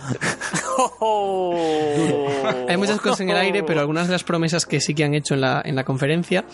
Hay 2.69 2.77
muchas 2.77 3.01
cosas 3.01 3.21
en 3.21 3.31
el 3.31 3.37
aire, 3.37 3.63
pero 3.65 3.81
algunas 3.81 4.07
de 4.07 4.13
las 4.13 4.23
promesas 4.25 4.65
que 4.65 4.81
sí 4.81 4.95
que 4.95 5.05
han 5.05 5.15
hecho 5.15 5.35
en 5.35 5.41
la, 5.41 5.61
en 5.65 5.75
la 5.75 5.85
conferencia 5.85 6.45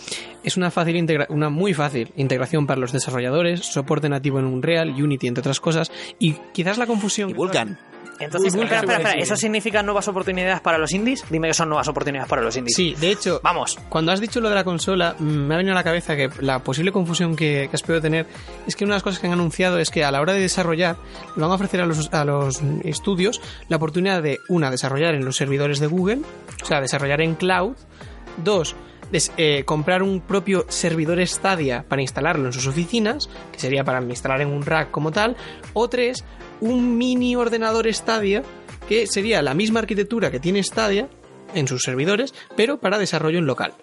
es 0.43 0.57
una 0.57 0.71
fácil 0.71 0.95
integra- 0.95 1.27
una 1.29 1.49
muy 1.49 1.73
fácil 1.73 2.11
integración 2.15 2.65
para 2.65 2.79
los 2.79 2.91
desarrolladores, 2.91 3.61
soporte 3.65 4.09
nativo 4.09 4.39
en 4.39 4.45
Unreal, 4.45 4.89
Unity, 4.89 5.27
entre 5.27 5.41
otras 5.41 5.59
cosas, 5.59 5.91
y 6.19 6.33
quizás 6.53 6.77
la 6.77 6.87
confusión. 6.87 7.29
Y 7.29 7.33
Vulkan. 7.33 7.77
Entonces, 8.19 8.53
espera, 8.53 8.79
espera, 8.79 8.97
espera. 8.97 9.11
¿Eso 9.19 9.35
significa 9.35 9.83
nuevas 9.83 10.07
oportunidades 10.07 10.61
para 10.61 10.77
los 10.77 10.91
indies? 10.91 11.23
Dime 11.29 11.47
que 11.47 11.53
son 11.53 11.69
nuevas 11.69 11.87
oportunidades 11.87 12.29
para 12.29 12.41
los 12.41 12.55
indies. 12.55 12.75
Sí, 12.75 12.95
de 12.99 13.11
hecho, 13.11 13.39
Vamos. 13.43 13.77
Cuando 13.89 14.11
has 14.11 14.19
dicho 14.19 14.39
lo 14.39 14.49
de 14.49 14.55
la 14.55 14.63
consola, 14.63 15.15
mm, 15.17 15.23
me 15.23 15.53
ha 15.53 15.57
venido 15.57 15.73
a 15.73 15.75
la 15.75 15.83
cabeza 15.83 16.15
que 16.15 16.29
la 16.39 16.59
posible 16.59 16.91
confusión 16.91 17.35
que, 17.35 17.67
que 17.69 17.75
has 17.75 17.81
podido 17.81 18.01
tener 18.01 18.27
es 18.67 18.75
que 18.75 18.85
una 18.85 18.93
de 18.93 18.97
las 18.97 19.03
cosas 19.03 19.19
que 19.19 19.27
han 19.27 19.33
anunciado 19.33 19.79
es 19.79 19.89
que 19.89 20.03
a 20.03 20.11
la 20.11 20.21
hora 20.21 20.33
de 20.33 20.39
desarrollar, 20.39 20.97
le 21.35 21.41
van 21.41 21.51
a 21.51 21.55
ofrecer 21.55 21.81
a 21.81 21.85
los, 21.85 22.13
a 22.13 22.25
los 22.25 22.61
estudios 22.83 23.41
la 23.67 23.77
oportunidad 23.77 24.21
de, 24.21 24.39
una, 24.49 24.71
desarrollar 24.71 25.15
en 25.15 25.25
los 25.25 25.35
servidores 25.35 25.79
de 25.79 25.87
Google, 25.87 26.21
o 26.63 26.65
sea, 26.65 26.81
desarrollar 26.81 27.21
en 27.21 27.35
cloud, 27.35 27.75
dos, 28.43 28.75
des- 29.11 29.31
eh, 29.37 29.63
comprar 29.65 30.03
un 30.03 30.21
propio 30.21 30.65
servidor 30.69 31.25
Stadia 31.27 31.85
para 31.87 32.01
instalarlo 32.01 32.45
en 32.47 32.53
sus 32.53 32.67
oficinas, 32.67 33.29
que 33.51 33.59
sería 33.59 33.83
para 33.83 34.01
instalar 34.01 34.41
en 34.41 34.49
un 34.49 34.65
rack 34.65 34.91
como 34.91 35.11
tal, 35.11 35.35
o 35.73 35.87
tres, 35.89 36.23
un 36.61 36.97
mini 36.97 37.35
ordenador 37.35 37.91
Stadia, 37.93 38.43
que 38.87 39.07
sería 39.07 39.41
la 39.41 39.53
misma 39.53 39.79
arquitectura 39.79 40.29
que 40.31 40.39
tiene 40.39 40.61
Stadia 40.63 41.09
en 41.53 41.67
sus 41.67 41.81
servidores, 41.83 42.33
pero 42.55 42.79
para 42.79 42.97
desarrollo 42.97 43.39
en 43.39 43.45
local. 43.45 43.73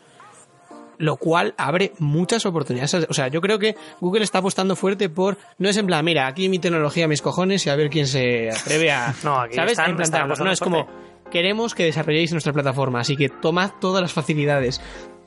Lo 0.99 1.17
cual 1.17 1.55
abre 1.57 1.93
muchas 1.99 2.47
oportunidades. 2.47 2.95
O 3.09 3.15
sea, 3.15 3.27
yo 3.27 3.41
creo 3.41 3.59
que 3.59 3.75
Google 4.01 4.23
está 4.23 4.39
apostando 4.39 4.77
fuerte 4.77 5.09
por. 5.09 5.37
No 5.59 5.69
es 5.69 5.77
en 5.77 5.87
plan, 5.87 6.05
mira, 6.05 6.29
aquí 6.29 6.49
mi 6.49 6.61
tecnología, 6.61 7.09
mis 7.09 7.23
cojones 7.23 7.67
y 7.67 7.71
a 7.71 7.77
ver 7.77 7.91
quién 7.91 8.07
se 8.07 8.51
atreve 8.51 8.93
a. 8.93 9.13
No, 9.25 9.41
aquí 9.41 9.55
¿Sabes? 9.57 9.73
están- 9.73 10.01
están 10.01 10.29
No, 10.29 10.53
es 10.53 10.61
como. 10.61 10.87
Queremos 11.31 11.75
que 11.75 11.85
desarrolléis 11.85 12.31
nuestra 12.33 12.53
plataforma, 12.53 13.01
así 13.01 13.17
que 13.17 13.31
tomad 13.31 13.71
todas 13.81 14.03
las 14.03 14.13
facilidades, 14.13 14.83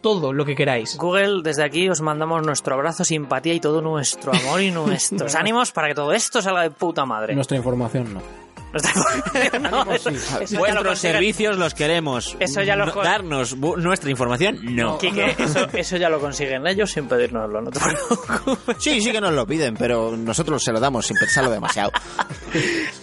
todo 0.06 0.34
lo 0.34 0.46
que 0.46 0.56
queráis. 0.56 1.00
Google, 1.00 1.42
desde 1.42 1.64
aquí 1.64 1.90
os 1.90 2.00
mandamos 2.00 2.46
nuestro 2.46 2.76
abrazo, 2.76 3.04
simpatía 3.04 3.56
y 3.56 3.60
todo 3.60 3.82
nuestro 3.82 4.36
amor 4.36 4.62
y 4.62 4.70
nuestros 4.82 5.34
ánimos 5.34 5.72
para 5.72 5.88
que 5.88 5.96
todo 5.96 6.14
esto 6.14 6.44
salga 6.44 6.62
de 6.62 6.70
puta 6.70 7.08
madre. 7.08 7.34
Nuestra 7.34 7.58
información 7.58 8.14
no. 8.14 8.45
No, 9.62 9.92
eso- 9.94 10.10
eso 10.10 10.58
Vuestros 10.58 11.00
servicios 11.00 11.58
los 11.58 11.74
queremos. 11.74 12.36
Eso 12.40 12.62
ya 12.62 12.76
lo 12.76 12.86
No- 12.88 12.94
con- 12.94 13.04
Darnos 13.04 13.56
nuestra 13.58 14.10
información, 14.10 14.60
no. 14.76 14.98
Quique, 14.98 15.36
eso, 15.38 15.68
eso 15.74 15.98
ya 15.98 16.10
lo 16.10 16.20
consiguen 16.20 16.66
ellos 16.68 16.92
sin 16.92 17.08
pedírnoslo, 17.08 17.62
no 17.62 17.72
te 17.72 17.80
preocupes. 17.80 18.76
Sí, 18.80 19.02
sí 19.02 19.12
que 19.12 19.22
nos 19.22 19.34
lo 19.34 19.46
piden, 19.46 19.76
pero 19.76 20.16
nosotros 20.18 20.64
se 20.64 20.72
lo 20.72 20.80
damos 20.80 21.06
sin 21.08 21.18
pensarlo 21.18 21.52
demasiado. 21.52 21.92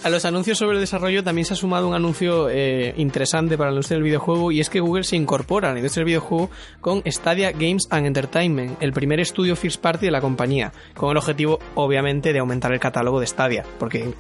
A 0.05 0.09
los 0.11 0.25
anuncios 0.25 0.59
sobre 0.59 0.75
el 0.77 0.81
desarrollo 0.81 1.23
también 1.23 1.45
se 1.45 1.55
ha 1.55 1.57
sumado 1.57 1.87
un 1.89 1.95
anuncio 1.95 2.49
eh, 2.51 2.95
interesante 2.97 3.57
para 3.57 3.71
la 3.71 3.75
industria 3.75 3.97
del 3.97 4.05
videojuego 4.05 4.51
y 4.53 4.61
es 4.61 4.71
que 4.71 4.81
Google 4.81 5.05
se 5.05 5.17
incorpora 5.17 5.69
a 5.71 5.73
la 5.73 5.79
industria 5.79 6.01
del 6.03 6.07
videojuego 6.07 6.51
con 6.81 7.03
Stadia 7.07 7.53
Games 7.53 7.87
and 7.91 8.07
Entertainment, 8.07 8.83
el 8.83 8.93
primer 8.93 9.21
estudio 9.21 9.55
first 9.57 9.81
party 9.81 10.07
de 10.07 10.13
la 10.13 10.21
compañía, 10.21 10.73
con 10.95 11.11
el 11.11 11.17
objetivo 11.17 11.59
obviamente 11.75 12.33
de 12.33 12.39
aumentar 12.39 12.73
el 12.73 12.81
catálogo 12.81 13.21
de 13.21 13.27
Stadia, 13.27 13.65
porque 13.79 14.13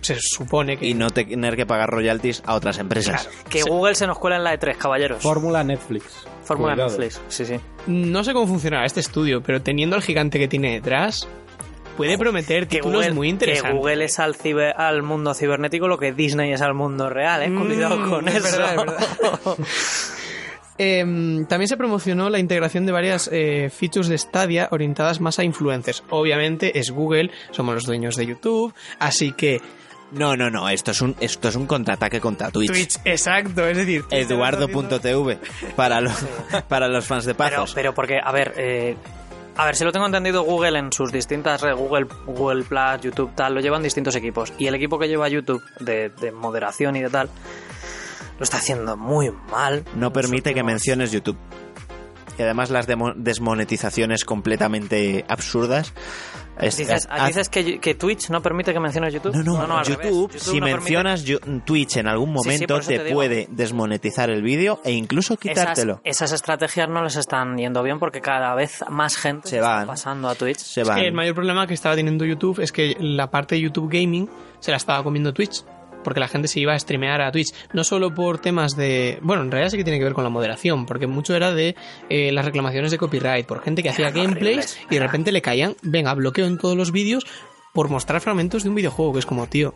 se 0.00 0.16
supone 0.20 0.76
que 0.76 0.86
Y 0.86 0.94
no 0.94 1.10
tener 1.10 1.56
que 1.56 1.66
pagar 1.66 1.90
royalties 1.90 2.42
a 2.46 2.54
otras 2.54 2.78
empresas. 2.78 3.28
Que 3.48 3.62
Google 3.62 3.94
se 3.94 4.06
nos 4.06 4.18
cuela 4.18 4.36
en 4.36 4.44
la 4.44 4.58
E3, 4.58 4.76
caballeros. 4.76 5.22
Fórmula 5.22 5.62
Netflix. 5.64 6.04
Fórmula 6.44 6.72
Cuidado. 6.74 6.90
Netflix, 6.90 7.20
sí, 7.28 7.44
sí. 7.44 7.54
no 7.86 8.24
sé 8.24 8.32
cómo 8.32 8.46
funcionará 8.46 8.84
este 8.86 9.00
estudio, 9.00 9.40
pero 9.42 9.62
teniendo 9.62 9.94
al 9.96 10.02
gigante 10.02 10.38
que 10.38 10.48
tiene 10.48 10.72
detrás, 10.72 11.28
puede 11.96 12.18
prometer 12.18 12.66
Que 12.66 12.76
títulos 12.78 13.02
Google, 13.02 13.14
muy 13.14 13.26
que 13.28 13.30
interesantes. 13.30 13.76
Google 13.78 14.04
es 14.04 14.18
al, 14.18 14.34
ciber- 14.36 14.74
al 14.76 15.02
mundo 15.02 15.32
cibernético 15.34 15.86
lo 15.86 15.98
que 15.98 16.12
Disney 16.12 16.52
es 16.52 16.60
al 16.60 16.74
mundo 16.74 17.08
real, 17.08 17.42
¿eh? 17.42 17.54
Cuidado 17.54 17.98
Mm, 17.98 18.10
con 18.10 18.28
es 18.28 18.34
eso. 18.36 18.58
verdad, 18.58 18.70
es 18.70 18.76
verdad. 18.76 19.56
Em, 20.82 21.44
también 21.44 21.68
se 21.68 21.76
promocionó 21.76 22.30
la 22.30 22.38
integración 22.38 22.86
de 22.86 22.92
varias 22.92 23.28
eh, 23.30 23.68
features 23.70 24.08
de 24.08 24.16
Stadia 24.16 24.66
orientadas 24.70 25.20
más 25.20 25.38
a 25.38 25.44
influencers. 25.44 26.02
Obviamente 26.08 26.78
es 26.78 26.90
Google, 26.90 27.30
somos 27.50 27.74
los 27.74 27.84
dueños 27.84 28.16
de 28.16 28.24
YouTube, 28.24 28.72
así 28.98 29.32
que 29.32 29.60
No, 30.12 30.36
no, 30.36 30.50
no, 30.50 30.68
esto 30.68 30.90
es 30.90 31.00
un, 31.02 31.14
esto 31.20 31.48
es 31.48 31.56
un 31.56 31.66
contraataque 31.66 32.20
contra 32.20 32.50
Twitch. 32.50 32.70
Twitch, 32.70 32.96
exacto, 33.04 33.66
es 33.66 33.76
decir, 33.76 34.04
Eduardo.tv 34.10 35.38
para 35.76 36.00
los, 36.00 36.14
para 36.68 36.88
los 36.88 37.06
fans 37.06 37.24
de 37.24 37.34
Pero, 37.34 37.50
Pazos. 37.56 37.74
pero 37.74 37.94
porque, 37.94 38.18
a 38.22 38.32
ver, 38.32 38.54
eh, 38.56 38.96
a 39.56 39.64
ver, 39.66 39.76
si 39.76 39.84
lo 39.84 39.92
tengo 39.92 40.06
entendido, 40.06 40.42
Google 40.42 40.78
en 40.78 40.92
sus 40.92 41.12
distintas 41.12 41.60
redes, 41.60 41.76
Google, 41.76 42.06
Google 42.26 42.64
Plus, 42.64 43.00
YouTube, 43.02 43.32
tal, 43.34 43.54
lo 43.54 43.60
llevan 43.60 43.82
distintos 43.82 44.16
equipos. 44.16 44.52
Y 44.58 44.66
el 44.66 44.74
equipo 44.74 44.98
que 44.98 45.06
lleva 45.06 45.28
YouTube 45.28 45.62
de, 45.80 46.08
de 46.08 46.32
moderación 46.32 46.96
y 46.96 47.02
de 47.02 47.10
tal, 47.10 47.28
lo 48.38 48.42
está 48.44 48.56
haciendo 48.56 48.96
muy 48.96 49.30
mal. 49.50 49.84
no 49.94 50.12
permite 50.12 50.54
que 50.54 50.62
menciones 50.62 51.12
YouTube. 51.12 51.36
Y 52.38 52.42
además 52.42 52.70
las 52.70 52.86
desmonetizaciones 53.16 54.24
completamente 54.24 55.24
absurdas. 55.28 55.92
Es- 56.60 56.76
Dices, 56.76 57.08
haz- 57.10 57.26
dices 57.26 57.48
que, 57.48 57.78
que 57.80 57.94
Twitch 57.94 58.30
no 58.30 58.40
permite 58.42 58.72
que 58.72 58.80
menciones 58.80 59.12
YouTube. 59.14 59.34
No, 59.36 59.66
no, 59.66 59.78
al 59.78 59.86
revés. 59.86 60.06
YouTube, 60.06 60.32
si 60.38 60.60
no 60.60 60.66
mencionas 60.66 61.24
Twitch 61.64 61.96
en 61.96 62.06
algún 62.06 62.28
Sí, 62.28 62.32
sí, 62.32 62.38
momento, 62.66 62.80
te, 62.80 63.12
puede 63.12 63.46
desmonetizar 63.50 64.30
el 64.30 64.42
vídeo 64.42 64.80
e 64.84 64.92
incluso 64.92 65.36
quitártelo. 65.36 66.00
Esas, 66.04 66.16
esas 66.28 66.32
estrategias 66.32 66.88
no 66.88 67.02
les 67.02 67.16
están 67.16 67.56
yendo 67.56 67.82
bien 67.82 67.98
porque 67.98 68.20
cada 68.20 68.54
vez 68.54 68.84
más 68.88 69.16
gente 69.16 69.48
Se 69.48 69.56
está 69.56 69.68
van. 69.76 69.86
pasando 69.86 70.28
a 70.28 70.34
Twitch. 70.34 70.58
Se 70.58 70.82
Es 70.82 70.88
van. 70.88 70.98
que 71.00 71.06
el 71.06 71.12
mayor 71.14 71.34
problema 71.34 71.66
que 71.66 71.74
estaba 71.74 71.94
teniendo 71.96 72.24
YouTube 72.24 72.60
es 72.60 72.72
que 72.72 72.96
la 73.00 73.30
parte 73.30 73.54
de 73.54 73.62
YouTube 73.62 73.90
Gaming 73.92 74.28
se 74.58 74.70
la 74.70 74.76
estaba 74.76 75.02
comiendo 75.02 75.32
Twitch. 75.32 75.64
Porque 76.02 76.20
la 76.20 76.28
gente 76.28 76.48
se 76.48 76.60
iba 76.60 76.72
a 76.74 76.78
streamear 76.78 77.20
a 77.20 77.32
Twitch. 77.32 77.52
No 77.72 77.84
solo 77.84 78.14
por 78.14 78.38
temas 78.38 78.76
de. 78.76 79.18
Bueno, 79.22 79.42
en 79.42 79.50
realidad 79.50 79.70
sí 79.70 79.76
que 79.76 79.84
tiene 79.84 79.98
que 79.98 80.04
ver 80.04 80.14
con 80.14 80.24
la 80.24 80.30
moderación. 80.30 80.86
Porque 80.86 81.06
mucho 81.06 81.34
era 81.34 81.52
de 81.52 81.76
eh, 82.08 82.32
las 82.32 82.44
reclamaciones 82.44 82.90
de 82.90 82.98
copyright. 82.98 83.46
Por 83.46 83.62
gente 83.62 83.82
que 83.82 83.90
hacía 83.90 84.10
gameplays 84.10 84.78
y 84.90 84.94
de 84.94 85.00
repente 85.00 85.32
le 85.32 85.42
caían. 85.42 85.76
Venga, 85.82 86.14
bloqueo 86.14 86.46
en 86.46 86.58
todos 86.58 86.76
los 86.76 86.92
vídeos 86.92 87.26
por 87.72 87.88
mostrar 87.88 88.20
fragmentos 88.20 88.62
de 88.62 88.68
un 88.68 88.74
videojuego. 88.74 89.12
Que 89.12 89.18
es 89.20 89.26
como, 89.26 89.46
tío. 89.46 89.74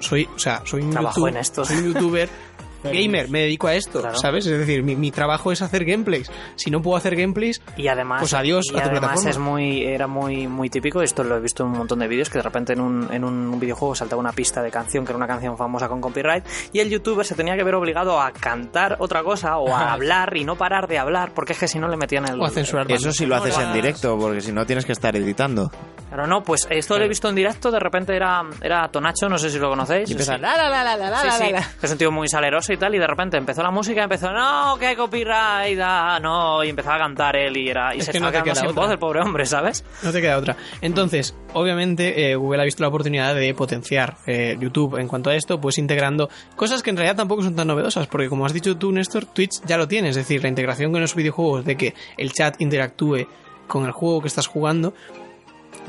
Soy, 0.00 0.28
o 0.34 0.38
sea, 0.38 0.62
soy 0.66 0.82
un, 0.82 0.96
en 0.96 1.44
soy 1.44 1.76
un 1.78 1.94
youtuber 1.94 2.28
gamer, 2.84 3.28
me 3.28 3.40
dedico 3.40 3.66
a 3.68 3.74
esto, 3.74 4.00
Claro. 4.00 4.16
¿sabes? 4.16 4.46
Es 4.46 4.58
decir, 4.58 4.82
mi, 4.82 4.96
mi 4.96 5.10
trabajo 5.10 5.52
es 5.52 5.62
hacer 5.62 5.84
gameplays. 5.84 6.30
Si 6.56 6.70
no 6.70 6.82
puedo 6.82 6.96
hacer 6.96 7.16
gameplays, 7.16 7.60
Y 7.76 7.88
además, 7.88 8.20
Pues 8.20 8.34
adiós 8.34 8.66
y 8.66 8.70
a 8.70 8.72
tu 8.74 8.78
además 8.90 9.00
plataforma. 9.00 9.30
es 9.30 9.38
muy, 9.38 9.84
era 9.84 10.06
muy, 10.06 10.46
muy 10.48 10.70
típico, 10.70 11.02
esto 11.02 11.24
lo 11.24 11.36
he 11.36 11.40
visto 11.40 11.62
en 11.64 11.70
un 11.70 11.78
montón 11.78 11.98
de 11.98 12.08
vídeos, 12.08 12.30
que 12.30 12.38
de 12.38 12.42
repente 12.42 12.72
en 12.74 12.80
un, 12.80 13.08
en 13.12 13.24
un 13.24 13.58
videojuego 13.58 13.94
saltaba 13.94 14.20
una 14.20 14.32
pista 14.32 14.62
de 14.62 14.70
canción 14.70 15.04
que 15.04 15.12
era 15.12 15.16
una 15.16 15.26
canción 15.26 15.56
famosa 15.56 15.88
con 15.88 16.00
copyright, 16.00 16.44
y 16.72 16.80
el 16.80 16.90
youtuber 16.90 17.24
se 17.26 17.34
tenía 17.34 17.56
que 17.56 17.64
ver 17.64 17.74
obligado 17.74 18.20
a 18.20 18.30
cantar 18.32 18.96
otra 19.00 19.22
cosa 19.22 19.56
o 19.58 19.72
a 19.74 19.92
hablar 19.92 20.36
y 20.36 20.44
no 20.44 20.56
parar 20.56 20.86
de 20.88 20.98
hablar, 20.98 21.32
porque 21.34 21.52
es 21.54 21.58
que 21.58 21.68
si 21.68 21.78
no 21.78 21.88
le 21.88 21.96
metían 21.96 22.28
el... 22.28 22.40
o 22.40 22.44
a 22.44 22.50
censurar. 22.50 22.90
Eso 22.90 23.12
si 23.12 23.26
lo 23.26 23.36
haces 23.36 23.58
en 23.58 23.72
directo, 23.72 24.16
porque 24.18 24.40
si 24.40 24.52
no 24.52 24.66
tienes 24.66 24.84
que 24.84 24.92
estar 24.92 25.14
editando. 25.16 25.70
Pero 26.10 26.26
no, 26.28 26.42
pues 26.44 26.66
esto 26.70 26.96
lo 26.96 27.04
he 27.04 27.08
visto 27.08 27.28
en 27.28 27.34
directo, 27.34 27.72
de 27.72 27.80
repente 27.80 28.14
era, 28.14 28.42
era 28.62 28.88
Tonacho, 28.88 29.28
no 29.28 29.36
sé 29.36 29.50
si 29.50 29.58
lo 29.58 29.68
conocéis. 29.68 30.08
Y 30.10 30.14
Sí. 30.18 30.30
la, 30.30 30.38
la, 30.38 30.68
la, 30.70 30.84
la, 30.84 30.96
la, 30.96 31.18
Sí, 31.20 31.26
la, 31.26 31.32
sí, 31.32 31.52
la. 31.52 31.60
que 31.80 31.86
es 31.86 31.92
un 31.92 31.98
tío 31.98 32.12
muy 32.12 32.28
saleroso 32.28 32.72
y 32.74 32.76
tal, 32.76 32.94
y 32.94 32.98
de 32.98 33.06
repente 33.06 33.36
empezó 33.36 33.62
la 33.62 33.70
música, 33.70 34.02
empezó, 34.02 34.32
no, 34.32 34.76
que 34.78 34.86
hay 34.86 34.96
copyright, 34.96 35.78
ah, 35.82 36.18
no, 36.20 36.62
y 36.62 36.68
empezaba 36.68 36.96
a 36.96 36.98
cantar 36.98 37.36
él 37.36 37.56
y 37.56 37.68
era 37.68 37.94
y 37.94 38.00
Es 38.00 38.06
se 38.06 38.12
que 38.12 38.20
no 38.20 38.26
estaba 38.26 38.44
te 38.44 38.50
quedando 38.50 38.60
queda 38.60 38.60
sin 38.60 38.70
otra. 38.70 38.82
voz 38.82 38.92
el 38.92 38.98
pobre 38.98 39.20
hombre, 39.20 39.46
¿sabes? 39.46 39.84
No 40.02 40.12
te 40.12 40.20
queda 40.20 40.36
otra. 40.38 40.56
Entonces, 40.80 41.34
obviamente, 41.52 42.30
eh, 42.30 42.36
Google 42.36 42.62
ha 42.62 42.64
visto 42.64 42.82
la 42.82 42.88
oportunidad 42.88 43.34
de 43.34 43.54
potenciar 43.54 44.16
eh, 44.26 44.56
YouTube 44.60 44.98
en 44.98 45.08
cuanto 45.08 45.30
a 45.30 45.34
esto, 45.34 45.60
pues 45.60 45.78
integrando 45.78 46.28
cosas 46.56 46.82
que 46.82 46.90
en 46.90 46.96
realidad 46.96 47.16
tampoco 47.16 47.42
son 47.42 47.56
tan 47.56 47.66
novedosas, 47.66 48.06
porque 48.06 48.28
como 48.28 48.46
has 48.46 48.52
dicho 48.52 48.76
tú, 48.76 48.92
Néstor, 48.92 49.24
Twitch 49.26 49.62
ya 49.64 49.76
lo 49.78 49.88
tiene, 49.88 50.10
es 50.10 50.16
decir, 50.16 50.42
la 50.42 50.48
integración 50.48 50.92
con 50.92 51.00
los 51.00 51.14
videojuegos, 51.14 51.64
de 51.64 51.76
que 51.76 51.94
el 52.18 52.32
chat 52.32 52.60
interactúe 52.60 53.26
con 53.66 53.86
el 53.86 53.92
juego 53.92 54.20
que 54.20 54.28
estás 54.28 54.46
jugando, 54.46 54.94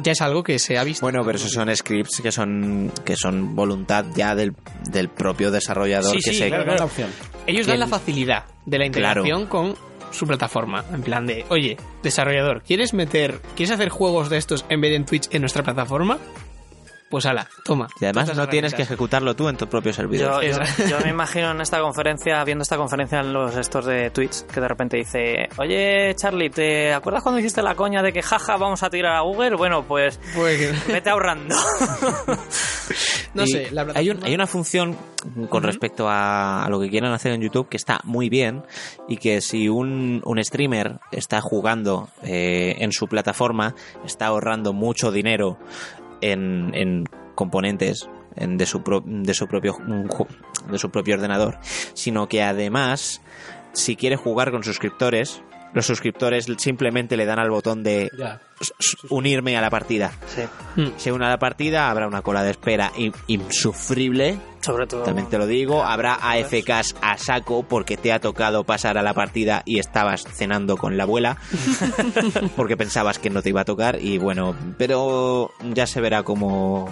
ya 0.01 0.11
es 0.11 0.21
algo 0.21 0.43
que 0.43 0.59
se 0.59 0.77
ha 0.77 0.83
visto. 0.83 1.05
Bueno, 1.05 1.23
pero 1.25 1.37
esos 1.37 1.51
son 1.51 1.73
scripts 1.75 2.21
que 2.21 2.31
son 2.31 2.91
que 3.03 3.15
son 3.15 3.55
voluntad 3.55 4.05
ya 4.15 4.35
del, 4.35 4.53
del 4.89 5.09
propio 5.09 5.51
desarrollador 5.51 6.11
Sí, 6.11 6.19
que 6.23 6.31
sí, 6.31 6.37
se 6.39 6.47
claro, 6.49 6.83
opción. 6.85 7.09
Ellos 7.47 7.67
dan 7.67 7.79
la 7.79 7.87
facilidad 7.87 8.45
de 8.65 8.77
la 8.79 8.89
Claro. 8.89 9.21
integración 9.21 9.47
con 9.47 9.75
su 10.11 10.25
plataforma, 10.25 10.85
en 10.93 11.01
plan 11.01 11.25
de, 11.27 11.45
oye, 11.49 11.75
desarrollador, 12.01 12.61
¿quieres 12.63 12.93
meter, 12.93 13.41
quieres 13.55 13.71
hacer 13.73 13.89
juegos 13.89 14.29
de 14.29 14.37
estos 14.37 14.65
en 14.69 14.79
vez 14.79 14.91
de 14.91 14.95
en 14.95 15.05
Twitch 15.05 15.27
en 15.31 15.41
nuestra 15.41 15.61
plataforma? 15.63 16.19
Pues 17.09 17.25
ala, 17.27 17.47
toma. 17.63 17.87
y 18.01 18.05
además 18.05 18.35
no 18.35 18.47
tienes 18.49 18.73
que 18.73 18.81
ejecutarlo 18.81 19.35
tú 19.35 19.47
en 19.47 19.55
tu 19.57 19.67
propio 19.67 19.93
servidor. 19.93 20.41
Yo, 20.43 20.49
yo, 20.57 20.61
Esa. 20.61 20.87
yo 20.87 20.99
me 21.03 21.09
imagino 21.11 21.51
en 21.51 21.61
esta 21.61 21.79
conferencia, 21.79 22.43
viendo 22.43 22.63
esta 22.63 22.77
conferencia 22.77 23.19
en 23.19 23.31
los 23.31 23.55
estos 23.55 23.85
de 23.85 24.09
Twitch, 24.09 24.41
que 24.47 24.59
de 24.59 24.67
repente 24.67 24.97
dice, 24.97 25.47
oye 25.57 26.13
Charlie, 26.15 26.49
¿te 26.49 26.93
acuerdas 26.93 27.21
cuando 27.23 27.39
hiciste 27.39 27.61
la 27.61 27.75
coña 27.75 28.01
de 28.01 28.11
que 28.11 28.21
jaja 28.23 28.57
vamos 28.57 28.81
a 28.83 28.89
tirar 28.89 29.15
a 29.15 29.21
Google? 29.21 29.55
Bueno, 29.55 29.83
pues 29.87 30.19
Pues 30.35 30.87
vete 30.87 31.09
ahorrando. 31.11 31.55
no 33.33 33.43
Y 33.43 33.47
sé, 33.47 33.71
la 33.71 33.85
hay, 33.93 34.09
un- 34.09 34.23
hay 34.23 34.33
una 34.33 34.47
función 34.47 34.95
con 35.49 35.63
respecto 35.63 36.07
a, 36.09 36.65
a 36.65 36.69
lo 36.69 36.79
que 36.79 36.89
quieran 36.89 37.11
hacer 37.13 37.33
en 37.33 37.41
YouTube 37.41 37.67
que 37.69 37.77
está 37.77 37.99
muy 38.03 38.29
bien 38.29 38.63
y 39.07 39.17
que 39.17 39.41
si 39.41 39.69
un, 39.69 40.21
un 40.25 40.43
streamer 40.43 40.99
está 41.11 41.41
jugando 41.41 42.09
eh, 42.23 42.75
en 42.79 42.91
su 42.91 43.07
plataforma, 43.07 43.75
está 44.05 44.27
ahorrando 44.27 44.73
mucho 44.73 45.11
dinero 45.11 45.57
en, 46.21 46.71
en 46.73 47.05
componentes 47.35 48.09
en- 48.35 48.57
de, 48.57 48.65
su 48.65 48.81
de, 49.05 49.33
su 49.33 49.47
propio, 49.47 49.77
de 50.69 50.77
su 50.77 50.89
propio 50.89 51.15
ordenador, 51.15 51.57
sino 51.93 52.27
que 52.27 52.43
además, 52.43 53.21
si 53.73 53.95
quiere 53.95 54.15
jugar 54.15 54.51
con 54.51 54.63
suscriptores, 54.63 55.41
Los 55.75 55.85
suscriptores 55.85 56.47
simplemente 56.57 57.15
le 57.17 57.25
dan 57.25 57.37
al 57.37 57.51
botón 57.51 57.83
de 57.83 58.09
Ya. 58.17 58.41
unirme 59.09 59.55
a 59.57 59.61
la 59.61 59.69
partida. 59.69 60.11
Sí. 60.27 60.41
Se 60.97 61.11
une 61.11 61.25
a 61.25 61.29
la 61.29 61.37
partida, 61.37 61.91
habrá 61.91 62.07
una 62.07 62.21
cola 62.23 62.41
de 62.43 62.51
espera 62.51 62.91
in- 62.97 63.13
insufrible. 63.27 64.39
Sobre 64.61 64.87
todo. 64.87 65.03
También 65.03 65.27
te 65.29 65.37
lo 65.37 65.45
digo, 65.45 65.83
habrá 65.83 66.15
AFKs 66.15 66.95
a 67.01 67.17
saco 67.19 67.63
porque 67.67 67.97
te 67.97 68.11
ha 68.13 68.19
tocado 68.19 68.63
pasar 68.63 68.97
a 68.97 69.03
la 69.03 69.13
partida 69.13 69.61
y 69.65 69.77
estabas 69.79 70.23
cenando 70.23 70.75
con 70.77 70.97
la 70.97 71.03
abuela 71.03 71.37
porque 72.55 72.77
pensabas 72.77 73.19
que 73.19 73.29
no 73.29 73.41
te 73.43 73.49
iba 73.49 73.61
a 73.61 73.65
tocar 73.65 73.99
y 74.01 74.17
bueno, 74.17 74.55
pero 74.77 75.51
ya 75.73 75.85
se 75.85 76.01
verá 76.01 76.23
cómo, 76.23 76.89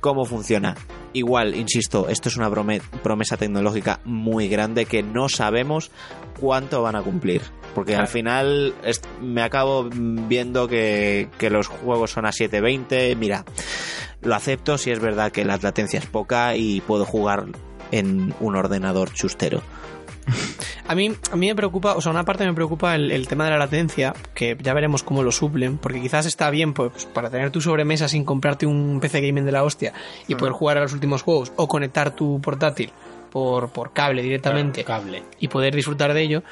cómo 0.00 0.24
funciona. 0.26 0.76
Igual, 1.14 1.54
insisto, 1.54 2.08
esto 2.08 2.28
es 2.28 2.36
una 2.36 2.50
promesa 2.50 3.36
tecnológica 3.36 4.00
muy 4.04 4.48
grande 4.48 4.86
que 4.86 5.02
no 5.02 5.28
sabemos 5.28 5.90
cuánto 6.38 6.82
van 6.82 6.96
a 6.96 7.02
cumplir. 7.02 7.42
Porque 7.74 7.96
al 7.96 8.08
final 8.08 8.74
es- 8.84 9.00
me 9.20 9.42
acabo 9.42 9.88
viendo 9.92 10.68
que, 10.68 11.28
que 11.38 11.50
los 11.50 11.66
juegos 11.68 12.10
son 12.10 12.26
a 12.26 12.32
720. 12.32 13.16
Mira, 13.16 13.44
lo 14.20 14.34
acepto 14.34 14.76
si 14.78 14.90
es 14.90 15.00
verdad 15.00 15.32
que 15.32 15.44
la 15.44 15.56
latencia 15.56 15.98
es 15.98 16.06
poca 16.06 16.54
y 16.56 16.80
puedo 16.82 17.04
jugar 17.04 17.46
en 17.90 18.34
un 18.40 18.56
ordenador 18.56 19.12
chustero. 19.12 19.62
A 20.88 20.94
mí, 20.96 21.12
a 21.30 21.36
mí 21.36 21.46
me 21.46 21.54
preocupa, 21.54 21.94
o 21.94 22.00
sea, 22.00 22.10
una 22.10 22.24
parte 22.24 22.44
me 22.44 22.52
preocupa 22.52 22.94
el, 22.96 23.12
el 23.12 23.28
tema 23.28 23.44
de 23.44 23.50
la 23.52 23.56
latencia, 23.58 24.12
que 24.34 24.58
ya 24.60 24.74
veremos 24.74 25.02
cómo 25.04 25.22
lo 25.22 25.30
suplen, 25.32 25.78
porque 25.78 26.00
quizás 26.00 26.26
está 26.26 26.50
bien 26.50 26.74
pues, 26.74 27.06
para 27.06 27.30
tener 27.30 27.50
tu 27.50 27.60
sobremesa 27.60 28.08
sin 28.08 28.24
comprarte 28.24 28.66
un 28.66 28.98
PC 29.00 29.20
gaming 29.20 29.44
de 29.44 29.52
la 29.52 29.62
hostia 29.62 29.92
y 30.26 30.34
poder 30.34 30.52
jugar 30.52 30.78
a 30.78 30.80
los 30.82 30.92
últimos 30.92 31.22
juegos 31.22 31.52
o 31.56 31.68
conectar 31.68 32.10
tu 32.14 32.40
portátil 32.40 32.92
por, 33.30 33.70
por 33.70 33.92
cable 33.92 34.22
directamente 34.22 34.84
Cable. 34.84 35.22
y 35.38 35.48
poder 35.48 35.74
disfrutar 35.74 36.12
de 36.14 36.22
ello. 36.22 36.42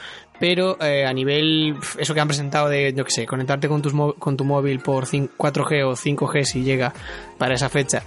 Pero 0.40 0.76
eh, 0.82 1.04
a 1.06 1.12
nivel, 1.12 1.76
eso 1.98 2.14
que 2.14 2.20
han 2.20 2.26
presentado 2.28 2.68
de, 2.68 2.92
yo 2.96 3.04
que 3.04 3.10
sé, 3.12 3.26
conectarte 3.26 3.68
con, 3.68 3.82
tus 3.82 3.92
con 4.18 4.36
tu 4.36 4.44
móvil 4.44 4.80
por 4.80 5.04
cin- 5.06 5.28
4G 5.36 5.84
o 5.84 5.92
5G 5.94 6.44
si 6.44 6.62
llega 6.62 6.92
para 7.38 7.54
esa 7.54 7.68
fecha 7.68 8.02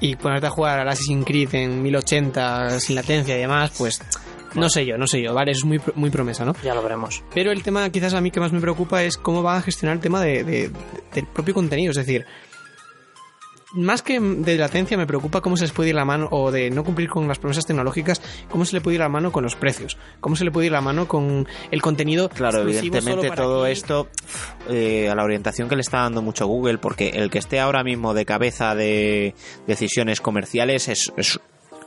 y 0.00 0.16
ponerte 0.16 0.48
a 0.48 0.50
jugar 0.50 0.80
al 0.80 0.88
Assassin's 0.88 1.24
Creed 1.24 1.54
en 1.54 1.82
1080 1.82 2.80
sin 2.80 2.96
latencia 2.96 3.36
y 3.36 3.40
demás, 3.40 3.72
pues 3.78 4.02
no 4.54 4.68
sé 4.68 4.84
yo, 4.84 4.98
no 4.98 5.06
sé 5.06 5.22
yo, 5.22 5.32
vale, 5.32 5.52
es 5.52 5.64
muy, 5.64 5.80
muy 5.94 6.10
promesa, 6.10 6.44
¿no? 6.44 6.54
Ya 6.62 6.74
lo 6.74 6.82
veremos. 6.82 7.22
Pero 7.34 7.52
el 7.52 7.62
tema 7.62 7.88
quizás 7.90 8.14
a 8.14 8.20
mí 8.20 8.30
que 8.30 8.40
más 8.40 8.52
me 8.52 8.60
preocupa 8.60 9.02
es 9.02 9.16
cómo 9.16 9.42
van 9.42 9.58
a 9.58 9.62
gestionar 9.62 9.96
el 9.96 10.02
tema 10.02 10.20
de, 10.20 10.44
de- 10.44 10.70
del 11.14 11.26
propio 11.26 11.54
contenido. 11.54 11.90
Es 11.92 11.96
decir, 11.96 12.26
más 13.72 14.02
que 14.02 14.20
de 14.20 14.56
latencia 14.56 14.96
me 14.96 15.06
preocupa 15.06 15.40
cómo 15.40 15.56
se 15.56 15.64
les 15.64 15.72
puede 15.72 15.90
ir 15.90 15.94
la 15.94 16.04
mano 16.04 16.28
o 16.30 16.50
de 16.50 16.70
no 16.70 16.84
cumplir 16.84 17.08
con 17.08 17.26
las 17.26 17.38
promesas 17.38 17.66
tecnológicas, 17.66 18.22
cómo 18.48 18.64
se 18.64 18.74
le 18.74 18.80
puede 18.80 18.96
ir 18.96 19.00
la 19.00 19.08
mano 19.08 19.32
con 19.32 19.42
los 19.42 19.56
precios, 19.56 19.96
cómo 20.20 20.36
se 20.36 20.44
le 20.44 20.50
puede 20.50 20.66
ir 20.66 20.72
la 20.72 20.80
mano 20.80 21.08
con 21.08 21.46
el 21.70 21.82
contenido. 21.82 22.28
Claro, 22.28 22.62
evidentemente 22.62 23.30
todo 23.30 23.64
aquí. 23.64 23.72
esto 23.72 24.08
eh, 24.68 25.08
a 25.10 25.14
la 25.14 25.24
orientación 25.24 25.68
que 25.68 25.76
le 25.76 25.82
está 25.82 26.00
dando 26.00 26.22
mucho 26.22 26.46
Google, 26.46 26.78
porque 26.78 27.10
el 27.10 27.30
que 27.30 27.38
esté 27.38 27.60
ahora 27.60 27.82
mismo 27.82 28.14
de 28.14 28.24
cabeza 28.24 28.74
de 28.74 29.34
decisiones 29.66 30.20
comerciales 30.20 30.88
es, 30.88 31.12
es, 31.16 31.40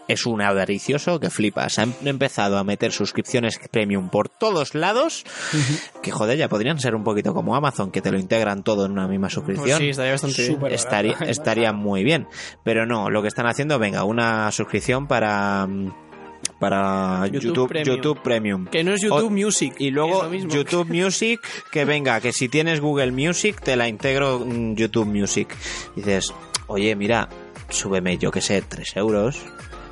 es 0.10 0.26
un 0.26 0.42
avaricioso 0.42 1.20
que 1.20 1.30
flipas. 1.30 1.80
Han 1.80 1.94
empezado 2.04 2.58
a 2.58 2.64
meter 2.66 2.92
suscripciones 2.92 3.58
premium 3.72 4.10
por 4.10 4.28
todos 4.28 4.76
lados, 4.76 5.24
que 6.04 6.12
joder, 6.12 6.38
ya 6.38 6.50
podrían 6.50 6.80
ser 6.80 6.96
un 6.96 7.04
poquito 7.06 7.34
como 7.34 7.56
Amazon, 7.56 7.92
que 7.92 8.02
te 8.02 8.12
lo 8.12 8.20
integran 8.20 8.64
todo 8.64 8.86
en 8.86 8.92
una 8.92 9.08
misma 9.08 9.28
Pues 9.28 9.34
suscripción. 9.36 9.80
sí, 9.80 9.90
estaría 9.90 10.12
bastante 10.12 10.50
bien. 10.50 11.30
Estaría, 11.30 11.72
muy 11.72 12.04
bien. 12.04 12.28
Pero 12.64 12.86
no, 12.86 13.10
lo 13.10 13.22
que 13.22 13.28
están 13.30 13.48
haciendo, 13.48 13.80
venga, 13.80 14.04
una 14.04 14.52
suscripción 14.52 15.08
para 15.08 15.68
para 16.58 17.28
YouTube 17.28 17.42
YouTube, 17.44 17.68
Premium. 17.70 17.96
YouTube 17.98 18.22
Premium. 18.24 18.66
Que 18.68 18.84
no 18.84 18.94
es 18.94 19.02
YouTube 19.02 19.26
O- 19.26 19.30
Music. 19.30 19.76
Y 19.80 19.92
luego 19.92 20.24
lo 20.24 20.30
mismo. 20.30 20.52
YouTube 20.52 20.88
Music, 20.90 21.40
que 21.72 21.86
venga, 21.86 22.20
que 22.22 22.34
si 22.34 22.50
tienes 22.50 22.82
Google 22.82 23.12
Music, 23.12 23.62
te 23.62 23.76
la 23.76 23.88
integro 23.88 24.42
en 24.44 24.76
YouTube 24.76 25.06
Music. 25.08 25.56
Dices, 25.96 26.34
oye, 26.68 26.96
mira, 26.96 27.30
súbeme, 27.70 28.18
yo 28.18 28.32
que 28.32 28.42
sé, 28.42 28.62
3 28.62 28.98
euros. 28.98 29.40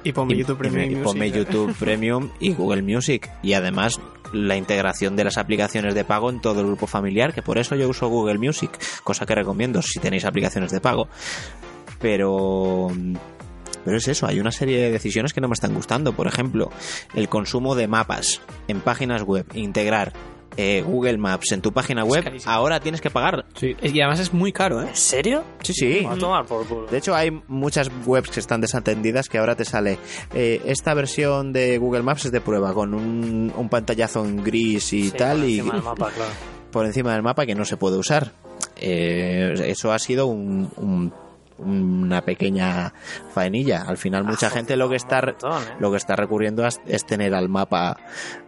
Y 0.08 0.14
ponme 0.14 0.34
y- 0.34 0.38
YouTube 0.38 0.58
Premium. 0.58 0.92
y 0.92 1.04
ponme 1.04 1.32
YouTube 1.32 1.76
Premium 1.78 2.30
y 2.40 2.54
Google 2.54 2.82
Music. 2.82 3.30
Y 3.44 3.54
además 3.54 4.00
la 4.34 4.56
integración 4.58 5.16
de 5.16 5.24
las 5.24 5.38
aplicaciones 5.38 5.96
de 5.96 6.04
pago 6.04 6.30
en 6.30 6.42
todo 6.42 6.60
el 6.62 6.68
grupo 6.68 6.86
familiar, 6.88 7.34
que 7.34 7.42
por 7.42 7.58
eso 7.58 7.76
yo 7.76 7.88
uso 7.90 8.08
Google 8.10 8.38
Music, 8.38 8.72
cosa 9.04 9.26
que 9.26 9.34
recomiendo 9.36 9.82
si 9.82 10.00
tenéis 10.00 10.26
aplicaciones 10.26 10.72
de 10.72 10.82
pago. 10.82 11.08
Pero 12.00 12.88
pero 13.86 13.98
es 13.98 14.08
eso, 14.10 14.28
hay 14.28 14.40
una 14.42 14.52
serie 14.52 14.80
de 14.82 14.92
decisiones 14.92 15.34
que 15.34 15.40
no 15.40 15.48
me 15.48 15.54
están 15.54 15.74
gustando. 15.74 16.12
Por 16.12 16.28
ejemplo, 16.28 16.70
el 17.16 17.30
consumo 17.30 17.74
de 17.76 17.88
mapas 17.88 18.42
en 18.68 18.82
páginas 18.82 19.24
web, 19.24 19.46
integrar 19.54 20.12
eh, 20.58 20.82
Google 20.86 21.18
Maps 21.18 21.52
en 21.52 21.62
tu 21.62 21.72
página 21.72 22.04
web, 22.04 22.26
ahora 22.46 22.80
tienes 22.80 23.00
que 23.00 23.10
pagar. 23.10 23.46
Sí. 23.56 23.76
Y 23.82 24.02
además 24.02 24.20
es 24.20 24.34
muy 24.34 24.52
caro, 24.52 24.82
¿eh? 24.82 24.88
¿En 24.90 24.96
serio? 24.96 25.44
Sí, 25.62 25.74
sí. 25.74 26.02
Va 26.04 26.14
a 26.14 26.18
tomar 26.18 26.46
por 26.46 26.66
culo. 26.68 26.88
De 26.88 26.98
hecho, 26.98 27.16
hay 27.16 27.32
muchas 27.48 27.90
webs 28.06 28.30
que 28.32 28.40
están 28.40 28.60
desatendidas 28.60 29.30
que 29.30 29.38
ahora 29.38 29.56
te 29.56 29.64
sale 29.66 29.98
eh, 30.34 30.62
esta 30.66 30.94
versión 30.94 31.54
de 31.54 31.78
Google 31.78 32.04
Maps 32.04 32.26
es 32.26 32.32
de 32.32 32.42
prueba 32.42 32.74
con 32.74 32.94
un, 32.94 33.54
un 33.56 33.70
pantallazo 33.70 34.26
en 34.26 34.44
gris 34.44 34.92
y 34.94 35.10
Sí, 35.10 35.12
tal 35.12 35.40
por 35.40 35.48
y 35.50 35.58
encima 35.60 35.74
del 35.76 35.84
mapa, 35.84 36.12
claro. 36.16 36.32
por 36.72 36.86
encima 36.86 37.14
del 37.14 37.24
mapa 37.24 37.46
que 37.46 37.56
no 37.56 37.64
se 37.66 37.78
puede 37.78 37.98
usar. 37.98 38.32
Eh, 38.76 39.54
eso 39.68 39.92
ha 39.92 40.00
sido 40.00 40.28
un- 40.28 40.70
un- 40.78 41.14
una 41.58 42.22
pequeña 42.22 42.94
faenilla. 43.34 43.84
Al 43.84 43.98
final 43.98 44.24
mucha 44.24 44.50
gente 44.50 44.76
lo 44.78 44.90
que 44.90 44.96
está 44.96 45.22
montón, 45.22 45.64
¿eh? 45.64 45.76
lo 45.80 45.92
que 45.92 45.98
está 45.98 46.16
recurriendo 46.16 46.66
es, 46.66 46.82
es 46.86 47.06
tener 47.06 47.34
al 47.34 47.50
mapa 47.50 47.98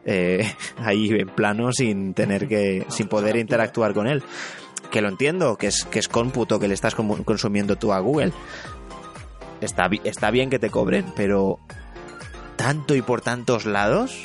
eh, 0.06 0.54
ahí 0.78 1.10
en 1.10 1.30
plano 1.30 1.72
sin 1.72 2.14
tener 2.14 2.48
que 2.48 2.86
sin 2.90 3.08
poder 3.08 3.36
interactuar 3.36 3.94
con 3.94 4.08
él. 4.08 4.24
Que 4.92 5.02
lo 5.02 5.10
entiendo, 5.10 5.56
que 5.56 5.68
es 5.68 5.86
que 5.86 6.00
es 6.00 6.08
cómputo 6.08 6.60
que 6.60 6.68
le 6.68 6.74
estás 6.74 6.96
consumiendo 6.96 7.76
tú 7.76 7.94
a 7.94 8.00
Google. 8.00 8.34
Está, 9.62 9.90
está 10.04 10.32
bien 10.32 10.50
que 10.50 10.58
te 10.58 10.70
cobren, 10.70 11.06
pero 11.16 11.60
tanto 12.56 12.96
y 12.96 13.02
por 13.02 13.22
tantos 13.22 13.66
lados, 13.66 14.24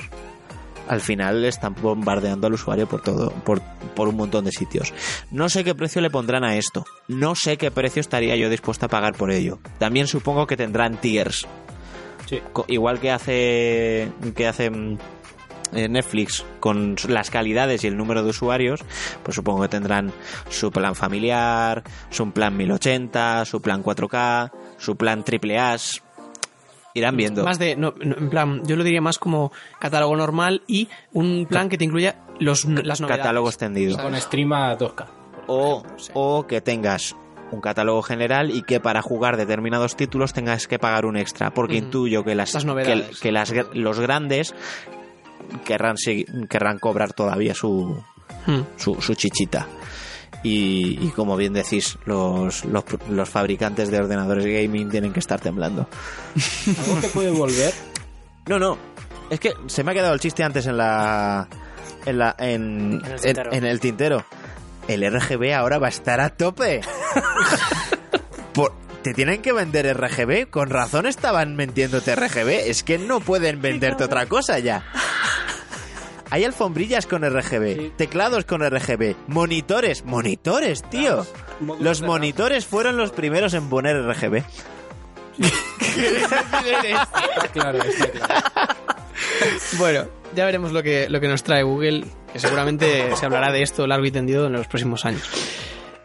al 0.88 1.00
final 1.00 1.44
están 1.44 1.74
bombardeando 1.80 2.46
al 2.46 2.54
usuario 2.54 2.86
por 2.86 3.02
todo, 3.02 3.30
por, 3.30 3.62
por 3.94 4.08
un 4.08 4.16
montón 4.16 4.44
de 4.44 4.52
sitios. 4.52 4.92
No 5.30 5.48
sé 5.48 5.64
qué 5.64 5.74
precio 5.74 6.00
le 6.00 6.10
pondrán 6.10 6.44
a 6.44 6.56
esto. 6.56 6.84
No 7.08 7.34
sé 7.34 7.56
qué 7.56 7.70
precio 7.70 8.00
estaría 8.00 8.36
yo 8.36 8.50
dispuesto 8.50 8.86
a 8.86 8.88
pagar 8.88 9.14
por 9.14 9.30
ello. 9.30 9.58
También 9.78 10.06
supongo 10.06 10.46
que 10.46 10.56
tendrán 10.56 11.00
tiers. 11.00 11.46
Sí. 12.26 12.40
Igual 12.68 13.00
que 13.00 13.10
hace 13.10 14.10
que 14.34 14.46
hace 14.46 14.70
mm, 14.70 14.98
eh, 15.74 15.88
Netflix 15.88 16.44
con 16.60 16.96
las 17.08 17.30
calidades 17.30 17.84
y 17.84 17.88
el 17.88 17.96
número 17.96 18.22
de 18.22 18.30
usuarios, 18.30 18.80
pues 19.22 19.34
supongo 19.34 19.62
que 19.62 19.68
tendrán 19.68 20.12
su 20.48 20.70
plan 20.70 20.94
familiar, 20.94 21.82
su 22.10 22.30
plan 22.30 22.56
1080, 22.56 23.44
su 23.44 23.60
plan 23.60 23.82
4K, 23.82 24.52
su 24.78 24.96
plan 24.96 25.24
triple 25.24 25.58
A. 25.58 25.76
Irán 26.94 27.16
viendo. 27.16 27.42
Más 27.44 27.58
de, 27.58 27.74
no, 27.76 27.92
no, 28.00 28.16
en 28.16 28.30
plan, 28.30 28.62
yo 28.64 28.76
lo 28.76 28.84
diría 28.84 29.00
más 29.00 29.18
como 29.18 29.50
catálogo 29.80 30.16
normal 30.16 30.62
y 30.68 30.88
un 31.12 31.46
plan 31.46 31.68
que 31.68 31.76
te 31.76 31.84
incluya 31.84 32.22
los, 32.38 32.64
las 32.64 33.00
novedades. 33.00 33.20
catálogo 33.22 33.48
extendido. 33.48 33.96
Con 34.00 34.14
stream 34.20 34.52
a 34.52 34.78
2K. 34.78 35.06
o, 35.48 35.82
o 36.14 36.46
que 36.46 36.60
tengas 36.60 37.16
un 37.50 37.60
catálogo 37.60 38.00
general 38.02 38.50
y 38.50 38.62
que 38.62 38.78
para 38.80 39.02
jugar 39.02 39.36
determinados 39.36 39.96
títulos 39.96 40.32
tengas 40.32 40.66
que 40.68 40.78
pagar 40.78 41.04
un 41.04 41.16
extra, 41.16 41.52
porque 41.52 41.76
intuyo 41.76 42.22
que 42.24 42.34
las 42.36 42.54
Las 42.54 42.62
que, 42.62 42.68
novedades. 42.68 43.20
que 43.20 43.32
las, 43.32 43.52
los 43.74 43.98
grandes 44.00 44.54
querrán 45.64 45.96
querrán 46.48 46.78
cobrar 46.78 47.12
todavía 47.12 47.54
su, 47.54 48.02
Hmm. 48.46 48.62
su, 48.76 49.00
su 49.00 49.14
chichita. 49.14 49.66
Y, 50.44 50.98
y 51.00 51.08
como 51.16 51.36
bien 51.36 51.52
decís, 51.54 51.98
los, 52.04 52.64
los, 52.66 52.84
los 53.08 53.28
fabricantes 53.28 53.90
de 53.90 53.98
ordenadores 53.98 54.44
gaming 54.44 54.88
tienen 54.90 55.12
que 55.12 55.18
estar 55.20 55.40
temblando. 55.40 55.88
Algo 56.86 57.00
que 57.00 57.08
puede 57.08 57.30
volver. 57.30 57.72
No, 58.46 58.58
no. 58.60 58.78
Es 59.30 59.40
que 59.40 59.54
se 59.66 59.82
me 59.82 59.90
ha 59.90 59.94
quedado 59.94 60.12
el 60.14 60.20
chiste 60.20 60.44
antes 60.44 60.66
en 60.66 60.76
la. 60.76 61.48
En, 62.04 62.18
la, 62.18 62.36
en, 62.38 63.00
En 63.02 63.04
el 63.06 63.12
en- 63.12 63.20
tintero. 63.22 63.52
en 63.54 63.64
el 63.64 63.80
tintero. 63.80 64.24
El 64.86 65.10
RGB 65.10 65.54
ahora 65.54 65.78
va 65.78 65.86
a 65.86 65.90
estar 65.90 66.20
a 66.20 66.28
tope. 66.28 66.82
Por- 68.52 68.74
te 69.02 69.14
tienen 69.14 69.40
que 69.42 69.52
vender 69.52 69.96
RGB. 69.98 70.50
Con 70.50 70.68
razón 70.68 71.06
estaban 71.06 71.56
vendiéndote 71.56 72.14
RGB. 72.14 72.68
Es 72.68 72.82
que 72.82 72.98
no 72.98 73.20
pueden 73.20 73.62
venderte 73.62 74.04
otra 74.04 74.26
cosa 74.26 74.58
ya. 74.58 74.84
Hay 76.30 76.44
alfombrillas 76.44 77.06
con 77.06 77.22
RGB, 77.22 77.76
Sí. 77.76 77.92
teclados 77.96 78.44
con 78.44 78.62
RGB, 78.62 79.14
monitores, 79.28 80.04
monitores, 80.04 80.82
tío. 80.90 81.24
Los 81.80 82.02
monitores 82.02 82.66
fueron 82.66 82.96
los 82.96 83.10
primeros 83.12 83.54
en 83.54 83.68
poner 83.68 83.96
RGB. 84.02 84.42
Está 85.38 87.48
claro, 87.52 87.78
está 87.82 88.08
claro. 88.08 88.44
Bueno, 89.78 90.04
ya 90.34 90.44
veremos 90.44 90.72
lo 90.72 90.82
que, 90.82 91.08
lo 91.08 91.20
que 91.20 91.28
nos 91.28 91.42
trae 91.44 91.62
Google, 91.62 92.04
que 92.32 92.38
seguramente 92.40 93.14
se 93.16 93.26
hablará 93.26 93.52
de 93.52 93.62
esto 93.62 93.86
largo 93.86 94.04
y 94.06 94.10
tendido 94.10 94.46
en 94.46 94.52
los 94.52 94.66
próximos 94.66 95.04
años. 95.04 95.22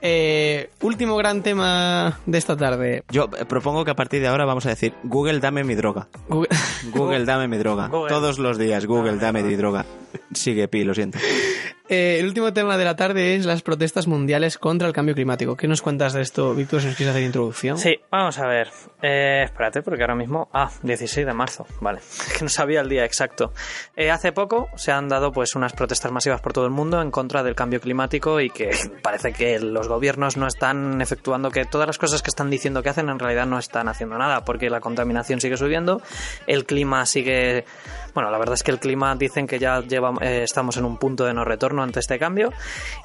Eh, 0.02 0.70
último 0.82 1.18
gran 1.18 1.42
tema 1.44 2.20
de 2.26 2.38
esta 2.38 2.56
tarde. 2.56 3.04
Yo 3.10 3.30
eh, 3.38 3.46
propongo 3.46 3.84
que 3.84 3.92
a 3.92 3.96
partir 3.96 4.22
de 4.22 4.28
ahora 4.28 4.46
vamos 4.46 4.66
a 4.66 4.70
decir 4.70 4.94
Google 5.04 5.40
dame 5.40 5.64
mi 5.64 5.76
droga. 5.76 6.08
Google- 6.30 6.50
Google, 6.94 7.26
dame 7.26 7.48
mi 7.48 7.58
droga. 7.58 7.88
Google. 7.88 8.10
Todos 8.10 8.40
los 8.40 8.58
días, 8.58 8.86
Google, 8.86 9.18
dame 9.18 9.44
mi 9.44 9.56
droga. 9.56 9.86
Sigue, 10.34 10.68
Pi, 10.68 10.84
lo 10.84 10.94
siento. 10.94 11.18
eh, 11.90 12.18
el 12.20 12.26
último 12.28 12.54
tema 12.54 12.78
de 12.78 12.86
la 12.86 12.96
tarde 12.96 13.36
es 13.36 13.46
las 13.46 13.62
protestas 13.62 14.08
mundiales 14.08 14.58
contra 14.58 14.88
el 14.88 14.94
cambio 14.94 15.16
climático. 15.16 15.56
¿Qué 15.58 15.68
nos 15.68 15.82
cuentas 15.82 16.14
de 16.14 16.22
esto, 16.22 16.54
Víctor, 16.54 16.82
si 16.82 16.88
nos 16.88 16.96
quieres 16.96 17.16
hacer 17.16 17.26
introducción? 17.26 17.78
Sí, 17.78 18.00
vamos 18.12 18.38
a 18.40 18.48
ver. 18.48 18.70
Eh, 19.02 19.42
espérate, 19.46 19.82
porque 19.82 20.04
ahora 20.04 20.16
mismo. 20.16 20.50
Ah, 20.54 20.70
16 20.84 21.26
de 21.26 21.34
marzo. 21.34 21.66
Vale. 21.82 22.00
Es 22.30 22.34
que 22.38 22.44
no 22.46 22.50
sabía 22.50 22.82
el 22.82 22.90
día 22.90 23.06
exacto. 23.06 23.54
Eh, 23.96 24.12
hace 24.12 24.32
poco 24.32 24.70
se 24.76 24.92
han 24.92 25.10
dado 25.10 25.32
pues 25.32 25.56
unas 25.56 25.74
protestas 25.74 26.12
masivas 26.12 26.42
por 26.42 26.54
todo 26.54 26.66
el 26.66 26.72
mundo 26.72 27.02
en 27.02 27.12
contra 27.12 27.44
del 27.44 27.56
cambio 27.56 27.82
climático 27.82 28.40
y 28.40 28.50
que 28.50 28.72
parece 29.04 29.34
que 29.34 29.60
los 29.60 29.88
gobiernos 29.88 30.38
no 30.38 30.48
están 30.48 31.02
efectuando 31.02 31.50
que 31.52 31.66
todas 31.66 31.88
las 31.88 31.98
cosas 31.98 32.22
que 32.22 32.30
están 32.30 32.50
diciendo 32.50 32.84
que 32.84 32.90
hacen 32.90 33.10
en 33.10 33.20
realidad 33.20 33.46
no 33.46 33.58
están 33.58 33.88
haciendo 33.88 34.18
nada 34.18 34.46
porque 34.46 34.70
la 34.70 34.80
contaminación 34.80 35.42
sigue 35.42 35.58
subiendo, 35.58 36.02
el 36.48 36.66
clima 36.66 37.06
sigue. 37.06 37.66
Bueno, 38.14 38.32
la 38.32 38.38
verdad 38.38 38.56
es 38.56 38.64
que 38.64 38.72
el 38.72 38.80
clima 38.80 39.16
dicen 39.16 39.48
que 39.48 39.60
ya 39.60 39.82
lleva, 39.82 40.14
eh, 40.22 40.42
estamos 40.44 40.78
en 40.78 40.86
un 40.86 40.98
punto 40.98 41.26
de 41.26 41.34
no 41.34 41.46
retorno 41.46 41.84
ante 41.84 42.00
este 42.00 42.18
cambio 42.18 42.52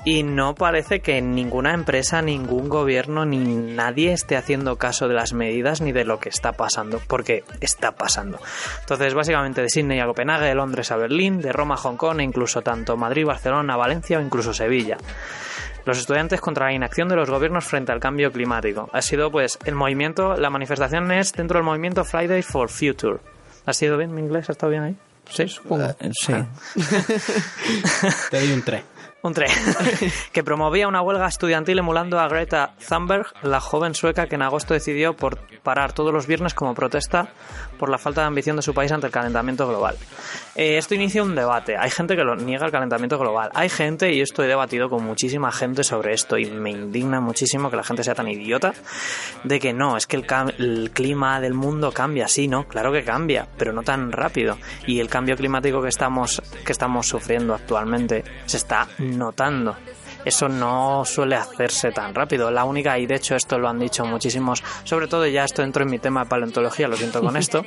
y 0.05 0.23
no 0.23 0.55
parece 0.55 1.01
que 1.01 1.21
ninguna 1.21 1.75
empresa, 1.75 2.23
ningún 2.23 2.69
gobierno 2.69 3.25
ni 3.27 3.39
nadie 3.39 4.13
esté 4.13 4.37
haciendo 4.37 4.77
caso 4.77 5.09
de 5.09 5.15
las 5.15 5.33
medidas 5.33 5.81
ni 5.81 5.93
de 5.93 6.05
lo 6.05 6.19
que 6.19 6.29
está 6.29 6.53
pasando, 6.53 7.01
porque 7.07 7.45
está 7.61 7.93
pasando. 7.93 8.39
Entonces, 8.81 9.15
básicamente 9.15 9.63
de 9.63 9.69
Sydney 9.69 10.01
a 10.01 10.07
Copenhague, 10.07 10.47
de 10.47 10.55
Londres 10.55 10.91
a 10.91 10.97
Berlín, 10.97 11.41
de 11.41 11.53
Roma 11.53 11.75
a 11.75 11.79
Hong 11.79 11.97
Kong 11.97 12.21
e 12.21 12.25
incluso 12.25 12.63
tanto 12.63 12.97
Madrid, 12.97 13.27
Barcelona, 13.27 13.77
Valencia 13.77 14.19
o 14.19 14.23
incluso 14.23 14.55
Sevilla. 14.55 14.97
Los 15.85 15.99
estudiantes 15.99 16.41
contra 16.41 16.67
la 16.67 16.73
inacción 16.73 17.09
de 17.09 17.17
los 17.17 17.29
gobiernos 17.29 17.67
frente 17.67 17.93
al 17.93 18.01
cambio 18.01 18.33
climático. 18.33 18.89
Ha 18.93 19.03
sido 19.03 19.31
pues 19.31 19.59
el 19.67 19.75
movimiento, 19.75 20.35
la 20.35 20.49
manifestación 20.49 21.13
es 21.13 21.33
dentro 21.33 21.59
del 21.59 21.65
movimiento 21.65 22.05
Fridays 22.05 22.47
for 22.47 22.71
Future. 22.71 23.19
¿Ha 23.67 23.73
sido 23.73 23.97
bien 23.97 24.15
mi 24.15 24.21
inglés? 24.21 24.49
¿Ha 24.49 24.53
estado 24.53 24.71
bien 24.71 24.83
ahí? 24.83 24.97
Sí, 25.31 25.49
supongo. 25.49 25.85
Eh, 26.01 26.11
sí. 26.13 26.33
Te 28.31 28.41
doy 28.41 28.53
un 28.53 28.63
3. 28.63 28.83
Un 29.23 29.33
tren 29.33 29.51
que 30.33 30.45
promovía 30.45 30.87
una 30.87 31.01
huelga 31.01 31.27
estudiantil 31.27 31.79
emulando 31.79 32.21
a 32.21 32.29
Greta 32.29 32.75
Thunberg, 32.87 33.33
la 33.43 33.59
joven 33.59 33.95
sueca 33.95 34.27
que 34.27 34.35
en 34.35 34.43
agosto 34.43 34.75
decidió 34.75 35.17
por 35.17 35.39
parar 35.63 35.95
todos 35.95 36.13
los 36.13 36.27
viernes 36.27 36.53
como 36.53 36.75
protesta 36.75 37.29
por 37.85 37.91
la 37.91 37.99
falta 37.99 38.23
de 38.23 38.29
ambición 38.29 38.57
de 38.57 38.63
su 38.63 38.73
país 38.73 38.91
ante 38.93 39.09
el 39.09 39.13
calentamiento 39.13 39.69
global. 39.69 39.99
Eh, 40.55 40.79
esto 40.79 40.95
inicia 40.95 41.23
un 41.23 41.35
debate. 41.35 41.77
Hay 41.77 41.91
gente 41.91 42.17
que 42.17 42.25
lo 42.25 42.35
niega 42.35 42.65
el 42.65 42.73
calentamiento 42.73 43.19
global. 43.19 43.51
Hay 43.53 43.69
gente, 43.69 44.11
y 44.11 44.23
esto 44.23 44.43
he 44.43 44.47
debatido 44.47 44.89
con 44.89 45.05
muchísima 45.05 45.53
gente 45.53 45.85
sobre 45.85 46.15
esto, 46.15 46.39
y 46.39 46.47
me 46.47 46.71
indigna 46.71 47.21
muchísimo 47.21 47.69
que 47.69 47.77
la 47.77 47.85
gente 47.85 48.03
sea 48.03 48.15
tan 48.15 48.27
idiota, 48.27 48.73
de 49.43 49.61
que 49.61 49.75
no, 49.75 49.99
es 49.99 50.07
que 50.07 50.17
el, 50.17 50.25
el 50.59 50.93
clima 50.95 51.43
del 51.43 51.53
mundo 51.53 51.93
cambia, 51.93 52.27
sí, 52.27 52.49
¿no? 52.49 52.67
Claro 52.67 52.91
que 52.91 53.05
cambia, 53.05 53.47
pero 53.59 53.75
no 53.75 53.83
tan 53.83 54.13
rápido. 54.13 54.57
Y 54.87 55.01
el 55.01 55.11
cambio 55.11 55.37
climático 55.37 55.83
que 55.83 55.91
estamos, 55.91 56.41
que 56.65 56.73
estamos 56.73 57.07
sufriendo 57.07 57.53
actualmente 57.53 58.25
se 58.47 58.57
está 58.57 58.89
notando. 58.97 59.77
Eso 60.25 60.49
no 60.49 61.05
suele 61.05 61.37
hacerse 61.37 61.91
tan 61.93 62.15
rápido. 62.15 62.51
La 62.51 62.65
única, 62.65 62.99
y 62.99 63.07
de 63.07 63.17
hecho 63.17 63.35
esto 63.37 63.59
lo 63.59 63.69
han 63.69 63.79
dicho 63.79 64.05
muchísimos, 64.05 64.63
sobre 64.85 65.07
todo 65.07 65.27
ya 65.27 65.45
esto 65.45 65.63
entro 65.63 65.83
en 65.85 65.91
mi 65.91 65.99
tema 65.99 66.25
de 66.25 66.31
paleontología, 66.31 66.89
lo 66.89 66.97
siento 66.97 67.21
con 67.21 67.37
esto, 67.39 67.63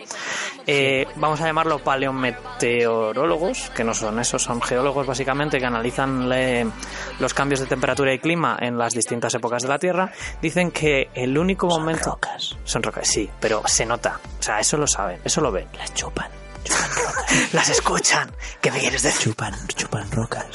eh, 0.66 1.06
vamos 1.16 1.40
a 1.42 1.46
llamarlo 1.46 1.80
paleometeorólogos, 1.80 3.70
que 3.72 3.84
no 3.84 3.94
son 3.94 4.20
esos, 4.20 4.44
son 4.44 4.62
geólogos 4.62 5.06
básicamente 5.08 5.60
que 5.60 5.66
analizan 5.66 6.30
le- 6.30 6.68
los 7.20 7.34
cambios 7.34 7.60
de 7.60 7.66
temperatura 7.68 8.14
y 8.14 8.20
clima 8.20 8.58
en 8.60 8.78
las 8.78 8.94
distintas 8.94 9.34
épocas 9.36 9.64
de 9.64 9.70
la 9.70 9.80
Tierra, 9.80 10.12
dicen 10.42 10.72
que 10.72 11.10
el 11.14 11.38
único 11.38 11.68
momento... 11.68 12.04
Son 12.04 12.14
rocas. 12.14 12.58
Son 12.64 12.84
rocas, 12.84 13.08
sí, 13.08 13.30
pero 13.40 13.62
se 13.66 13.86
nota. 13.86 14.20
O 14.40 14.44
sea, 14.44 14.60
eso 14.60 14.78
lo 14.78 14.88
saben, 14.88 15.20
eso 15.24 15.42
lo 15.42 15.52
ven. 15.52 15.68
Las 15.78 15.94
chupan. 15.94 16.28
Las 17.54 17.70
escuchan. 17.70 18.32
¿Qué 18.62 18.72
me 18.72 18.80
quieres 18.80 19.04
decir? 19.04 19.32
Chupan, 19.32 19.54
chupan 19.68 20.10
rocas. 20.12 20.46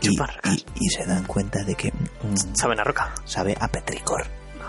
Y, 0.00 0.08
Chupan 0.10 0.28
rocas. 0.36 0.56
y- 0.56 0.86
y 0.86 0.88
se 0.90 1.04
dan 1.06 1.24
cuenta 1.24 1.62
de 1.64 1.74
que 1.74 1.90
mm, 1.92 2.54
Saben 2.56 2.80
a 2.80 2.84
roca. 2.84 3.12
sabe 3.24 3.56
a 3.60 3.68
petricor. 3.68 4.26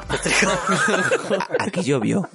A- 0.10 1.56
Aquí 1.64 1.84
llovió. 1.84 2.28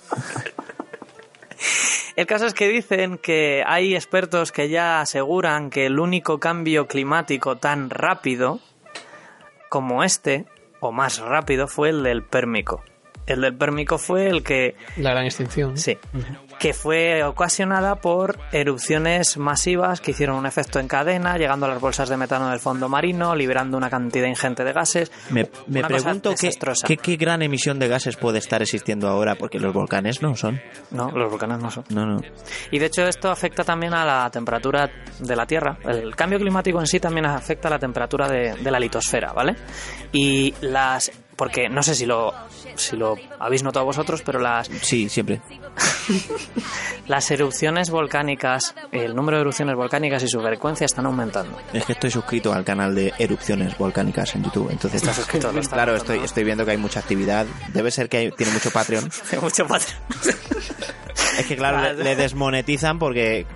El 2.16 2.26
caso 2.26 2.46
es 2.46 2.54
que 2.54 2.68
dicen 2.68 3.18
que 3.18 3.62
hay 3.66 3.94
expertos 3.94 4.52
que 4.52 4.68
ya 4.68 5.00
aseguran 5.00 5.68
que 5.70 5.86
el 5.86 5.98
único 5.98 6.38
cambio 6.40 6.86
climático 6.86 7.56
tan 7.56 7.90
rápido 7.90 8.60
como 9.68 10.02
este, 10.04 10.46
o 10.80 10.92
más 10.92 11.18
rápido, 11.18 11.66
fue 11.68 11.90
el 11.90 12.02
del 12.02 12.22
Pérmico. 12.22 12.82
El 13.26 13.40
del 13.40 13.56
Pérmico 13.56 13.98
fue 13.98 14.28
el 14.28 14.42
que 14.42 14.76
La 14.96 15.10
gran 15.10 15.24
extinción. 15.24 15.76
Sí. 15.76 15.98
Que 16.58 16.72
fue 16.72 17.22
ocasionada 17.24 17.96
por 17.96 18.38
erupciones 18.52 19.36
masivas 19.36 20.00
que 20.00 20.12
hicieron 20.12 20.36
un 20.36 20.46
efecto 20.46 20.78
en 20.78 20.88
cadena, 20.88 21.36
llegando 21.36 21.66
a 21.66 21.68
las 21.68 21.80
bolsas 21.80 22.08
de 22.08 22.16
metano 22.16 22.48
del 22.50 22.60
fondo 22.60 22.88
marino, 22.88 23.34
liberando 23.34 23.76
una 23.76 23.90
cantidad 23.90 24.26
ingente 24.26 24.64
de 24.64 24.72
gases. 24.72 25.12
Me, 25.30 25.48
me 25.66 25.82
pregunto 25.84 26.30
qué, 26.30 26.46
desastrosa. 26.46 26.86
qué, 26.86 26.96
qué 26.96 27.16
gran 27.16 27.42
emisión 27.42 27.78
de 27.78 27.88
gases 27.88 28.16
puede 28.16 28.38
estar 28.38 28.62
existiendo 28.62 29.08
ahora, 29.08 29.34
porque 29.34 29.58
los 29.58 29.74
volcanes 29.74 30.22
no 30.22 30.36
son. 30.36 30.60
No, 30.90 31.10
los 31.10 31.30
volcanes 31.30 31.58
no 31.58 31.70
son. 31.70 31.84
No, 31.90 32.06
no. 32.06 32.20
Y 32.70 32.78
de 32.78 32.86
hecho 32.86 33.02
esto 33.06 33.30
afecta 33.30 33.64
también 33.64 33.92
a 33.92 34.04
la 34.04 34.30
temperatura 34.30 34.88
de 35.18 35.36
la 35.36 35.46
Tierra. 35.46 35.76
El 35.84 36.14
cambio 36.14 36.38
climático 36.38 36.80
en 36.80 36.86
sí 36.86 37.00
también 37.00 37.26
afecta 37.26 37.68
a 37.68 37.72
la 37.72 37.78
temperatura 37.78 38.28
de, 38.28 38.54
de 38.54 38.70
la 38.70 38.78
litosfera, 38.78 39.32
¿vale? 39.32 39.56
Y 40.12 40.54
las... 40.60 41.10
Porque 41.36 41.68
no 41.68 41.82
sé 41.82 41.94
si 41.94 42.06
lo, 42.06 42.32
si 42.76 42.96
lo 42.96 43.14
habéis 43.38 43.62
notado 43.62 43.84
vosotros, 43.84 44.22
pero 44.24 44.38
las, 44.40 44.68
Sí, 44.82 45.08
siempre. 45.10 45.42
las 47.06 47.30
erupciones 47.30 47.90
volcánicas, 47.90 48.74
el 48.90 49.14
número 49.14 49.36
de 49.36 49.42
erupciones 49.42 49.76
volcánicas 49.76 50.22
y 50.22 50.28
su 50.28 50.40
frecuencia 50.40 50.86
están 50.86 51.06
aumentando. 51.06 51.58
Es 51.72 51.84
que 51.84 51.92
estoy 51.92 52.10
suscrito 52.10 52.52
al 52.52 52.64
canal 52.64 52.94
de 52.94 53.12
erupciones 53.18 53.76
volcánicas 53.76 54.34
en 54.34 54.44
YouTube. 54.44 54.70
Entonces, 54.70 55.02
Estás 55.02 55.16
suscrito, 55.16 55.52
lo 55.52 55.60
estás 55.60 55.74
claro, 55.74 55.92
notando, 55.92 56.04
estoy, 56.14 56.18
¿no? 56.20 56.24
estoy 56.24 56.44
viendo 56.44 56.64
que 56.64 56.70
hay 56.70 56.76
mucha 56.78 57.00
actividad. 57.00 57.46
Debe 57.72 57.90
ser 57.90 58.08
que 58.08 58.16
hay- 58.16 58.32
tiene 58.32 58.52
mucho 58.52 58.70
Patreon. 58.70 59.10
Mucho 59.42 59.66
padre. 59.66 59.84
Es 61.38 61.46
que, 61.46 61.56
claro, 61.56 61.78
le, 61.82 61.88
Vale. 61.88 62.04
le 62.04 62.16
desmonetizan 62.16 62.98
porque 62.98 63.46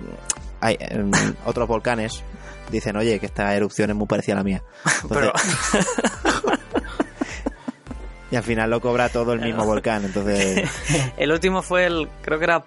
hay 0.59 0.77
em, 0.79 1.11
otros 1.45 1.67
volcanes 1.67 2.23
dicen, 2.69 2.95
oye, 2.95 3.19
que 3.19 3.25
esta 3.25 3.53
erupción 3.55 3.89
es 3.89 3.95
muy 3.97 4.07
parecida 4.07 4.35
a 4.35 4.37
la 4.37 4.43
mía. 4.43 4.63
Entonces- 5.03 5.09
Pero 5.09 6.40
y 8.31 8.35
al 8.35 8.43
final 8.43 8.69
lo 8.69 8.79
cobra 8.81 9.09
todo 9.09 9.33
el 9.33 9.41
mismo 9.41 9.65
volcán. 9.65 10.05
Entonces, 10.05 10.69
el 11.17 11.31
último 11.31 11.61
fue 11.61 11.85
el, 11.85 12.07
creo 12.21 12.39
que 12.39 12.45
era, 12.45 12.63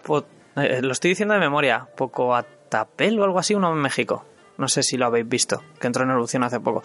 eh, 0.56 0.80
lo 0.82 0.92
estoy 0.92 1.10
diciendo 1.10 1.34
de 1.34 1.40
memoria, 1.40 1.88
Pocoatapel 1.96 3.18
o 3.18 3.24
algo 3.24 3.38
así, 3.38 3.54
uno 3.54 3.72
en 3.72 3.78
México. 3.78 4.24
No 4.56 4.68
sé 4.68 4.82
si 4.84 4.96
lo 4.96 5.06
habéis 5.06 5.28
visto, 5.28 5.62
que 5.80 5.86
entró 5.88 6.04
en 6.04 6.10
erupción 6.10 6.44
hace 6.44 6.60
poco. 6.60 6.82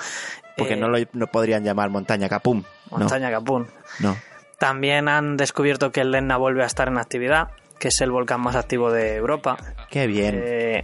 porque 0.57 0.73
Eh, 0.73 0.77
no 0.77 0.87
lo 0.87 0.97
no 1.13 1.27
podrían 1.27 1.63
llamar 1.63 1.89
montaña 1.89 2.27
Capum. 2.27 2.63
No, 2.89 2.97
Montaña 2.97 3.29
Capún. 3.29 3.67
no. 3.99 4.17
También 4.57 5.07
han 5.07 5.37
descubierto 5.37 5.91
que 5.93 6.01
el 6.01 6.11
Letna 6.11 6.35
vuelve 6.35 6.63
a 6.63 6.65
estar 6.65 6.89
en 6.89 6.97
actividad, 6.97 7.51
que 7.79 7.87
es 7.87 8.01
el 8.01 8.11
volcán 8.11 8.41
más 8.41 8.55
activo 8.55 8.91
de 8.91 9.15
Europa. 9.15 9.57
Qué 9.89 10.05
bien. 10.05 10.41
Eh, 10.43 10.83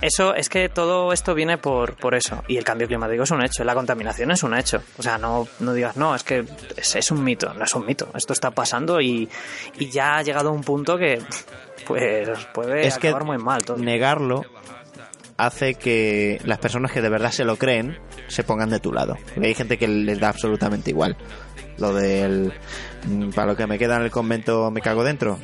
eso 0.00 0.34
es 0.34 0.48
que 0.48 0.68
todo 0.68 1.12
esto 1.12 1.34
viene 1.34 1.56
por, 1.56 1.96
por 1.96 2.14
eso. 2.14 2.42
Y 2.48 2.56
el 2.56 2.64
cambio 2.64 2.88
climático 2.88 3.22
es 3.22 3.30
un 3.30 3.42
hecho, 3.42 3.64
la 3.64 3.74
contaminación 3.74 4.32
es 4.32 4.42
un 4.42 4.54
hecho. 4.54 4.82
O 4.98 5.02
sea, 5.02 5.16
no, 5.16 5.46
no 5.60 5.72
digas, 5.72 5.96
no, 5.96 6.14
es 6.14 6.24
que 6.24 6.44
es, 6.76 6.96
es 6.96 7.10
un 7.10 7.22
mito, 7.22 7.54
no 7.54 7.64
es 7.64 7.74
un 7.74 7.86
mito. 7.86 8.10
Esto 8.14 8.32
está 8.32 8.50
pasando 8.50 9.00
y, 9.00 9.28
y 9.78 9.88
ya 9.88 10.16
ha 10.16 10.22
llegado 10.22 10.50
a 10.50 10.52
un 10.52 10.62
punto 10.62 10.98
que 10.98 11.22
pues 11.86 12.28
puede 12.52 12.86
es 12.86 12.98
que 12.98 13.08
acabar 13.08 13.24
muy 13.24 13.38
mal 13.38 13.64
todo. 13.64 13.76
negarlo 13.76 14.44
hace 15.36 15.74
que 15.74 16.40
las 16.44 16.58
personas 16.58 16.92
que 16.92 17.00
de 17.00 17.08
verdad 17.08 17.32
se 17.32 17.44
lo 17.44 17.56
creen 17.56 17.98
se 18.28 18.44
pongan 18.44 18.70
de 18.70 18.80
tu 18.80 18.92
lado. 18.92 19.16
Porque 19.34 19.48
hay 19.48 19.54
gente 19.54 19.78
que 19.78 19.88
les 19.88 20.18
da 20.18 20.28
absolutamente 20.28 20.90
igual. 20.90 21.16
Lo 21.78 21.94
del 21.94 22.52
mm, 23.06 23.30
para 23.30 23.48
lo 23.48 23.56
que 23.56 23.66
me 23.66 23.78
queda 23.78 23.96
en 23.96 24.02
el 24.02 24.10
convento 24.10 24.70
me 24.70 24.80
cago 24.80 25.04
dentro 25.04 25.38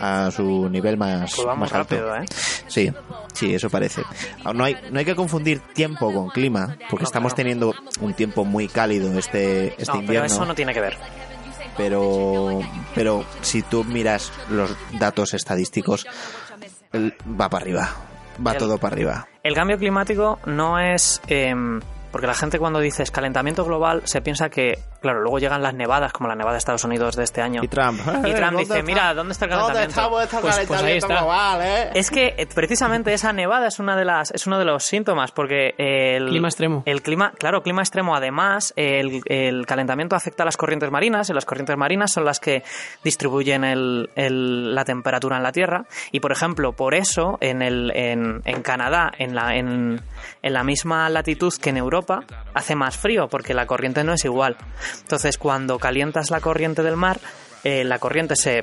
a 0.00 0.30
su 0.30 0.68
nivel 0.70 0.96
más, 0.96 1.32
Pues 1.36 1.46
más 1.58 1.72
alto. 1.72 1.94
rápido, 1.96 2.16
¿eh? 2.16 2.24
Sí, 2.66 2.90
sí, 3.34 3.54
eso 3.54 3.68
parece. 3.70 4.02
Ah, 4.44 4.52
No 4.52 4.64
hay, 4.64 4.76
no 4.90 4.98
hay 4.98 5.04
que 5.04 5.14
confundir 5.14 5.60
tiempo 5.74 6.12
con 6.12 6.28
clima, 6.28 6.76
porque 6.88 7.02
No, 7.04 7.08
estamos 7.08 7.34
claro. 7.34 7.36
teniendo 7.36 7.74
un 8.00 8.14
tiempo 8.14 8.44
muy 8.44 8.68
cálido 8.68 9.18
este, 9.18 9.68
este 9.68 9.84
No, 9.86 9.92
pero 9.92 10.00
invierno. 10.00 10.26
eso 10.26 10.44
no 10.46 10.54
tiene 10.54 10.72
que 10.74 10.80
ver. 10.80 10.96
pero 11.76 12.60
pero 12.94 13.24
si 13.42 13.62
tú 13.62 13.84
miras 13.84 14.32
los 14.50 14.74
datos 14.98 15.34
estadísticos 15.34 16.06
va 16.94 17.48
para 17.48 17.62
arriba 17.62 17.88
va 18.44 18.52
El- 18.52 18.58
todo 18.58 18.78
para 18.78 18.94
arriba 18.94 19.28
El 19.42 19.54
cambio 19.54 19.78
climático 19.78 20.38
no 20.46 20.78
es... 20.78 21.20
em, 21.28 21.80
porque 22.10 22.26
la 22.26 22.34
gente 22.34 22.58
cuando 22.58 22.80
dice 22.80 23.02
escalentamiento 23.02 23.64
global 23.64 24.02
se 24.04 24.20
piensa 24.20 24.50
que 24.50 24.78
Claro, 25.00 25.20
luego 25.22 25.38
llegan 25.38 25.62
las 25.62 25.74
nevadas, 25.74 26.12
como 26.12 26.28
la 26.28 26.34
nevada 26.34 26.52
de 26.52 26.58
Estados 26.58 26.84
Unidos 26.84 27.16
de 27.16 27.24
este 27.24 27.40
año. 27.40 27.62
Y 27.64 27.68
Trump. 27.68 28.00
Y 28.26 28.34
Trump 28.34 28.58
dice, 28.58 28.82
mira, 28.82 29.14
¿dónde 29.14 29.32
está 29.32 29.46
el 29.46 29.50
calentamiento? 29.68 29.94
Pues- 30.42 30.54
pues 30.68 30.80
ahí 30.82 30.98
está. 30.98 31.14
eh? 31.14 31.90
Es 31.94 32.10
que 32.10 32.34
eh, 32.36 32.46
precisamente 32.54 33.12
esa 33.14 33.32
nevada 33.32 33.66
es 33.68 33.78
una 33.78 33.96
de 33.96 34.04
las 34.04 34.30
es 34.32 34.46
uno 34.46 34.58
de 34.58 34.64
los 34.64 34.84
síntomas 34.84 35.32
porque 35.32 35.74
el 35.78 36.26
Clima 36.28 36.48
extremo. 36.48 36.82
El 36.86 37.02
clima, 37.02 37.32
claro, 37.38 37.62
clima 37.62 37.82
extremo. 37.82 38.14
Además, 38.14 38.72
el, 38.76 39.22
el 39.26 39.66
calentamiento 39.66 40.16
afecta 40.16 40.42
a 40.42 40.46
las 40.46 40.56
corrientes 40.56 40.90
marinas 40.90 41.30
y 41.30 41.32
las 41.32 41.44
corrientes 41.44 41.76
marinas 41.76 42.12
son 42.12 42.24
las 42.24 42.38
que 42.40 42.62
distribuyen 43.02 43.64
el- 43.64 44.10
el- 44.16 44.74
la 44.74 44.84
temperatura 44.84 45.36
en 45.36 45.42
la 45.42 45.52
Tierra. 45.52 45.84
Y 46.12 46.20
por 46.20 46.32
ejemplo, 46.32 46.72
por 46.72 46.94
eso 46.94 47.38
en 47.40 47.62
el 47.62 47.90
en, 47.94 48.42
en 48.44 48.62
Canadá, 48.62 49.10
en 49.18 49.34
la 49.34 49.56
en, 49.56 50.00
en 50.42 50.52
la 50.52 50.62
misma 50.64 51.08
latitud 51.08 51.52
que 51.60 51.70
en 51.70 51.76
Europa, 51.78 52.20
hace 52.54 52.74
más 52.74 52.96
frío 52.96 53.28
porque 53.28 53.54
la 53.54 53.66
corriente 53.66 54.04
no 54.04 54.12
es 54.12 54.24
igual. 54.24 54.56
Entonces, 55.02 55.38
cuando 55.38 55.78
calientas 55.78 56.30
la 56.30 56.40
corriente 56.40 56.82
del 56.82 56.96
mar, 56.96 57.20
eh, 57.64 57.84
la 57.84 57.98
corriente 57.98 58.36
se 58.36 58.62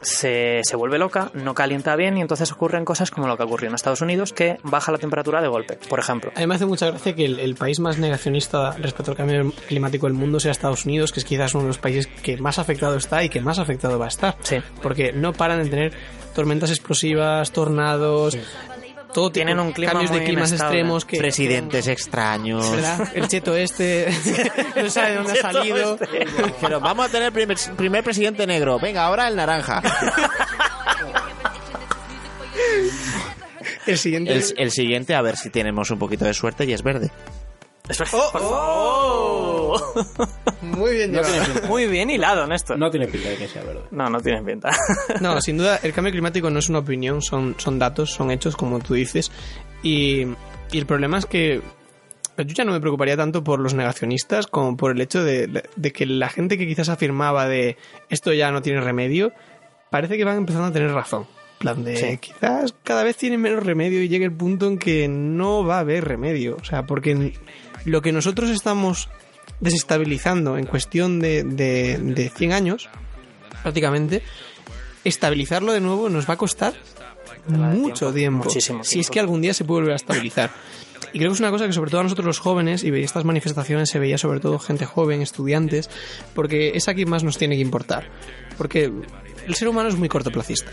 se, 0.00 0.60
se 0.62 0.76
vuelve 0.76 0.98
loca, 0.98 1.30
no 1.34 1.54
calienta 1.54 1.96
bien 1.96 2.16
y 2.16 2.20
entonces 2.20 2.52
ocurren 2.52 2.84
cosas 2.84 3.10
como 3.10 3.26
lo 3.26 3.36
que 3.36 3.42
ocurrió 3.42 3.68
en 3.68 3.74
Estados 3.74 4.00
Unidos, 4.00 4.32
que 4.32 4.58
baja 4.62 4.92
la 4.92 4.98
temperatura 4.98 5.40
de 5.40 5.48
golpe, 5.48 5.78
por 5.88 5.98
ejemplo. 5.98 6.32
A 6.36 6.40
mí 6.40 6.46
me 6.46 6.54
hace 6.54 6.66
mucha 6.66 6.86
gracia 6.86 7.14
que 7.14 7.24
el, 7.24 7.40
el 7.40 7.54
país 7.54 7.80
más 7.80 7.98
negacionista 7.98 8.72
respecto 8.72 9.10
al 9.12 9.16
cambio 9.16 9.52
climático 9.66 10.06
del 10.06 10.14
mundo 10.14 10.38
sea 10.38 10.52
Estados 10.52 10.84
Unidos, 10.84 11.12
que 11.12 11.20
es 11.20 11.24
quizás 11.24 11.54
uno 11.54 11.64
de 11.64 11.68
los 11.68 11.78
países 11.78 12.06
que 12.06 12.36
más 12.36 12.58
afectado 12.58 12.96
está 12.96 13.24
y 13.24 13.28
que 13.28 13.40
más 13.40 13.58
afectado 13.58 13.98
va 13.98 14.06
a 14.06 14.08
estar. 14.08 14.36
Sí. 14.42 14.58
Porque 14.82 15.12
no 15.12 15.32
paran 15.32 15.62
de 15.62 15.70
tener 15.70 15.92
tormentas 16.34 16.70
explosivas, 16.70 17.50
tornados, 17.50 18.36
todo 19.12 19.30
tipo, 19.30 19.44
Tienen 19.44 19.58
un 19.60 19.72
clima 19.72 19.92
cambios 19.92 20.10
de 20.12 20.24
climas 20.24 20.50
inestable. 20.50 20.78
extremos 20.78 21.04
que 21.04 21.18
Presidentes 21.18 21.86
extraños. 21.88 22.70
¿verdad? 22.70 23.08
El 23.14 23.28
cheto 23.28 23.56
este 23.56 24.08
no 24.76 24.90
sabe 24.90 25.10
de 25.10 25.16
dónde 25.16 25.32
ha 25.32 25.42
salido. 25.42 25.98
Pero 26.60 26.80
vamos 26.80 27.06
a 27.06 27.08
tener 27.10 27.32
primer, 27.32 27.56
primer 27.76 28.04
presidente 28.04 28.46
negro. 28.46 28.78
Venga, 28.78 29.04
ahora 29.04 29.28
el 29.28 29.36
naranja. 29.36 29.82
El 33.86 33.98
siguiente 33.98 34.32
El, 34.32 34.44
el 34.56 34.70
siguiente, 34.72 35.14
a 35.14 35.22
ver 35.22 35.36
si 35.36 35.48
tenemos 35.50 35.90
un 35.92 35.98
poquito 35.98 36.24
de 36.24 36.34
suerte 36.34 36.64
y 36.64 36.72
es 36.72 36.82
verde. 36.82 37.10
Es 37.88 37.98
por 37.98 38.06
favor. 38.08 38.32
Muy 40.62 40.92
bien 40.94 41.12
No 41.12 41.18
llevado. 41.22 41.32
tiene 41.34 41.46
pinta. 41.54 41.68
Muy 41.68 41.86
bien 41.86 42.10
hilado, 42.10 42.46
Néstor. 42.46 42.78
No 42.78 42.90
tiene 42.90 43.06
pinta 43.08 43.28
de 43.28 43.36
que 43.36 43.48
sea 43.48 43.62
verde. 43.62 43.82
No, 43.90 44.08
no 44.10 44.20
tienes 44.20 44.42
pinta. 44.42 44.70
No, 45.20 45.40
sin 45.40 45.58
duda, 45.58 45.80
el 45.82 45.92
cambio 45.92 46.12
climático 46.12 46.50
no 46.50 46.58
es 46.58 46.68
una 46.68 46.80
opinión, 46.80 47.22
son, 47.22 47.54
son 47.58 47.78
datos, 47.78 48.10
son 48.12 48.30
hechos, 48.30 48.56
como 48.56 48.78
tú 48.80 48.94
dices. 48.94 49.30
Y, 49.82 50.26
y 50.72 50.78
el 50.78 50.86
problema 50.86 51.18
es 51.18 51.26
que 51.26 51.60
yo 52.36 52.44
ya 52.44 52.64
no 52.64 52.72
me 52.72 52.80
preocuparía 52.80 53.16
tanto 53.16 53.42
por 53.42 53.60
los 53.60 53.72
negacionistas 53.74 54.46
como 54.46 54.76
por 54.76 54.90
el 54.92 55.00
hecho 55.00 55.24
de, 55.24 55.62
de 55.74 55.92
que 55.92 56.04
la 56.06 56.28
gente 56.28 56.58
que 56.58 56.66
quizás 56.66 56.88
afirmaba 56.90 57.48
de 57.48 57.76
esto 58.10 58.32
ya 58.32 58.50
no 58.50 58.60
tiene 58.62 58.80
remedio, 58.82 59.32
parece 59.90 60.16
que 60.18 60.24
van 60.24 60.36
empezando 60.38 60.66
a 60.66 60.72
tener 60.72 60.92
razón. 60.92 61.26
Plan 61.58 61.82
de 61.84 62.18
quizás 62.20 62.74
cada 62.84 63.02
vez 63.02 63.16
tiene 63.16 63.38
menos 63.38 63.64
remedio 63.64 64.02
y 64.02 64.08
llegue 64.08 64.26
el 64.26 64.32
punto 64.32 64.66
en 64.66 64.76
que 64.78 65.08
no 65.08 65.64
va 65.64 65.76
a 65.78 65.80
haber 65.80 66.04
remedio. 66.04 66.58
O 66.60 66.64
sea, 66.64 66.82
porque 66.84 67.32
lo 67.86 68.02
que 68.02 68.12
nosotros 68.12 68.50
estamos 68.50 69.08
desestabilizando 69.60 70.58
en 70.58 70.66
cuestión 70.66 71.20
de, 71.20 71.44
de, 71.44 71.98
de 71.98 72.28
100 72.28 72.52
años, 72.52 72.88
prácticamente, 73.62 74.22
estabilizarlo 75.04 75.72
de 75.72 75.80
nuevo 75.80 76.08
nos 76.08 76.28
va 76.28 76.34
a 76.34 76.36
costar 76.36 76.74
mucho 77.48 78.12
tiempo. 78.12 78.48
Si 78.82 79.00
es 79.00 79.10
que 79.10 79.20
algún 79.20 79.40
día 79.40 79.54
se 79.54 79.64
puede 79.64 79.82
volver 79.82 79.92
a 79.92 79.96
estabilizar. 79.96 80.50
Y 81.12 81.18
creo 81.18 81.30
que 81.30 81.34
es 81.34 81.40
una 81.40 81.50
cosa 81.50 81.66
que 81.66 81.72
sobre 81.72 81.90
todo 81.90 82.00
a 82.00 82.04
nosotros 82.04 82.26
los 82.26 82.38
jóvenes, 82.38 82.84
y 82.84 82.90
veía 82.90 83.04
estas 83.04 83.24
manifestaciones 83.24 83.88
se 83.88 83.98
veía 83.98 84.18
sobre 84.18 84.40
todo 84.40 84.58
gente 84.58 84.84
joven, 84.84 85.22
estudiantes, 85.22 85.88
porque 86.34 86.72
es 86.74 86.88
a 86.88 86.94
quien 86.94 87.08
más 87.08 87.22
nos 87.22 87.38
tiene 87.38 87.56
que 87.56 87.62
importar. 87.62 88.10
Porque 88.58 88.92
el 89.46 89.54
ser 89.54 89.68
humano 89.68 89.88
es 89.88 89.96
muy 89.96 90.08
cortoplacista. 90.08 90.70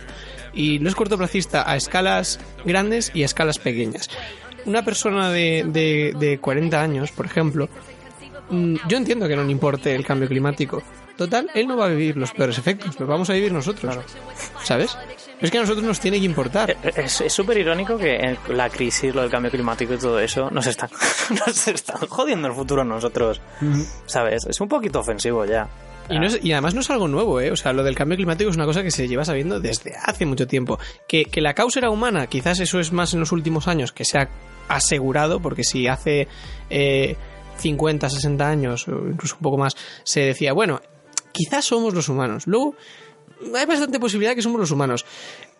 Y 0.53 0.80
no 0.80 0.89
es 0.89 0.95
cortoplacista 0.95 1.69
a 1.69 1.76
escalas 1.76 2.39
grandes 2.65 3.11
y 3.14 3.23
a 3.23 3.26
escalas 3.26 3.60
pequeñas. 3.60 4.10
Una 4.65 4.84
persona 4.84 5.30
de, 5.31 5.65
de, 5.68 6.14
de 6.18 6.39
40 6.39 6.81
años, 6.81 7.11
por 7.11 7.26
ejemplo, 7.26 7.69
yo 8.49 8.98
entiendo 8.98 9.28
que 9.28 9.36
no 9.36 9.44
le 9.44 9.52
importe 9.52 9.94
el 9.95 10.06
cambio 10.06 10.28
climático. 10.28 10.82
Total, 11.18 11.49
él 11.53 11.68
no 11.68 11.78
va 11.78 11.86
a 11.86 11.90
vivir 11.90 12.18
los 12.18 12.32
peores 12.32 12.57
efectos, 12.57 12.99
los 12.99 13.07
vamos 13.07 13.30
a 13.30 13.34
vivir 13.34 13.52
nosotros. 13.52 13.98
¿Sabes? 14.64 14.98
Es 15.40 15.52
que 15.52 15.57
a 15.57 15.61
nosotros 15.61 15.86
nos 15.86 15.99
tiene 15.99 16.20
que 16.20 16.26
importar. 16.26 16.76
Es 16.95 17.22
es 17.22 17.32
súper 17.34 17.57
irónico 17.57 17.98
que 17.98 18.15
en 18.15 18.38
la 18.49 18.70
crisis, 18.70 19.14
lo 19.14 19.22
del 19.22 19.30
cambio 19.30 19.52
climático 19.52 19.94
y 19.94 19.98
todo 19.98 20.20
eso, 20.20 20.49
nos 20.49 20.65
están, 20.68 20.90
nos 21.45 21.68
están 21.68 21.98
jodiendo 22.07 22.48
el 22.48 22.53
futuro 22.53 22.82
a 22.82 22.86
nosotros. 22.86 23.41
¿Sabes? 24.06 24.45
Es 24.48 24.60
un 24.61 24.68
poquito 24.70 24.99
ofensivo 25.02 25.45
ya. 25.45 25.68
Y, 26.10 26.18
no 26.20 26.26
es- 26.26 26.40
y 26.44 26.52
además 26.52 26.74
no 26.74 26.82
es 26.82 26.90
algo 26.90 27.07
nuevo, 27.07 27.40
¿eh? 27.40 27.52
O 27.52 27.56
sea, 27.56 27.74
lo 27.74 27.84
del 27.84 27.95
cambio 27.95 28.18
climático 28.18 28.49
es 28.49 28.56
una 28.56 28.65
cosa 28.65 28.82
que 28.84 28.91
se 28.91 29.07
lleva 29.07 29.24
sabiendo 29.24 29.60
desde 29.60 29.94
hace 30.03 30.26
mucho 30.26 30.48
tiempo. 30.48 30.80
Que, 31.07 31.26
que 31.26 31.41
la 31.41 31.53
causa 31.53 31.80
era 31.80 31.90
humana, 31.91 32.26
quizás 32.28 32.60
eso 32.60 32.80
es 32.80 32.91
más 32.91 33.14
en 33.14 33.20
los 33.20 33.32
últimos 33.32 33.68
años 33.68 33.91
que 33.91 34.03
se 34.03 34.18
ha 34.18 34.30
asegurado, 34.68 35.40
porque 35.41 35.64
si 35.64 35.88
hace 35.88 36.28
eh, 36.70 37.15
50, 37.57 38.09
60 38.09 38.47
años, 38.47 38.88
o 38.88 39.07
incluso 39.09 39.35
un 39.35 39.41
poco 39.41 39.57
más, 39.57 39.75
se 40.03 40.21
decía, 40.21 40.53
bueno, 40.53 40.81
quizás 41.31 41.65
somos 41.65 41.93
los 41.93 42.09
humanos. 42.09 42.43
Luego, 42.47 42.75
hay 43.55 43.65
bastante 43.65 43.99
posibilidad 43.99 44.35
que 44.35 44.41
somos 44.41 44.59
los 44.59 44.71
humanos. 44.71 45.05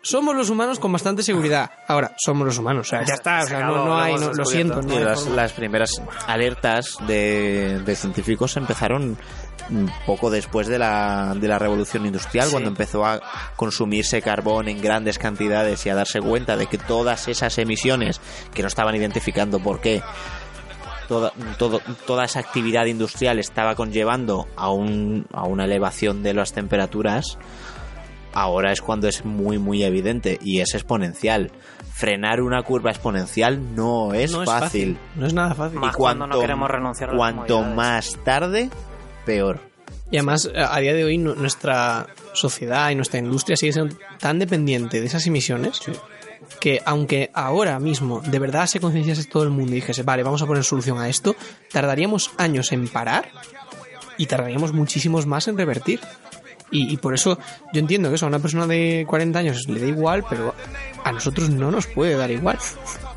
Somos 0.06 0.36
los 0.36 0.50
humanos 0.50 0.80
con 0.80 0.92
bastante 0.92 1.24
seguridad. 1.24 1.72
Ahora, 1.88 2.14
somos 2.18 2.46
los 2.46 2.58
humanos. 2.58 2.88
O 2.88 2.90
sea, 2.90 3.06
ya 3.06 3.14
está. 3.14 3.42
O 3.42 3.48
sea, 3.48 3.62
no, 3.62 3.86
no 3.86 3.98
hay, 3.98 4.16
no- 4.16 4.34
lo 4.34 4.44
siento. 4.46 4.82
no 4.82 4.94
Y 4.94 4.98
hay 4.98 5.04
las, 5.06 5.26
las 5.28 5.54
primeras 5.54 6.02
alertas 6.28 6.96
de, 7.08 7.80
de 7.80 7.96
científicos 7.96 8.58
empezaron 8.58 9.18
poco 10.06 10.30
después 10.30 10.68
de 10.68 10.78
la, 10.78 11.34
de 11.40 11.48
la 11.48 11.58
revolución 11.58 12.06
industrial, 12.06 12.50
cuando 12.52 12.68
empezó 12.68 13.06
a 13.06 13.22
consumirse 13.56 14.22
carbón 14.22 14.68
en 14.68 14.82
grandes 14.82 15.18
cantidades 15.18 15.86
y 15.86 15.90
a 15.90 15.96
darse 15.96 16.20
cuenta 16.20 16.58
de 16.58 16.68
que 16.68 16.78
todas 16.78 17.30
esas 17.30 17.58
emisiones 17.58 18.20
que 18.54 18.62
no 18.62 18.68
estaban 18.68 18.94
identificando 18.96 19.62
por 19.62 19.80
qué 19.80 20.02
toda, 21.14 21.34
todo- 21.60 21.82
toda 22.08 22.26
esa 22.26 22.40
actividad 22.40 22.86
industrial 22.86 23.38
estaba 23.40 23.76
conllevando 23.76 24.48
a, 24.56 24.72
un, 24.72 25.26
a 25.32 25.44
una 25.44 25.66
elevación 25.66 26.24
de 26.24 26.34
las 26.34 26.54
temperaturas, 26.54 27.38
ahora 28.34 28.72
es 28.72 28.82
cuando 28.82 29.08
es 29.08 29.26
muy 29.26 29.58
muy 29.60 29.84
evidente 29.84 30.40
y 30.42 30.60
es 30.62 30.74
exponencial. 30.74 31.52
Frenar 31.94 32.42
una 32.42 32.64
curva 32.64 32.90
exponencial 32.90 33.76
no 33.76 34.14
es, 34.14 34.32
No 34.32 34.42
es 34.44 34.50
fácil. 34.50 34.98
No 35.16 35.28
es 35.28 35.34
nada 35.36 35.54
fácil. 35.54 35.80
Más 35.80 35.96
cuando 35.96 36.26
no 36.26 36.40
queremos 36.40 36.68
renunciar 36.70 37.12
a 37.12 37.16
cuanto 37.16 37.62
más 37.62 38.18
tarde, 38.24 38.70
peor. 39.26 39.60
Y 40.10 40.18
además, 40.18 40.50
a 40.56 40.80
día 40.80 40.94
de 40.94 41.04
hoy, 41.04 41.18
nu- 41.20 41.36
nuestra 41.36 42.08
sociedad 42.34 42.90
y 42.90 42.96
nuestra 42.96 43.20
industria 43.20 43.56
sigue 43.58 43.74
siendo 43.74 43.96
tan 44.20 44.40
dependiente 44.40 45.00
de 45.00 45.06
esas 45.08 45.26
emisiones 45.28 45.80
que, 46.60 46.82
aunque 46.86 47.30
ahora 47.34 47.80
mismo 47.80 48.22
de 48.22 48.40
verdad 48.40 48.66
se 48.68 48.80
concienciase 48.80 49.26
todo 49.26 49.44
el 49.44 49.50
mundo 49.50 49.72
y 49.72 49.76
dijese, 49.76 50.04
vale, 50.04 50.24
vamos 50.24 50.42
a 50.42 50.46
poner 50.46 50.64
solución 50.64 51.00
a 51.00 51.10
esto, 51.10 51.36
tardaríamos 51.72 52.32
años 52.38 52.72
en 52.72 52.88
parar 52.88 53.30
y 54.18 54.26
tardaríamos 54.28 54.74
muchísimos 54.74 55.26
más 55.26 55.48
en 55.48 55.58
revertir. 55.58 56.00
Y, 56.72 56.92
y 56.92 56.98
por 56.98 57.14
eso 57.14 57.38
yo 57.72 57.80
entiendo 57.80 58.10
que 58.10 58.16
eso 58.16 58.26
a 58.26 58.30
una 58.30 58.40
persona 58.40 58.66
de 58.66 59.06
40 59.08 59.38
años 59.38 59.68
le 59.68 59.80
da 59.80 59.86
igual, 59.86 60.24
pero 60.28 60.56
a 61.04 61.12
nosotros 61.12 61.50
no 61.52 61.70
nos 61.70 61.86
puede 61.86 62.16
dar 62.16 62.32
igual. 62.32 62.58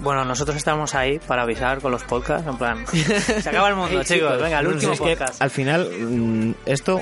Bueno, 0.00 0.26
nosotros 0.26 0.58
estamos 0.58 0.94
ahí 0.94 1.18
para 1.20 1.42
avisar 1.42 1.80
con 1.80 1.90
los 1.90 2.02
podcasts, 2.02 2.46
en 2.46 2.58
plan, 2.58 2.84
se 2.86 3.48
acaba 3.48 3.70
el 3.70 3.76
mundo, 3.76 4.02
chicos, 4.04 4.42
venga, 4.42 4.60
el 4.60 4.66
último 4.66 4.92
Es 4.92 5.00
que 5.00 5.16
podcast. 5.16 5.40
al 5.40 5.50
final, 5.50 5.90
mm, 5.90 6.54
esto 6.66 7.00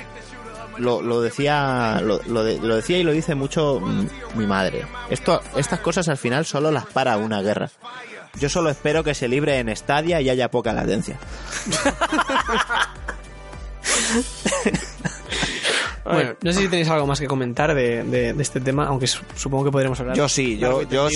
lo, 0.79 1.03
lo 1.03 1.21
decía 1.21 2.01
lo, 2.03 2.21
lo 2.27 2.43
de- 2.45 2.59
lo 2.61 2.77
decía 2.77 2.99
y 2.99 3.03
lo 3.03 3.13
dice 3.13 3.35
mucho 3.35 3.81
mi 4.35 4.47
madre. 4.47 4.85
Esto, 5.11 5.41
estas 5.57 5.81
cosas 5.81 6.09
al 6.09 6.17
final 6.19 6.45
solo 6.47 6.71
las 6.71 6.87
para 6.87 7.17
una 7.17 7.41
guerra. 7.43 7.71
Yo 8.41 8.49
solo 8.49 8.71
espero 8.71 9.05
que 9.05 9.15
se 9.15 9.29
libre 9.29 9.59
en 9.59 9.75
Stadia 9.77 10.21
y 10.21 10.29
haya 10.31 10.51
poca 10.51 10.73
latencia. 10.73 11.17
Bueno, 16.05 16.35
no 16.43 16.53
sé 16.53 16.61
si 16.61 16.69
tenéis 16.69 16.89
algo 16.91 17.07
más 17.07 17.19
que 17.19 17.27
comentar 17.27 17.75
de, 17.75 18.05
de- 18.05 18.35
de 18.35 18.43
este 18.43 18.61
tema, 18.61 18.87
aunque 18.87 19.07
su- 19.07 19.23
supongo 19.37 19.65
que 19.65 19.71
podremos 19.71 19.99
hablar. 20.01 20.15
Yo 20.15 20.29
sí, 20.29 20.59
yo, 20.59 20.83
yo 20.83 21.09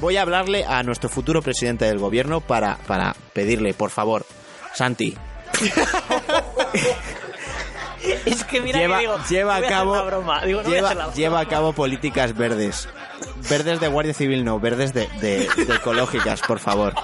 voy 0.00 0.16
a 0.16 0.22
hablarle 0.22 0.64
a 0.64 0.82
nuestro 0.82 1.10
futuro 1.10 1.42
presidente 1.42 1.84
del 1.84 1.98
gobierno 1.98 2.40
para, 2.40 2.76
para 2.86 3.14
pedirle, 3.34 3.74
por 3.74 3.90
favor, 3.90 4.24
Santi, 4.74 5.14
Es 8.26 8.44
que 8.44 8.60
mira 8.60 8.78
lleva, 8.78 8.96
que 8.96 9.00
digo, 9.02 9.16
lleva 9.28 9.56
a 9.56 9.62
cabo 9.62 10.04
broma. 10.04 10.44
Digo, 10.44 10.62
no 10.62 10.68
voy 10.68 10.78
a 10.78 10.80
lleva, 10.94 11.12
lleva 11.14 11.40
a 11.40 11.46
cabo 11.46 11.72
políticas 11.72 12.36
verdes 12.36 12.88
verdes 13.48 13.80
de 13.80 13.88
guardia 13.88 14.14
civil 14.14 14.44
no 14.44 14.58
verdes 14.60 14.92
de, 14.94 15.06
de- 15.20 15.48
de 15.66 15.74
ecológicas 15.74 16.40
por 16.40 16.58
favor 16.58 16.94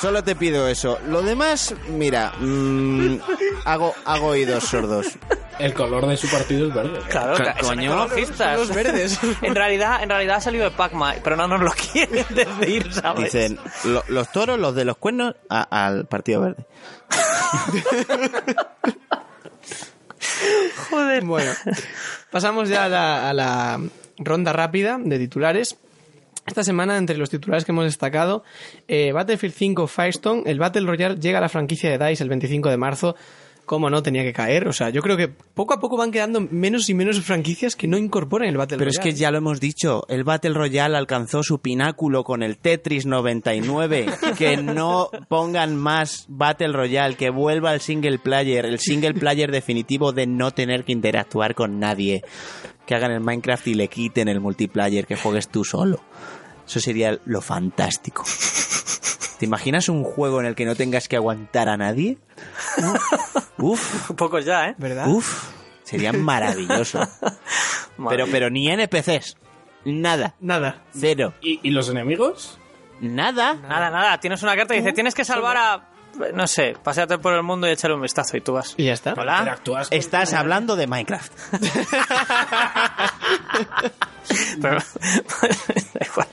solo 0.00 0.24
te 0.24 0.34
pido 0.34 0.68
eso 0.68 0.98
lo 1.06 1.20
demás 1.22 1.74
mira 1.88 2.32
mm, 2.38 3.16
hago 3.66 3.94
hago 4.06 4.28
oídos 4.28 4.64
sordos 4.64 5.06
El 5.58 5.74
color 5.74 6.06
de 6.06 6.16
su 6.16 6.26
partido 6.30 6.68
es 6.68 6.74
verde. 6.74 6.98
Claro, 7.10 7.36
coño. 7.60 8.08
Los 8.56 8.70
verdes. 8.74 9.18
En 9.42 9.54
realidad, 9.54 10.02
en 10.02 10.08
realidad 10.08 10.36
ha 10.36 10.40
salido 10.40 10.64
de 10.64 10.70
Pacma, 10.70 11.16
pero 11.22 11.36
no 11.36 11.46
nos 11.48 11.60
lo 11.60 11.70
quieren 11.92 12.24
decir, 12.30 12.90
¿sabes? 12.94 13.24
Dicen, 13.30 13.58
"Lo- 13.84 14.02
los 14.08 14.32
toros, 14.32 14.58
los 14.58 14.74
de 14.74 14.86
los 14.86 14.96
cuernos, 14.96 15.34
a- 15.50 15.84
al 15.84 16.06
Partido 16.06 16.40
Verde. 16.40 16.64
Joder. 20.90 21.24
Bueno, 21.24 21.52
pasamos 22.30 22.68
ya 22.68 22.84
a 22.84 22.88
la, 22.88 23.30
a 23.30 23.34
la 23.34 23.80
ronda 24.18 24.52
rápida 24.52 24.98
de 25.02 25.18
titulares. 25.18 25.76
Esta 26.46 26.64
semana, 26.64 26.96
entre 26.96 27.16
los 27.16 27.30
titulares 27.30 27.64
que 27.64 27.72
hemos 27.72 27.84
destacado, 27.84 28.42
eh, 28.88 29.12
Battlefield 29.12 29.54
5 29.54 29.86
Firestone, 29.86 30.42
el 30.46 30.58
Battle 30.58 30.86
Royale 30.86 31.16
llega 31.16 31.38
a 31.38 31.40
la 31.40 31.48
franquicia 31.48 31.96
de 31.96 32.04
DICE 32.04 32.24
el 32.24 32.28
25 32.28 32.70
de 32.70 32.76
marzo. 32.76 33.16
Como 33.70 33.88
no 33.88 34.02
tenía 34.02 34.24
que 34.24 34.32
caer, 34.32 34.66
o 34.66 34.72
sea, 34.72 34.90
yo 34.90 35.00
creo 35.00 35.16
que 35.16 35.28
poco 35.28 35.74
a 35.74 35.78
poco 35.78 35.96
van 35.96 36.10
quedando 36.10 36.40
menos 36.40 36.90
y 36.90 36.94
menos 36.94 37.20
franquicias 37.20 37.76
que 37.76 37.86
no 37.86 37.98
incorporan 37.98 38.48
el 38.48 38.56
Battle 38.56 38.78
Pero 38.78 38.90
es 38.90 38.96
Royale. 38.96 39.12
que 39.12 39.16
ya 39.16 39.30
lo 39.30 39.38
hemos 39.38 39.60
dicho, 39.60 40.04
el 40.08 40.24
Battle 40.24 40.54
Royale 40.54 40.96
alcanzó 40.96 41.44
su 41.44 41.60
pináculo 41.60 42.24
con 42.24 42.42
el 42.42 42.58
Tetris 42.58 43.06
99. 43.06 44.06
Que 44.36 44.56
no 44.56 45.08
pongan 45.28 45.76
más 45.76 46.24
Battle 46.26 46.72
Royale, 46.72 47.14
que 47.14 47.30
vuelva 47.30 47.72
el 47.72 47.80
single 47.80 48.18
player, 48.18 48.66
el 48.66 48.80
single 48.80 49.14
player 49.14 49.52
definitivo 49.52 50.10
de 50.10 50.26
no 50.26 50.50
tener 50.50 50.82
que 50.82 50.90
interactuar 50.90 51.54
con 51.54 51.78
nadie. 51.78 52.24
Que 52.86 52.96
hagan 52.96 53.12
el 53.12 53.20
Minecraft 53.20 53.68
y 53.68 53.74
le 53.74 53.86
quiten 53.86 54.26
el 54.26 54.40
multiplayer, 54.40 55.06
que 55.06 55.14
juegues 55.14 55.48
tú 55.48 55.62
solo. 55.62 56.00
Eso 56.66 56.80
sería 56.80 57.20
lo 57.24 57.40
fantástico. 57.40 58.24
¿Te 59.38 59.46
imaginas 59.46 59.88
un 59.88 60.02
juego 60.04 60.40
en 60.40 60.46
el 60.46 60.54
que 60.56 60.66
no 60.66 60.74
tengas 60.74 61.06
que 61.06 61.14
aguantar 61.16 61.68
a 61.68 61.76
nadie? 61.76 62.18
Uf, 63.58 64.10
Pocos 64.12 64.44
ya, 64.44 64.68
¿eh? 64.68 64.74
¿Verdad? 64.78 65.06
uf, 65.08 65.48
sería 65.84 66.12
maravilloso. 66.12 67.00
Pero, 68.08 68.26
pero 68.28 68.48
ni 68.48 68.66
NPCs. 68.70 69.36
Nada. 69.84 70.34
Nada. 70.40 70.82
Cero. 70.98 71.34
¿Y, 71.42 71.60
y 71.62 71.70
los 71.70 71.90
enemigos? 71.90 72.58
Nada. 73.00 73.54
Nada, 73.54 73.90
nada. 73.90 74.18
Tienes 74.20 74.42
una 74.42 74.56
carta 74.56 74.74
y 74.74 74.78
dice, 74.78 74.92
tienes 74.94 75.14
que 75.14 75.22
salvar 75.24 75.56
a... 75.58 75.86
No 76.34 76.46
sé, 76.46 76.74
paséate 76.82 77.18
por 77.18 77.34
el 77.34 77.42
mundo 77.42 77.68
y 77.68 77.72
échale 77.72 77.94
un 77.94 78.00
vistazo 78.00 78.38
y 78.38 78.40
tú 78.40 78.54
vas. 78.54 78.74
Y 78.78 78.86
ya 78.86 78.94
está. 78.94 79.12
Hola. 79.16 79.38
Interactúas 79.40 79.88
con- 79.90 79.98
Estás 79.98 80.32
hablando 80.32 80.76
de 80.76 80.86
Minecraft. 80.86 81.32
Pero... 84.62 84.78
da 85.94 86.06
igual. 86.06 86.28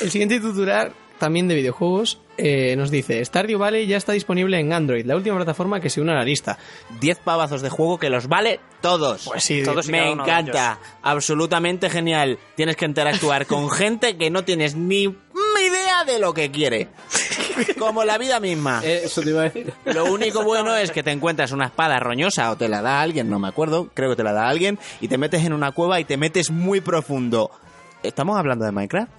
El 0.00 0.10
siguiente 0.10 0.40
titular, 0.40 0.92
también 1.18 1.48
de 1.48 1.54
videojuegos, 1.54 2.20
eh, 2.36 2.74
nos 2.76 2.90
dice: 2.90 3.24
Stardew 3.24 3.58
Valley 3.58 3.86
ya 3.86 3.96
está 3.96 4.12
disponible 4.12 4.58
en 4.58 4.72
Android, 4.72 5.04
la 5.06 5.16
última 5.16 5.36
plataforma 5.36 5.80
que 5.80 5.90
se 5.90 6.00
une 6.00 6.12
a 6.12 6.16
la 6.16 6.24
lista. 6.24 6.58
10 7.00 7.18
pavazos 7.18 7.62
de 7.62 7.70
juego 7.70 7.98
que 7.98 8.10
los 8.10 8.28
vale 8.28 8.60
todos. 8.80 9.24
Pues 9.24 9.44
sí, 9.44 9.62
Todos 9.64 9.88
Me 9.88 10.10
encanta. 10.10 10.78
Absolutamente 11.02 11.90
genial. 11.90 12.38
Tienes 12.56 12.76
que 12.76 12.84
interactuar 12.84 13.46
con 13.48 13.70
gente 13.70 14.16
que 14.16 14.30
no 14.30 14.44
tienes 14.44 14.74
ni 14.74 15.02
idea 15.04 16.04
de 16.04 16.18
lo 16.18 16.34
que 16.34 16.50
quiere. 16.50 16.88
Como 17.78 18.04
la 18.04 18.18
vida 18.18 18.40
misma. 18.40 18.80
Eh, 18.84 19.02
Eso 19.04 19.22
te 19.22 19.30
iba 19.30 19.42
a 19.42 19.44
decir. 19.44 19.72
Lo 19.84 20.12
único 20.12 20.42
bueno 20.42 20.76
es 20.76 20.90
que 20.90 21.02
te 21.02 21.10
encuentras 21.12 21.52
una 21.52 21.66
espada 21.66 21.98
roñosa 22.00 22.50
o 22.50 22.56
te 22.56 22.68
la 22.68 22.82
da 22.82 23.00
alguien, 23.00 23.30
no 23.30 23.38
me 23.38 23.48
acuerdo, 23.48 23.90
creo 23.94 24.10
que 24.10 24.16
te 24.16 24.24
la 24.24 24.32
da 24.32 24.48
alguien, 24.48 24.78
y 25.00 25.08
te 25.08 25.18
metes 25.18 25.44
en 25.44 25.52
una 25.52 25.72
cueva 25.72 26.00
y 26.00 26.04
te 26.04 26.16
metes 26.16 26.50
muy 26.50 26.80
profundo. 26.80 27.50
¿Estamos 28.02 28.36
hablando 28.38 28.64
de 28.64 28.72
Minecraft? 28.72 29.10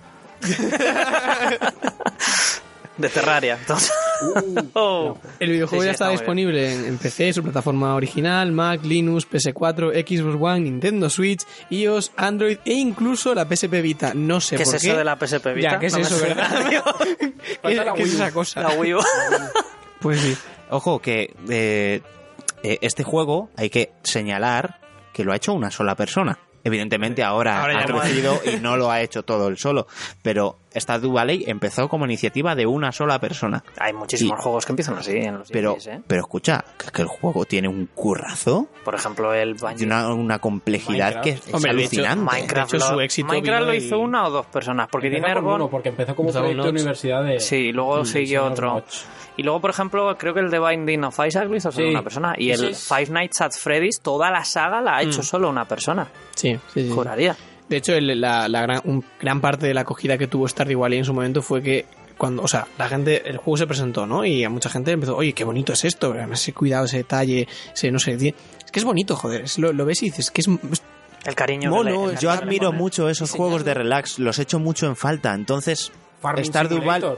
De 2.97 3.09
Terraria. 3.09 3.57
entonces. 3.59 3.91
Oh. 4.73 5.17
El 5.41 5.51
videojuego 5.51 5.81
Sí, 5.81 5.85
sí, 5.85 5.87
ya 5.87 5.91
está, 5.91 6.09
disponible 6.09 6.73
en, 6.73 6.85
en 6.85 6.97
PC, 6.97 7.33
su 7.33 7.43
plataforma 7.43 7.93
original, 7.93 8.53
Mac, 8.53 8.81
Linux, 8.85 9.27
PS4, 9.29 9.91
Xbox 10.07 10.37
One, 10.41 10.61
Nintendo 10.61 11.09
Switch, 11.09 11.41
iOS, 11.71 12.13
Android 12.15 12.57
e 12.63 12.71
incluso 12.73 13.33
la 13.35 13.45
PSP 13.45 13.81
Vita. 13.81 14.13
No 14.15 14.39
sé 14.39 14.55
¿Qué 14.55 14.63
por 14.63 14.75
es 14.75 14.81
qué. 14.81 14.87
eso 14.87 14.97
de 14.97 15.03
la 15.03 15.17
PSP 15.17 15.47
Vita? 15.55 15.71
Ya, 15.71 15.79
¿qué 15.79 15.87
es 15.87 15.93
No 15.93 15.99
eso, 15.99 16.17
verdad? 16.21 16.69
¿Qué, 17.61 17.73
es 18.03 18.13
esa 18.13 18.31
cosa? 18.31 18.61
La 18.61 18.69
Wii 18.69 18.93
U. 18.93 18.99
Pues 19.99 20.21
sí. 20.21 20.37
Ojo, 20.69 20.99
que 21.01 21.33
eh, 21.49 22.01
eh, 22.63 22.77
este 22.81 23.03
juego 23.03 23.49
hay 23.57 23.69
que 23.71 23.91
señalar 24.03 24.79
que 25.13 25.23
lo 25.23 25.33
ha 25.33 25.35
hecho 25.37 25.53
una 25.53 25.71
sola 25.71 25.95
persona. 25.95 26.37
Evidentemente 26.65 27.23
ahora, 27.23 27.63
ha 27.63 27.85
crecido 27.85 28.41
y 28.43 28.59
no 28.59 28.75
lo 28.75 28.89
ha 28.89 28.99
hecho 29.01 29.21
todo 29.23 29.47
él 29.49 29.57
solo. 29.59 29.85
Pero 30.23 30.57
Stardew 30.75 31.11
Valley 31.13 31.43
empezó 31.47 31.87
como 31.89 32.05
iniciativa 32.05 32.55
de 32.55 32.65
una 32.65 32.91
sola 32.91 33.19
persona. 33.19 33.63
Hay 33.79 33.93
muchísimos 33.93 34.39
Y- 34.39 34.43
juegos 34.43 34.65
que 34.65 34.71
empiezan 34.71 34.97
así 34.97 35.11
en 35.17 35.39
los 35.39 35.49
Pero, 35.49 35.71
indies, 35.71 35.87
¿eh? 35.87 36.01
pero 36.05 36.21
escucha, 36.21 36.63
que, 36.77 36.91
que 36.91 37.01
el 37.01 37.07
juego 37.07 37.45
tiene 37.45 37.67
un 37.67 37.87
currazo 37.93 38.67
Por 38.83 38.95
ejemplo, 38.95 39.33
el 39.33 39.51
y 39.51 39.53
Banjo. 39.53 39.83
una, 39.85 40.13
una 40.13 40.39
complejidad 40.39 41.21
que 41.21 41.31
es 41.31 41.53
Hombre, 41.53 41.73
de 41.73 41.83
hecho, 41.83 42.01
alucinante. 42.01 42.31
Minecraft, 42.31 42.73
hecho, 42.73 42.85
lo, 42.85 42.93
su 42.93 42.99
éxito 43.01 43.27
Minecraft 43.27 43.59
vino 43.59 43.65
lo 43.65 43.71
del- 43.73 43.83
hizo 43.83 43.99
una 43.99 44.27
o 44.27 44.29
dos 44.29 44.45
personas, 44.47 44.87
porque 44.91 45.09
tiene 45.09 45.27
Ergon... 45.29 45.69
porque 45.69 45.89
empezó 45.89 46.15
como 46.15 46.31
proyecto 46.31 46.63
de 46.63 46.69
universidad 46.69 47.23
de... 47.23 47.39
Sí, 47.39 47.71
luego 47.71 48.01
Mm, 48.01 48.05
siguió 48.05 48.45
otro. 48.45 48.83
Y 49.37 49.43
luego, 49.43 49.59
por 49.59 49.69
ejemplo, 49.71 50.17
creo 50.17 50.33
que 50.33 50.39
el 50.39 50.49
The 50.49 50.59
Binding 50.59 51.03
of 51.03 51.19
Isaac 51.25 51.49
lo 51.49 51.55
hizo 51.57 51.71
solo 51.71 51.87
Sí. 51.87 51.91
una 51.91 52.03
persona. 52.03 52.35
Y 52.37 52.51
el 52.51 52.63
es- 52.69 52.87
Five 52.87 53.07
Nights 53.09 53.41
at 53.41 53.51
Freddy's, 53.51 53.99
toda 54.01 54.31
la 54.31 54.45
saga 54.45 54.81
la 54.81 54.97
ha 54.97 55.01
hecho 55.01 55.21
solo 55.23 55.49
una 55.49 55.65
persona. 55.65 56.07
Sí, 56.35 56.57
sí, 56.73 56.83
sí. 56.87 56.89
Juraría. 56.89 57.35
De 57.69 57.77
hecho, 57.77 57.93
el- 57.93 58.19
la, 58.21 58.47
la 58.47 58.61
gran, 58.61 58.81
un- 58.85 59.03
gran 59.19 59.41
parte 59.41 59.67
de 59.67 59.73
la 59.73 59.81
acogida 59.81 60.17
que 60.17 60.27
tuvo 60.27 60.47
Stardew 60.47 60.79
Valley 60.79 60.99
en 60.99 61.05
su 61.05 61.13
momento 61.13 61.41
fue 61.41 61.61
que 61.63 61.85
cuando, 62.17 62.43
o 62.43 62.47
sea, 62.47 62.67
la 62.77 62.87
gente, 62.87 63.27
el 63.29 63.37
juego 63.37 63.57
se 63.57 63.67
presentó, 63.67 64.05
¿no? 64.05 64.23
Y 64.23 64.43
a 64.43 64.49
mucha 64.49 64.69
gente 64.69 64.91
empezó, 64.91 65.17
oye, 65.17 65.33
qué 65.33 65.43
bonito 65.43 65.73
es 65.73 65.83
esto, 65.83 66.13
además 66.13 66.41
ese 66.41 66.53
cuidado, 66.53 66.85
ese 66.85 66.97
detalle, 66.97 67.47
ese 67.73 67.91
no 67.91 67.99
sé, 67.99 68.13
es 68.13 68.71
que 68.71 68.79
es 68.79 68.85
bonito, 68.85 69.15
joder, 69.15 69.41
es- 69.41 69.57
lo, 69.59 69.73
lo 69.73 69.85
ves 69.85 70.01
y 70.03 70.05
dices, 70.05 70.31
que 70.31 70.41
es, 70.41 70.47
es- 70.47 70.83
El 71.25 71.35
cariño. 71.35 71.71
Mono, 71.71 72.07
le- 72.07 72.13
el 72.13 72.19
yo 72.19 72.29
admiro 72.31 72.71
mucho 72.71 73.09
esos 73.09 73.31
juegos 73.31 73.65
de 73.65 73.73
relax, 73.73 74.19
los 74.19 74.37
echo 74.39 74.59
mucho 74.59 74.85
en 74.85 74.95
falta. 74.95 75.33
Entonces, 75.33 75.91
Stardew 76.43 76.83
Valley. 76.83 77.15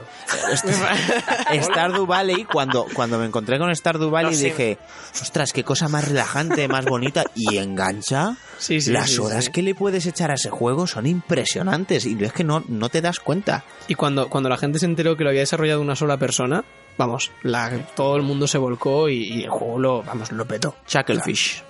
Stardew 1.62 2.06
Valley, 2.06 2.44
cuando, 2.44 2.86
cuando 2.94 3.18
me 3.18 3.26
encontré 3.26 3.58
con 3.58 3.74
Stardew 3.74 4.10
Valley 4.10 4.32
Los 4.32 4.40
dije, 4.40 4.78
ostras, 5.20 5.52
qué 5.52 5.64
cosa 5.64 5.88
más 5.88 6.08
relajante, 6.08 6.68
más 6.68 6.84
bonita 6.84 7.24
y 7.34 7.58
engancha. 7.58 8.36
Sí, 8.58 8.80
sí, 8.80 8.90
Las 8.90 9.18
horas 9.18 9.50
que 9.50 9.62
le 9.62 9.74
puedes 9.74 10.06
echar 10.06 10.30
a 10.30 10.34
ese 10.34 10.50
juego 10.50 10.86
son 10.86 11.06
impresionantes 11.06 12.06
y 12.06 12.16
es 12.22 12.32
que 12.32 12.44
no, 12.44 12.64
no 12.68 12.88
te 12.88 13.00
das 13.00 13.20
cuenta. 13.20 13.64
Y 13.86 13.94
cuando, 13.94 14.28
cuando 14.28 14.48
la 14.48 14.56
gente 14.56 14.78
se 14.78 14.86
enteró 14.86 15.16
que 15.16 15.24
lo 15.24 15.30
había 15.30 15.40
desarrollado 15.40 15.80
una 15.80 15.96
sola 15.96 16.16
persona, 16.16 16.64
vamos, 16.96 17.30
la, 17.42 17.70
todo 17.94 18.16
el 18.16 18.22
mundo 18.22 18.46
se 18.46 18.58
volcó 18.58 19.08
y, 19.08 19.22
y 19.22 19.42
el 19.44 19.50
juego 19.50 19.78
lo, 19.78 20.02
vamos, 20.02 20.32
lo 20.32 20.46
petó. 20.46 20.74
Chucklefish. 20.86 21.62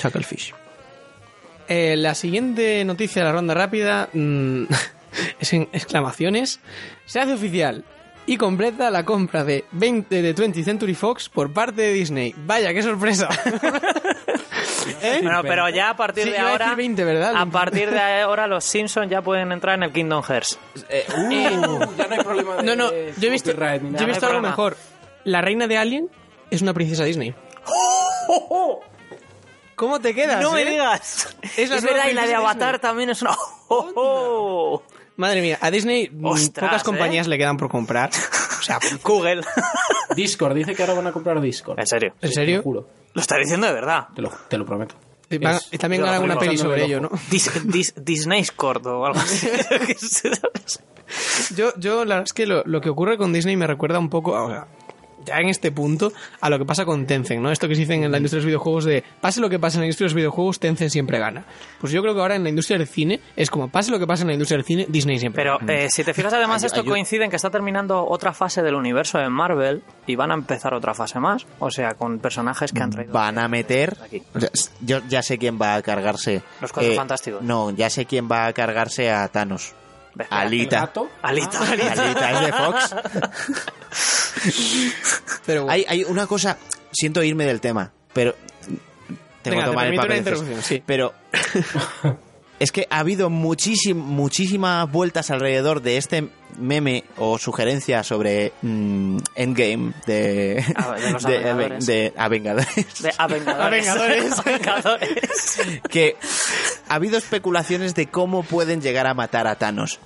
Chucklefish. 0.00 0.54
Eh, 1.72 1.96
la 1.96 2.16
siguiente 2.16 2.84
noticia 2.84 3.22
de 3.22 3.28
la 3.28 3.32
ronda 3.32 3.54
rápida 3.54 4.08
mm, 4.12 4.64
es 5.40 5.52
en 5.52 5.68
exclamaciones. 5.72 6.60
Se 7.06 7.20
hace 7.20 7.32
oficial 7.34 7.84
y 8.26 8.36
completa 8.36 8.90
la 8.90 9.04
compra 9.04 9.44
de 9.44 9.64
20 9.72 10.22
de 10.22 10.34
20th 10.34 10.64
Century 10.64 10.94
Fox 10.94 11.28
por 11.28 11.52
parte 11.52 11.82
de 11.82 11.92
Disney. 11.92 12.34
Vaya, 12.46 12.72
qué 12.72 12.82
sorpresa. 12.82 13.28
¿Eh? 15.02 15.20
Bueno, 15.22 15.42
pero 15.42 15.68
ya 15.68 15.90
a 15.90 15.96
partir 15.96 16.24
Sí, 16.24 16.30
de 16.30 16.38
a 16.38 16.50
ahora. 16.50 16.64
decir 16.66 16.76
20, 16.76 17.04
¿verdad? 17.04 17.32
A 17.36 17.46
partir 17.46 17.90
de 17.90 18.00
ahora, 18.22 18.46
los 18.46 18.64
Simpsons 18.64 19.10
ya 19.10 19.22
pueden 19.22 19.50
entrar 19.52 19.76
en 19.76 19.84
el 19.84 19.92
Kingdom 19.92 20.22
Hearts. 20.22 20.58
Uh, 20.76 21.30
ya 21.96 22.06
no 22.06 22.14
hay 22.14 22.22
problema 22.22 22.56
de 22.56 22.62
No, 22.62 22.76
no, 22.76 22.90
yo 22.90 23.28
he 23.28 23.30
visto, 23.30 23.52
yo 23.52 23.64
he 23.64 23.78
visto 23.78 23.90
No 23.92 24.04
algo 24.04 24.18
problema. 24.20 24.48
mejor. 24.48 24.76
La 25.24 25.40
reina 25.40 25.66
de 25.66 25.78
Alien 25.78 26.08
es 26.50 26.62
una 26.62 26.74
princesa 26.74 27.04
Disney. 27.04 27.34
¿Cómo 29.76 30.00
te 30.00 30.14
quedas? 30.14 30.42
¡No 30.42 30.52
me 30.52 30.62
eh? 30.62 30.70
digas! 30.70 31.34
Es 31.56 31.70
la 31.70 31.76
Es 31.76 31.82
verdad, 31.84 32.04
y 32.10 32.14
la 32.14 32.26
de 32.26 32.34
Avatar 32.34 32.72
Disney. 32.74 32.80
también 32.80 33.10
es 33.10 33.22
una. 33.22 33.36
Madre 35.20 35.40
mía, 35.42 35.58
a 35.60 35.70
Disney 35.70 36.08
mm, 36.10 36.24
Ostras, 36.24 36.68
pocas 36.70 36.82
¿eh? 36.82 36.84
compañías 36.84 37.28
le 37.28 37.38
quedan 37.38 37.56
por 37.56 37.68
comprar. 37.70 38.10
O 38.58 38.62
sea, 38.62 38.78
Google. 39.04 39.42
Discord, 40.16 40.54
dice 40.54 40.74
que 40.74 40.82
ahora 40.82 40.94
van 40.94 41.06
a 41.06 41.12
comprar 41.12 41.40
Discord. 41.40 41.78
¿En 41.78 41.86
serio? 41.86 42.14
¿en 42.20 42.28
Te 42.30 42.34
serio? 42.34 42.56
lo 42.56 42.62
juro. 42.62 42.88
Lo 43.14 43.20
está 43.20 43.36
diciendo 43.36 43.66
de 43.66 43.72
verdad. 43.74 44.08
Te 44.14 44.22
lo, 44.22 44.30
te 44.48 44.58
lo 44.58 44.64
prometo. 44.66 44.94
Y 45.28 45.38
van- 45.38 45.56
Es- 45.56 45.68
y 45.72 45.78
también 45.78 46.02
yo 46.02 46.08
harán 46.08 46.20
lo 46.20 46.24
una 46.24 46.34
estoy 46.34 46.48
peli 46.48 46.58
sobre 46.58 46.78
el 46.84 46.86
ello, 46.86 47.00
¿no? 47.00 47.10
Dis, 47.30 47.50
dis, 47.64 47.94
Disney's 47.96 48.50
Court 48.50 48.84
o 48.86 49.06
algo 49.06 49.20
así. 49.20 49.48
Yo, 51.56 51.72
yo 51.76 52.04
la 52.04 52.16
verdad 52.16 52.24
es 52.26 52.32
que 52.32 52.46
lo, 52.46 52.62
lo 52.64 52.80
que 52.80 52.88
ocurre 52.88 53.16
con 53.18 53.32
Disney 53.32 53.56
me 53.56 53.66
recuerda 53.66 53.98
un 53.98 54.08
poco, 54.10 54.36
a- 54.36 54.44
o 54.44 54.48
sea, 54.50 54.66
ya 55.30 55.40
en 55.40 55.48
este 55.48 55.72
punto, 55.72 56.12
a 56.40 56.50
lo 56.50 56.58
que 56.58 56.64
pasa 56.64 56.84
con 56.84 57.06
Tencent, 57.06 57.40
¿no? 57.40 57.50
Esto 57.50 57.68
que 57.68 57.74
se 57.74 57.80
dice 57.82 57.94
en 57.94 58.10
la 58.10 58.18
industria 58.18 58.38
de 58.38 58.42
los 58.42 58.46
videojuegos 58.46 58.84
de, 58.84 59.02
pase 59.20 59.40
lo 59.40 59.48
que 59.48 59.58
pase 59.58 59.76
en 59.76 59.80
la 59.82 59.86
industria 59.86 60.04
de 60.06 60.08
los 60.10 60.14
videojuegos, 60.16 60.58
Tencent 60.60 60.90
siempre 60.90 61.18
gana. 61.18 61.44
Pues 61.80 61.92
yo 61.92 62.02
creo 62.02 62.14
que 62.14 62.20
ahora 62.20 62.36
en 62.36 62.42
la 62.42 62.48
industria 62.50 62.76
del 62.78 62.86
cine 62.86 63.20
es 63.36 63.50
como, 63.50 63.68
pase 63.68 63.90
lo 63.90 63.98
que 63.98 64.06
pase 64.06 64.22
en 64.22 64.28
la 64.28 64.32
industria 64.34 64.58
del 64.58 64.64
cine, 64.66 64.86
Disney 64.88 65.18
siempre 65.18 65.42
Pero 65.42 65.58
gana. 65.58 65.72
eh, 65.72 65.88
si 65.90 66.04
te 66.04 66.12
fijas, 66.14 66.32
además, 66.32 66.62
Ay- 66.62 66.66
esto 66.66 66.80
ay- 66.80 66.86
coincide 66.86 67.24
en 67.24 67.30
que 67.30 67.36
está 67.36 67.50
terminando 67.50 68.04
otra 68.06 68.32
fase 68.32 68.62
del 68.62 68.74
universo 68.74 69.18
de 69.18 69.28
Marvel 69.28 69.82
y 70.06 70.16
van 70.16 70.30
a 70.30 70.34
empezar 70.34 70.74
otra 70.74 70.94
fase 70.94 71.20
más. 71.20 71.46
O 71.58 71.70
sea, 71.70 71.94
con 71.94 72.18
personajes 72.18 72.72
que 72.72 72.82
han 72.82 72.90
traído. 72.90 73.12
Van 73.12 73.38
a 73.38 73.48
meter. 73.48 73.96
Aquí. 74.04 74.22
o 74.34 74.40
sea, 74.40 74.50
Yo 74.80 75.00
ya 75.08 75.22
sé 75.22 75.38
quién 75.38 75.58
va 75.60 75.74
a 75.76 75.82
cargarse. 75.82 76.36
eh, 76.36 76.42
Los 76.60 76.72
Cuatro 76.72 76.92
Fantásticos. 76.94 77.42
No, 77.42 77.70
ya 77.70 77.88
sé 77.90 78.06
quién 78.06 78.28
va 78.30 78.46
a 78.46 78.52
cargarse 78.52 79.10
a 79.10 79.28
Thanos. 79.28 79.74
Ve, 80.14 80.24
espera. 80.24 80.42
¿El 80.42 80.46
Alita. 80.48 80.80
gato? 80.80 81.10
Alita. 81.22 81.60
Alita 81.60 82.30
es 82.32 82.40
de 82.46 82.52
Fox. 82.52 82.94
Pero 85.46 85.64
bueno, 85.64 85.72
Hay, 85.72 85.84
hay 85.88 86.04
una 86.04 86.26
cosa. 86.26 86.56
Siento 86.92 87.22
irme 87.22 87.44
del 87.44 87.60
tema, 87.60 87.92
pero 88.12 88.34
tengo 89.42 89.56
Venga, 89.56 89.56
que 89.56 89.60
te 89.60 89.66
tomar 89.66 89.86
el 89.86 89.96
papel. 90.24 90.36
una 90.52 90.62
sí. 90.62 90.82
Pero 90.84 91.14
es 92.60 92.70
que 92.70 92.86
ha 92.90 93.00
habido 93.00 93.28
muchísim- 93.30 93.96
muchísimas 93.96 94.88
vueltas 94.92 95.30
alrededor 95.32 95.82
de 95.82 95.96
este 95.96 96.28
meme 96.58 97.02
o 97.16 97.38
sugerencia 97.38 98.04
sobre 98.04 98.52
mm, 98.62 99.16
Endgame 99.34 99.92
de, 100.06 100.64
Ah, 100.76 100.94
de 100.96 101.10
los 101.10 101.22
de, 101.26 101.36
Avengadores. 101.38 101.86
de 101.86 102.12
Avengadores. 102.16 103.02
De 103.02 103.12
Avengadores. 103.18 103.88
Avengadores. 103.88 104.38
Avengadores. 104.46 105.60
que 105.88 106.16
ha 106.88 106.94
habido 106.94 107.18
especulaciones 107.18 107.94
de 107.94 108.06
cómo 108.06 108.42
pueden 108.44 108.80
llegar 108.80 109.06
a 109.08 109.14
matar 109.14 109.46
a 109.48 109.56
Thanos. 109.56 109.98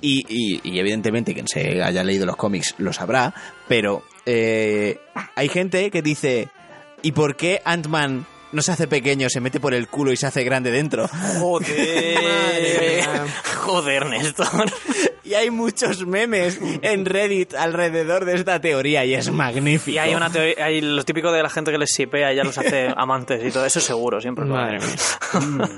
Y, 0.00 0.24
y- 0.28 0.60
y 0.64 0.80
evidentemente 0.80 1.32
quien 1.34 1.46
se 1.46 1.82
haya 1.82 2.02
leído 2.02 2.26
los 2.26 2.36
cómics 2.36 2.74
lo 2.78 2.92
sabrá, 2.92 3.32
pero 3.68 4.02
eh, 4.26 4.98
hay 5.36 5.48
gente 5.48 5.90
que 5.92 6.02
dice, 6.02 6.48
¿y 7.02 7.12
por 7.12 7.36
qué 7.36 7.62
Ant-Man 7.64 8.26
no 8.52 8.62
se 8.62 8.72
hace 8.72 8.86
pequeño, 8.86 9.28
se 9.28 9.40
mete 9.40 9.60
por 9.60 9.74
el 9.74 9.88
culo 9.88 10.12
y 10.12 10.16
se 10.16 10.26
hace 10.26 10.44
grande 10.44 10.70
dentro? 10.70 11.08
Joder. 11.38 13.04
Joder, 13.64 14.06
Néstor. 14.06 14.70
Y 15.30 15.34
hay 15.34 15.48
muchos 15.50 16.04
memes 16.08 16.58
en 16.82 17.04
Reddit 17.04 17.54
alrededor 17.54 18.24
de 18.24 18.34
esta 18.34 18.60
teoría 18.60 19.04
y 19.04 19.14
es 19.14 19.30
magnífico. 19.30 19.94
Y 19.94 19.98
hay 19.98 20.12
una 20.16 20.28
teoría, 20.28 20.64
hay 20.64 20.80
lo 20.80 21.04
típico 21.04 21.30
de 21.30 21.40
la 21.40 21.48
gente 21.48 21.70
que 21.70 21.78
les 21.78 21.92
sipea 21.92 22.32
y 22.32 22.36
ya 22.36 22.42
los 22.42 22.58
hace 22.58 22.88
amantes 22.96 23.40
y 23.44 23.52
todo 23.52 23.64
eso 23.64 23.78
seguro, 23.78 24.20
siempre 24.20 24.44
lo 24.44 24.54
Madre 24.54 24.78
mía. 24.80 25.68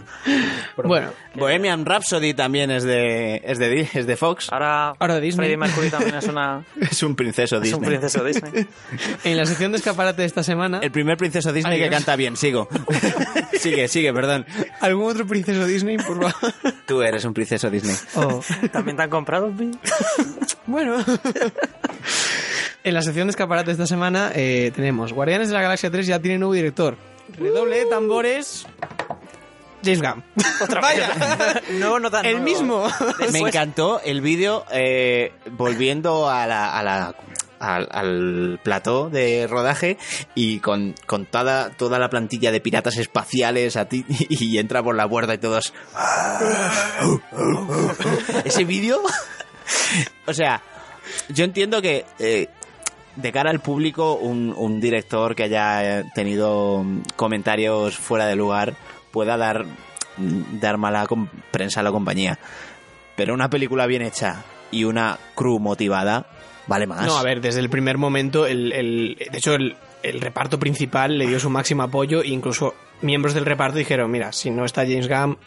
bueno, 0.84 1.10
Bohemian 1.34 1.84
Rhapsody 1.84 2.32
también 2.32 2.70
es 2.70 2.84
de, 2.84 3.42
es 3.44 3.58
de, 3.58 3.88
es 3.92 4.06
de 4.06 4.16
Fox. 4.16 4.50
Ahora, 4.50 4.94
Ahora 4.98 5.20
Disney. 5.20 5.44
Freddie 5.48 5.58
Mercury 5.58 5.90
también 5.90 6.14
es, 6.14 6.28
una, 6.28 6.64
Es 6.80 7.02
un 7.02 7.14
princeso 7.14 7.56
es 7.56 7.62
Disney. 7.64 7.78
un 7.78 7.86
princeso 7.86 8.24
Disney. 8.24 8.66
en 9.24 9.36
la 9.36 9.44
sección 9.44 9.72
de 9.72 9.76
escaparate 9.76 10.22
de 10.22 10.28
esta 10.28 10.42
semana, 10.42 10.78
El 10.82 10.92
primer 10.92 11.18
princeso 11.18 11.52
Disney 11.52 11.78
que 11.78 11.90
canta 11.90 12.16
bien, 12.16 12.38
sigo. 12.38 12.68
sigue, 13.52 13.86
sigue, 13.88 14.14
perdón. 14.14 14.46
¿algún 14.80 15.10
otro 15.10 15.26
princeso 15.26 15.66
Disney, 15.66 15.98
por 15.98 16.30
favor? 16.30 16.54
Tú 16.86 17.02
eres 17.02 17.26
un 17.26 17.34
princeso 17.34 17.68
Disney. 17.68 17.96
¿También 18.72 18.96
te 18.96 19.02
han 19.02 19.10
comprado? 19.10 19.41
Bueno. 20.66 20.96
en 22.84 22.94
la 22.94 23.02
sección 23.02 23.26
de 23.26 23.30
escaparate 23.32 23.66
de 23.66 23.72
esta 23.72 23.86
semana 23.86 24.30
eh, 24.34 24.70
tenemos 24.74 25.12
Guardianes 25.12 25.48
de 25.48 25.54
la 25.54 25.62
Galaxia 25.62 25.90
3 25.90 26.06
ya 26.06 26.18
tiene 26.20 26.38
nuevo 26.38 26.54
director. 26.54 26.96
Redoble 27.36 27.78
de 27.80 27.86
tambores. 27.86 28.66
James 29.84 30.00
Gunn. 30.00 30.22
Vaya. 30.80 31.10
No, 31.72 31.98
no 31.98 32.10
tan 32.10 32.24
El 32.24 32.42
nuevo. 32.42 32.44
mismo. 32.44 32.86
Me 33.32 33.40
encantó 33.40 34.00
el 34.04 34.20
vídeo 34.20 34.64
eh, 34.70 35.32
volviendo 35.50 36.28
a 36.30 36.46
la, 36.46 36.78
a 36.78 36.82
la- 36.84 37.14
al, 37.62 37.88
al 37.90 38.60
plató 38.62 39.08
de 39.08 39.46
rodaje 39.46 39.96
y 40.34 40.58
con, 40.58 40.94
con 41.06 41.26
toda, 41.26 41.70
toda 41.70 41.98
la 41.98 42.10
plantilla 42.10 42.50
de 42.50 42.60
piratas 42.60 42.98
espaciales 42.98 43.76
a 43.76 43.88
ti 43.88 44.04
y 44.08 44.58
entra 44.58 44.82
por 44.82 44.96
la 44.96 45.08
puerta 45.08 45.34
y 45.34 45.38
todos... 45.38 45.72
Ese 48.44 48.64
vídeo... 48.64 49.00
o 50.26 50.34
sea, 50.34 50.62
yo 51.28 51.44
entiendo 51.44 51.80
que 51.80 52.04
eh, 52.18 52.48
de 53.16 53.32
cara 53.32 53.50
al 53.50 53.60
público 53.60 54.14
un, 54.14 54.52
un 54.56 54.80
director 54.80 55.34
que 55.34 55.44
haya 55.44 56.00
eh, 56.00 56.04
tenido 56.14 56.84
comentarios 57.16 57.96
fuera 57.96 58.26
de 58.26 58.36
lugar 58.36 58.74
pueda 59.12 59.36
dar, 59.36 59.66
dar 60.16 60.78
mala 60.78 61.06
prensa 61.50 61.80
a 61.80 61.82
la 61.82 61.92
compañía. 61.92 62.38
Pero 63.14 63.34
una 63.34 63.50
película 63.50 63.86
bien 63.86 64.02
hecha 64.02 64.42
y 64.70 64.84
una 64.84 65.18
crew 65.34 65.58
motivada 65.58 66.26
vale 66.66 66.86
más. 66.86 67.06
No, 67.06 67.16
a 67.16 67.22
ver, 67.22 67.40
desde 67.40 67.60
el 67.60 67.68
primer 67.70 67.98
momento, 67.98 68.46
el, 68.46 68.72
el- 68.72 69.16
de 69.30 69.38
hecho, 69.38 69.54
el, 69.54 69.76
el 70.02 70.20
reparto 70.20 70.58
principal 70.58 71.18
le 71.18 71.26
dio 71.26 71.38
su 71.40 71.50
máximo 71.50 71.82
apoyo 71.82 72.22
e 72.22 72.28
incluso 72.28 72.74
miembros 73.00 73.34
del 73.34 73.44
reparto 73.46 73.78
dijeron, 73.78 74.10
mira, 74.10 74.32
si 74.32 74.50
no 74.50 74.64
está 74.64 74.82
James 74.82 75.08
Gunn, 75.08 75.38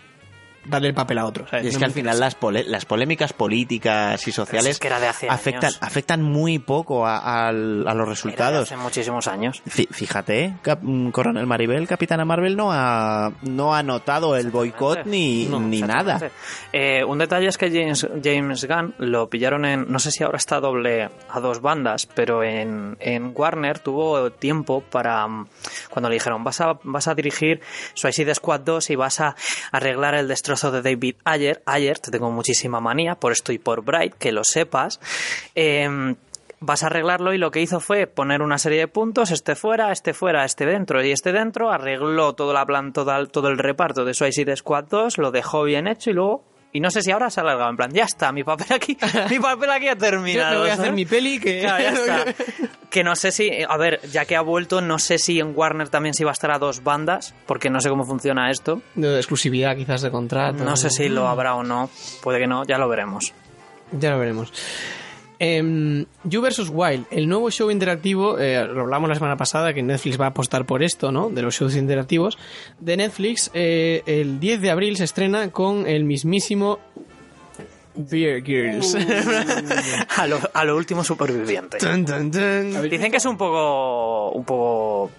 dale 0.67 0.87
el 0.89 0.93
papel 0.93 1.17
a 1.19 1.25
otro. 1.25 1.47
¿sabes? 1.47 1.65
Y 1.65 1.67
es 1.69 1.73
No 1.75 1.79
que 1.79 1.85
al 1.85 1.91
final 1.91 2.19
las, 2.19 2.35
pole- 2.35 2.63
las 2.65 2.85
polémicas 2.85 3.33
políticas 3.33 4.27
y 4.27 4.31
sociales 4.31 4.71
Es 4.71 4.79
que 4.79 4.87
era 4.87 4.99
de 4.99 5.07
hace 5.07 5.29
afectan, 5.29 5.65
años. 5.71 5.77
afectan 5.81 6.21
muy 6.21 6.59
poco 6.59 7.05
a, 7.07 7.51
los 7.51 7.85
Era 7.85 7.93
de 7.93 8.05
resultados. 8.05 8.71
Hace 8.71 8.77
muchísimos 8.81 9.27
años. 9.27 9.61
Fí- 9.65 9.87
Fíjate, 9.89 10.55
Cap- 10.61 10.79
mm, 10.81 11.11
Coronel 11.11 11.45
Maribel, 11.45 11.87
Capitana 11.87 12.25
Marvel 12.25 12.55
no 12.55 12.71
ha, 12.71 13.31
no 13.43 13.73
ha 13.75 13.83
notado 13.83 14.35
el 14.35 14.51
boicot 14.51 15.05
ni, 15.05 15.45
No, 15.45 15.59
ni 15.59 15.81
nada. 15.81 16.19
Eh, 16.73 17.03
un 17.03 17.17
detalle 17.17 17.47
es 17.47 17.57
que 17.57 17.69
James, 17.69 18.07
James 18.23 18.65
Gunn 18.65 18.95
lo 18.97 19.29
pillaron 19.29 19.65
en, 19.65 19.85
no 19.91 19.99
sé 19.99 20.11
si 20.11 20.23
ahora 20.23 20.37
está 20.37 20.59
doble 20.59 21.09
a 21.29 21.39
dos 21.39 21.61
bandas, 21.61 22.05
pero 22.07 22.43
en, 22.43 22.97
en 22.99 23.33
Warner 23.35 23.79
tuvo 23.79 24.31
tiempo 24.31 24.81
para, 24.81 25.27
mm, 25.27 25.47
cuando 25.89 26.09
le 26.09 26.15
dijeron, 26.15 26.43
vas 26.43 26.61
a, 26.61 26.77
vas 26.83 27.07
a 27.07 27.15
dirigir 27.15 27.61
Suicide 27.93 28.33
Squad 28.35 28.61
2 28.61 28.89
y 28.89 28.95
vas 28.95 29.19
a 29.21 29.35
arreglar 29.71 30.15
el 30.15 30.27
destrozo 30.27 30.54
de 30.63 30.81
David 30.81 31.15
Ayer. 31.23 31.61
Ayer, 31.65 31.99
te 31.99 32.11
tengo 32.11 32.31
muchísima 32.31 32.79
manía, 32.79 33.15
por 33.15 33.31
esto 33.31 33.51
y 33.51 33.57
por 33.59 33.83
Bright, 33.83 34.15
que 34.15 34.31
lo 34.31 34.43
sepas. 34.43 34.99
Eh, 35.53 36.15
vas 36.59 36.83
a 36.83 36.87
arreglarlo 36.87 37.33
y 37.33 37.37
lo 37.37 37.51
que 37.51 37.61
hizo 37.61 37.79
fue 37.79 38.07
poner 38.07 38.41
una 38.41 38.57
serie 38.57 38.79
de 38.79 38.87
puntos, 38.87 39.31
este 39.31 39.55
fuera, 39.55 39.91
este 39.91 40.13
fuera, 40.13 40.45
este 40.45 40.65
dentro 40.65 41.03
y 41.03 41.11
este 41.11 41.31
dentro, 41.31 41.71
arregló 41.71 42.33
toda 42.33 42.53
la 42.53 42.65
plan, 42.65 42.93
todo 42.93 43.47
el 43.47 43.57
reparto 43.57 44.05
de 44.05 44.13
Suicide 44.13 44.55
Squad 44.55 44.85
2, 44.85 45.17
lo 45.17 45.31
dejó 45.31 45.63
bien 45.63 45.87
hecho 45.87 46.09
y 46.09 46.13
luego... 46.13 46.43
Y 46.75 46.81
no 46.81 46.91
sé 46.91 47.01
si 47.01 47.09
ahora 47.09 47.29
se 47.29 47.39
ha 47.39 47.43
alargado, 47.43 47.69
en 47.69 47.77
plan, 47.77 47.89
ya 47.93 48.03
está, 48.03 48.33
mi 48.33 48.43
papel 48.43 48.67
aquí, 48.71 48.97
mi 49.29 49.39
papel 49.39 49.71
aquí 49.71 49.87
ha 49.87 49.93
Yo 49.93 49.97
terminado. 49.97 50.55
me 50.55 50.59
voy 50.59 50.69
a 50.69 50.73
hacer 50.73 50.91
mi 50.91 51.05
peli 51.05 51.39
que... 51.39 51.61
Claro, 51.61 51.81
ya 52.05 52.23
está. 52.23 52.43
Que 52.89 53.01
no 53.01 53.15
sé 53.15 53.31
si, 53.31 53.49
a 53.65 53.77
ver, 53.77 54.01
ya 54.11 54.25
que 54.25 54.35
ha 54.35 54.41
vuelto, 54.41 54.81
no 54.81 54.99
sé 54.99 55.17
si 55.17 55.39
en 55.39 55.53
Warner 55.55 55.87
también 55.87 56.13
se 56.13 56.23
iba 56.23 56.31
a 56.31 56.33
estar 56.33 56.51
a 56.51 56.59
dos 56.59 56.83
bandas, 56.83 57.33
porque 57.45 57.69
no 57.69 57.79
sé 57.79 57.87
cómo 57.87 58.03
funciona 58.03 58.51
esto. 58.51 58.81
de 58.95 59.15
exclusividad 59.15 59.77
quizás 59.77 60.01
de 60.01 60.11
contrato. 60.11 60.65
No 60.65 60.75
sé 60.75 60.89
si 60.89 61.07
lo 61.07 61.29
habrá 61.29 61.55
o 61.55 61.63
no, 61.63 61.89
puede 62.21 62.39
que 62.39 62.47
no, 62.47 62.65
ya 62.65 62.77
lo 62.77 62.89
veremos. 62.89 63.33
Ya 63.93 64.11
lo 64.11 64.19
veremos. 64.19 64.51
Em, 65.39 66.05
you 66.23 66.41
vs. 66.41 66.69
Wild, 66.71 67.05
el 67.11 67.27
nuevo 67.27 67.49
show 67.51 67.69
interactivo, 67.69 68.39
eh, 68.39 68.65
lo 68.65 68.81
hablamos 68.81 69.09
la 69.09 69.15
semana 69.15 69.35
pasada, 69.37 69.73
que 69.73 69.83
Netflix 69.83 70.19
va 70.19 70.25
a 70.25 70.29
apostar 70.29 70.65
por 70.65 70.81
esto, 70.83 71.11
¿no? 71.11 71.29
De 71.29 71.41
los 71.41 71.55
shows 71.55 71.75
interactivos. 71.75 72.37
De 72.79 72.95
Netflix, 72.97 73.51
eh, 73.53 74.01
el 74.05 74.39
10 74.39 74.61
de 74.61 74.71
abril 74.71 74.97
se 74.97 75.03
estrena 75.03 75.51
con 75.51 75.87
el 75.87 76.03
mismísimo 76.05 76.79
Beer 77.95 78.43
Girls. 78.43 78.95
A 80.17 80.27
lo, 80.27 80.39
a 80.53 80.63
lo 80.65 80.75
último 80.75 81.03
superviviente. 81.03 81.77
Dun, 81.77 82.05
dun, 82.05 82.31
dun. 82.31 82.89
Dicen 82.89 83.11
que 83.11 83.17
es 83.17 83.25
un 83.25 83.37
poco 83.37 84.31
un 84.31 84.43
poco 84.45 85.11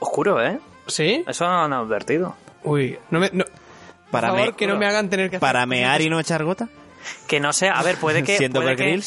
oscuro, 0.00 0.42
¿eh? 0.44 0.58
¿Sí? 0.86 1.22
Eso 1.26 1.46
no 1.46 1.62
han 1.64 1.72
advertido. 1.72 2.34
Uy, 2.64 2.98
no 3.10 3.20
me... 3.20 3.30
No. 3.32 3.44
Para, 4.10 4.28
Por 4.28 4.36
favor, 4.38 4.52
me- 4.52 4.56
que 4.56 4.66
no 4.66 4.76
me 4.78 4.86
hagan 4.86 5.10
tener 5.10 5.28
que 5.30 5.36
hacer... 5.36 5.40
para 5.46 5.64
mear 5.66 6.00
y 6.00 6.08
no 6.08 6.18
echar 6.18 6.44
gota. 6.44 6.68
Que 7.26 7.40
no 7.40 7.52
sé, 7.52 7.68
a 7.68 7.82
ver, 7.82 7.96
puede 7.96 8.22
que 8.22 8.36
Siendo 8.36 8.60
puede 8.60 8.76
que, 8.76 9.00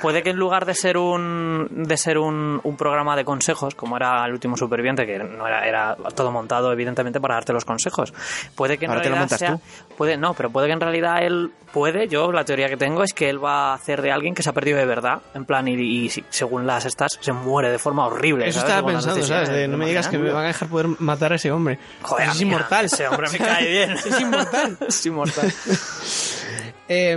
puede 0.00 0.22
que 0.22 0.30
en 0.30 0.36
lugar 0.36 0.64
de 0.66 0.74
ser 0.74 0.96
un 0.96 1.68
de 1.70 1.96
ser 1.96 2.18
un, 2.18 2.60
un 2.62 2.76
programa 2.76 3.16
de 3.16 3.24
consejos, 3.24 3.74
como 3.74 3.96
era 3.96 4.24
el 4.26 4.32
último 4.32 4.56
superviviente, 4.56 5.06
que 5.06 5.18
no 5.18 5.46
era, 5.46 5.66
era 5.66 5.96
todo 6.14 6.30
montado 6.30 6.72
evidentemente 6.72 7.20
para 7.20 7.34
darte 7.34 7.52
los 7.52 7.64
consejos, 7.64 8.12
puede 8.54 8.78
que 8.78 8.84
en 8.86 8.90
Ahora 8.90 9.02
te 9.02 9.08
lo 9.10 9.14
realidad 9.16 9.38
sea, 9.38 9.58
puede 9.96 10.16
no, 10.16 10.34
pero 10.34 10.50
puede 10.50 10.66
que 10.66 10.72
en 10.74 10.80
realidad 10.80 11.22
él 11.22 11.50
puede, 11.72 12.06
yo 12.08 12.32
la 12.32 12.44
teoría 12.44 12.68
que 12.68 12.76
tengo 12.76 13.02
es 13.02 13.12
que 13.14 13.30
él 13.30 13.42
va 13.42 13.70
a 13.70 13.74
hacer 13.74 14.02
de 14.02 14.12
alguien 14.12 14.34
que 14.34 14.42
se 14.42 14.50
ha 14.50 14.52
perdido 14.52 14.78
de 14.78 14.84
verdad, 14.86 15.22
en 15.34 15.44
plan 15.44 15.66
y, 15.68 15.74
y 15.74 16.08
si- 16.10 16.24
según 16.28 16.66
las 16.66 16.84
estas 16.84 17.18
se 17.20 17.32
muere 17.32 17.70
de 17.70 17.78
forma 17.78 18.06
horrible. 18.06 18.46
Eso 18.48 18.60
¿sabes? 18.60 18.70
estaba 18.74 18.88
Según 18.88 18.92
pensando, 19.02 19.26
¿sabes? 19.26 19.48
De, 19.48 19.68
no 19.68 19.78
me 19.78 19.86
digas 19.86 20.08
que 20.08 20.18
me 20.18 20.30
van 20.30 20.44
a 20.44 20.48
dejar 20.48 20.68
poder 20.68 20.88
matar 20.98 21.32
a 21.32 21.36
ese 21.36 21.50
hombre. 21.50 21.78
Joder, 22.02 22.28
es 22.28 22.40
inmortal. 22.40 22.84
Ese 22.86 23.08
hombre 23.08 23.30
me 23.30 23.38
cae 23.44 23.68
bien. 23.70 23.90
Es 23.92 24.20
inmortal. 24.20 24.76
es 24.88 25.06
inmortal. 25.06 25.52
Eh, 26.94 27.12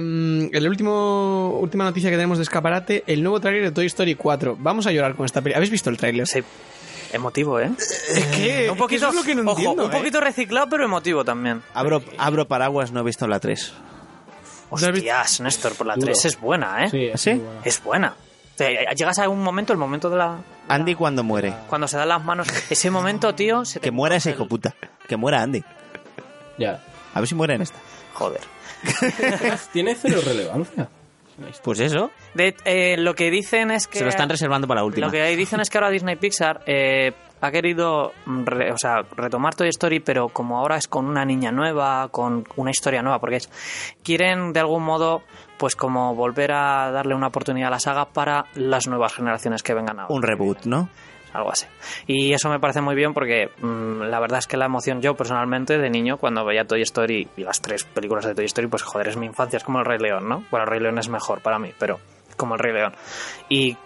el 0.53 0.69
último 0.69 1.57
última 1.59 1.83
noticia 1.83 2.09
que 2.09 2.15
tenemos 2.15 2.37
de 2.37 2.43
escaparate, 2.43 3.03
el 3.07 3.21
nuevo 3.21 3.41
tráiler 3.41 3.63
de 3.63 3.71
Toy 3.71 3.85
Story 3.87 4.15
4. 4.15 4.55
Vamos 4.59 4.87
a 4.87 4.91
llorar 4.91 5.15
con 5.15 5.25
esta 5.25 5.41
película. 5.41 5.57
¿Habéis 5.57 5.71
visto 5.71 5.89
el 5.89 5.97
tráiler? 5.97 6.25
Sí. 6.27 6.41
Emotivo, 7.11 7.59
¿eh? 7.59 7.71
Es 7.77 8.25
que 8.27 8.69
un 8.69 8.77
poquito, 8.77 9.09
es 9.09 9.15
lo 9.15 9.23
que 9.23 9.35
no 9.35 9.41
ojo, 9.41 9.59
entiendo, 9.59 9.85
un 9.85 9.91
¿eh? 9.91 9.97
poquito 9.97 10.21
reciclado, 10.21 10.67
pero 10.69 10.85
emotivo 10.85 11.23
también. 11.25 11.61
Abro, 11.73 12.01
abro 12.17 12.47
paraguas, 12.47 12.91
no 12.91 13.01
he 13.01 13.03
visto 13.03 13.27
la 13.27 13.39
3. 13.39 13.73
Hostias, 14.69 15.41
Néstor, 15.41 15.75
por 15.75 15.87
la 15.87 15.95
Duro. 15.95 16.07
3 16.07 16.25
es 16.25 16.39
buena, 16.39 16.85
¿eh? 16.85 16.89
Sí, 16.89 17.05
es 17.13 17.25
buena. 17.25 17.61
Es 17.63 17.83
buena. 17.83 18.15
O 18.55 18.57
sea, 18.57 18.93
Llegas 18.93 19.19
a 19.19 19.27
un 19.29 19.43
momento, 19.43 19.73
el 19.73 19.79
momento 19.79 20.09
de 20.09 20.17
la... 20.17 20.37
Andy 20.69 20.95
cuando 20.95 21.23
muere. 21.23 21.53
Cuando 21.69 21.87
se 21.87 21.97
dan 21.97 22.07
las 22.09 22.23
manos. 22.23 22.47
Ese 22.69 22.89
momento, 22.89 23.35
tío... 23.35 23.65
Se 23.65 23.79
te 23.79 23.83
Que 23.83 23.91
muera 23.91 24.15
ese 24.15 24.31
hijo 24.31 24.47
puta. 24.47 24.73
Que 25.07 25.17
muera 25.17 25.41
Andy. 25.41 25.63
Ya. 26.57 26.81
A 27.13 27.19
ver 27.19 27.27
si 27.27 27.35
muere 27.35 27.55
en 27.55 27.61
esta. 27.61 27.77
Joder. 28.13 28.54
Tiene 29.73 29.95
cero 29.95 30.21
relevancia. 30.25 30.89
Pues 31.63 31.79
eso. 31.81 32.11
De, 32.33 32.55
eh, 32.63 32.95
lo 32.97 33.13
que 33.13 33.29
dicen 33.29 33.69
es 33.71 33.87
que... 33.87 33.97
Se 33.97 34.03
lo 34.05 34.09
están 34.09 34.29
reservando 34.29 34.67
para 34.67 34.81
la 34.81 34.85
última. 34.85 35.07
Lo 35.07 35.11
que 35.11 35.35
dicen 35.35 35.59
es 35.59 35.69
que 35.69 35.77
ahora 35.77 35.89
Disney 35.89 36.15
Pixar 36.15 36.61
eh, 36.65 37.11
ha 37.41 37.51
querido 37.51 38.13
mm, 38.25 38.45
re- 38.45 38.71
o 38.71 38.77
sea, 38.77 39.01
retomar 39.17 39.53
Toy 39.53 39.67
Story, 39.67 39.99
pero 39.99 40.29
como 40.29 40.57
ahora 40.57 40.77
es 40.77 40.87
con 40.87 41.05
una 41.07 41.25
niña 41.25 41.51
nueva, 41.51 42.07
con 42.09 42.45
una 42.55 42.71
historia 42.71 43.01
nueva, 43.01 43.19
porque 43.19 43.35
es, 43.37 43.49
quieren 44.01 44.53
de 44.53 44.61
algún 44.61 44.83
modo, 44.83 45.23
pues 45.57 45.75
como 45.75 46.15
volver 46.15 46.53
a 46.53 46.89
darle 46.91 47.15
una 47.15 47.27
oportunidad 47.27 47.67
a 47.67 47.71
la 47.71 47.79
saga 47.81 48.05
para 48.05 48.45
las 48.55 48.87
nuevas 48.87 49.13
generaciones 49.13 49.61
que 49.61 49.73
vengan 49.73 49.99
ahora. 49.99 50.15
Un 50.15 50.23
reboot, 50.23 50.63
¿no? 50.63 50.87
Algo 51.35 51.51
así. 51.51 51.65
Y 52.07 52.33
eso 52.33 52.49
me 52.49 52.59
parece 52.59 52.81
muy 52.81 52.95
bien 52.95 53.13
porque 53.13 53.49
mm, 53.61 54.03
la 54.03 54.19
verdad 54.19 54.39
es 54.39 54.47
que 54.47 54.57
la 54.57 54.65
emoción, 54.65 55.01
yo 55.01 55.15
personalmente 55.15 55.77
de 55.77 55.89
niño, 55.89 56.17
cuando 56.17 56.45
veía 56.45 56.65
Toy 56.65 56.81
Story 56.81 57.27
y 57.37 57.43
las 57.43 57.61
tres 57.61 57.83
películas 57.83 58.25
de 58.25 58.35
Toy 58.35 58.45
Story, 58.45 58.67
pues 58.67 58.83
joder, 58.83 59.09
es 59.09 59.17
mi 59.17 59.25
infancia, 59.25 59.57
es 59.57 59.63
como 59.63 59.79
el 59.79 59.85
Rey 59.85 59.99
León, 59.99 60.27
¿no? 60.27 60.43
Bueno, 60.49 60.65
el 60.65 60.69
Rey 60.71 60.79
León 60.79 60.97
es 60.97 61.09
mejor 61.09 61.41
para 61.41 61.59
mí, 61.59 61.71
pero 61.77 61.99
como 62.37 62.55
el 62.55 62.59
Rey 62.59 62.73
León. 62.73 62.93
Y 63.49 63.77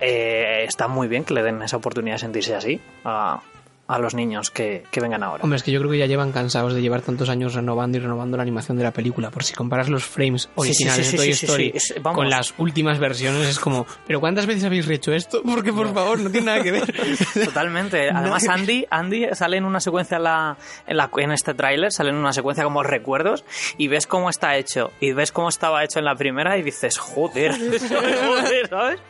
eh, 0.00 0.64
está 0.66 0.88
muy 0.88 1.08
bien 1.08 1.24
que 1.24 1.34
le 1.34 1.42
den 1.42 1.62
esa 1.62 1.76
oportunidad 1.76 2.16
de 2.16 2.20
sentirse 2.20 2.54
así 2.54 2.80
a, 3.04 3.40
a 3.88 3.98
los 3.98 4.14
niños 4.14 4.50
que, 4.50 4.84
que 4.90 5.00
vengan 5.00 5.22
ahora. 5.22 5.44
Hombre, 5.44 5.56
es 5.58 5.62
que 5.62 5.70
yo 5.70 5.78
creo 5.80 5.90
que 5.92 5.98
ya 5.98 6.06
llevan 6.06 6.32
cansados 6.32 6.74
de 6.74 6.82
llevar 6.82 7.02
tantos 7.02 7.28
años 7.28 7.54
renovando 7.54 7.98
y 7.98 8.00
renovando 8.00 8.36
la 8.36 8.42
animación 8.42 8.76
de 8.76 8.82
la 8.84 8.90
película. 8.90 9.30
Por 9.30 9.44
si 9.44 9.54
comparas 9.54 9.88
los 9.88 10.04
frames 10.04 10.48
originales 10.56 11.06
sí, 11.06 11.10
sí, 11.12 11.16
de 11.16 11.22
Toy 11.22 11.30
Story 11.30 11.72
es- 11.74 11.94
con 12.02 12.28
las 12.28 12.52
últimas 12.58 12.98
versiones, 12.98 13.46
es 13.46 13.58
como, 13.60 13.86
¿pero 14.06 14.18
cuántas 14.20 14.46
veces 14.46 14.64
habéis 14.64 14.88
hecho 14.88 15.12
esto? 15.12 15.42
Porque, 15.44 15.72
por 15.72 15.92
favor, 15.94 16.18
no 16.18 16.30
tiene 16.30 16.46
nada 16.46 16.62
que 16.62 16.72
ver. 16.72 16.94
Totalmente. 17.44 18.10
Además, 18.10 18.48
Andy, 18.48 18.86
Andy 18.90 19.26
sale 19.34 19.56
en 19.58 19.64
una 19.64 19.80
secuencia 19.80 20.16
en, 20.16 20.24
la, 20.24 20.56
en, 20.86 20.96
la, 20.96 21.10
en 21.18 21.30
este 21.32 21.54
tráiler, 21.54 21.92
sale 21.92 22.10
en 22.10 22.16
una 22.16 22.32
secuencia 22.32 22.64
como 22.64 22.82
recuerdos 22.82 23.44
y 23.78 23.88
ves 23.88 24.06
cómo 24.06 24.30
está 24.30 24.56
hecho. 24.56 24.90
Y 25.00 25.12
ves 25.12 25.30
cómo 25.32 25.48
estaba 25.48 25.84
hecho 25.84 25.98
en 26.00 26.06
la 26.06 26.16
primera 26.16 26.58
y 26.58 26.62
dices, 26.62 26.98
joder, 26.98 27.52
joder, 27.88 28.68
¿sabes? 28.68 29.00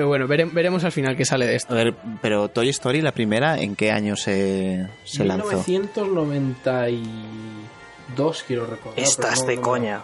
Pero 0.00 0.08
bueno, 0.08 0.26
vere- 0.26 0.48
veremos 0.50 0.82
al 0.84 0.92
final 0.92 1.14
qué 1.14 1.26
sale 1.26 1.46
de 1.46 1.56
esto. 1.56 1.74
A 1.74 1.76
ver, 1.76 1.94
pero 2.22 2.48
Toy 2.48 2.70
Story, 2.70 3.02
la 3.02 3.12
primera, 3.12 3.60
¿en 3.60 3.76
qué 3.76 3.92
año 3.92 4.16
se, 4.16 4.86
se 5.04 5.26
lanzó? 5.26 5.62
1992, 5.66 8.44
quiero 8.46 8.64
recordar. 8.64 8.98
Estás 8.98 9.40
no- 9.42 9.46
de 9.46 9.56
no- 9.56 9.62
coña. 9.62 10.00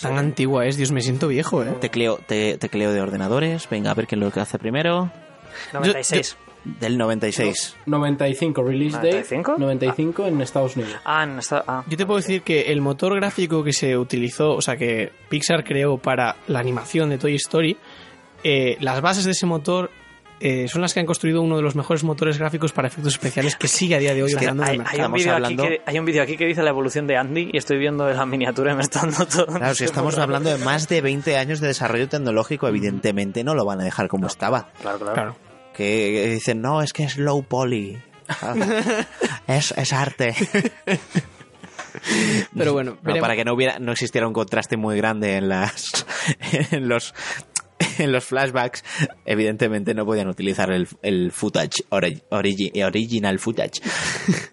Tan 0.00 0.16
antigua 0.16 0.64
es, 0.66 0.76
Dios, 0.76 0.92
me 0.92 1.00
siento 1.00 1.26
viejo, 1.26 1.64
¿eh? 1.64 1.72
Tecleo, 1.80 2.20
te- 2.24 2.56
tecleo 2.58 2.92
de 2.92 3.00
ordenadores. 3.00 3.68
Venga, 3.68 3.90
a 3.90 3.94
ver 3.94 4.06
quién 4.06 4.20
lo 4.20 4.28
hace 4.28 4.60
primero. 4.60 5.10
96. 5.72 6.36
Del 6.62 6.98
96. 6.98 7.74
95, 7.86 8.62
release 8.62 8.94
date. 8.98 9.24
¿95? 9.24 9.56
95 9.58 10.26
en 10.26 10.40
Estados 10.42 10.76
Unidos. 10.76 10.94
Ah, 11.04 11.24
en 11.24 11.38
esta- 11.38 11.64
ah. 11.66 11.82
Yo 11.88 11.96
te 11.96 12.04
puedo 12.04 12.18
decir 12.18 12.42
que 12.42 12.70
el 12.70 12.82
motor 12.82 13.14
gráfico 13.16 13.64
que 13.64 13.72
se 13.72 13.96
utilizó, 13.96 14.50
o 14.52 14.60
sea, 14.60 14.76
que 14.76 15.10
Pixar 15.30 15.64
creó 15.64 15.96
para 15.96 16.36
la 16.48 16.58
animación 16.60 17.08
de 17.08 17.16
Toy 17.18 17.34
Story, 17.36 17.78
eh, 18.44 18.76
las 18.80 19.00
bases 19.00 19.24
de 19.24 19.32
ese 19.32 19.46
motor 19.46 19.90
eh, 20.42 20.68
son 20.68 20.80
las 20.80 20.94
que 20.94 21.00
han 21.00 21.06
construido 21.06 21.42
uno 21.42 21.56
de 21.56 21.62
los 21.62 21.74
mejores 21.76 22.02
motores 22.02 22.38
gráficos 22.38 22.72
para 22.72 22.88
efectos 22.88 23.12
especiales 23.12 23.56
que 23.56 23.68
sigue 23.68 23.94
a 23.96 23.98
día 23.98 24.14
de 24.14 24.22
hoy 24.22 24.28
O 24.34 24.38
sea, 24.38 24.38
operando 24.38 24.62
en 24.62 24.68
hay, 24.70 24.74
el 24.76 24.80
hay 24.80 24.84
mercado. 24.86 24.96
un 24.96 25.16
Estamos 25.16 25.18
vídeo 25.20 25.32
aquí 25.34 25.44
hablando- 25.44 25.62
que, 25.64 25.80
hay 25.84 25.98
un 25.98 26.04
vídeo 26.06 26.22
aquí 26.22 26.36
que 26.38 26.46
dice 26.46 26.62
la 26.62 26.70
evolución 26.70 27.06
de 27.06 27.16
Andy 27.18 27.50
y 27.52 27.58
estoy 27.58 27.76
viendo 27.78 28.08
la 28.08 28.24
miniatura 28.26 28.72
y 28.72 28.76
me 28.76 28.82
está 28.82 29.00
dando 29.00 29.26
todo. 29.26 29.46
Claro, 29.46 29.74
si 29.74 29.84
estamos 29.84 30.16
hablando 30.18 30.48
de 30.50 30.56
más 30.64 30.88
de 30.88 31.00
20 31.02 31.36
años 31.36 31.60
de 31.60 31.66
desarrollo 31.68 32.08
tecnológico, 32.08 32.68
evidentemente 32.68 33.44
no 33.44 33.54
lo 33.54 33.66
van 33.66 33.80
a 33.82 33.84
dejar 33.84 34.08
como 34.08 34.28
estaba. 34.28 34.70
Claro, 34.80 34.98
claro. 34.98 35.14
Claro. 35.14 35.36
Que, 35.74 36.22
que 36.24 36.30
dicen, 36.32 36.62
no, 36.62 36.80
es 36.80 36.92
que 36.94 37.04
es 37.04 37.18
low 37.18 37.42
poly. 37.42 37.98
Ah, 38.28 38.54
es, 39.46 39.72
es 39.76 39.92
arte. 39.92 40.34
Pero 42.56 42.72
bueno, 42.72 42.96
No, 43.02 43.16
para 43.16 43.34
que 43.36 43.44
no 43.44 43.52
hubiera, 43.54 43.78
no 43.78 43.92
existiera 43.92 44.26
un 44.26 44.32
contraste 44.32 44.76
muy 44.76 44.96
grande 44.96 45.36
en 45.36 45.48
las, 45.48 46.06
en 46.70 46.88
los, 46.88 47.14
en 48.04 48.12
los 48.12 48.24
flashbacks, 48.24 48.84
evidentemente 49.24 49.94
no 49.94 50.04
podían 50.04 50.28
utilizar 50.28 50.70
el, 50.72 50.88
el 51.02 51.30
footage, 51.32 51.84
ori- 51.90 52.22
origi- 52.30 52.84
original 52.84 53.38
footage. 53.38 53.80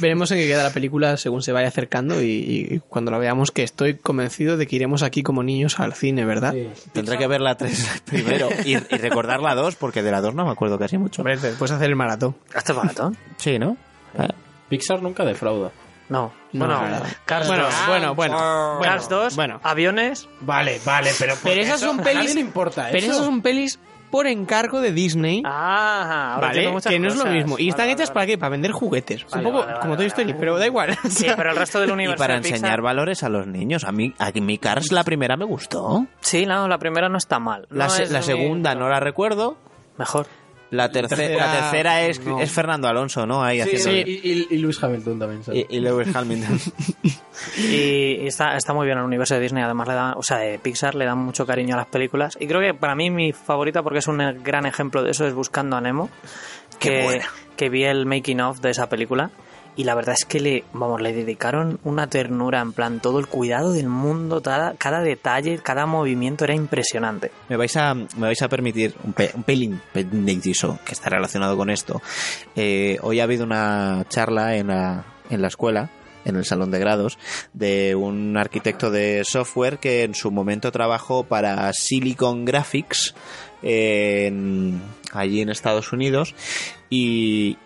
Veremos 0.00 0.30
en 0.30 0.38
qué 0.38 0.46
queda 0.46 0.62
la 0.62 0.72
película 0.72 1.16
según 1.16 1.42
se 1.42 1.50
vaya 1.50 1.66
acercando 1.66 2.22
y, 2.22 2.26
y 2.74 2.80
cuando 2.88 3.10
la 3.10 3.18
veamos 3.18 3.50
que 3.50 3.64
estoy 3.64 3.94
convencido 3.94 4.56
de 4.56 4.66
que 4.68 4.76
iremos 4.76 5.02
aquí 5.02 5.24
como 5.24 5.42
niños 5.42 5.80
al 5.80 5.94
cine, 5.94 6.24
¿verdad? 6.24 6.52
Sí. 6.52 6.68
Tendré 6.92 7.18
que 7.18 7.26
ver 7.26 7.40
la 7.40 7.56
3 7.56 8.02
primero 8.06 8.48
y, 8.64 8.74
y 8.74 8.98
recordar 8.98 9.40
la 9.40 9.54
2, 9.56 9.74
porque 9.76 10.02
de 10.04 10.12
la 10.12 10.20
2 10.20 10.34
no 10.36 10.44
me 10.46 10.52
acuerdo 10.52 10.78
casi 10.78 10.96
mucho. 10.96 11.22
Hombre, 11.22 11.36
después 11.38 11.70
hacer 11.72 11.88
el 11.90 11.96
maratón. 11.96 12.36
¿Esto 12.56 12.72
es 12.72 12.78
barato? 12.78 13.12
Sí, 13.36 13.58
¿no? 13.58 13.76
Ah, 14.16 14.28
Pixar 14.68 15.02
nunca 15.02 15.24
defrauda. 15.24 15.72
No. 16.08 16.32
No, 16.52 16.66
bueno, 16.66 16.88
no. 16.88 17.02
Cars 17.24 17.48
Bueno, 17.48 17.64
2. 17.64 17.74
bueno, 17.88 18.14
bueno. 18.14 18.78
Cars 18.82 19.08
2, 19.08 19.36
bueno. 19.36 19.60
aviones. 19.62 20.28
Vale, 20.40 20.80
vale, 20.84 21.10
pero. 21.18 21.34
Pero 21.42 21.60
esas 21.60 21.80
son 21.80 21.98
pelis. 21.98 22.34
le 22.34 22.40
importa 22.40 22.86
Pero 22.86 22.98
eso. 22.98 23.12
esas 23.12 23.24
son 23.24 23.42
pelis 23.42 23.78
por 24.10 24.26
encargo 24.28 24.80
de 24.80 24.92
Disney. 24.92 25.42
Ah, 25.44 26.34
ahora 26.36 26.46
¿Vale? 26.48 26.80
Que 26.88 26.98
no 27.00 27.08
es 27.08 27.16
lo 27.16 27.26
mismo. 27.26 27.56
Y 27.58 27.68
están 27.68 27.84
Vale, 27.86 27.92
hechas 27.92 28.08
vale, 28.10 28.14
para 28.14 28.26
qué? 28.26 28.38
Para 28.38 28.50
vender 28.50 28.70
juguetes. 28.70 29.26
un 29.34 29.42
poco 29.42 29.66
como 29.82 29.96
Toy 29.96 30.06
Story, 30.06 30.34
pero 30.38 30.56
da 30.58 30.66
igual. 30.66 30.96
O 31.04 31.08
Sí, 31.10 31.24
sea, 31.24 31.36
pero 31.36 31.50
el 31.50 31.56
resto 31.56 31.80
del 31.80 31.90
Y 31.90 31.92
universo 31.92 32.22
para 32.22 32.34
de 32.34 32.40
Pixar- 32.40 32.54
enseñar 32.54 32.80
valores 32.82 33.22
a 33.24 33.28
los 33.28 33.46
niños. 33.48 33.84
A 33.84 33.90
mí, 33.92 34.14
a 34.18 34.30
mí 34.32 34.58
Cars 34.58 34.92
la 34.92 35.02
primera 35.04 35.36
me 35.36 35.44
gustó. 35.44 36.06
Sí, 36.20 36.46
no, 36.46 36.68
la 36.68 36.78
primera 36.78 37.08
no 37.08 37.18
está 37.18 37.38
mal. 37.40 37.66
La, 37.70 37.84
No 37.86 37.90
se- 37.90 38.04
es 38.04 38.10
la 38.12 38.20
muy- 38.20 38.26
segunda 38.26 38.74
no 38.76 38.88
la 38.88 39.00
recuerdo. 39.00 39.58
Mejor. 39.98 40.26
La, 40.70 40.90
tercera, 40.90 41.16
tercera, 41.16 41.46
la 41.46 41.60
tercera 41.60 42.02
es, 42.06 42.20
no. 42.24 42.40
es 42.40 42.50
Fernando 42.50 42.88
Alonso, 42.88 43.24
¿no? 43.24 43.42
Ahí 43.42 43.58
Sí, 43.62 43.76
haciendo... 43.76 43.90
sí, 43.90 44.20
y, 44.24 44.30
y- 44.32 44.46
y 44.50 44.58
Lewis 44.58 44.82
Hamilton 44.82 45.18
también. 45.18 45.44
¿sabes? 45.44 45.64
Y, 45.70 45.76
y 45.76 45.80
Lewis 45.80 46.14
Hamilton. 46.14 46.60
Y, 47.58 47.62
y 48.22 48.26
está, 48.26 48.56
está 48.56 48.72
muy 48.72 48.86
bien 48.86 48.98
el 48.98 49.04
universo 49.04 49.34
de 49.34 49.40
Disney. 49.40 49.62
Además, 49.62 49.86
le 49.88 49.94
da, 49.94 50.14
o 50.16 50.22
sea, 50.22 50.38
de 50.38 50.58
Pixar 50.58 50.94
le 50.94 51.04
dan 51.04 51.18
mucho 51.18 51.46
cariño 51.46 51.74
a 51.74 51.78
las 51.78 51.86
películas. 51.86 52.36
Y 52.40 52.46
creo 52.48 52.60
que 52.60 52.74
para 52.74 52.94
mí 52.96 53.10
mi 53.10 53.32
favorita, 53.32 53.82
porque 53.82 53.98
es 54.00 54.08
un 54.08 54.18
gran 54.42 54.66
ejemplo 54.66 55.02
de 55.02 55.10
eso, 55.12 55.26
es 55.26 55.34
Buscando 55.34 55.76
a 55.76 55.80
Nemo. 55.80 56.10
Que, 56.80 57.20
que 57.56 57.70
vi 57.70 57.84
el 57.84 58.04
making 58.04 58.40
of 58.40 58.60
de 58.60 58.70
esa 58.70 58.88
película. 58.88 59.30
Y 59.76 59.84
la 59.84 59.94
verdad 59.94 60.14
es 60.18 60.24
que 60.24 60.40
le, 60.40 60.64
vamos, 60.72 61.02
le 61.02 61.12
dedicaron 61.12 61.78
una 61.84 62.06
ternura, 62.08 62.60
en 62.62 62.72
plan, 62.72 63.00
todo 63.00 63.18
el 63.18 63.26
cuidado 63.26 63.72
del 63.72 63.88
mundo, 63.88 64.42
cada, 64.42 65.00
detalle, 65.02 65.58
cada 65.58 65.84
movimiento 65.84 66.44
era 66.44 66.54
impresionante. 66.54 67.30
me, 67.50 67.56
vais 67.56 67.76
a, 67.76 67.92
me 67.94 68.06
vais 68.16 68.40
a 68.40 68.48
permitir 68.48 68.94
un, 69.04 69.12
pe- 69.12 69.32
pelín 69.44 69.80
inciso 70.26 70.78
que 70.84 70.92
está 70.92 71.10
relacionado 71.10 71.56
con 71.58 71.68
esto. 71.70 72.00
Eh, 72.56 72.98
hoy 73.02 73.20
ha 73.20 73.24
habido 73.24 73.44
una 73.44 74.04
charla 74.08 74.56
en 74.56 74.68
la, 74.68 75.04
en 75.28 75.42
la 75.42 75.48
escuela 75.48 75.90
en 76.24 76.34
el 76.34 76.44
salón 76.44 76.72
de 76.72 76.80
grados 76.80 77.18
de 77.52 77.94
un 77.94 78.36
arquitecto 78.36 78.90
de 78.90 79.22
software 79.24 79.78
que 79.78 80.02
en 80.02 80.14
su 80.14 80.32
momento 80.32 80.72
trabajó 80.72 81.22
para 81.22 81.70
Silicon 81.72 82.44
Graphics 82.44 83.14
en- 83.62 84.80
allí 85.12 85.40
en 85.40 85.50
Estados 85.50 85.92
Unidos 85.92 86.34
y, 86.90 87.58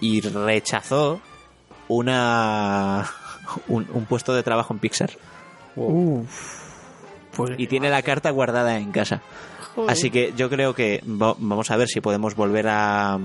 y 0.00 0.20
rechazó 0.20 1.20
una 1.88 3.08
un, 3.68 3.86
un 3.92 4.04
puesto 4.06 4.34
de 4.34 4.42
trabajo 4.42 4.72
en 4.74 4.78
Pixar. 4.80 5.10
Pues, 7.36 7.52
y 7.58 7.66
tiene 7.66 7.90
la 7.90 8.02
carta 8.02 8.30
guardada 8.30 8.78
en 8.78 8.90
casa. 8.90 9.22
Así 9.86 10.10
que 10.10 10.32
yo 10.36 10.50
creo 10.50 10.74
que 10.74 11.02
va- 11.06 11.36
vamos 11.38 11.70
a 11.70 11.76
ver 11.76 11.86
si 11.88 12.00
podemos 12.00 12.34
volver 12.34 12.66
a, 12.68 13.16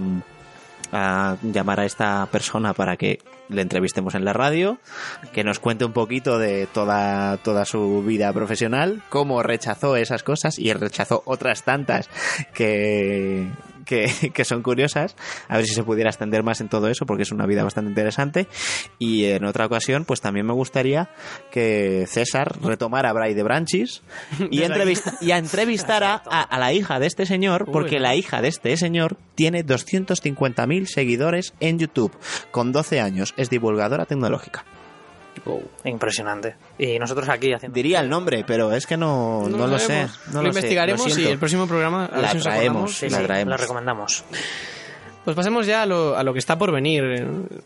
a 0.91 1.37
llamar 1.41 1.79
a 1.79 1.85
esta 1.85 2.27
persona 2.27 2.73
para 2.73 2.95
que 2.95 3.19
le 3.49 3.63
entrevistemos 3.63 4.13
en 4.13 4.23
la 4.23 4.33
radio, 4.33 4.77
que 5.33 5.43
nos 5.43 5.57
cuente 5.59 5.83
un 5.85 5.93
poquito 5.93 6.37
de 6.37 6.67
toda, 6.67 7.37
toda 7.37 7.65
su 7.65 8.03
vida 8.03 8.31
profesional, 8.33 9.01
cómo 9.09 9.41
rechazó 9.41 9.95
esas 9.95 10.21
cosas 10.21 10.59
y 10.59 10.71
rechazó 10.73 11.23
otras 11.25 11.63
tantas 11.63 12.07
que, 12.53 13.47
que, 13.85 14.07
que 14.33 14.45
son 14.45 14.61
curiosas. 14.61 15.15
A 15.47 15.57
ver 15.57 15.65
si 15.65 15.73
se 15.73 15.83
pudiera 15.83 16.09
extender 16.09 16.43
más 16.43 16.61
en 16.61 16.69
todo 16.69 16.87
eso, 16.87 17.05
porque 17.05 17.23
es 17.23 17.31
una 17.31 17.45
vida 17.45 17.63
bastante 17.63 17.89
interesante. 17.89 18.47
Y 18.99 19.25
en 19.25 19.45
otra 19.45 19.65
ocasión, 19.65 20.05
pues 20.05 20.21
también 20.21 20.45
me 20.45 20.53
gustaría 20.53 21.09
que 21.51 22.05
César 22.07 22.59
retomara 22.61 23.09
a 23.11 23.13
Bray 23.13 23.33
de 23.33 23.43
Branchis 23.43 24.01
y, 24.49 24.61
y 25.21 25.31
entrevistara 25.31 26.21
a, 26.29 26.41
a 26.41 26.59
la 26.59 26.73
hija 26.73 26.99
de 26.99 27.07
este 27.07 27.25
señor, 27.25 27.69
porque 27.71 27.99
la 27.99 28.15
hija 28.15 28.41
de 28.41 28.47
este 28.47 28.77
señor 28.77 29.17
tiene 29.35 29.65
250.000 29.65 30.85
seguidores 30.85 31.53
en 31.59 31.79
YouTube, 31.79 32.15
con 32.51 32.71
12 32.71 32.99
años, 32.99 33.33
es 33.37 33.49
divulgadora 33.49 34.05
tecnológica. 34.05 34.65
Impresionante. 35.83 36.55
Y 36.77 36.99
nosotros 36.99 37.27
aquí 37.29 37.53
haciendo... 37.53 37.75
Diría 37.75 37.99
el 37.99 38.09
nombre, 38.09 38.43
pero 38.45 38.71
es 38.71 38.85
que 38.85 38.97
no, 38.97 39.47
no, 39.49 39.67
lo 39.67 39.79
sé. 39.79 40.07
No 40.31 40.41
lo 40.41 40.47
lo 40.47 40.53
sé, 40.53 40.59
investigaremos 40.59 41.17
lo 41.17 41.21
y 41.21 41.27
el 41.27 41.37
próximo 41.37 41.67
programa 41.67 42.09
La 42.13 42.31
si 42.31 42.39
traemos. 42.39 42.95
Sí, 42.95 43.09
la 43.09 43.19
sí, 43.19 43.23
traemos. 43.23 43.49
la 43.49 43.57
recomendamos. 43.57 44.23
Pues 45.23 45.37
pasemos 45.37 45.65
ya 45.65 45.83
a 45.83 45.85
lo, 45.85 46.17
a 46.17 46.23
lo 46.23 46.33
que 46.33 46.39
está 46.39 46.57
por 46.57 46.71
venir 46.73 47.03
eh, 47.03 47.25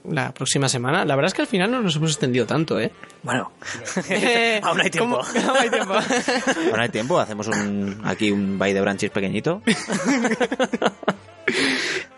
la 0.09 0.31
próxima 0.31 0.69
semana. 0.69 1.05
La 1.05 1.15
verdad 1.15 1.29
es 1.29 1.33
que 1.33 1.41
al 1.41 1.47
final 1.47 1.71
no 1.71 1.81
nos 1.81 1.95
hemos 1.95 2.11
extendido 2.11 2.45
tanto, 2.45 2.79
¿eh? 2.79 2.91
Bueno, 3.23 3.51
aún 4.61 4.81
hay 4.81 4.89
tiempo. 4.91 5.19
¿Cómo? 5.19 5.49
Aún 5.49 5.57
hay 5.57 5.69
tiempo. 5.69 5.93
Bueno, 6.69 6.83
hay 6.83 6.89
tiempo, 6.89 7.19
hacemos 7.19 7.47
un, 7.47 8.01
aquí 8.03 8.29
un 8.29 8.59
Bray 8.59 8.73
de 8.73 8.81
Branchis 8.81 9.09
pequeñito. 9.09 9.61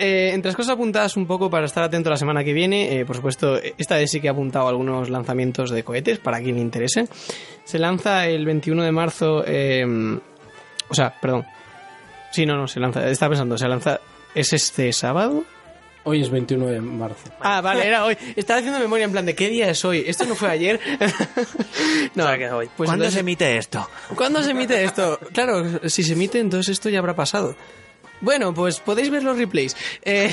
Eh, 0.01 0.31
entre 0.33 0.47
las 0.49 0.55
cosas 0.55 0.73
apuntadas 0.75 1.17
un 1.17 1.27
poco 1.27 1.49
para 1.49 1.65
estar 1.65 1.83
atento 1.83 2.09
la 2.09 2.15
semana 2.15 2.41
que 2.43 2.53
viene, 2.53 2.99
eh, 2.99 3.05
por 3.05 3.17
supuesto, 3.17 3.57
esta 3.77 3.95
vez 3.97 4.09
sí 4.09 4.21
que 4.21 4.27
he 4.27 4.29
apuntado 4.29 4.69
algunos 4.69 5.09
lanzamientos 5.09 5.71
de 5.71 5.83
cohetes 5.83 6.19
para 6.19 6.39
quien 6.39 6.55
le 6.55 6.61
interese. 6.61 7.07
Se 7.65 7.77
lanza 7.79 8.25
el 8.27 8.45
21 8.45 8.81
de 8.83 8.91
marzo, 8.93 9.43
eh, 9.45 9.85
o 10.87 10.93
sea, 10.95 11.13
perdón. 11.19 11.45
Sí, 12.31 12.45
no, 12.45 12.55
no, 12.55 12.67
se 12.67 12.79
lanza, 12.79 13.07
estaba 13.09 13.31
pensando, 13.31 13.57
se 13.57 13.67
lanza, 13.67 13.99
¿es 14.33 14.53
este 14.53 14.93
sábado? 14.93 15.43
Hoy 16.05 16.21
es 16.21 16.29
21 16.29 16.67
de 16.67 16.79
marzo. 16.79 17.29
Ah, 17.41 17.59
vale, 17.59 17.85
era 17.85 18.05
hoy. 18.05 18.17
Estaba 18.37 18.59
haciendo 18.59 18.79
memoria 18.79 19.03
en 19.03 19.11
plan 19.11 19.25
de 19.25 19.35
qué 19.35 19.49
día 19.49 19.69
es 19.69 19.83
hoy. 19.83 20.05
Esto 20.07 20.25
no 20.25 20.33
fue 20.33 20.49
ayer. 20.49 20.79
no, 22.15 22.23
O 22.23 22.27
sea, 22.27 22.37
que 22.37 22.45
es 22.45 22.51
hoy. 22.51 22.69
Pues 22.77 22.87
¿Cuándo 22.87 23.03
entonces- 23.03 23.13
se 23.15 23.19
emite 23.19 23.57
esto? 23.57 23.87
¿Cuándo 24.15 24.41
se 24.41 24.51
emite 24.51 24.81
esto? 24.83 25.19
Claro, 25.33 25.89
si 25.89 26.03
se 26.03 26.13
emite, 26.13 26.39
entonces 26.39 26.71
esto 26.71 26.87
ya 26.89 26.99
habrá 26.99 27.15
pasado. 27.15 27.53
Bueno, 28.21 28.53
pues 28.53 28.79
podéis 28.79 29.09
ver 29.09 29.23
los 29.23 29.37
replays. 29.37 29.75
Eh, 30.03 30.31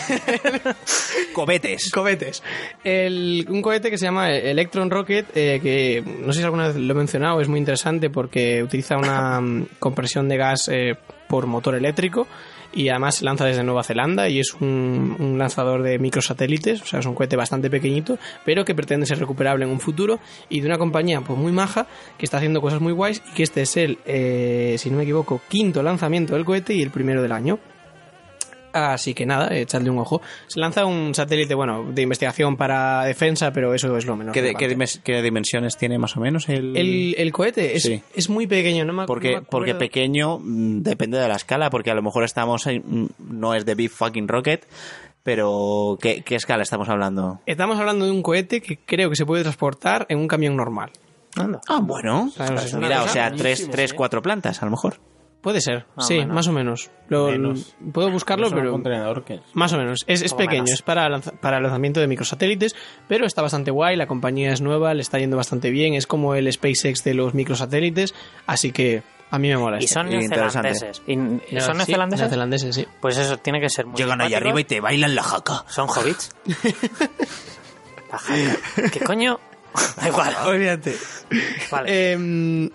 Cobetes. 1.33 1.91
cohetes. 1.91 2.43
El- 2.85 3.47
un 3.49 3.63
cohete 3.63 3.91
que 3.91 3.99
se 3.99 4.07
llama 4.07 4.31
Electron 4.33 4.91
Rocket, 4.91 5.27
eh, 5.35 5.61
que 5.63 6.03
no 6.21 6.33
sé 6.33 6.41
si 6.41 6.45
alguna 6.45 6.69
vez 6.69 6.77
lo 6.77 6.93
he 6.93 6.97
mencionado, 6.97 7.41
es 7.41 7.49
muy 7.49 7.59
interesante 7.59 8.11
porque 8.11 8.63
utiliza 8.63 8.97
una 8.97 9.41
mm, 9.41 9.67
compresión 9.79 10.29
de 10.29 10.37
gas 10.37 10.69
eh, 10.73 10.95
por 11.29 11.47
motor 11.47 11.75
eléctrico 11.75 12.27
y 12.75 12.89
además 12.91 13.15
se 13.17 13.25
lanza 13.25 13.45
desde 13.47 13.63
Nueva 13.63 13.83
Zelanda 13.85 14.29
y 14.29 14.41
es 14.41 14.53
un, 14.55 15.17
un 15.19 15.39
lanzador 15.39 15.83
de 15.83 15.99
microsatélites, 15.99 16.83
o 16.83 16.87
sea, 16.87 17.01
es 17.01 17.07
un 17.07 17.15
cohete 17.15 17.35
bastante 17.37 17.71
pequeñito, 17.71 18.19
pero 18.45 18.65
que 18.65 18.75
pretende 18.75 19.07
ser 19.07 19.19
recuperable 19.19 19.65
en 19.65 19.71
un 19.71 19.81
futuro 19.81 20.19
y 20.51 20.61
de 20.61 20.67
una 20.67 20.77
compañía 20.77 21.21
pues 21.23 21.39
muy 21.39 21.53
maja 21.53 21.87
que 22.19 22.27
está 22.27 22.37
haciendo 22.37 22.61
cosas 22.61 22.81
muy 22.81 22.93
guays 22.93 23.23
y 23.31 23.35
que 23.35 23.43
este 23.45 23.63
es 23.63 23.77
el, 23.79 23.99
eh, 24.05 24.75
si 24.79 24.91
no 24.91 24.99
me 24.99 25.05
equivoco, 25.05 25.41
quinto 25.49 25.83
lanzamiento 25.83 26.35
del 26.35 26.45
cohete 26.45 26.75
y 26.75 26.83
el 26.83 26.91
primero 26.91 27.23
del 27.23 27.33
año. 27.33 27.59
Así 28.73 29.15
que 29.15 29.25
nada, 29.27 29.55
echadle 29.57 29.89
un 29.91 29.99
ojo. 29.99 30.21
Se 30.49 30.61
lanza 30.61 30.85
un 30.85 31.15
satélite, 31.15 31.55
bueno, 31.55 31.85
de 31.93 32.03
investigación 32.03 32.57
para 32.57 33.05
defensa, 33.05 33.51
pero 33.53 33.73
eso 33.75 33.97
es 33.97 34.05
lo 34.07 34.17
menos. 34.17 34.33
¿Qué, 34.35 34.43
de- 34.43 34.55
qué 34.55 34.67
relevante. 34.67 34.85
dimes- 34.99 35.01
qué 35.03 35.23
dimensiones 35.23 35.77
tiene 35.77 35.99
más 35.99 36.17
o 36.17 36.21
menos 36.21 36.49
el...? 36.49 36.77
el, 36.77 37.15
el 37.17 37.33
cohete 37.33 37.77
es, 37.77 37.83
Sí. 37.85 38.03
es 38.15 38.29
muy 38.29 38.47
pequeño, 38.47 38.85
no 38.85 38.93
me, 38.93 39.07
Porque, 39.07 39.35
no 39.37 39.41
me 39.41 39.47
porque 39.47 39.75
pequeño 39.75 40.39
mm, 40.39 40.83
depende 40.83 41.19
de 41.19 41.29
la 41.29 41.37
escala, 41.37 41.71
porque 41.71 41.91
a 41.91 41.95
lo 41.95 42.03
mejor 42.03 42.25
estamos 42.25 42.67
en, 42.67 42.83
mm, 42.87 43.09
no 43.31 43.55
es 43.55 43.65
de 43.65 43.75
Big 43.75 43.91
Fucking 43.91 44.29
Rocket, 44.29 44.67
pero 45.23 45.99
¿qué, 46.01 46.23
qué 46.23 46.37
escala 46.37 46.63
estamos 46.63 46.89
hablando? 46.89 47.41
Estamos 47.47 47.79
hablando 47.79 48.05
de 48.05 48.13
un 48.13 48.23
cohete 48.23 48.61
que 48.61 48.77
creo 48.79 49.11
que 49.11 49.17
se 49.17 49.27
puede 49.27 49.43
transportar 49.43 50.07
en 50.09 50.19
un 50.19 50.29
camión 50.29 50.55
normal. 50.57 50.91
Anda. 51.35 51.61
Ah, 51.69 51.81
bueno. 51.83 52.31
sea, 52.31 52.51
no 52.51 52.59
sé, 52.59 52.67
es 52.67 52.73
una 52.75 52.87
Mira, 52.89 53.03
o 53.03 53.09
sea, 53.09 53.31
tres, 53.35 53.69
tres, 53.71 53.93
¿eh? 53.93 53.95
cuatro 53.95 54.23
plantas, 54.23 54.63
a 54.63 54.65
lo 54.67 54.71
mejor. 54.71 54.97
Puede 55.47 55.61
ser, 55.61 55.87
Más 55.95 56.07
o 56.07 56.09
sí, 56.09 56.15
menos. 56.19 56.35
más 56.35 56.49
o 56.49 56.53
menos. 56.53 56.91
Lo- 57.09 57.29
Menos. 57.31 57.77
Puedo 57.93 58.11
buscarlo, 58.11 58.49
Es 58.49 58.53
un 58.53 58.59
pero 58.59 58.73
contenedor 58.73 59.25
que... 59.25 59.39
más 59.55 59.73
o 59.73 59.79
menos. 59.79 60.01
Es, 60.09 60.23
es 60.23 60.35
pequeño, 60.35 60.65
menos. 60.65 60.73
es 60.73 60.83
para, 60.83 61.09
lanza- 61.09 61.31
para 61.41 61.59
el 61.59 61.63
lanzamiento 61.63 62.01
de 62.01 62.09
microsatélites, 62.09 62.75
pero 63.07 63.27
está 63.27 63.43
bastante 63.43 63.71
guay, 63.71 63.95
la 63.95 64.09
compañía 64.09 64.53
es 64.53 64.61
nueva, 64.61 64.93
le 64.93 65.03
está 65.03 65.21
yendo 65.21 65.37
bastante 65.37 65.71
bien, 65.71 65.95
es 65.95 66.09
como 66.09 66.35
el 66.35 66.53
SpaceX 66.53 67.05
de 67.05 67.15
los 67.15 67.33
microsatélites, 67.35 68.13
así 68.49 68.73
que 68.73 69.05
a 69.31 69.39
mí 69.39 69.47
me 69.49 69.57
mola. 69.57 69.77
Y 69.81 69.85
este. 69.85 69.95
son 69.95 70.09
neozelandeses. 70.11 71.03
¿Y, 71.07 71.15
son 71.15 71.41
sí, 71.49 71.55
neozelandeses? 71.55 72.21
neozelandeses, 72.23 72.75
sí. 72.75 72.87
Pues 73.01 73.17
eso 73.17 73.37
tiene 73.39 73.61
que 73.61 73.71
ser 73.71 73.87
muy 73.87 73.97
Llegan 73.97 74.21
ahí 74.21 74.27
simpáticos. 74.31 74.49
arriba 74.49 74.61
y 74.61 74.65
te 74.65 74.81
bailan 74.81 75.15
la 75.15 75.23
jaca. 75.23 75.65
¿Son 75.69 75.89
hobbits? 75.89 76.35
La 78.11 78.19
jaca. 78.19 78.91
¿Qué 78.93 79.01
coño? 79.01 79.39
Da 80.01 80.09
igual. 80.09 80.35
Olvídate. 80.47 80.97
Vale. 81.71 81.89
Eh, 82.15 82.71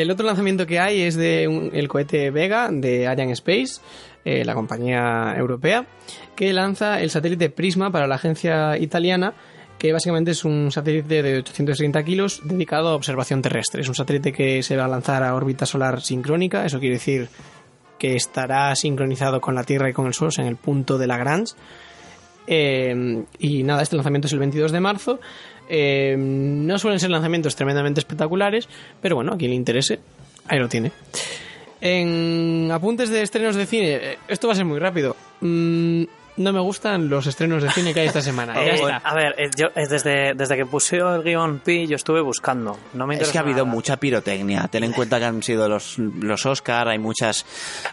el 0.00 0.10
otro 0.10 0.26
lanzamiento 0.26 0.66
que 0.66 0.80
hay 0.80 1.02
es 1.02 1.14
de 1.14 1.44
el 1.72 1.88
cohete 1.88 2.30
Vega 2.32 2.68
de 2.68 3.06
Ariane 3.06 3.32
Space, 3.32 3.80
eh, 4.24 4.44
la 4.44 4.54
compañía 4.54 5.34
europea, 5.36 5.86
que 6.34 6.52
lanza 6.52 7.00
el 7.00 7.10
satélite 7.10 7.48
Prisma 7.48 7.92
para 7.92 8.08
la 8.08 8.16
agencia 8.16 8.76
italiana, 8.76 9.34
que 9.78 9.92
básicamente 9.92 10.32
es 10.32 10.44
un 10.44 10.72
satélite 10.72 11.22
de 11.22 11.38
830 11.38 12.02
kilos 12.02 12.40
dedicado 12.42 12.88
a 12.88 12.94
observación 12.96 13.40
terrestre. 13.40 13.82
Es 13.82 13.88
un 13.88 13.94
satélite 13.94 14.32
que 14.32 14.64
se 14.64 14.76
va 14.76 14.86
a 14.86 14.88
lanzar 14.88 15.22
a 15.22 15.32
órbita 15.32 15.64
solar 15.64 16.00
sincrónica, 16.00 16.64
eso 16.64 16.80
quiere 16.80 16.96
decir 16.96 17.28
que 17.96 18.16
estará 18.16 18.74
sincronizado 18.74 19.40
con 19.40 19.54
la 19.54 19.62
Tierra 19.62 19.88
y 19.88 19.92
con 19.92 20.06
el 20.06 20.14
Sol 20.14 20.30
en 20.38 20.46
el 20.46 20.56
punto 20.56 20.98
de 20.98 21.06
Lagrange. 21.06 21.54
Eh, 22.46 23.24
y 23.38 23.62
nada, 23.62 23.82
este 23.82 23.96
lanzamiento 23.96 24.26
es 24.26 24.32
el 24.32 24.38
22 24.38 24.72
de 24.72 24.80
marzo. 24.80 25.20
Eh, 25.68 26.14
no 26.18 26.78
suelen 26.78 27.00
ser 27.00 27.10
lanzamientos 27.10 27.56
tremendamente 27.56 28.00
espectaculares, 28.00 28.68
pero 29.00 29.16
bueno, 29.16 29.32
a 29.32 29.36
quien 29.36 29.50
le 29.50 29.56
interese, 29.56 30.00
ahí 30.46 30.58
lo 30.58 30.68
tiene. 30.68 30.92
En 31.80 32.70
apuntes 32.72 33.10
de 33.10 33.22
estrenos 33.22 33.56
de 33.56 33.66
cine, 33.66 33.94
eh, 33.94 34.18
esto 34.28 34.46
va 34.46 34.52
a 34.52 34.56
ser 34.56 34.64
muy 34.64 34.78
rápido. 34.78 35.16
Mm, 35.40 36.04
no 36.36 36.52
me 36.52 36.60
gustan 36.60 37.08
los 37.08 37.26
estrenos 37.26 37.62
de 37.62 37.70
cine 37.70 37.94
que 37.94 38.00
hay 38.00 38.06
esta 38.08 38.20
semana. 38.20 38.54
Ya 38.54 38.60
está. 38.74 38.96
a 38.96 39.14
ver, 39.14 39.34
eh, 39.38 39.50
yo 39.56 39.66
eh, 39.74 39.86
desde, 39.88 40.34
desde 40.34 40.56
que 40.56 40.66
puse 40.66 40.96
el 40.96 41.22
guion 41.22 41.60
Pi, 41.60 41.86
yo 41.86 41.96
estuve 41.96 42.20
buscando. 42.20 42.76
No 42.94 43.06
me 43.06 43.16
Es 43.16 43.30
que 43.30 43.38
ha 43.38 43.42
habido 43.42 43.64
nada. 43.64 43.74
mucha 43.74 43.96
pirotecnia. 43.98 44.68
Ten 44.68 44.84
en 44.84 44.92
cuenta 44.92 45.18
que 45.18 45.24
han 45.26 45.42
sido 45.42 45.68
los, 45.68 45.98
los 45.98 46.46
Oscar, 46.46 46.88
hay 46.88 46.98
muchas 46.98 47.46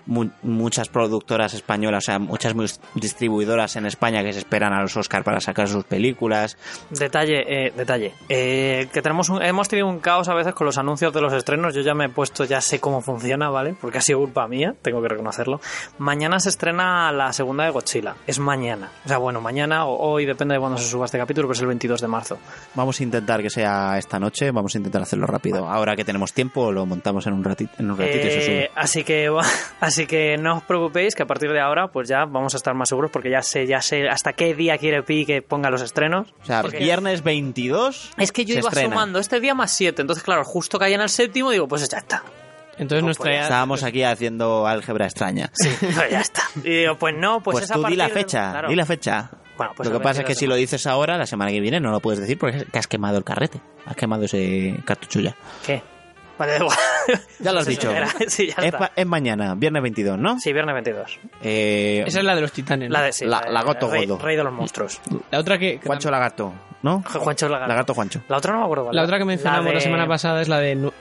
mu- 0.06 0.30
muchas 0.44 0.90
productoras 0.90 1.54
españolas, 1.54 2.04
o 2.04 2.06
sea, 2.06 2.20
muchas 2.20 2.54
distribuidoras 2.96 3.76
en 3.76 3.86
España 3.86 4.24
que 4.24 4.34
se 4.34 4.40
esperan 4.40 4.74
a 4.74 4.82
los 4.82 4.96
Oscar 4.98 5.24
para 5.24 5.40
sacar 5.40 5.68
sus 5.68 5.84
películas. 5.84 6.58
Detalle, 6.90 7.68
eh, 7.68 7.74
detalle. 7.76 8.14
Eh, 8.30 8.88
que 8.94 9.02
tenemos 9.02 9.30
un- 9.30 9.42
hemos 9.42 9.68
tenido 9.68 9.88
un 9.88 10.00
caos 10.00 10.28
a 10.30 10.34
veces 10.34 10.54
con 10.54 10.66
los 10.66 10.78
anuncios 10.78 11.14
de 11.14 11.22
los 11.22 11.34
estrenos. 11.34 11.74
Yo 11.74 11.82
ya 11.82 11.94
me 11.94 12.06
he 12.06 12.10
puesto, 12.10 12.44
ya 12.46 12.62
sé 12.62 12.80
cómo 12.80 13.02
funciona, 13.02 13.50
¿vale? 13.50 13.76
Porque 13.80 13.98
ha 13.98 14.02
sido 14.02 14.20
culpa 14.20 14.48
mía, 14.48 14.74
tengo 14.82 15.02
que 15.02 15.08
reconocerlo. 15.10 15.60
Mañana 15.98 16.40
se 16.40 16.50
estrena 16.50 17.12
la 17.12 17.34
segunda 17.34 17.66
de 17.66 17.72
Godzilla. 17.72 18.16
Es 18.32 18.40
mañana. 18.40 18.90
O 19.04 19.08
sea, 19.10 19.18
bueno, 19.18 19.42
mañana 19.42 19.86
o 19.86 19.98
hoy, 20.12 20.26
depende 20.26 20.54
de 20.54 20.60
cuándo 20.62 20.78
se 20.78 20.88
suba 20.90 21.04
este 21.06 21.18
capítulo, 21.18 21.48
pero 21.48 21.54
es 21.54 21.60
el 21.62 21.68
22 21.68 22.00
de 22.00 22.08
marzo. 22.08 22.38
Vamos 22.76 23.00
a 23.00 23.04
intentar 23.04 23.42
que 23.42 23.50
sea 23.50 23.98
esta 23.98 24.20
noche, 24.20 24.52
vamos 24.52 24.74
a 24.74 24.78
intentar 24.78 25.02
hacerlo 25.02 25.28
rápido. 25.28 25.68
Ahora 25.68 25.96
que 25.96 26.06
tenemos 26.06 26.32
tiempo, 26.34 26.72
lo 26.72 26.86
montamos 26.86 27.28
en 27.28 27.34
un 27.34 27.44
ratito, 27.44 27.74
en 27.80 27.92
un 27.92 27.98
ratito 27.98 28.28
y 28.28 28.32
se 28.32 28.38
Eh, 28.38 28.46
sube. 28.46 28.72
así 28.76 29.04
que 29.04 29.30
así 29.82 30.08
que 30.08 30.38
no 30.38 30.58
os 30.58 30.64
preocupéis 30.64 31.14
que 31.14 31.24
a 31.24 31.28
partir 31.28 31.52
de 31.52 31.60
ahora 31.60 31.90
pues 31.90 32.08
ya 32.08 32.26
vamos 32.26 32.54
a 32.54 32.58
estar 32.58 32.74
más 32.74 32.88
seguros 32.90 33.12
porque 33.12 33.30
ya 33.30 33.42
sé 33.42 33.68
ya 33.68 33.82
sé 33.82 34.08
hasta 34.08 34.34
qué 34.34 34.54
día 34.56 34.78
quiere 34.78 35.04
Pi 35.04 35.26
que 35.26 35.42
ponga 35.42 35.70
los 35.70 35.82
estrenos. 35.82 36.34
O 36.42 36.46
sea, 36.46 36.62
Porque- 36.62 36.78
viernes 36.80 37.24
22 37.24 38.12
Es 38.18 38.32
que 38.32 38.46
yo 38.46 38.54
iba 38.58 38.70
estrena. 38.70 38.90
sumando 38.90 39.20
este 39.20 39.40
día 39.42 39.54
más 39.56 39.74
7, 39.74 40.02
entonces 40.02 40.24
claro, 40.24 40.44
justo 40.46 40.80
caía 40.80 40.96
en 40.96 41.02
el 41.02 41.10
séptimo 41.10 41.52
digo, 41.52 41.68
pues 41.68 41.90
ya 41.90 41.98
está. 41.98 42.24
Entonces 42.82 43.04
nuestra 43.04 43.42
Estábamos 43.44 43.84
aquí 43.84 44.04
haciendo 44.04 44.68
álgebra 44.68 45.06
extraña. 45.06 45.50
Sí, 45.54 45.70
pues 45.80 46.10
ya 46.10 46.20
está. 46.22 46.42
Y 46.64 46.70
digo, 46.82 46.98
pues 46.98 47.16
no, 47.16 47.42
pues, 47.42 47.54
Pues, 47.56 47.64
es 47.66 47.72
a 47.72 47.76
tú 47.76 47.86
di 47.86 47.96
la 47.96 48.10
fecha, 48.10 48.52
claro. 48.52 48.68
di 48.70 48.76
la 48.76 48.86
fecha. 48.86 49.30
Bueno, 49.58 49.74
pues 49.78 49.88
lo 49.90 49.98
que 50.00 50.04
pasa 50.04 50.22
es 50.22 50.26
que 50.26 50.34
22 50.34 50.38
si 50.40 50.46
de 50.46 50.50
lo 50.50 50.56
dices 50.56 50.88
ahora, 50.88 51.18
la 51.18 51.26
semana 51.28 51.52
que 51.52 51.60
viene 51.60 51.80
no 51.80 51.92
lo 51.92 52.00
puedes 52.00 52.20
decir 52.20 52.38
porque 52.38 52.66
te 52.66 52.80
has 52.80 52.88
quemado 52.88 53.18
el 53.18 53.24
carrete. 53.24 53.62
Has 53.86 53.96
quemado 53.96 54.26
ese 54.26 54.76
cartucho 54.86 55.20
ya. 55.20 55.36
¿Qué? 55.66 55.82
Vale, 56.40 56.54
da 56.58 56.58
igual. 56.60 56.78
Ya 57.40 57.52
lo 57.52 57.60
has 57.60 57.66
Pues 57.68 57.78
dicho. 57.80 57.94
sí, 58.28 58.48
ya 58.48 58.64
es, 58.68 58.74
es 58.96 59.06
mañana, 59.06 59.54
viernes 59.56 59.84
22, 59.84 60.18
¿no? 60.18 60.40
Sí, 60.40 60.52
viernes 60.52 60.74
22. 60.74 61.20
Eh, 61.44 62.04
Esa 62.08 62.20
es 62.20 62.26
la 62.26 62.34
de 62.34 62.42
los 62.42 62.52
titanes. 62.52 62.90
¿no? 62.90 62.94
La 62.94 63.04
de 63.04 63.14
sí, 63.14 63.26
La- 63.26 63.42
de- 63.42 63.52
Lagarto 63.52 63.92
rey, 63.92 64.08
gordo. 64.08 64.26
rey 64.26 64.36
de 64.36 64.44
los 64.44 64.54
monstruos. 64.54 65.00
La 65.30 65.38
otra 65.40 65.60
que, 65.60 65.80
que 65.80 65.86
Juancho 65.86 66.10
Lagarto, 66.10 66.52
¿no? 66.84 67.04
Juancho 67.04 67.48
Lagarto. 67.48 67.70
Lagarto 67.70 67.94
Juancho. 67.94 68.22
La 68.28 68.38
otra 68.38 68.54
no 68.54 68.60
me 68.60 68.64
acuerdo. 68.66 68.84
cuál 68.86 68.96
La 68.96 69.04
otra 69.04 69.18
que 69.18 69.26
mencionamos 69.26 69.66
la, 69.68 69.74
de- 69.74 69.82
semana 69.82 70.08
pasada 70.08 70.42
es 70.42 70.48
la 70.50 70.60
de 70.60 70.76
Nosotros, 70.76 71.00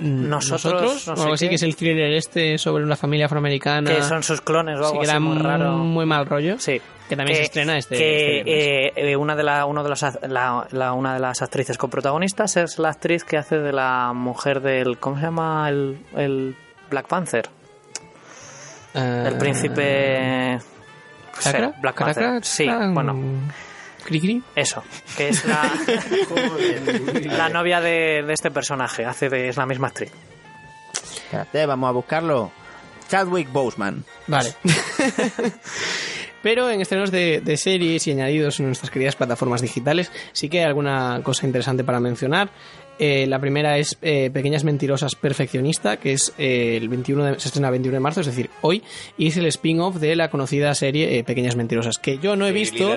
Nosotros, 0.50 1.06
no 1.06 1.12
o 1.12 1.16
sé 1.16 1.22
algo 1.22 1.34
así, 1.34 1.48
que 1.48 1.54
es 1.54 1.62
el 1.62 1.76
thriller 1.76 2.12
este 2.12 2.58
sobre 2.58 2.84
una 2.84 2.96
familia 2.96 3.26
afroamericana. 3.26 3.90
Que 3.94 4.02
son 4.02 4.22
sus 4.22 4.40
clones 4.40 4.78
o 4.78 4.82
Sí, 4.82 4.88
algo 4.88 5.00
que 5.00 5.06
así 5.06 5.10
era 5.10 5.20
muy 5.20 5.38
raro. 5.38 5.72
muy 5.78 6.06
mal 6.06 6.26
rollo. 6.26 6.58
Sí. 6.58 6.80
Que 7.08 7.16
también 7.16 7.38
se 7.38 7.42
estrena 7.44 7.76
este- 7.76 7.96
que, 7.96 8.38
este 8.38 8.86
eh, 8.88 8.92
eh, 9.12 9.16
una 9.16 9.34
de 9.34 9.42
la, 9.42 9.64
uno 9.66 9.82
de 9.82 9.88
los, 9.88 10.00
la, 10.28 10.66
la- 10.70 10.92
una 10.92 11.14
de 11.14 11.20
las 11.20 11.42
actrices 11.42 11.76
coprotagonistas 11.76 12.56
es 12.56 12.78
la 12.78 12.90
actriz 12.90 13.24
que 13.24 13.36
hace 13.36 13.58
de 13.58 13.72
la 13.72 14.12
mujer 14.14 14.60
del 14.60 14.98
¿cómo 14.98 15.16
se 15.16 15.22
llama 15.22 15.68
el, 15.68 15.98
el 16.16 16.54
Black 16.88 17.06
Panther? 17.08 17.48
Eh, 18.94 19.24
El 19.28 19.38
príncipe 19.38 20.54
no 20.56 21.40
sé, 21.40 21.52
¿Cacra? 21.52 21.72
Black. 21.80 21.98
Panther. 21.98 22.44
Sí, 22.44 22.66
¿Cacra? 22.66 22.90
bueno, 22.90 23.14
¿Cri 24.10 24.20
cri? 24.20 24.42
eso, 24.56 24.82
que 25.16 25.28
es 25.30 25.44
la, 25.46 25.72
la 27.38 27.48
novia 27.48 27.80
de, 27.80 28.22
de 28.26 28.32
este 28.34 28.50
personaje, 28.50 29.04
hace 29.06 29.28
de, 29.30 29.48
es 29.48 29.56
la 29.56 29.64
misma 29.66 29.86
actriz. 29.88 30.10
Espérate, 31.24 31.64
vamos 31.64 31.88
a 31.88 31.92
buscarlo. 31.92 32.50
Chadwick 33.08 33.50
Boseman. 33.52 34.04
Vale. 34.26 34.52
Pero 36.42 36.70
en 36.70 36.80
estrenos 36.80 37.10
de, 37.10 37.40
de 37.42 37.56
series 37.56 38.06
y 38.06 38.12
añadidos 38.12 38.58
en 38.60 38.66
nuestras 38.66 38.90
queridas 38.90 39.14
plataformas 39.14 39.60
digitales, 39.60 40.10
sí 40.32 40.48
que 40.48 40.58
hay 40.60 40.64
alguna 40.64 41.20
cosa 41.22 41.46
interesante 41.46 41.84
para 41.84 42.00
mencionar. 42.00 42.50
Eh, 42.98 43.26
la 43.26 43.38
primera 43.38 43.78
es 43.78 43.96
eh, 44.02 44.30
Pequeñas 44.32 44.64
Mentirosas 44.64 45.14
Perfeccionista, 45.14 45.98
que 45.98 46.12
es 46.14 46.32
eh, 46.38 46.76
el 46.80 46.88
21 46.88 47.24
de- 47.24 47.40
se 47.40 47.48
estrena 47.48 47.68
el 47.68 47.72
21 47.72 47.94
de 47.94 48.00
marzo, 48.00 48.20
es 48.20 48.26
decir, 48.26 48.50
hoy, 48.62 48.82
y 49.18 49.28
es 49.28 49.36
el 49.36 49.46
spin-off 49.46 49.96
de 49.96 50.16
la 50.16 50.30
conocida 50.30 50.74
serie 50.74 51.18
eh, 51.18 51.24
Pequeñas 51.24 51.56
Mentirosas, 51.56 51.98
que 51.98 52.18
yo 52.18 52.36
no 52.36 52.46
he 52.46 52.52
visto, 52.52 52.96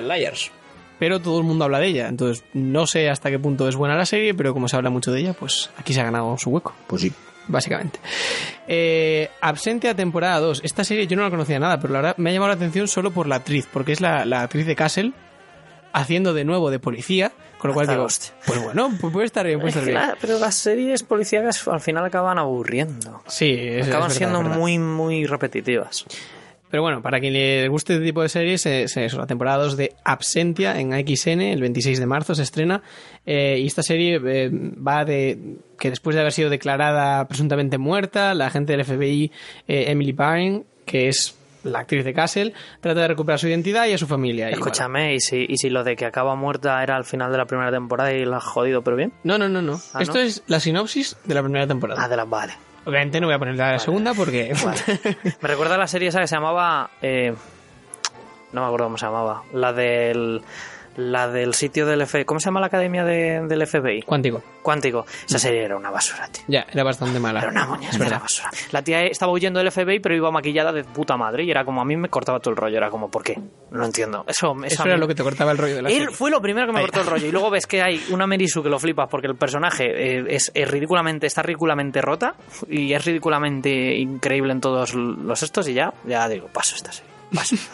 pero 0.98 1.20
todo 1.20 1.38
el 1.38 1.44
mundo 1.44 1.64
habla 1.64 1.78
de 1.80 1.86
ella. 1.88 2.08
Entonces, 2.08 2.44
no 2.54 2.86
sé 2.86 3.08
hasta 3.10 3.30
qué 3.30 3.38
punto 3.38 3.68
es 3.68 3.76
buena 3.76 3.96
la 3.96 4.06
serie, 4.06 4.34
pero 4.34 4.52
como 4.52 4.68
se 4.68 4.76
habla 4.76 4.90
mucho 4.90 5.12
de 5.12 5.20
ella, 5.20 5.32
pues 5.32 5.70
aquí 5.76 5.92
se 5.94 6.00
ha 6.00 6.04
ganado 6.04 6.36
su 6.38 6.50
hueco 6.50 6.74
Pues 6.86 7.02
sí. 7.02 7.12
básicamente. 7.48 7.98
Eh, 8.66 9.28
Absentia 9.40 9.94
temporada 9.94 10.40
2. 10.40 10.60
Esta 10.64 10.84
serie 10.84 11.06
yo 11.06 11.16
no 11.16 11.22
la 11.22 11.30
conocía 11.30 11.58
nada, 11.58 11.78
pero 11.80 11.92
la 11.92 12.00
verdad 12.00 12.16
me 12.18 12.30
ha 12.30 12.32
llamado 12.32 12.48
la 12.50 12.54
atención 12.56 12.88
solo 12.88 13.10
por 13.10 13.26
la 13.26 13.36
actriz, 13.36 13.68
porque 13.72 13.92
es 13.92 14.00
la, 14.00 14.24
la 14.24 14.42
actriz 14.42 14.66
de 14.66 14.76
Castle 14.76 15.12
haciendo 15.92 16.34
de 16.34 16.44
nuevo 16.44 16.70
de 16.70 16.78
policía, 16.80 17.30
con 17.58 17.68
lo 17.68 17.74
cual 17.74 17.86
digo, 17.86 18.06
pues 18.46 18.62
bueno, 18.64 18.90
pues 19.00 19.12
puede 19.12 19.26
estar 19.26 19.46
bien, 19.46 19.58
puede 19.60 19.70
Es 19.70 19.76
estar 19.76 20.06
bien. 20.06 20.16
pero 20.20 20.38
las 20.40 20.54
series 20.56 21.02
policíacas 21.04 21.68
al 21.68 21.80
final 21.80 22.04
acaban 22.04 22.36
aburriendo. 22.38 23.22
Sí, 23.28 23.54
es, 23.56 23.86
Acaban 23.86 24.10
es 24.10 24.18
verdad, 24.18 24.32
siendo 24.34 24.50
es 24.52 24.58
muy, 24.58 24.78
muy 24.78 25.24
repetitivas. 25.26 26.04
Pero 26.74 26.82
bueno, 26.82 27.02
para 27.02 27.20
quien 27.20 27.34
le 27.34 27.68
guste 27.68 27.92
este 27.92 28.04
tipo 28.04 28.20
de 28.20 28.28
series, 28.28 28.66
es 28.66 28.96
eso, 28.96 29.16
la 29.18 29.28
temporada 29.28 29.62
2 29.62 29.76
de 29.76 29.92
Absentia 30.02 30.80
en 30.80 30.92
AXN, 30.92 31.40
el 31.40 31.60
26 31.60 32.00
de 32.00 32.06
marzo 32.06 32.34
se 32.34 32.42
estrena. 32.42 32.82
eh, 33.24 33.60
y 33.60 33.66
esta 33.68 33.84
serie 33.84 34.20
eh, 34.26 34.50
va 34.52 35.04
de 35.04 35.38
que 35.78 35.90
después 35.90 36.16
de 36.16 36.20
haber 36.22 36.32
sido 36.32 36.50
declarada 36.50 37.28
presuntamente 37.28 37.78
muerta, 37.78 38.34
la 38.34 38.48
agente 38.48 38.76
del 38.76 38.84
FBI, 38.84 39.30
eh, 39.68 39.84
Emily 39.86 40.10
Byrne, 40.10 40.64
que 40.84 41.06
es 41.06 41.38
la 41.62 41.78
actriz 41.78 42.04
de 42.04 42.12
Castle, 42.12 42.52
trata 42.80 43.02
de 43.02 43.06
recuperar 43.06 43.38
su 43.38 43.46
identidad 43.46 43.86
y 43.86 43.92
a 43.92 43.98
su 43.98 44.08
familia. 44.08 44.50
y, 44.50 44.54
Escúchame, 44.54 45.14
¿y 45.14 45.20
si, 45.20 45.46
¿y 45.48 45.56
si 45.58 45.70
lo 45.70 45.84
de 45.84 45.94
que 45.94 46.06
acaba 46.06 46.34
muerta 46.34 46.82
era 46.82 46.96
al 46.96 47.04
final 47.04 47.30
de 47.30 47.38
la 47.38 47.46
primera 47.46 47.70
temporada 47.70 48.12
y 48.12 48.24
la 48.24 48.38
has 48.38 48.44
jodido, 48.44 48.82
pero 48.82 48.96
bien? 48.96 49.12
No, 49.22 49.38
no, 49.38 49.48
no, 49.48 49.62
no. 49.62 49.80
Ah, 49.92 50.02
Esto 50.02 50.14
¿no? 50.14 50.20
es 50.22 50.42
la 50.48 50.58
sinopsis 50.58 51.16
de 51.22 51.34
la 51.34 51.42
primera 51.44 51.68
temporada. 51.68 52.02
Ah, 52.02 52.08
de 52.08 52.16
las 52.16 52.28
vale. 52.28 52.54
Obviamente 52.86 53.20
no 53.20 53.26
voy 53.26 53.34
a 53.34 53.38
poner 53.38 53.56
la 53.56 53.78
segunda 53.78 54.12
porque... 54.14 54.54
Me 55.40 55.48
recuerda 55.48 55.76
a 55.76 55.78
la 55.78 55.86
serie 55.86 56.08
esa 56.08 56.20
que 56.20 56.26
se 56.26 56.36
llamaba. 56.36 56.90
eh, 57.00 57.34
no 58.52 58.60
me 58.60 58.66
acuerdo 58.66 58.86
cómo 58.86 58.98
se 58.98 59.06
llamaba. 59.06 59.42
La 59.52 59.72
del. 59.72 60.40
La 60.96 61.28
del 61.28 61.54
sitio 61.54 61.86
del 61.86 62.06
FBI. 62.06 62.24
¿Cómo 62.24 62.38
se 62.40 62.44
llama 62.46 62.60
la 62.60 62.66
academia 62.66 63.04
de- 63.04 63.46
del 63.48 63.66
FBI? 63.66 64.02
Cuántico. 64.02 64.42
Cuántico. 64.62 65.04
Esa 65.28 65.38
serie 65.38 65.64
era 65.64 65.76
una 65.76 65.90
basura, 65.90 66.28
tío. 66.28 66.42
Ya, 66.46 66.64
era 66.72 66.84
bastante 66.84 67.18
mala. 67.20 67.40
Era 67.40 67.50
una 67.50 67.66
moña, 67.66 67.88
es 67.90 67.96
era 67.96 68.04
verdad. 68.04 68.20
basura. 68.22 68.50
La 68.72 68.82
tía 68.82 69.02
estaba 69.04 69.32
huyendo 69.32 69.58
del 69.58 69.70
FBI, 69.70 69.98
pero 70.00 70.14
iba 70.14 70.30
maquillada 70.30 70.72
de 70.72 70.84
puta 70.84 71.16
madre. 71.16 71.44
Y 71.44 71.50
era 71.50 71.64
como 71.64 71.80
a 71.80 71.84
mí 71.84 71.96
me 71.96 72.08
cortaba 72.08 72.38
todo 72.40 72.50
el 72.52 72.56
rollo. 72.56 72.76
Era 72.76 72.90
como, 72.90 73.10
¿por 73.10 73.22
qué? 73.24 73.38
No 73.70 73.84
entiendo. 73.84 74.24
Eso, 74.28 74.54
Eso 74.64 74.84
era 74.84 74.94
mí- 74.94 75.00
lo 75.00 75.08
que 75.08 75.14
te 75.14 75.22
cortaba 75.22 75.50
el 75.52 75.58
rollo 75.58 75.74
de 75.76 75.82
la 75.82 75.88
Él 75.88 75.98
serie. 76.02 76.14
fue 76.14 76.30
lo 76.30 76.40
primero 76.40 76.66
que 76.68 76.72
me 76.72 76.80
cortó 76.80 77.00
el 77.00 77.06
rollo. 77.06 77.26
Y 77.26 77.32
luego 77.32 77.50
ves 77.50 77.66
que 77.66 77.82
hay 77.82 78.02
una 78.10 78.26
Merisu 78.26 78.62
que 78.62 78.68
lo 78.68 78.78
flipas 78.78 79.08
porque 79.10 79.26
el 79.26 79.34
personaje 79.36 79.84
eh, 80.18 80.24
es, 80.28 80.50
es 80.54 80.70
ridículamente, 80.70 81.26
está 81.26 81.42
ridículamente 81.42 82.00
rota 82.00 82.34
y 82.68 82.92
es 82.92 83.04
ridículamente 83.04 83.96
increíble 83.96 84.52
en 84.52 84.60
todos 84.60 84.94
los 84.94 85.42
estos. 85.42 85.68
Y 85.68 85.74
ya, 85.74 85.92
ya 86.04 86.28
digo, 86.28 86.46
paso 86.52 86.76
esta 86.76 86.92
serie. 86.92 87.10
Paso. 87.34 87.56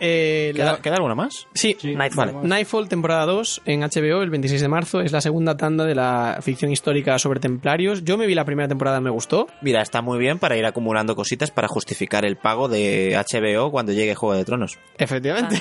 Eh, 0.00 0.52
la- 0.56 0.64
¿Queda, 0.72 0.82
queda 0.82 0.94
alguna 0.96 1.14
más? 1.14 1.46
Sí, 1.54 1.76
Nightfall. 1.82 2.46
Nightfall, 2.48 2.88
temporada 2.88 3.24
2 3.26 3.62
en 3.66 3.80
HBO 3.82 4.22
el 4.22 4.30
26 4.30 4.60
de 4.60 4.68
marzo. 4.68 5.00
Es 5.00 5.12
la 5.12 5.20
segunda 5.20 5.56
tanda 5.56 5.84
de 5.84 5.94
la 5.94 6.38
ficción 6.42 6.72
histórica 6.72 7.18
sobre 7.18 7.40
templarios. 7.40 8.04
Yo 8.04 8.16
me 8.18 8.26
vi 8.26 8.34
la 8.34 8.44
primera 8.44 8.68
temporada, 8.68 9.00
me 9.00 9.10
gustó. 9.10 9.46
Mira, 9.60 9.82
está 9.82 10.02
muy 10.02 10.18
bien 10.18 10.38
para 10.38 10.56
ir 10.56 10.66
acumulando 10.66 11.14
cositas 11.14 11.50
para 11.50 11.68
justificar 11.68 12.24
el 12.24 12.36
pago 12.36 12.68
de 12.68 13.16
HBO 13.16 13.70
cuando 13.70 13.92
llegue 13.92 14.14
Juego 14.14 14.34
de 14.34 14.44
Tronos. 14.44 14.78
Efectivamente. 14.98 15.60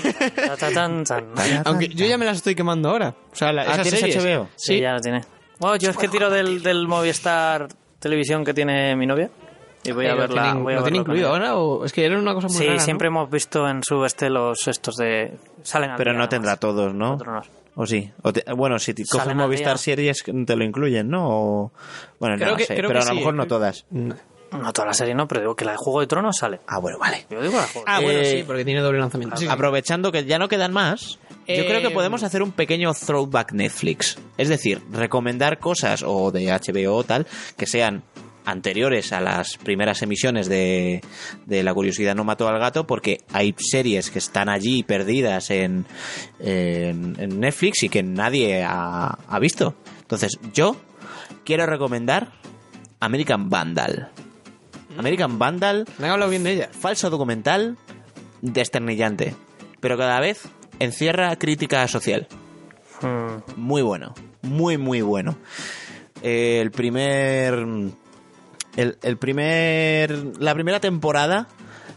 Tan, 0.74 1.04
tan. 1.06 1.26
Aunque 1.66 1.88
yo 1.90 2.06
ya 2.06 2.18
me 2.18 2.26
las 2.26 2.38
estoy 2.38 2.56
quemando 2.56 2.90
ahora. 2.90 3.16
O 3.32 3.36
sea, 3.36 3.52
la, 3.54 3.62
Ah, 3.62 3.74
esas 3.74 3.84
¿tienes 3.84 4.00
series. 4.14 4.24
HBO? 4.40 4.50
Sí, 4.56 4.80
ya 4.80 4.94
lo 4.94 5.00
tiene. 5.02 5.22
Bueno, 5.60 5.76
yo 5.76 5.92
es 5.92 5.98
que 5.98 6.08
tiro 6.08 6.30
del, 6.30 6.64
del 6.64 6.88
Movistar 6.88 7.68
Televisión 8.00 8.44
que 8.44 8.54
tiene 8.54 8.96
mi 8.96 9.06
novia. 9.06 9.30
Y 9.84 9.92
voy 9.92 10.06
Eh, 10.06 10.10
a 10.10 10.14
¿Lo 10.16 10.22
verla. 10.22 10.44
tienen- 10.44 10.64
voy 10.64 10.74
a 10.74 10.78
¿Lo 10.78 10.84
tiene 10.84 10.98
incluido 11.00 11.30
ahora? 11.30 11.56
O 11.58 11.86
es 11.86 11.92
que 11.94 12.06
era 12.06 12.18
una 12.18 12.34
cosa 12.34 12.48
muy 12.48 12.58
Sí, 12.58 12.64
rara, 12.66 12.78
¿no? 12.78 12.84
siempre 12.84 13.08
hemos 13.08 13.30
visto 13.30 13.68
en 13.68 13.84
su 13.84 14.06
este 14.06 14.30
los 14.30 14.68
estos 14.68 14.96
de. 14.98 15.34
Salen 15.64 15.92
al 15.92 15.98
Pero 15.98 16.12
día, 16.12 16.18
no 16.18 16.24
además. 16.24 16.30
tendrá 16.30 16.56
todos, 16.58 16.94
¿no? 16.94 17.18
Tronos. 17.18 17.50
¿O 17.76 17.86
sí? 17.86 18.12
O 18.22 18.32
te- 18.34 18.44
bueno, 18.54 18.78
si 18.80 18.94
te 18.94 19.06
coges 19.06 19.34
Movistar 19.36 19.76
día. 19.76 19.78
Series 19.78 20.24
te 20.46 20.56
lo 20.56 20.64
incluyen, 20.64 21.10
¿no? 21.10 21.28
O- 21.30 21.72
bueno, 22.20 22.36
Creo 22.36 22.52
no 22.52 22.58
que- 22.58 22.66
sé, 22.66 22.76
creo 22.76 22.90
pero 22.90 23.00
que 23.00 23.06
a 23.06 23.08
lo 23.10 23.12
sí. 23.14 23.18
mejor 23.20 23.34
no 23.34 23.48
todas. 23.48 23.86
No. 23.90 24.16
No 24.52 24.74
toda 24.74 24.88
la 24.90 24.94
serie 24.94 25.16
no, 25.16 25.30
pero 25.30 25.40
digo 25.40 25.56
que 25.56 25.64
la 25.64 25.72
de 25.72 25.78
Juego 25.78 26.02
de 26.02 26.08
Tronos 26.08 26.36
sale. 26.38 26.60
Ah, 26.68 26.78
bueno, 26.80 26.98
vale. 27.00 27.26
Yo 27.30 27.42
digo 27.42 27.56
la 27.56 27.62
de 27.62 27.68
Juego 27.70 27.86
de 27.86 27.92
Ah, 27.92 28.00
bueno, 28.02 28.20
Eh, 28.20 28.26
sí, 28.26 28.44
porque 28.46 28.66
tiene 28.66 28.82
doble 28.82 29.00
lanzamiento. 29.00 29.38
Sí, 29.38 29.46
sí. 29.46 29.50
Aprovechando 29.50 30.12
que 30.12 30.26
ya 30.26 30.38
no 30.40 30.50
quedan 30.50 30.74
más, 30.74 31.20
yo 31.30 31.38
Eh, 31.48 31.66
creo 31.66 31.82
que 31.82 31.90
podemos 31.92 32.22
hacer 32.24 32.44
un 32.44 32.52
pequeño 32.52 32.94
throwback 32.94 33.54
Netflix. 33.54 34.20
Es 34.38 34.50
decir, 34.50 34.82
recomendar 34.92 35.58
cosas 35.60 36.04
o 36.06 36.32
de 36.32 36.52
HBO 36.52 36.96
o 36.98 37.04
tal 37.06 37.26
que 37.58 37.66
sean 37.66 38.04
anteriores 38.46 39.14
a 39.14 39.22
las 39.22 39.58
primeras 39.58 40.02
emisiones 40.02 40.48
de, 40.50 41.02
de 41.46 41.64
La 41.64 41.74
curiosidad 41.74 42.16
no 42.16 42.24
mató 42.24 42.48
al 42.48 42.60
gato 42.60 42.88
porque 42.88 43.22
hay 43.32 43.54
series 43.58 44.10
que 44.12 44.20
están 44.20 44.50
allí 44.50 44.84
perdidas 44.84 45.50
en, 45.52 45.86
en, 46.40 47.16
en 47.20 47.40
Netflix 47.40 47.84
y 47.84 47.90
que 47.90 48.04
nadie 48.04 48.64
ha, 48.64 49.08
ha 49.28 49.40
visto. 49.40 49.76
Entonces, 50.02 50.40
yo 50.54 50.76
quiero 51.46 51.66
recomendar 51.66 52.32
American 53.00 53.50
Vandal. 53.50 54.10
American 54.98 55.40
Vandal 55.40 55.86
Me 56.00 56.06
han 56.08 56.12
hablado 56.14 56.30
bien 56.32 56.44
de 56.44 56.52
ella. 56.54 56.70
falso 56.72 57.10
documental 57.10 57.78
desternillante, 58.42 59.36
pero 59.80 59.98
cada 59.98 60.20
vez 60.20 60.44
encierra 60.80 61.36
crítica 61.38 61.88
social. 61.88 62.28
Mm, 63.02 63.60
Muy 63.60 63.82
bueno, 63.82 64.14
muy 64.42 64.78
muy 64.78 65.02
bueno. 65.02 65.38
Eh, 66.24 66.60
el 66.62 66.72
primer 66.72 67.66
el, 68.76 68.98
el 69.02 69.18
primer 69.18 70.40
la 70.40 70.54
primera 70.54 70.80
temporada 70.80 71.48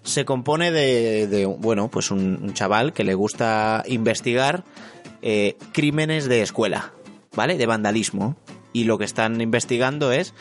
se 0.02 0.24
compone 0.24 0.70
de, 0.70 1.26
de, 1.26 1.46
bueno, 1.46 1.88
pues 1.90 2.10
un, 2.10 2.38
un 2.42 2.54
chaval 2.54 2.92
que 2.92 3.04
le 3.04 3.14
gusta 3.14 3.82
investigar 3.86 4.64
eh, 5.22 5.56
crímenes 5.72 6.26
de 6.28 6.42
escuela, 6.42 6.92
¿vale? 7.34 7.56
De 7.56 7.66
vandalismo. 7.66 8.36
Y 8.74 8.84
lo 8.84 8.98
que 8.98 9.04
están 9.04 9.40
investigando 9.40 10.12
es 10.12 10.34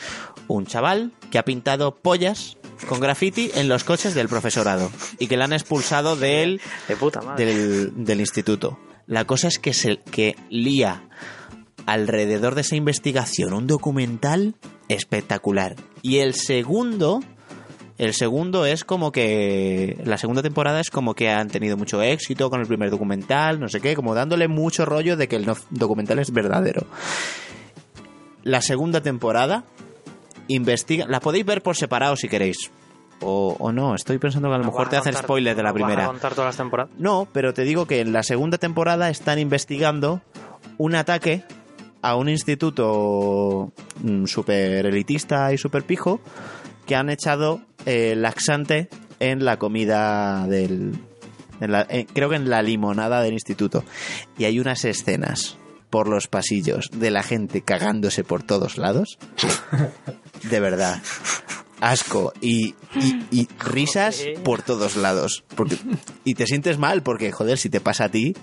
un 0.47 0.65
chaval 0.65 1.11
que 1.31 1.37
ha 1.37 1.45
pintado 1.45 1.95
pollas 1.95 2.57
con 2.89 2.99
graffiti 2.99 3.51
en 3.55 3.69
los 3.69 3.83
coches 3.83 4.15
del 4.15 4.27
profesorado 4.27 4.91
y 5.19 5.27
que 5.27 5.37
le 5.37 5.43
han 5.43 5.53
expulsado 5.53 6.15
del, 6.15 6.59
de 6.87 6.95
puta 6.97 7.21
madre. 7.21 7.45
del, 7.45 8.03
del 8.03 8.19
instituto. 8.19 8.79
La 9.05 9.25
cosa 9.25 9.47
es 9.47 9.59
que 9.59 9.73
se 9.73 9.97
que 9.97 10.35
lía 10.49 11.03
alrededor 11.85 12.55
de 12.55 12.61
esa 12.61 12.75
investigación 12.75 13.53
un 13.53 13.67
documental 13.67 14.55
espectacular. 14.87 15.75
Y 16.01 16.19
el 16.19 16.33
segundo, 16.33 17.21
el 17.97 18.13
segundo 18.13 18.65
es 18.65 18.83
como 18.83 19.11
que 19.11 19.97
la 20.05 20.17
segunda 20.17 20.41
temporada 20.41 20.79
es 20.79 20.89
como 20.89 21.13
que 21.13 21.29
han 21.29 21.49
tenido 21.49 21.77
mucho 21.77 22.01
éxito 22.01 22.49
con 22.49 22.61
el 22.61 22.67
primer 22.67 22.89
documental, 22.89 23.59
no 23.59 23.67
sé 23.67 23.81
qué, 23.81 23.95
como 23.95 24.15
dándole 24.15 24.47
mucho 24.47 24.85
rollo 24.85 25.17
de 25.17 25.27
que 25.27 25.35
el 25.35 25.51
documental 25.69 26.19
es 26.19 26.31
verdadero. 26.31 26.85
La 28.43 28.61
segunda 28.61 29.01
temporada 29.01 29.63
investiga, 30.47 31.05
la 31.07 31.19
podéis 31.19 31.45
ver 31.45 31.61
por 31.61 31.75
separado 31.75 32.15
si 32.15 32.27
queréis. 32.27 32.71
O, 33.21 33.55
o 33.57 33.71
no, 33.71 33.95
estoy 33.95 34.17
pensando 34.17 34.49
que 34.49 34.55
a 34.55 34.57
lo 34.57 34.65
mejor 34.65 34.89
te 34.89 34.97
hacen 34.97 35.13
spoiler 35.13 35.55
de 35.55 35.63
la 35.63 35.71
primera. 35.71 36.03
a 36.03 36.07
contar 36.07 36.33
todas 36.33 36.49
las 36.49 36.57
temporadas. 36.57 36.91
No, 36.97 37.25
pero 37.31 37.53
te 37.53 37.63
digo 37.63 37.85
que 37.85 38.01
en 38.01 38.11
la 38.11 38.21
segunda 38.21 38.57
temporada 38.57 39.09
están 39.09 39.39
investigando 39.39 40.21
un 40.77 40.95
ataque 40.95 41.45
a 42.03 42.15
un 42.15 42.29
instituto 42.29 43.71
súper 44.25 44.85
elitista 44.85 45.51
y 45.51 45.57
súper 45.57 45.83
pijo 45.83 46.19
que 46.85 46.95
han 46.95 47.09
echado 47.09 47.61
eh, 47.85 48.13
laxante 48.15 48.89
en 49.19 49.43
la 49.45 49.57
comida 49.57 50.45
del... 50.47 50.93
en 51.61 51.71
la- 51.71 51.87
eh, 51.89 52.05
creo 52.13 52.29
que 52.29 52.35
en 52.35 52.49
la 52.49 52.61
limonada 52.61 53.21
del 53.21 53.33
instituto. 53.33 53.83
Y 54.37 54.43
hay 54.45 54.59
unas 54.59 54.83
escenas 54.85 55.57
por 55.89 56.07
los 56.09 56.27
pasillos 56.27 56.89
de 56.91 57.09
la 57.11 57.23
gente 57.23 57.61
cagándose 57.61 58.23
por 58.23 58.43
todos 58.43 58.77
lados. 58.77 59.17
De 60.49 60.59
verdad. 60.59 61.01
Asco 61.79 62.33
y, 62.41 62.75
y- 62.95 63.25
y 63.31 63.47
risas 63.59 64.17
Joder. 64.17 64.43
por 64.43 64.61
todos 64.61 64.95
lados. 64.97 65.43
Porque, 65.55 65.77
y 66.25 66.33
te 66.35 66.45
sientes 66.47 66.77
mal 66.77 67.01
porque, 67.03 67.31
joder, 67.31 67.57
si 67.57 67.69
te 67.69 67.79
pasa 67.79 68.05
a 68.05 68.09
ti, 68.09 68.33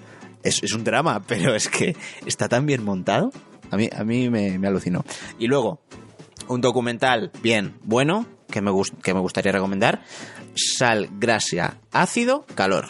es, 0.43 0.63
es 0.63 0.73
un 0.73 0.85
drama, 0.85 1.21
pero 1.27 1.55
es 1.55 1.69
que 1.69 1.95
está 2.25 2.49
tan 2.49 2.65
bien 2.67 2.83
montado. 2.85 3.31
A 3.71 3.77
mí, 3.77 3.89
a 3.95 4.05
mí 4.05 4.29
me, 4.31 4.59
me 4.59 4.69
alucinó. 4.69 5.05
Y 5.39 5.47
luego, 5.47 5.81
un 6.49 6.61
documental 6.61 7.31
bien 7.43 7.75
bueno 7.83 8.27
que 8.51 8.61
me, 8.61 8.71
que 9.03 9.15
me 9.15 9.21
gustaría 9.21 9.53
recomendar. 9.53 10.03
Sal, 10.55 11.09
gracia, 11.13 11.79
ácido, 11.93 12.45
calor. 12.55 12.89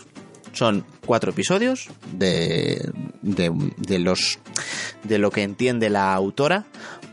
Son 0.52 0.84
cuatro 1.06 1.30
episodios 1.30 1.88
de, 2.12 2.90
de, 3.22 3.52
de 3.76 3.98
los 4.00 4.40
de 5.04 5.18
lo 5.18 5.30
que 5.30 5.42
entiende 5.42 5.90
la 5.90 6.12
autora 6.12 6.66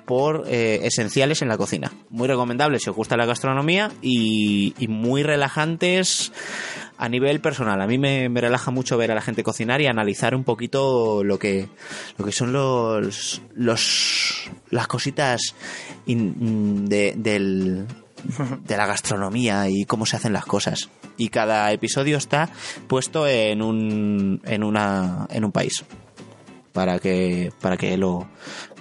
por 0.05 0.45
eh, 0.47 0.87
esenciales 0.87 1.41
en 1.41 1.49
la 1.49 1.57
cocina. 1.57 1.91
Muy 2.09 2.27
recomendable 2.27 2.79
si 2.79 2.89
os 2.89 2.95
gusta 2.95 3.15
la 3.17 3.25
gastronomía 3.25 3.91
y, 4.01 4.73
y 4.79 4.87
muy 4.87 5.21
relajantes 5.21 6.31
a 6.97 7.09
nivel 7.09 7.39
personal. 7.39 7.79
A 7.81 7.87
mí 7.87 7.97
me, 7.97 8.27
me 8.29 8.41
relaja 8.41 8.71
mucho 8.71 8.97
ver 8.97 9.11
a 9.11 9.15
la 9.15 9.21
gente 9.21 9.43
cocinar 9.43 9.81
y 9.81 9.87
analizar 9.87 10.33
un 10.35 10.43
poquito 10.43 11.23
lo 11.23 11.37
que, 11.37 11.67
lo 12.17 12.25
que 12.25 12.31
son 12.31 12.51
los, 12.53 13.41
los 13.55 14.49
las 14.69 14.87
cositas 14.87 15.53
in- 16.07 16.85
de, 16.87 17.13
del, 17.15 17.85
de 18.65 18.77
la 18.77 18.85
gastronomía 18.85 19.69
y 19.69 19.85
cómo 19.85 20.05
se 20.05 20.15
hacen 20.15 20.33
las 20.33 20.45
cosas. 20.45 20.89
Y 21.17 21.29
cada 21.29 21.71
episodio 21.71 22.17
está 22.17 22.49
puesto 22.87 23.27
en 23.27 23.61
un, 23.61 24.41
en 24.45 24.63
una, 24.63 25.27
en 25.31 25.45
un 25.45 25.51
país 25.51 25.83
para 26.73 26.99
que, 26.99 27.51
para 27.61 27.77
que 27.77 27.97
lo, 27.97 28.27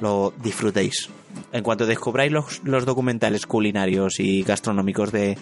lo 0.00 0.32
disfrutéis. 0.42 1.08
En 1.52 1.62
cuanto 1.62 1.86
descubráis 1.86 2.32
los, 2.32 2.62
los 2.64 2.86
documentales 2.86 3.46
culinarios 3.46 4.20
y 4.20 4.42
gastronómicos 4.42 5.12
de, 5.12 5.36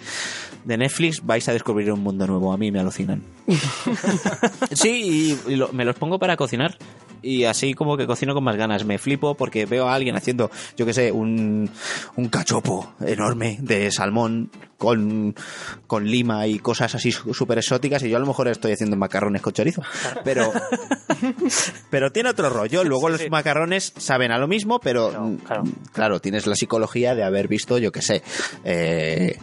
de 0.65 0.77
Netflix, 0.77 1.25
vais 1.25 1.49
a 1.49 1.53
descubrir 1.53 1.93
un 1.93 2.01
mundo 2.01 2.27
nuevo. 2.27 2.53
A 2.53 2.57
mí 2.57 2.71
me 2.71 2.81
alucinan. 2.81 3.23
sí, 4.73 5.37
y, 5.47 5.53
y 5.53 5.57
lo- 5.57 5.73
me 5.73 5.85
los 5.85 5.97
pongo 5.97 6.19
para 6.19 6.37
cocinar. 6.37 6.77
Y 7.23 7.45
así 7.45 7.73
como 7.73 7.97
que 7.97 8.07
cocino 8.07 8.35
con 8.35 8.45
más 8.45 8.57
ganas. 8.57 8.85
Me 8.85 8.99
flipo 8.99 9.35
porque 9.35 9.65
veo 9.65 9.89
a 9.89 9.95
alguien 9.95 10.15
haciendo, 10.15 10.51
yo 10.77 10.85
que 10.85 10.93
sé, 10.93 11.11
un, 11.11 11.71
un 12.17 12.29
cachopo 12.29 12.93
enorme 13.01 13.57
de 13.63 13.91
salmón 13.91 14.51
con, 14.77 15.35
con 15.87 16.07
lima 16.07 16.47
y 16.47 16.59
cosas 16.59 16.95
así 16.95 17.13
súper 17.13 17.57
exóticas. 17.57 18.03
Y 18.03 18.11
yo 18.11 18.19
a 18.19 18.21
lo 18.21 18.27
mejor 18.27 18.49
estoy 18.49 18.73
haciendo 18.73 18.97
macarrones 18.97 19.41
con 19.41 19.55
chorizo. 19.55 19.83
Pero, 20.23 20.53
pero 21.91 22.13
tiene 22.13 22.29
otro 22.29 22.51
rollo. 22.51 22.85
Luego 22.85 23.09
los 23.09 23.23
macarrones 23.31 23.95
saben 23.97 24.31
a 24.31 24.37
lo 24.39 24.47
mismo, 24.47 24.79
pero 24.81 25.09
Claro, 25.09 25.37
claro. 25.47 25.65
claro, 25.95 26.21
tienes 26.21 26.47
la 26.47 26.55
psicología 26.57 27.15
de 27.15 27.25
haber 27.25 27.49
visto, 27.49 27.79
yo 27.79 27.91
que 27.91 28.03
sé, 28.03 28.23
eh, 28.65 29.39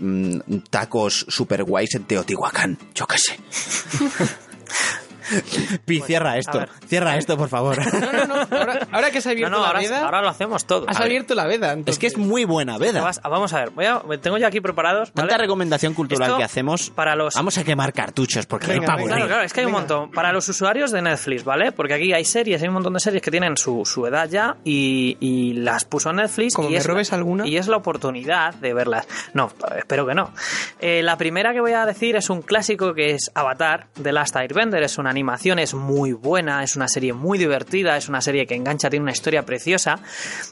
mm, 0.00 0.38
tacos 0.70 1.26
super 1.28 1.64
guays 1.64 1.94
en 1.94 2.04
Teotihuacán. 2.04 2.78
Yo 2.94 3.06
qué 3.06 3.18
sé. 3.18 3.38
Pi, 5.84 6.00
cierra 6.00 6.36
esto. 6.38 6.64
Cierra 6.86 7.16
esto, 7.16 7.36
por 7.36 7.48
favor. 7.48 7.78
No, 8.04 8.12
no, 8.12 8.26
no. 8.26 8.34
Ahora, 8.56 8.86
ahora 8.92 9.10
que 9.10 9.18
has 9.18 9.26
No, 9.26 9.30
abierto 9.32 9.50
no, 9.56 9.60
la 9.62 9.66
ahora, 9.68 9.80
veda, 9.80 10.04
ahora 10.04 10.22
lo 10.22 10.28
hacemos 10.28 10.64
todo. 10.66 10.86
has 10.88 11.00
abierto 11.00 11.34
la 11.34 11.46
veda. 11.46 11.76
es 11.86 11.98
que 11.98 12.06
es 12.06 12.16
muy 12.18 12.44
buena 12.44 12.76
veda. 12.78 13.02
vas- 13.02 13.20
vamos 13.22 13.52
a 13.52 13.60
ver, 13.60 13.70
voy 13.70 13.86
a- 13.86 14.02
tengo 14.20 14.36
ya 14.38 14.48
aquí 14.48 14.60
preparados. 14.60 15.12
¿vale? 15.14 15.28
Tanta 15.28 15.40
recomendación 15.42 15.94
cultural 15.94 16.28
Esto 16.28 16.38
que 16.38 16.44
hacemos. 16.44 16.90
para 16.90 17.14
los- 17.16 17.34
Vamos 17.34 17.56
a 17.58 17.64
quemar 17.64 17.92
cartuchos 17.92 18.46
porque 18.46 18.66
Venga, 18.68 18.80
hay 18.82 18.86
para 18.86 18.96
venga. 18.98 19.14
Claro, 19.14 19.26
claro, 19.28 19.42
es 19.44 19.52
que 19.52 19.60
hay 19.60 19.66
un 19.66 19.72
montón. 19.72 20.10
Para 20.10 20.32
los 20.32 20.48
usuarios 20.48 20.90
de 20.90 21.02
Netflix, 21.02 21.44
¿vale? 21.44 21.72
Porque 21.72 21.94
aquí 21.94 22.12
hay 22.12 22.24
series, 22.24 22.60
hay 22.62 22.68
un 22.68 22.74
montón 22.74 22.92
de 22.94 23.00
series 23.00 23.22
que 23.22 23.30
tienen 23.30 23.56
su, 23.56 23.84
su 23.84 24.06
edad 24.06 24.28
ya 24.28 24.56
y, 24.64 25.16
y 25.20 25.54
las 25.54 25.84
puso 25.84 26.12
Netflix. 26.12 26.54
Como 26.54 26.68
y 26.68 26.72
me 26.72 26.78
es 26.78 26.86
robes 26.86 27.10
la- 27.10 27.18
alguna. 27.18 27.46
Y 27.46 27.56
es 27.56 27.68
la 27.68 27.76
oportunidad 27.76 28.54
de 28.54 28.74
verlas. 28.74 29.06
No, 29.32 29.50
espero 29.76 30.06
que 30.06 30.14
no. 30.14 30.32
Eh, 30.80 31.02
la 31.02 31.16
primera 31.16 31.52
que 31.52 31.60
voy 31.60 31.72
a 31.72 31.86
decir 31.86 32.16
es 32.16 32.28
un 32.30 32.42
clásico 32.42 32.94
que 32.94 33.10
es 33.12 33.30
Avatar, 33.34 33.86
The 34.00 34.12
Last 34.12 34.36
Airbender. 34.36 34.82
Es 34.82 34.98
una 34.98 35.12
animación, 35.14 35.58
es 35.58 35.72
muy 35.74 36.12
buena, 36.12 36.62
es 36.62 36.76
una 36.76 36.88
serie 36.88 37.12
muy 37.12 37.38
divertida, 37.38 37.96
es 37.96 38.08
una 38.08 38.20
serie 38.20 38.46
que 38.46 38.54
engancha, 38.54 38.90
tiene 38.90 39.02
una 39.04 39.12
historia 39.12 39.44
preciosa, 39.44 39.98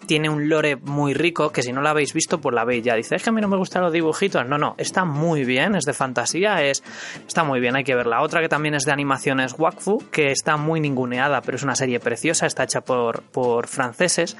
tiene 0.06 0.28
un 0.28 0.48
lore 0.48 0.76
muy 0.76 1.12
rico 1.14 1.50
que 1.50 1.62
si 1.62 1.72
no 1.72 1.82
la 1.82 1.90
habéis 1.90 2.12
visto, 2.14 2.40
pues 2.40 2.54
la 2.54 2.64
veis 2.64 2.82
ya. 2.84 2.94
Dice, 2.94 3.16
es 3.16 3.22
que 3.22 3.30
a 3.30 3.32
mí 3.32 3.40
no 3.40 3.48
me 3.48 3.56
gustan 3.56 3.82
los 3.82 3.92
dibujitos. 3.92 4.46
No, 4.46 4.56
no, 4.58 4.74
está 4.78 5.04
muy 5.04 5.44
bien, 5.44 5.74
es 5.74 5.84
de 5.84 5.92
fantasía, 5.92 6.62
es 6.62 6.82
está 7.26 7.44
muy 7.44 7.60
bien, 7.60 7.76
hay 7.76 7.84
que 7.84 7.94
verla. 7.94 8.22
Otra 8.22 8.40
que 8.40 8.48
también 8.48 8.74
es 8.74 8.84
de 8.84 8.92
animación 8.92 9.40
es 9.40 9.54
Wakfu, 9.58 9.98
que 10.10 10.30
está 10.32 10.56
muy 10.56 10.80
ninguneada, 10.80 11.42
pero 11.42 11.56
es 11.56 11.62
una 11.62 11.74
serie 11.76 12.00
preciosa, 12.00 12.46
está 12.46 12.64
hecha 12.64 12.80
por, 12.80 13.22
por 13.22 13.66
franceses. 13.66 14.36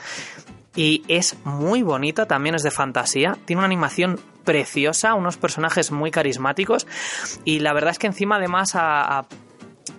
Y 0.74 1.02
es 1.08 1.36
muy 1.44 1.82
bonita, 1.82 2.24
también 2.26 2.54
es 2.54 2.62
de 2.62 2.70
fantasía. 2.70 3.36
Tiene 3.44 3.58
una 3.60 3.66
animación 3.66 4.18
preciosa, 4.42 5.12
unos 5.12 5.36
personajes 5.36 5.90
muy 5.92 6.10
carismáticos. 6.10 6.86
Y 7.44 7.58
la 7.60 7.74
verdad 7.74 7.90
es 7.90 7.98
que 7.98 8.06
encima 8.06 8.36
además 8.36 8.74
a, 8.74 9.18
a- 9.18 9.26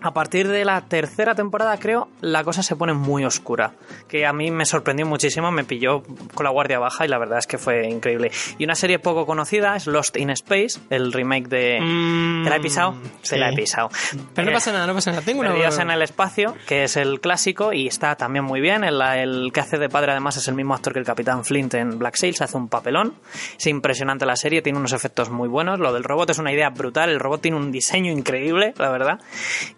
a 0.01 0.13
partir 0.13 0.47
de 0.47 0.65
la 0.65 0.81
tercera 0.81 1.35
temporada, 1.35 1.77
creo, 1.77 2.07
la 2.21 2.43
cosa 2.43 2.63
se 2.63 2.75
pone 2.75 2.93
muy 2.93 3.25
oscura. 3.25 3.73
Que 4.07 4.25
a 4.25 4.33
mí 4.33 4.51
me 4.51 4.65
sorprendió 4.65 5.05
muchísimo, 5.05 5.51
me 5.51 5.63
pilló 5.63 6.03
con 6.33 6.43
la 6.45 6.49
guardia 6.49 6.79
baja 6.79 7.05
y 7.05 7.07
la 7.09 7.17
verdad 7.17 7.39
es 7.39 7.47
que 7.47 7.57
fue 7.57 7.87
increíble. 7.87 8.31
Y 8.57 8.65
una 8.65 8.75
serie 8.75 8.99
poco 8.99 9.25
conocida 9.25 9.75
es 9.75 9.87
Lost 9.87 10.17
in 10.17 10.29
Space, 10.31 10.79
el 10.89 11.11
remake 11.13 11.47
de... 11.47 11.79
Mm, 11.81 12.43
¿Te 12.43 12.49
la 12.49 12.55
he 12.57 12.59
pisado? 12.59 12.93
sí. 13.03 13.09
Se 13.21 13.37
la 13.37 13.49
he 13.49 13.55
pisado. 13.55 13.89
Pero 14.35 14.45
no 14.45 14.51
Eh, 14.51 14.53
pasa 14.53 14.71
nada, 14.71 14.87
no 14.87 14.93
pasa 14.93 15.11
nada. 15.11 15.23
Tengo 15.23 15.41
una... 15.41 15.53
En 15.53 15.89
el 15.91 16.01
espacio, 16.01 16.55
que 16.67 16.83
es 16.83 16.97
el 16.97 17.19
clásico 17.19 17.73
y 17.73 17.87
está 17.87 18.15
también 18.15 18.45
muy 18.45 18.61
bien. 18.61 18.83
El, 18.83 19.01
el 19.01 19.51
que 19.53 19.59
hace 19.59 19.77
de 19.77 19.89
padre 19.89 20.11
además 20.11 20.37
es 20.37 20.47
el 20.47 20.55
mismo 20.55 20.73
actor 20.75 20.93
que 20.93 20.99
el 20.99 21.05
Capitán 21.05 21.43
Flint 21.45 21.73
en 21.73 21.97
Black 21.99 22.15
Sails, 22.15 22.41
hace 22.41 22.57
un 22.57 22.67
papelón. 22.69 23.15
Es 23.57 23.65
impresionante 23.67 24.25
la 24.25 24.35
serie, 24.35 24.61
tiene 24.61 24.77
unos 24.79 24.93
efectos 24.93 25.29
muy 25.29 25.47
buenos. 25.47 25.79
Lo 25.79 25.93
del 25.93 26.03
robot 26.03 26.29
es 26.29 26.37
una 26.39 26.51
idea 26.53 26.69
brutal, 26.69 27.09
el 27.09 27.19
robot 27.19 27.41
tiene 27.41 27.57
un 27.57 27.71
diseño 27.71 28.11
increíble, 28.11 28.73
la 28.77 28.89
verdad. 28.89 29.19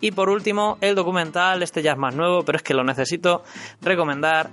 Y 0.02 0.12
por 0.12 0.30
último, 0.30 0.78
el 0.82 0.96
documental, 0.96 1.64
este 1.64 1.82
ya 1.82 1.94
es 1.94 1.98
más 1.98 2.16
nuevo, 2.16 2.44
pero 2.44 2.58
es 2.58 2.64
que 2.64 2.74
lo 2.74 2.84
necesito 2.84 3.44
recomendar. 3.82 4.50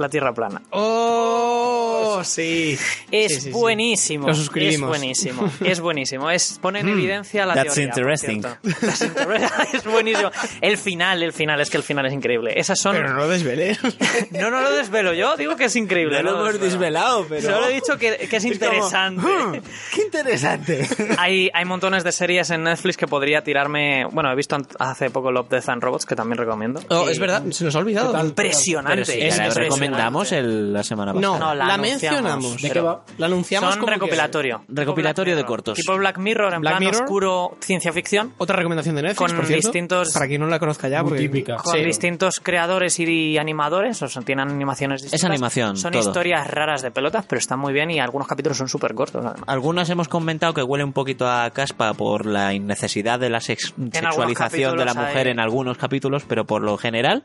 La 0.00 0.08
Tierra 0.08 0.32
Plana. 0.32 0.62
¡Oh! 0.70 2.22
Sí. 2.24 2.76
Es 3.10 3.32
Sí, 3.32 3.34
sí, 3.34 3.40
sí. 3.40 3.50
buenísimo. 3.50 4.28
Lo 4.28 4.34
suscribimos. 4.34 4.90
Es 4.90 4.98
buenísimo. 5.00 5.50
Es 5.64 5.80
buenísimo. 5.80 6.30
Es, 6.30 6.58
pone 6.60 6.80
en 6.80 6.88
evidencia 6.88 7.46
la 7.46 7.54
That's 7.54 7.74
teoría. 7.74 7.88
interesting. 7.88 8.42
es 9.74 9.84
buenísimo. 9.84 10.30
El 10.60 10.76
final, 10.76 11.22
el 11.22 11.32
final, 11.32 11.60
es 11.60 11.70
que 11.70 11.76
el 11.76 11.82
final 11.82 12.06
es 12.06 12.12
increíble. 12.12 12.52
Esas 12.58 12.78
son. 12.78 12.96
Pero 12.96 13.10
no 13.10 13.16
lo 13.16 13.28
desveles. 13.28 13.78
No, 14.30 14.50
no 14.50 14.60
lo 14.62 14.72
desvelo 14.72 15.12
yo, 15.12 15.36
digo 15.36 15.56
que 15.56 15.64
es 15.64 15.76
increíble. 15.76 16.22
No 16.22 16.30
lo 16.32 16.40
hemos 16.48 16.60
desvelado, 16.60 17.26
pero. 17.28 17.42
Solo 17.50 17.68
he 17.68 17.74
dicho 17.74 17.98
que, 17.98 18.16
que 18.28 18.36
es 18.36 18.44
interesante. 18.46 19.62
¡Qué 19.94 20.02
interesante! 20.02 20.88
hay, 21.18 21.50
hay 21.52 21.64
montones 21.64 22.04
de 22.04 22.12
series 22.12 22.48
en 22.50 22.62
Netflix 22.64 22.96
que 22.96 23.06
podría 23.06 23.42
tirarme. 23.42 24.04
Bueno, 24.12 24.30
he 24.32 24.36
visto 24.36 24.56
hace 24.78 25.10
poco 25.10 25.30
Love, 25.32 25.48
Death 25.48 25.68
and 25.68 25.82
Robots, 25.82 26.06
que 26.06 26.16
también 26.16 26.38
recomiendo. 26.38 26.80
Oh, 26.88 27.08
Y- 27.08 27.12
es 27.12 27.18
verdad, 27.18 27.42
se 27.50 27.64
nos 27.64 27.74
ha 27.74 27.78
olvidado. 27.80 28.18
Impresionante. 28.24 29.26
Es 29.26 29.36
impresionante. 29.38 29.89
Recomendamos 29.90 30.32
el- 30.32 30.72
la 30.72 30.82
semana 30.82 31.12
pasada. 31.14 31.38
No, 31.38 31.44
No, 31.46 31.54
la 31.54 31.76
mencionamos. 31.76 32.56
¿De 32.56 32.62
qué 32.62 32.68
Pero 32.68 32.84
va? 32.84 33.04
La 33.18 33.26
anunciamos 33.26 33.70
Son 33.70 33.80
como 33.80 33.86
que- 33.88 33.94
recopilatorio. 33.94 34.62
Recopilatorio 34.68 35.36
de 35.36 35.42
Tipo 35.42 35.48
Black 35.52 35.56
cortos. 35.64 35.78
Mirror. 35.78 35.84
Tipo 35.84 35.98
Black 35.98 36.18
Mirror, 36.18 36.54
en 36.54 36.60
Black 36.60 36.72
plan 36.76 36.84
Mirror. 36.84 37.02
oscuro 37.02 37.56
ciencia 37.60 37.92
ficción. 37.92 38.32
Otra 38.38 38.56
recomendación 38.56 38.94
de 38.96 39.02
Netflix, 39.02 39.18
Con 39.18 39.36
por 39.36 39.46
cierto. 39.46 39.68
distintos- 39.68 40.12
Para 40.12 40.26
quien 40.28 40.40
no 40.40 40.46
la 40.46 40.58
conozca 40.58 40.88
ya. 40.88 41.02
Muy 41.02 41.18
típica. 41.18 41.56
con 41.56 41.74
Sí. 41.76 41.84
distintos 41.84 42.40
creadores 42.42 42.98
y 43.00 43.38
animadores, 43.38 44.02
o 44.02 44.08
sea, 44.08 44.22
tienen 44.22 44.48
animaciones 44.50 45.02
distintas. 45.02 45.24
animación, 45.30 45.76
Son 45.76 45.92
todo. 45.92 46.02
historias 46.02 46.46
raras 46.46 46.82
de 46.82 46.90
pelotas, 46.90 47.24
pero 47.26 47.38
están 47.38 47.58
muy 47.58 47.72
bien 47.72 47.90
y 47.90 48.00
algunos 48.00 48.26
capítulos 48.28 48.58
son 48.58 48.68
súper 48.68 48.94
cortos. 48.94 49.24
además. 49.24 49.42
Algunas 49.46 49.88
hemos 49.90 50.08
comentado 50.08 50.54
que 50.54 50.62
huele 50.62 50.84
un 50.84 50.92
poquito 50.92 51.28
a 51.28 51.50
caspa 51.50 51.94
por 51.94 52.26
la 52.26 52.52
innecesidad 52.54 53.18
de 53.18 53.30
la 53.30 53.40
sex- 53.40 53.74
sexualización 53.92 54.76
de 54.76 54.84
la 54.84 54.94
mujer 54.94 55.26
hay- 55.26 55.32
en 55.32 55.40
algunos 55.40 55.76
capítulos, 55.78 56.24
pero 56.28 56.44
por 56.44 56.62
lo 56.62 56.76
general 56.76 57.24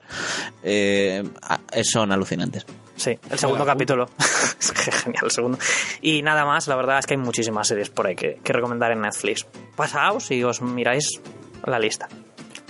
eh, 0.64 1.24
son 1.84 2.12
alucinantes. 2.12 2.55
Sí, 2.96 3.18
el 3.30 3.40
segundo 3.40 3.66
capítulo. 3.66 4.08
Es 4.60 4.72
que 4.72 4.92
Genial, 4.92 5.26
el 5.26 5.32
segundo. 5.32 5.58
Y 6.02 6.22
nada 6.22 6.46
más, 6.46 6.68
la 6.68 6.76
verdad 6.76 7.00
es 7.00 7.06
que 7.06 7.14
hay 7.14 7.20
muchísimas 7.20 7.68
series 7.68 7.90
por 7.90 8.08
ahí 8.08 8.16
que, 8.16 8.40
que 8.44 8.54
recomendar 8.54 8.92
en 8.92 9.02
Netflix. 9.02 9.46
Pasaos 9.76 10.32
y 10.32 10.44
os 10.44 10.62
miráis 10.62 11.22
la 11.66 11.78
lista. 11.78 12.08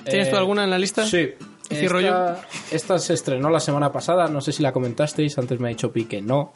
¿Tienes 0.03 0.29
tú 0.29 0.35
alguna 0.35 0.63
en 0.63 0.69
la 0.71 0.77
lista? 0.79 1.05
Sí. 1.05 1.33
¿Y 1.69 1.75
cierro 1.75 1.99
yo? 2.01 2.07
Esta, 2.09 2.45
esta 2.71 2.99
se 2.99 3.13
estrenó 3.13 3.49
la 3.49 3.59
semana 3.59 3.91
pasada, 3.91 4.27
no 4.27 4.41
sé 4.41 4.51
si 4.51 4.61
la 4.61 4.71
comentasteis, 4.73 5.37
antes 5.37 5.59
me 5.59 5.67
ha 5.67 5.69
dicho 5.69 5.91
Pi 5.91 6.05
que 6.05 6.21
no. 6.21 6.53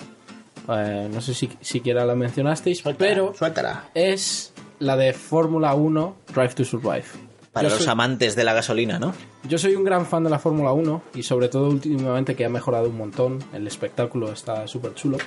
Eh, 0.68 1.10
no 1.11 1.22
sé 1.22 1.34
si 1.34 1.49
siquiera 1.61 2.06
la 2.06 2.15
mencionasteis, 2.15 2.84
pero 2.97 3.34
Suéltala. 3.34 3.85
es 3.95 4.53
la 4.80 4.95
de 4.97 5.14
Fórmula 5.14 5.73
1 5.73 6.15
Drive 6.34 6.53
to 6.53 6.64
Survive. 6.65 7.06
Para 7.53 7.67
Yo 7.67 7.76
los 7.76 7.84
soy- 7.84 7.91
amantes 7.91 8.35
de 8.35 8.43
la 8.43 8.53
gasolina, 8.53 8.99
¿no? 8.99 9.13
Yo 9.47 9.57
soy 9.57 9.76
un 9.76 9.84
gran 9.84 10.05
fan 10.05 10.23
de 10.23 10.30
la 10.30 10.38
Fórmula 10.39 10.71
1 10.71 11.01
y 11.15 11.23
sobre 11.23 11.49
todo 11.49 11.69
últimamente 11.69 12.35
que 12.35 12.45
ha 12.45 12.49
mejorado 12.49 12.89
un 12.89 12.97
montón, 12.97 13.39
el 13.53 13.65
espectáculo 13.67 14.31
está 14.31 14.67
súper 14.67 14.93
chulo. 14.93 15.17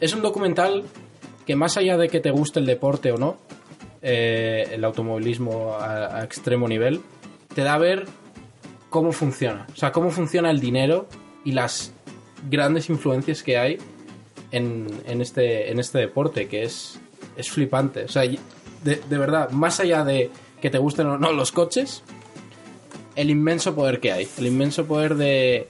Es 0.00 0.14
un 0.14 0.22
documental 0.22 0.84
que 1.46 1.56
más 1.56 1.76
allá 1.76 1.96
de 1.96 2.08
que 2.08 2.20
te 2.20 2.30
guste 2.30 2.60
el 2.60 2.66
deporte 2.66 3.10
o 3.10 3.16
no, 3.18 3.38
eh, 4.02 4.68
el 4.72 4.84
automovilismo 4.84 5.74
a, 5.74 6.18
a 6.18 6.24
extremo 6.24 6.68
nivel, 6.68 7.00
te 7.54 7.62
da 7.62 7.74
a 7.74 7.78
ver 7.78 8.06
cómo 8.90 9.10
funciona. 9.12 9.66
O 9.72 9.76
sea, 9.76 9.90
cómo 9.90 10.10
funciona 10.10 10.50
el 10.50 10.60
dinero 10.60 11.08
y 11.44 11.52
las 11.52 11.92
grandes 12.48 12.88
influencias 12.88 13.42
que 13.42 13.58
hay 13.58 13.78
en, 14.52 14.86
en 15.06 15.20
este, 15.20 15.72
en 15.72 15.80
este 15.80 15.98
deporte, 15.98 16.46
que 16.46 16.62
es, 16.62 17.00
es 17.36 17.50
flipante. 17.50 18.04
O 18.04 18.08
sea, 18.08 18.22
de, 18.22 18.38
de 18.84 19.18
verdad, 19.18 19.50
más 19.50 19.80
allá 19.80 20.04
de 20.04 20.30
que 20.60 20.70
te 20.70 20.78
gusten 20.78 21.06
o 21.06 21.18
no 21.18 21.32
los 21.32 21.52
coches, 21.52 22.02
el 23.16 23.30
inmenso 23.30 23.74
poder 23.74 24.00
que 24.00 24.12
hay, 24.12 24.28
el 24.38 24.46
inmenso 24.46 24.86
poder 24.86 25.16
de 25.16 25.68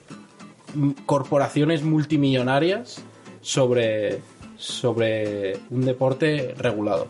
corporaciones 1.05 1.83
multimillonarias 1.83 3.01
sobre, 3.41 4.19
sobre 4.57 5.57
un 5.69 5.85
deporte 5.85 6.53
regulado. 6.57 7.07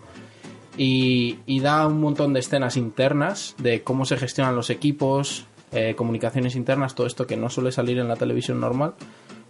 Y, 0.77 1.39
y 1.45 1.59
da 1.59 1.85
un 1.87 1.99
montón 1.99 2.31
de 2.31 2.39
escenas 2.39 2.77
internas 2.77 3.55
de 3.57 3.83
cómo 3.83 4.05
se 4.05 4.17
gestionan 4.17 4.55
los 4.55 4.69
equipos, 4.69 5.45
eh, 5.71 5.93
comunicaciones 5.95 6.55
internas, 6.55 6.95
todo 6.95 7.05
esto 7.05 7.27
que 7.27 7.35
no 7.35 7.49
suele 7.49 7.71
salir 7.71 7.99
en 7.99 8.07
la 8.07 8.15
televisión 8.15 8.59
normal, 8.59 8.93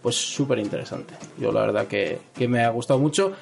pues 0.02 0.16
súper 0.16 0.60
interesante. 0.60 1.14
Yo 1.38 1.52
la 1.52 1.62
verdad 1.62 1.88
que, 1.88 2.20
que 2.34 2.48
me 2.48 2.64
ha 2.64 2.70
gustado 2.70 3.00
mucho. 3.00 3.34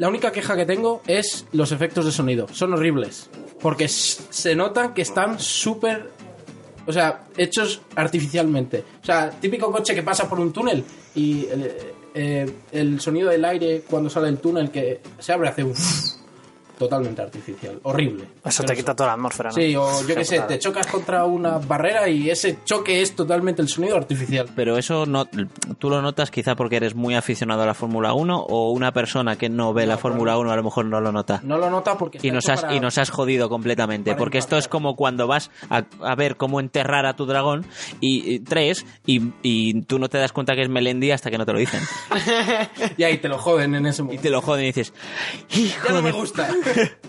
La 0.00 0.08
única 0.08 0.32
queja 0.32 0.56
que 0.56 0.64
tengo 0.64 1.02
es 1.06 1.44
los 1.52 1.72
efectos 1.72 2.06
de 2.06 2.10
sonido. 2.10 2.48
Son 2.52 2.72
horribles. 2.72 3.28
Porque 3.60 3.86
se 3.86 4.56
nota 4.56 4.94
que 4.94 5.02
están 5.02 5.38
súper 5.38 6.08
o 6.86 6.92
sea, 6.92 7.26
hechos 7.36 7.82
artificialmente. 7.94 8.82
O 9.02 9.04
sea, 9.04 9.28
típico 9.28 9.70
coche 9.70 9.94
que 9.94 10.02
pasa 10.02 10.26
por 10.26 10.40
un 10.40 10.54
túnel 10.54 10.82
y 11.14 11.44
el, 11.44 11.72
eh, 12.14 12.50
el 12.72 12.98
sonido 12.98 13.28
del 13.28 13.44
aire 13.44 13.82
cuando 13.90 14.08
sale 14.08 14.28
el 14.28 14.38
túnel 14.38 14.70
que 14.70 15.02
se 15.18 15.34
abre 15.34 15.50
hace. 15.50 15.66
Totalmente 16.80 17.20
artificial. 17.20 17.78
Horrible. 17.82 18.24
Eso 18.42 18.62
te 18.64 18.74
quita 18.74 18.96
toda 18.96 19.08
la 19.08 19.12
atmósfera, 19.12 19.50
¿no? 19.50 19.54
Sí, 19.54 19.76
o 19.76 20.00
yo 20.08 20.14
qué 20.14 20.24
sé, 20.24 20.40
te 20.40 20.58
chocas 20.58 20.86
contra 20.86 21.26
una 21.26 21.58
barrera 21.58 22.08
y 22.08 22.30
ese 22.30 22.60
choque 22.64 23.02
es 23.02 23.14
totalmente 23.14 23.60
el 23.60 23.68
sonido 23.68 23.96
artificial. 23.98 24.48
Pero 24.56 24.78
eso 24.78 25.04
no, 25.04 25.26
tú 25.78 25.90
lo 25.90 26.00
notas 26.00 26.30
quizá 26.30 26.56
porque 26.56 26.76
eres 26.76 26.94
muy 26.94 27.14
aficionado 27.14 27.62
a 27.62 27.66
la 27.66 27.74
Fórmula 27.74 28.14
1 28.14 28.34
o 28.48 28.70
una 28.70 28.92
persona 28.92 29.36
que 29.36 29.50
no 29.50 29.74
ve 29.74 29.84
la 29.84 29.98
Fórmula 29.98 30.38
1 30.38 30.50
a 30.50 30.56
lo 30.56 30.62
mejor 30.64 30.86
no 30.86 31.02
lo 31.02 31.12
nota. 31.12 31.40
No 31.44 31.58
lo 31.58 31.68
nota 31.68 31.98
porque... 31.98 32.18
Y 32.22 32.30
nos, 32.30 32.48
has, 32.48 32.62
para- 32.62 32.74
y 32.74 32.80
nos 32.80 32.96
has 32.96 33.10
jodido 33.10 33.50
completamente. 33.50 34.14
Porque 34.14 34.38
esto 34.38 34.56
es 34.56 34.66
como 34.66 34.96
cuando 34.96 35.26
vas 35.26 35.50
a, 35.68 35.84
a 36.02 36.14
ver 36.14 36.36
cómo 36.38 36.60
enterrar 36.60 37.04
a 37.04 37.14
tu 37.14 37.26
dragón 37.26 37.66
y, 38.00 38.36
y 38.36 38.38
tres 38.40 38.86
y, 39.04 39.20
y 39.42 39.82
tú 39.82 39.98
no 39.98 40.08
te 40.08 40.16
das 40.16 40.32
cuenta 40.32 40.54
que 40.54 40.62
es 40.62 40.70
Melendi 40.70 41.10
hasta 41.10 41.30
que 41.30 41.36
no 41.36 41.44
te 41.44 41.52
lo 41.52 41.58
dicen. 41.58 41.82
Y 42.96 43.02
ahí 43.04 43.18
te 43.18 43.28
lo 43.28 43.36
joden 43.38 43.74
en 43.74 43.84
ese 43.86 44.00
Y 44.00 44.04
momento. 44.04 44.22
te 44.22 44.30
lo 44.30 44.40
joden 44.40 44.64
y 44.64 44.66
dices, 44.68 44.94
Ya 45.50 45.92
no 45.92 46.00
me 46.00 46.12
gusta. 46.12 46.48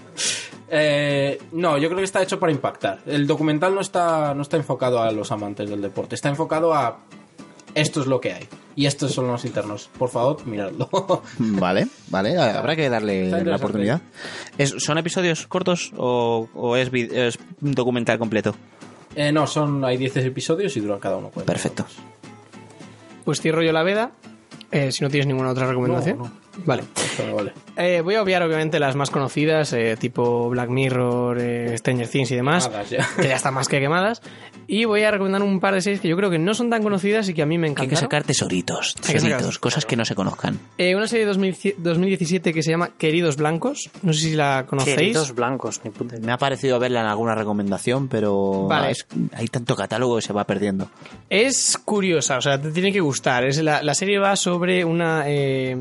Eh, 0.73 1.37
no, 1.51 1.77
yo 1.77 1.89
creo 1.89 1.97
que 1.97 2.05
está 2.05 2.23
hecho 2.23 2.39
para 2.39 2.51
impactar. 2.53 2.99
El 3.05 3.27
documental 3.27 3.75
no 3.75 3.81
está, 3.81 4.33
no 4.33 4.41
está 4.41 4.55
enfocado 4.55 5.01
a 5.01 5.11
los 5.11 5.29
amantes 5.33 5.69
del 5.69 5.81
deporte, 5.81 6.15
está 6.15 6.29
enfocado 6.29 6.73
a 6.73 6.99
esto 7.75 7.99
es 7.99 8.07
lo 8.07 8.21
que 8.21 8.31
hay. 8.33 8.47
Y 8.77 8.85
estos 8.85 9.11
son 9.11 9.27
los 9.27 9.43
internos. 9.43 9.89
Por 9.97 10.07
favor, 10.09 10.45
miradlo. 10.47 10.89
Vale, 11.39 11.87
vale, 12.07 12.37
habrá 12.41 12.77
que 12.77 12.89
darle 12.89 13.29
la 13.43 13.57
oportunidad. 13.57 14.01
¿Es- 14.57 14.75
¿Son 14.77 14.97
episodios 14.97 15.45
cortos 15.45 15.91
o, 15.97 16.47
o 16.53 16.77
es, 16.77 16.89
un 17.61 17.73
documental 17.73 18.17
completo? 18.17 18.55
Eh, 19.15 19.33
no, 19.33 19.45
son 19.47 19.83
hay 19.83 19.97
10 19.97 20.15
episodios 20.17 20.77
y 20.77 20.79
duran 20.79 20.99
cada 20.99 21.17
uno. 21.17 21.31
Perfecto. 21.31 21.83
minutos. 21.83 23.21
Pues 23.25 23.41
cierro 23.41 23.61
yo 23.61 23.73
la 23.73 23.83
veda. 23.83 24.11
eh, 24.71 24.89
si 24.93 25.03
no 25.03 25.09
tienes 25.09 25.27
ninguna 25.27 25.49
otra 25.51 25.67
recomendación. 25.67 26.17
No, 26.17 26.23
no. 26.25 26.31
Vale. 26.65 26.83
Vale. 27.35 27.53
Eh, 27.77 28.01
voy 28.01 28.15
a 28.15 28.21
obviar 28.21 28.43
obviamente 28.43 28.79
las 28.79 28.95
más 28.95 29.09
conocidas, 29.09 29.73
eh, 29.73 29.95
tipo 29.99 30.49
Black 30.49 30.69
Mirror, 30.69 31.37
eh, 31.39 31.77
Stranger 31.77 32.07
Things 32.07 32.31
y 32.31 32.35
demás, 32.35 32.67
Quemadas 32.67 32.89
ya. 32.89 33.07
que 33.17 33.27
ya 33.27 33.35
están 33.35 33.53
más 33.53 33.67
que 33.67 33.79
quemadas. 33.79 34.21
Y 34.67 34.85
voy 34.85 35.03
a 35.03 35.11
recomendar 35.11 35.41
un 35.43 35.59
par 35.59 35.73
de 35.73 35.81
series 35.81 35.99
que 36.01 36.07
yo 36.07 36.15
creo 36.15 36.29
que 36.29 36.39
no 36.39 36.53
son 36.53 36.69
tan 36.69 36.81
conocidas 36.83 37.27
y 37.27 37.33
que 37.33 37.41
a 37.41 37.45
mí 37.45 37.57
me 37.57 37.67
Hay 37.67 37.73
que 37.75 37.81
encantan. 37.83 37.97
sacar 37.99 38.23
tesoritos, 38.23 38.95
Hay 38.97 39.01
que 39.01 39.19
sacar- 39.19 39.37
tesoritos, 39.37 39.59
cosas 39.59 39.85
que 39.85 39.95
no 39.97 40.05
se 40.05 40.15
conozcan. 40.15 40.59
Eh, 40.77 40.95
una 40.95 41.07
serie 41.07 41.25
de 41.25 41.33
2000 41.33 41.75
2017 41.77 42.53
que 42.53 42.63
se 42.63 42.71
llama 42.71 42.89
Queridos 42.97 43.35
Blancos. 43.37 43.89
No 44.01 44.13
sé 44.13 44.19
si 44.21 44.35
la 44.35 44.65
conocéis. 44.67 44.95
Queridos 44.97 45.35
blancos, 45.35 45.81
ni 45.83 45.89
puta. 45.91 46.15
Me 46.21 46.31
ha 46.31 46.37
parecido 46.37 46.79
verla 46.79 47.01
en 47.01 47.07
alguna 47.07 47.35
recomendación, 47.35 48.07
pero 48.07 48.67
Vale. 48.67 48.91
es- 48.91 49.05
hay 49.33 49.47
tanto 49.47 49.75
catálogo 49.75 50.15
que 50.15 50.21
se 50.21 50.31
va 50.33 50.45
perdiendo. 50.45 50.87
Es 51.29 51.77
curiosa, 51.83 52.37
o 52.37 52.41
sea, 52.41 52.61
te 52.61 52.71
tiene 52.71 52.93
que 52.93 53.01
gustar. 53.01 53.43
Es 53.43 53.61
la, 53.61 53.83
la 53.83 53.93
serie 53.93 54.19
va 54.19 54.35
sobre 54.37 54.85
una 54.85 55.23
eh, 55.27 55.75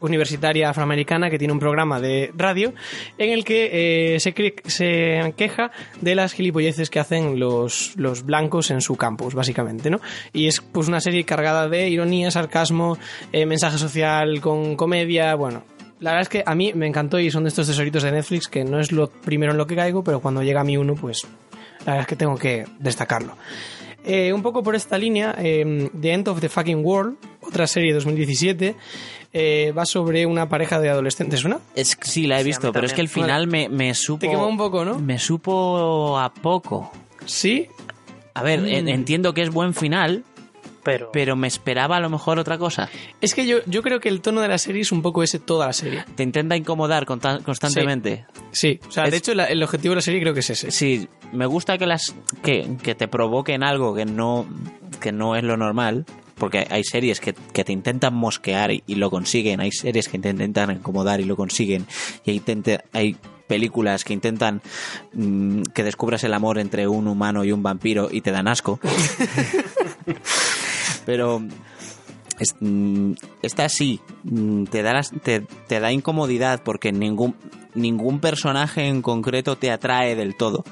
universitaria 0.00 0.70
afroamericana 0.70 1.30
que 1.30 1.38
tiene 1.38 1.52
un 1.52 1.58
programa 1.58 2.00
de 2.00 2.32
radio 2.36 2.72
en 3.18 3.30
el 3.30 3.44
que 3.44 4.14
eh, 4.14 4.20
se, 4.20 4.32
queja 4.32 5.70
de 6.00 6.14
las 6.14 6.32
gilipolleces 6.32 6.90
que 6.90 7.00
hacen 7.00 7.38
los, 7.38 7.94
blancos 8.24 8.70
en 8.70 8.80
su 8.80 8.96
campus, 8.96 9.34
básicamente, 9.34 9.90
¿no? 9.90 10.00
Y 10.32 10.46
es 10.46 10.60
pues 10.60 10.88
una 10.88 11.00
serie 11.00 11.24
cargada 11.24 11.68
de 11.68 11.88
ironía, 11.88 12.30
sarcasmo, 12.30 12.98
eh, 13.32 13.46
mensaje 13.46 13.78
social 13.78 14.40
con 14.40 14.76
comedia, 14.76 15.34
bueno. 15.34 15.64
La 15.98 16.10
verdad 16.10 16.22
es 16.22 16.28
que 16.28 16.42
a 16.44 16.54
mí 16.54 16.72
me 16.74 16.86
encantó 16.86 17.18
y 17.18 17.30
son 17.30 17.44
de 17.44 17.48
estos 17.48 17.66
tesoritos 17.66 18.02
de 18.02 18.12
Netflix 18.12 18.48
que 18.48 18.64
no 18.64 18.78
es 18.78 18.92
lo 18.92 19.08
primero 19.08 19.52
en 19.52 19.58
lo 19.58 19.66
que 19.66 19.74
caigo, 19.74 20.04
pero 20.04 20.20
cuando 20.20 20.42
llega 20.42 20.60
a 20.60 20.64
mí 20.64 20.76
uno, 20.76 20.94
pues 20.94 21.26
la 21.80 21.92
verdad 21.92 22.00
es 22.02 22.06
que 22.06 22.16
tengo 22.16 22.36
que 22.36 22.64
destacarlo. 22.78 23.34
Eh, 24.04 24.32
un 24.32 24.42
poco 24.42 24.62
por 24.62 24.76
esta 24.76 24.98
línea, 24.98 25.34
The 25.34 26.12
End 26.12 26.28
of 26.28 26.40
the 26.40 26.48
Fucking 26.48 26.84
World, 26.84 27.16
otra 27.40 27.66
serie 27.66 27.90
de 27.90 27.94
2017, 27.94 28.76
eh, 29.38 29.72
va 29.76 29.84
sobre 29.84 30.24
una 30.24 30.48
pareja 30.48 30.80
de 30.80 30.88
adolescentes. 30.88 31.44
¿Una? 31.44 31.58
Es, 31.74 31.94
que 31.96 32.08
sí, 32.08 32.26
la 32.26 32.40
he 32.40 32.44
visto, 32.44 32.72
pero 32.72 32.86
es 32.86 32.92
que 32.94 33.00
el 33.02 33.08
final 33.08 33.46
me, 33.48 33.68
me 33.68 33.92
supo... 33.94 34.20
Te 34.20 34.28
quemó 34.30 34.46
un 34.46 34.56
poco, 34.56 34.84
¿no? 34.84 34.98
Me 34.98 35.18
supo 35.18 36.18
a 36.18 36.32
poco. 36.32 36.90
Sí. 37.26 37.66
A 38.34 38.42
ver, 38.42 38.60
Mm. 38.62 38.66
en- 38.66 38.88
entiendo 38.88 39.34
que 39.34 39.42
es 39.42 39.50
buen 39.50 39.74
final, 39.74 40.24
Pero, 40.84 41.10
pero 41.12 41.34
me 41.36 41.48
esperaba 41.48 41.96
a 41.96 42.00
lo 42.00 42.08
mejor 42.08 42.38
otra 42.38 42.58
cosa. 42.58 42.88
Es 43.20 43.34
que 43.34 43.46
yo, 43.46 43.58
yo 43.66 43.82
creo 43.82 43.98
que 43.98 44.08
el 44.08 44.20
tono 44.20 44.40
de 44.40 44.48
la 44.48 44.56
serie 44.58 44.82
es 44.82 44.92
un 44.92 45.02
poco 45.02 45.22
ese 45.22 45.38
toda 45.40 45.66
la 45.66 45.72
serie. 45.72 46.04
Te 46.14 46.22
intenta 46.22 46.56
incomodar 46.56 47.04
constantemente. 47.06 48.24
Sí, 48.52 48.78
o 48.88 48.90
sea, 48.92 49.04
Es- 49.04 49.10
de 49.10 49.16
hecho 49.16 49.34
la- 49.34 49.46
el 49.46 49.62
objetivo 49.62 49.92
de 49.92 49.96
la 49.96 50.02
serie 50.02 50.20
creo 50.20 50.32
que 50.34 50.40
es 50.40 50.50
ese. 50.50 50.70
Sí, 50.70 51.08
me 51.32 51.46
gusta 51.46 51.76
que 51.76 51.86
las 51.86 52.14
que, 52.42 52.76
que 52.82 52.94
te 52.94 53.08
provoquen 53.08 53.62
algo 53.64 53.94
que 53.94 54.04
no 54.06 54.46
que 55.00 55.12
no 55.12 55.36
es 55.36 55.42
lo 55.44 55.56
normal, 55.56 56.06
porque 56.36 56.66
hay 56.70 56.84
series 56.84 57.20
que, 57.20 57.34
que 57.52 57.64
te 57.64 57.72
intentan 57.72 58.14
mosquear 58.14 58.70
y, 58.70 58.82
y 58.86 58.94
lo 58.96 59.10
consiguen, 59.10 59.60
hay 59.60 59.72
series 59.72 60.08
que 60.08 60.18
te 60.18 60.30
intentan 60.30 60.70
incomodar 60.70 61.20
y 61.20 61.24
lo 61.24 61.36
consiguen, 61.36 61.86
y 62.24 62.30
hay, 62.32 62.40
tente- 62.40 62.82
hay 62.92 63.16
películas 63.46 64.04
que 64.04 64.12
intentan 64.12 64.60
mm, 65.14 65.62
que 65.74 65.84
descubras 65.84 66.24
el 66.24 66.34
amor 66.34 66.58
entre 66.58 66.88
un 66.88 67.06
humano 67.08 67.44
y 67.44 67.52
un 67.52 67.62
vampiro 67.62 68.08
y 68.10 68.20
te 68.20 68.32
dan 68.32 68.48
asco. 68.48 68.80
Pero 71.06 71.40
mm, 72.60 73.12
esta 73.42 73.68
sí 73.68 74.00
mm, 74.24 74.64
te 74.64 74.82
da 74.82 74.92
las- 74.94 75.12
te, 75.22 75.40
te 75.68 75.80
da 75.80 75.92
incomodidad 75.92 76.60
porque 76.64 76.92
ningún 76.92 77.34
ningún 77.74 78.20
personaje 78.20 78.86
en 78.86 79.02
concreto 79.02 79.56
te 79.56 79.70
atrae 79.70 80.16
del 80.16 80.34
todo 80.34 80.64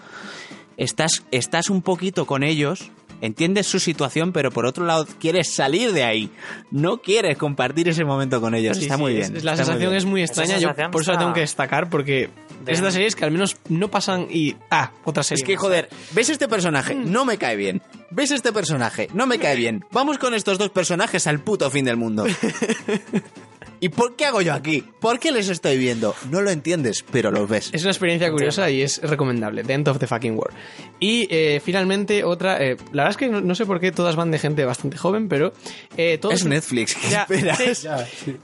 estás 0.78 1.22
estás 1.30 1.68
un 1.68 1.82
poquito 1.82 2.24
con 2.26 2.42
ellos 2.42 2.90
entiendes 3.20 3.66
su 3.66 3.78
situación 3.80 4.32
pero 4.32 4.50
por 4.50 4.66
otro 4.66 4.84
lado 4.84 5.06
quieres 5.20 5.52
salir 5.54 5.92
de 5.92 6.04
ahí 6.04 6.30
no 6.70 6.98
quieres 6.98 7.36
compartir 7.38 7.88
ese 7.88 8.04
momento 8.04 8.40
con 8.40 8.54
ellos 8.54 8.76
Sí, 8.76 8.84
está 8.84 8.96
sí, 8.96 9.00
muy 9.02 9.16
es- 9.18 9.30
bien 9.30 9.44
la 9.44 9.52
muy 9.52 9.56
sensación 9.58 9.78
bien. 9.90 9.94
es 9.96 10.04
muy 10.04 10.22
extraña, 10.22 10.58
yo 10.58 10.74
por 10.90 11.02
eso 11.02 11.12
la 11.12 11.18
tengo 11.18 11.32
que 11.32 11.40
destacar, 11.40 11.88
porque 11.90 12.30
es 12.66 12.78
de 12.78 12.84
las 12.84 12.94
series 12.94 13.14
que 13.16 13.24
al 13.24 13.30
menos 13.30 13.56
no 13.68 13.88
pasan 13.88 14.26
y... 14.30 14.56
Ah, 14.70 14.90
otra 15.04 15.22
serie. 15.22 15.42
Es 15.42 15.46
que, 15.46 15.56
joder, 15.56 15.88
ves 16.12 16.30
este 16.30 16.48
personaje, 16.48 16.94
Mm. 16.94 17.10
no 17.12 17.24
me 17.24 17.36
cae 17.38 17.56
bien. 17.56 17.82
Ves 18.10 18.30
este 18.30 18.52
personaje, 18.52 19.08
no 19.12 19.26
me 19.26 19.38
cae 19.38 19.56
bien. 19.56 19.84
Vamos 19.90 20.18
con 20.18 20.34
estos 20.34 20.56
dos 20.58 20.70
personajes 20.70 21.26
al 21.26 21.40
puto 21.40 21.70
fin 21.70 21.84
del 21.84 21.96
mundo. 21.96 22.24
¿Y 23.84 23.90
por 23.90 24.16
qué 24.16 24.24
hago 24.24 24.40
yo 24.40 24.54
aquí? 24.54 24.82
¿Por 24.98 25.18
qué 25.18 25.30
les 25.30 25.50
estoy 25.50 25.76
viendo? 25.76 26.14
No 26.30 26.40
lo 26.40 26.48
entiendes, 26.50 27.04
pero 27.12 27.30
los 27.30 27.46
ves. 27.46 27.68
Es 27.74 27.82
una 27.82 27.90
experiencia 27.90 28.30
curiosa 28.30 28.70
y 28.70 28.80
es 28.80 28.98
recomendable. 29.02 29.62
The 29.62 29.74
End 29.74 29.88
of 29.88 29.98
the 29.98 30.06
Fucking 30.06 30.38
World. 30.38 30.56
Y 31.00 31.28
eh, 31.30 31.60
finalmente 31.62 32.24
otra... 32.24 32.64
eh, 32.64 32.78
la 32.92 33.02
verdad 33.02 33.10
es 33.10 33.16
que 33.18 33.28
no, 33.28 33.42
no 33.42 33.54
sé 33.54 33.66
por 33.66 33.80
qué 33.80 33.92
todas 33.92 34.16
van 34.16 34.30
de 34.30 34.38
gente 34.38 34.64
bastante 34.64 34.96
joven, 34.96 35.28
pero... 35.28 35.52
eh, 35.98 36.16
todo 36.16 36.32
Es 36.32 36.46
Netflix, 36.46 36.94
¿qué 36.94 37.10
Ya, 37.10 37.22
esperas? 37.28 37.82
Ya, 37.82 38.06
sí. 38.06 38.38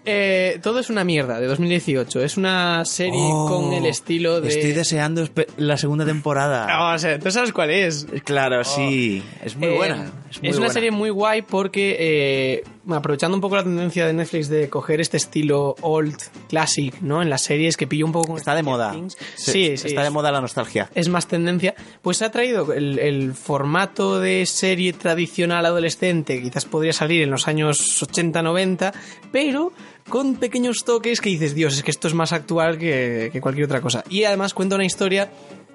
Todo 0.62 0.78
es 0.78 0.90
una 0.90 1.04
mierda, 1.04 1.40
de 1.40 1.46
2018. 1.46 2.22
Es 2.22 2.36
una 2.36 2.84
serie 2.84 3.18
Oh, 3.18 3.48
con 3.48 3.72
el 3.72 3.86
estilo 3.86 4.42
de... 4.42 4.48
Estoy 4.50 4.72
deseando 4.72 5.26
la 5.56 5.78
segunda 5.78 6.04
temporada. 6.04 6.66
Ah, 6.70 6.92
o 6.94 6.98
sea, 6.98 7.18
¿tú 7.18 7.30
sabes 7.30 7.50
cuál 7.54 7.70
es? 7.70 8.06
Claro, 8.24 8.62
sí. 8.62 9.22
Es 9.42 9.56
muy 9.56 9.70
buena. 9.70 10.12
Es, 10.30 10.40
muy 10.42 10.50
una 10.50 10.58
buena. 10.58 10.72
serie 10.74 10.90
muy 10.90 11.08
guay 11.08 11.40
porque, 11.40 12.62
aprovechando 12.88 13.36
un 13.36 13.40
poco 13.40 13.56
la 13.56 13.62
tendencia 13.62 14.06
de 14.06 14.12
Netflix 14.12 14.48
de 14.48 14.68
coger 14.68 15.00
este 15.00 15.16
estilo 15.16 15.74
old 15.82 16.16
classic, 16.48 17.00
¿no? 17.02 17.20
En 17.22 17.28
las 17.30 17.42
series 17.42 17.76
que 17.76 17.86
pilló 17.86 18.06
un 18.06 18.12
poco 18.12 18.28
con 18.28 18.36
Está 18.38 18.54
de 18.54 18.62
moda. 18.62 18.94
Sí, 19.36 19.76
sí. 19.76 19.88
Está 19.88 20.00
de 20.02 20.06
es- 20.08 20.12
moda 20.12 20.30
la 20.32 20.40
nostalgia. 20.40 20.88
es 20.94 21.08
más 21.08 21.26
tendencia, 21.26 21.74
pues 22.02 22.22
ha 22.22 22.30
traído 22.30 22.72
el, 22.72 22.98
el 22.98 23.34
formato 23.34 24.18
de 24.20 24.46
serie 24.46 24.92
tradicional 24.92 25.66
adolescente, 25.66 26.40
quizás 26.42 26.64
podría 26.64 26.92
salir 26.92 27.22
en 27.22 27.30
los 27.30 27.48
años 27.48 28.02
80-90, 28.02 28.92
pero 29.32 29.72
con 30.08 30.36
pequeños 30.36 30.84
toques 30.84 31.20
que 31.20 31.28
dices, 31.30 31.54
Dios, 31.54 31.74
es 31.76 31.82
que 31.82 31.90
esto 31.90 32.08
es 32.08 32.14
más 32.14 32.32
actual 32.32 32.78
que, 32.78 33.30
que 33.32 33.40
cualquier 33.40 33.66
otra 33.66 33.80
cosa. 33.80 34.02
Y 34.08 34.24
además 34.24 34.54
cuenta 34.54 34.74
una 34.74 34.84
historia 34.84 35.30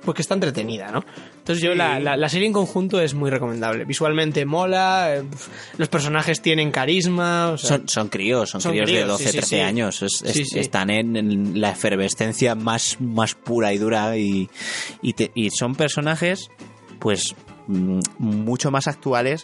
pues 0.05 0.15
que 0.15 0.21
está 0.21 0.35
entretenida, 0.35 0.91
¿no? 0.91 1.03
Entonces 1.39 1.61
yo 1.63 1.75
la, 1.75 1.99
la- 1.99 2.15
la 2.15 2.29
serie 2.29 2.47
en 2.47 2.53
conjunto 2.53 3.01
es 3.01 3.13
muy 3.13 3.29
recomendable. 3.29 3.83
Visualmente 3.85 4.45
mola, 4.45 5.15
eh, 5.17 5.23
los 5.77 5.89
personajes 5.89 6.41
tienen 6.41 6.71
carisma, 6.71 7.49
o 7.51 7.57
sea, 7.57 7.77
Son, 7.77 7.89
son 7.89 8.07
críos, 8.09 8.49
son, 8.51 8.61
Son 8.61 8.71
críos, 8.71 8.87
de 8.87 8.93
críos, 8.93 9.07
12, 9.09 9.23
sí, 9.23 9.29
sí, 9.31 9.37
13 9.37 9.55
sí. 9.57 9.61
años. 9.61 10.01
Es- 10.01 10.21
es- 10.23 10.33
Sí, 10.33 10.45
sí. 10.45 10.59
Están 10.59 10.89
en, 10.89 11.15
en 11.17 11.59
la 11.59 11.71
efervescencia 11.71 12.55
más, 12.55 12.97
más 13.01 13.35
pura 13.35 13.73
y 13.73 13.77
dura 13.77 14.15
y, 14.17 14.49
y, 15.01 15.13
te- 15.13 15.31
y 15.35 15.49
son 15.49 15.75
personajes, 15.75 16.49
pues, 16.99 17.35
mm, 17.67 17.99
mucho 18.19 18.71
más 18.71 18.87
actuales 18.87 19.43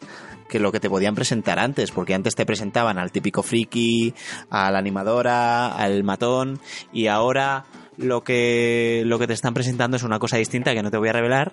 que 0.50 0.60
lo 0.60 0.74
que 0.74 0.82
te 0.82 0.90
podían 0.90 1.16
presentar 1.16 1.60
antes, 1.60 1.92
porque 1.92 2.14
antes 2.14 2.36
te 2.36 2.46
presentaban 2.46 2.98
al 2.98 3.12
típico 3.14 3.42
friki, 3.42 4.14
a 4.50 4.70
la 4.70 4.80
animadora, 4.80 5.68
al 5.76 6.04
matón, 6.04 6.60
y 6.92 7.08
ahora 7.08 7.64
lo 8.02 8.24
que, 8.24 9.04
lo 9.06 9.20
que 9.20 9.28
te 9.28 9.34
están 9.34 9.54
presentando 9.54 9.98
es 9.98 10.04
una 10.04 10.20
cosa 10.20 10.38
distinta 10.38 10.74
que 10.74 10.84
no 10.84 10.92
te 10.92 10.98
voy 10.98 11.10
a 11.10 11.14
revelar, 11.14 11.52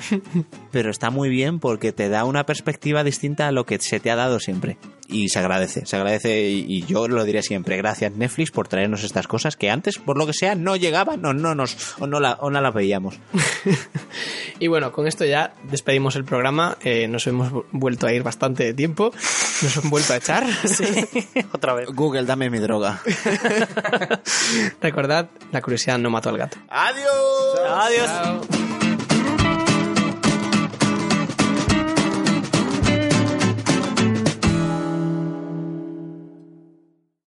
pero 0.72 0.90
está 0.90 1.10
muy 1.10 1.28
bien 1.28 1.58
porque 1.60 1.92
te 1.92 2.08
da 2.08 2.24
una 2.24 2.46
perspectiva 2.46 3.04
distinta 3.04 3.48
a 3.48 3.52
lo 3.52 3.64
que 3.66 3.78
se 3.78 4.00
te 4.00 4.10
ha 4.10 4.16
dado 4.16 4.40
siempre. 4.40 4.76
Y 5.08 5.28
se 5.28 5.38
agradece, 5.38 5.86
se 5.86 5.94
agradece 5.96 6.48
y, 6.50 6.64
y 6.68 6.82
yo 6.84 7.06
lo 7.06 7.22
diré 7.24 7.40
siempre. 7.42 7.76
Gracias 7.76 8.12
Netflix 8.12 8.50
por 8.50 8.66
traernos 8.66 9.04
estas 9.04 9.28
cosas 9.28 9.56
que 9.56 9.70
antes, 9.70 9.98
por 9.98 10.18
lo 10.18 10.26
que 10.26 10.32
sea, 10.32 10.56
no 10.56 10.74
llegaban 10.74 11.24
o 11.24 11.32
no, 11.32 11.54
nos, 11.54 11.94
o 12.00 12.08
no, 12.08 12.18
la, 12.18 12.32
o 12.40 12.50
no 12.50 12.60
las 12.60 12.74
veíamos. 12.74 13.18
Y 14.58 14.68
bueno, 14.68 14.90
con 14.90 15.06
esto 15.06 15.26
ya 15.26 15.52
despedimos 15.70 16.16
el 16.16 16.24
programa. 16.24 16.78
Eh, 16.82 17.08
nos 17.08 17.26
hemos 17.26 17.52
vu- 17.52 17.66
vuelto 17.72 18.06
a 18.06 18.12
ir 18.14 18.22
bastante 18.22 18.72
tiempo. 18.72 19.10
Nos 19.60 19.76
han 19.76 19.90
vuelto 19.90 20.14
a 20.14 20.16
echar. 20.16 20.46
Otra 21.52 21.74
vez. 21.74 21.88
Google, 21.90 22.24
dame 22.24 22.48
mi 22.48 22.58
droga. 22.58 23.02
Recordad, 24.80 25.28
la 25.52 25.60
curiosidad 25.60 25.98
no 25.98 26.08
mató 26.08 26.30
al 26.30 26.38
gato. 26.38 26.56
¡Adiós! 26.70 27.60
Adiós. 27.68 28.06
Chao. 28.06 28.95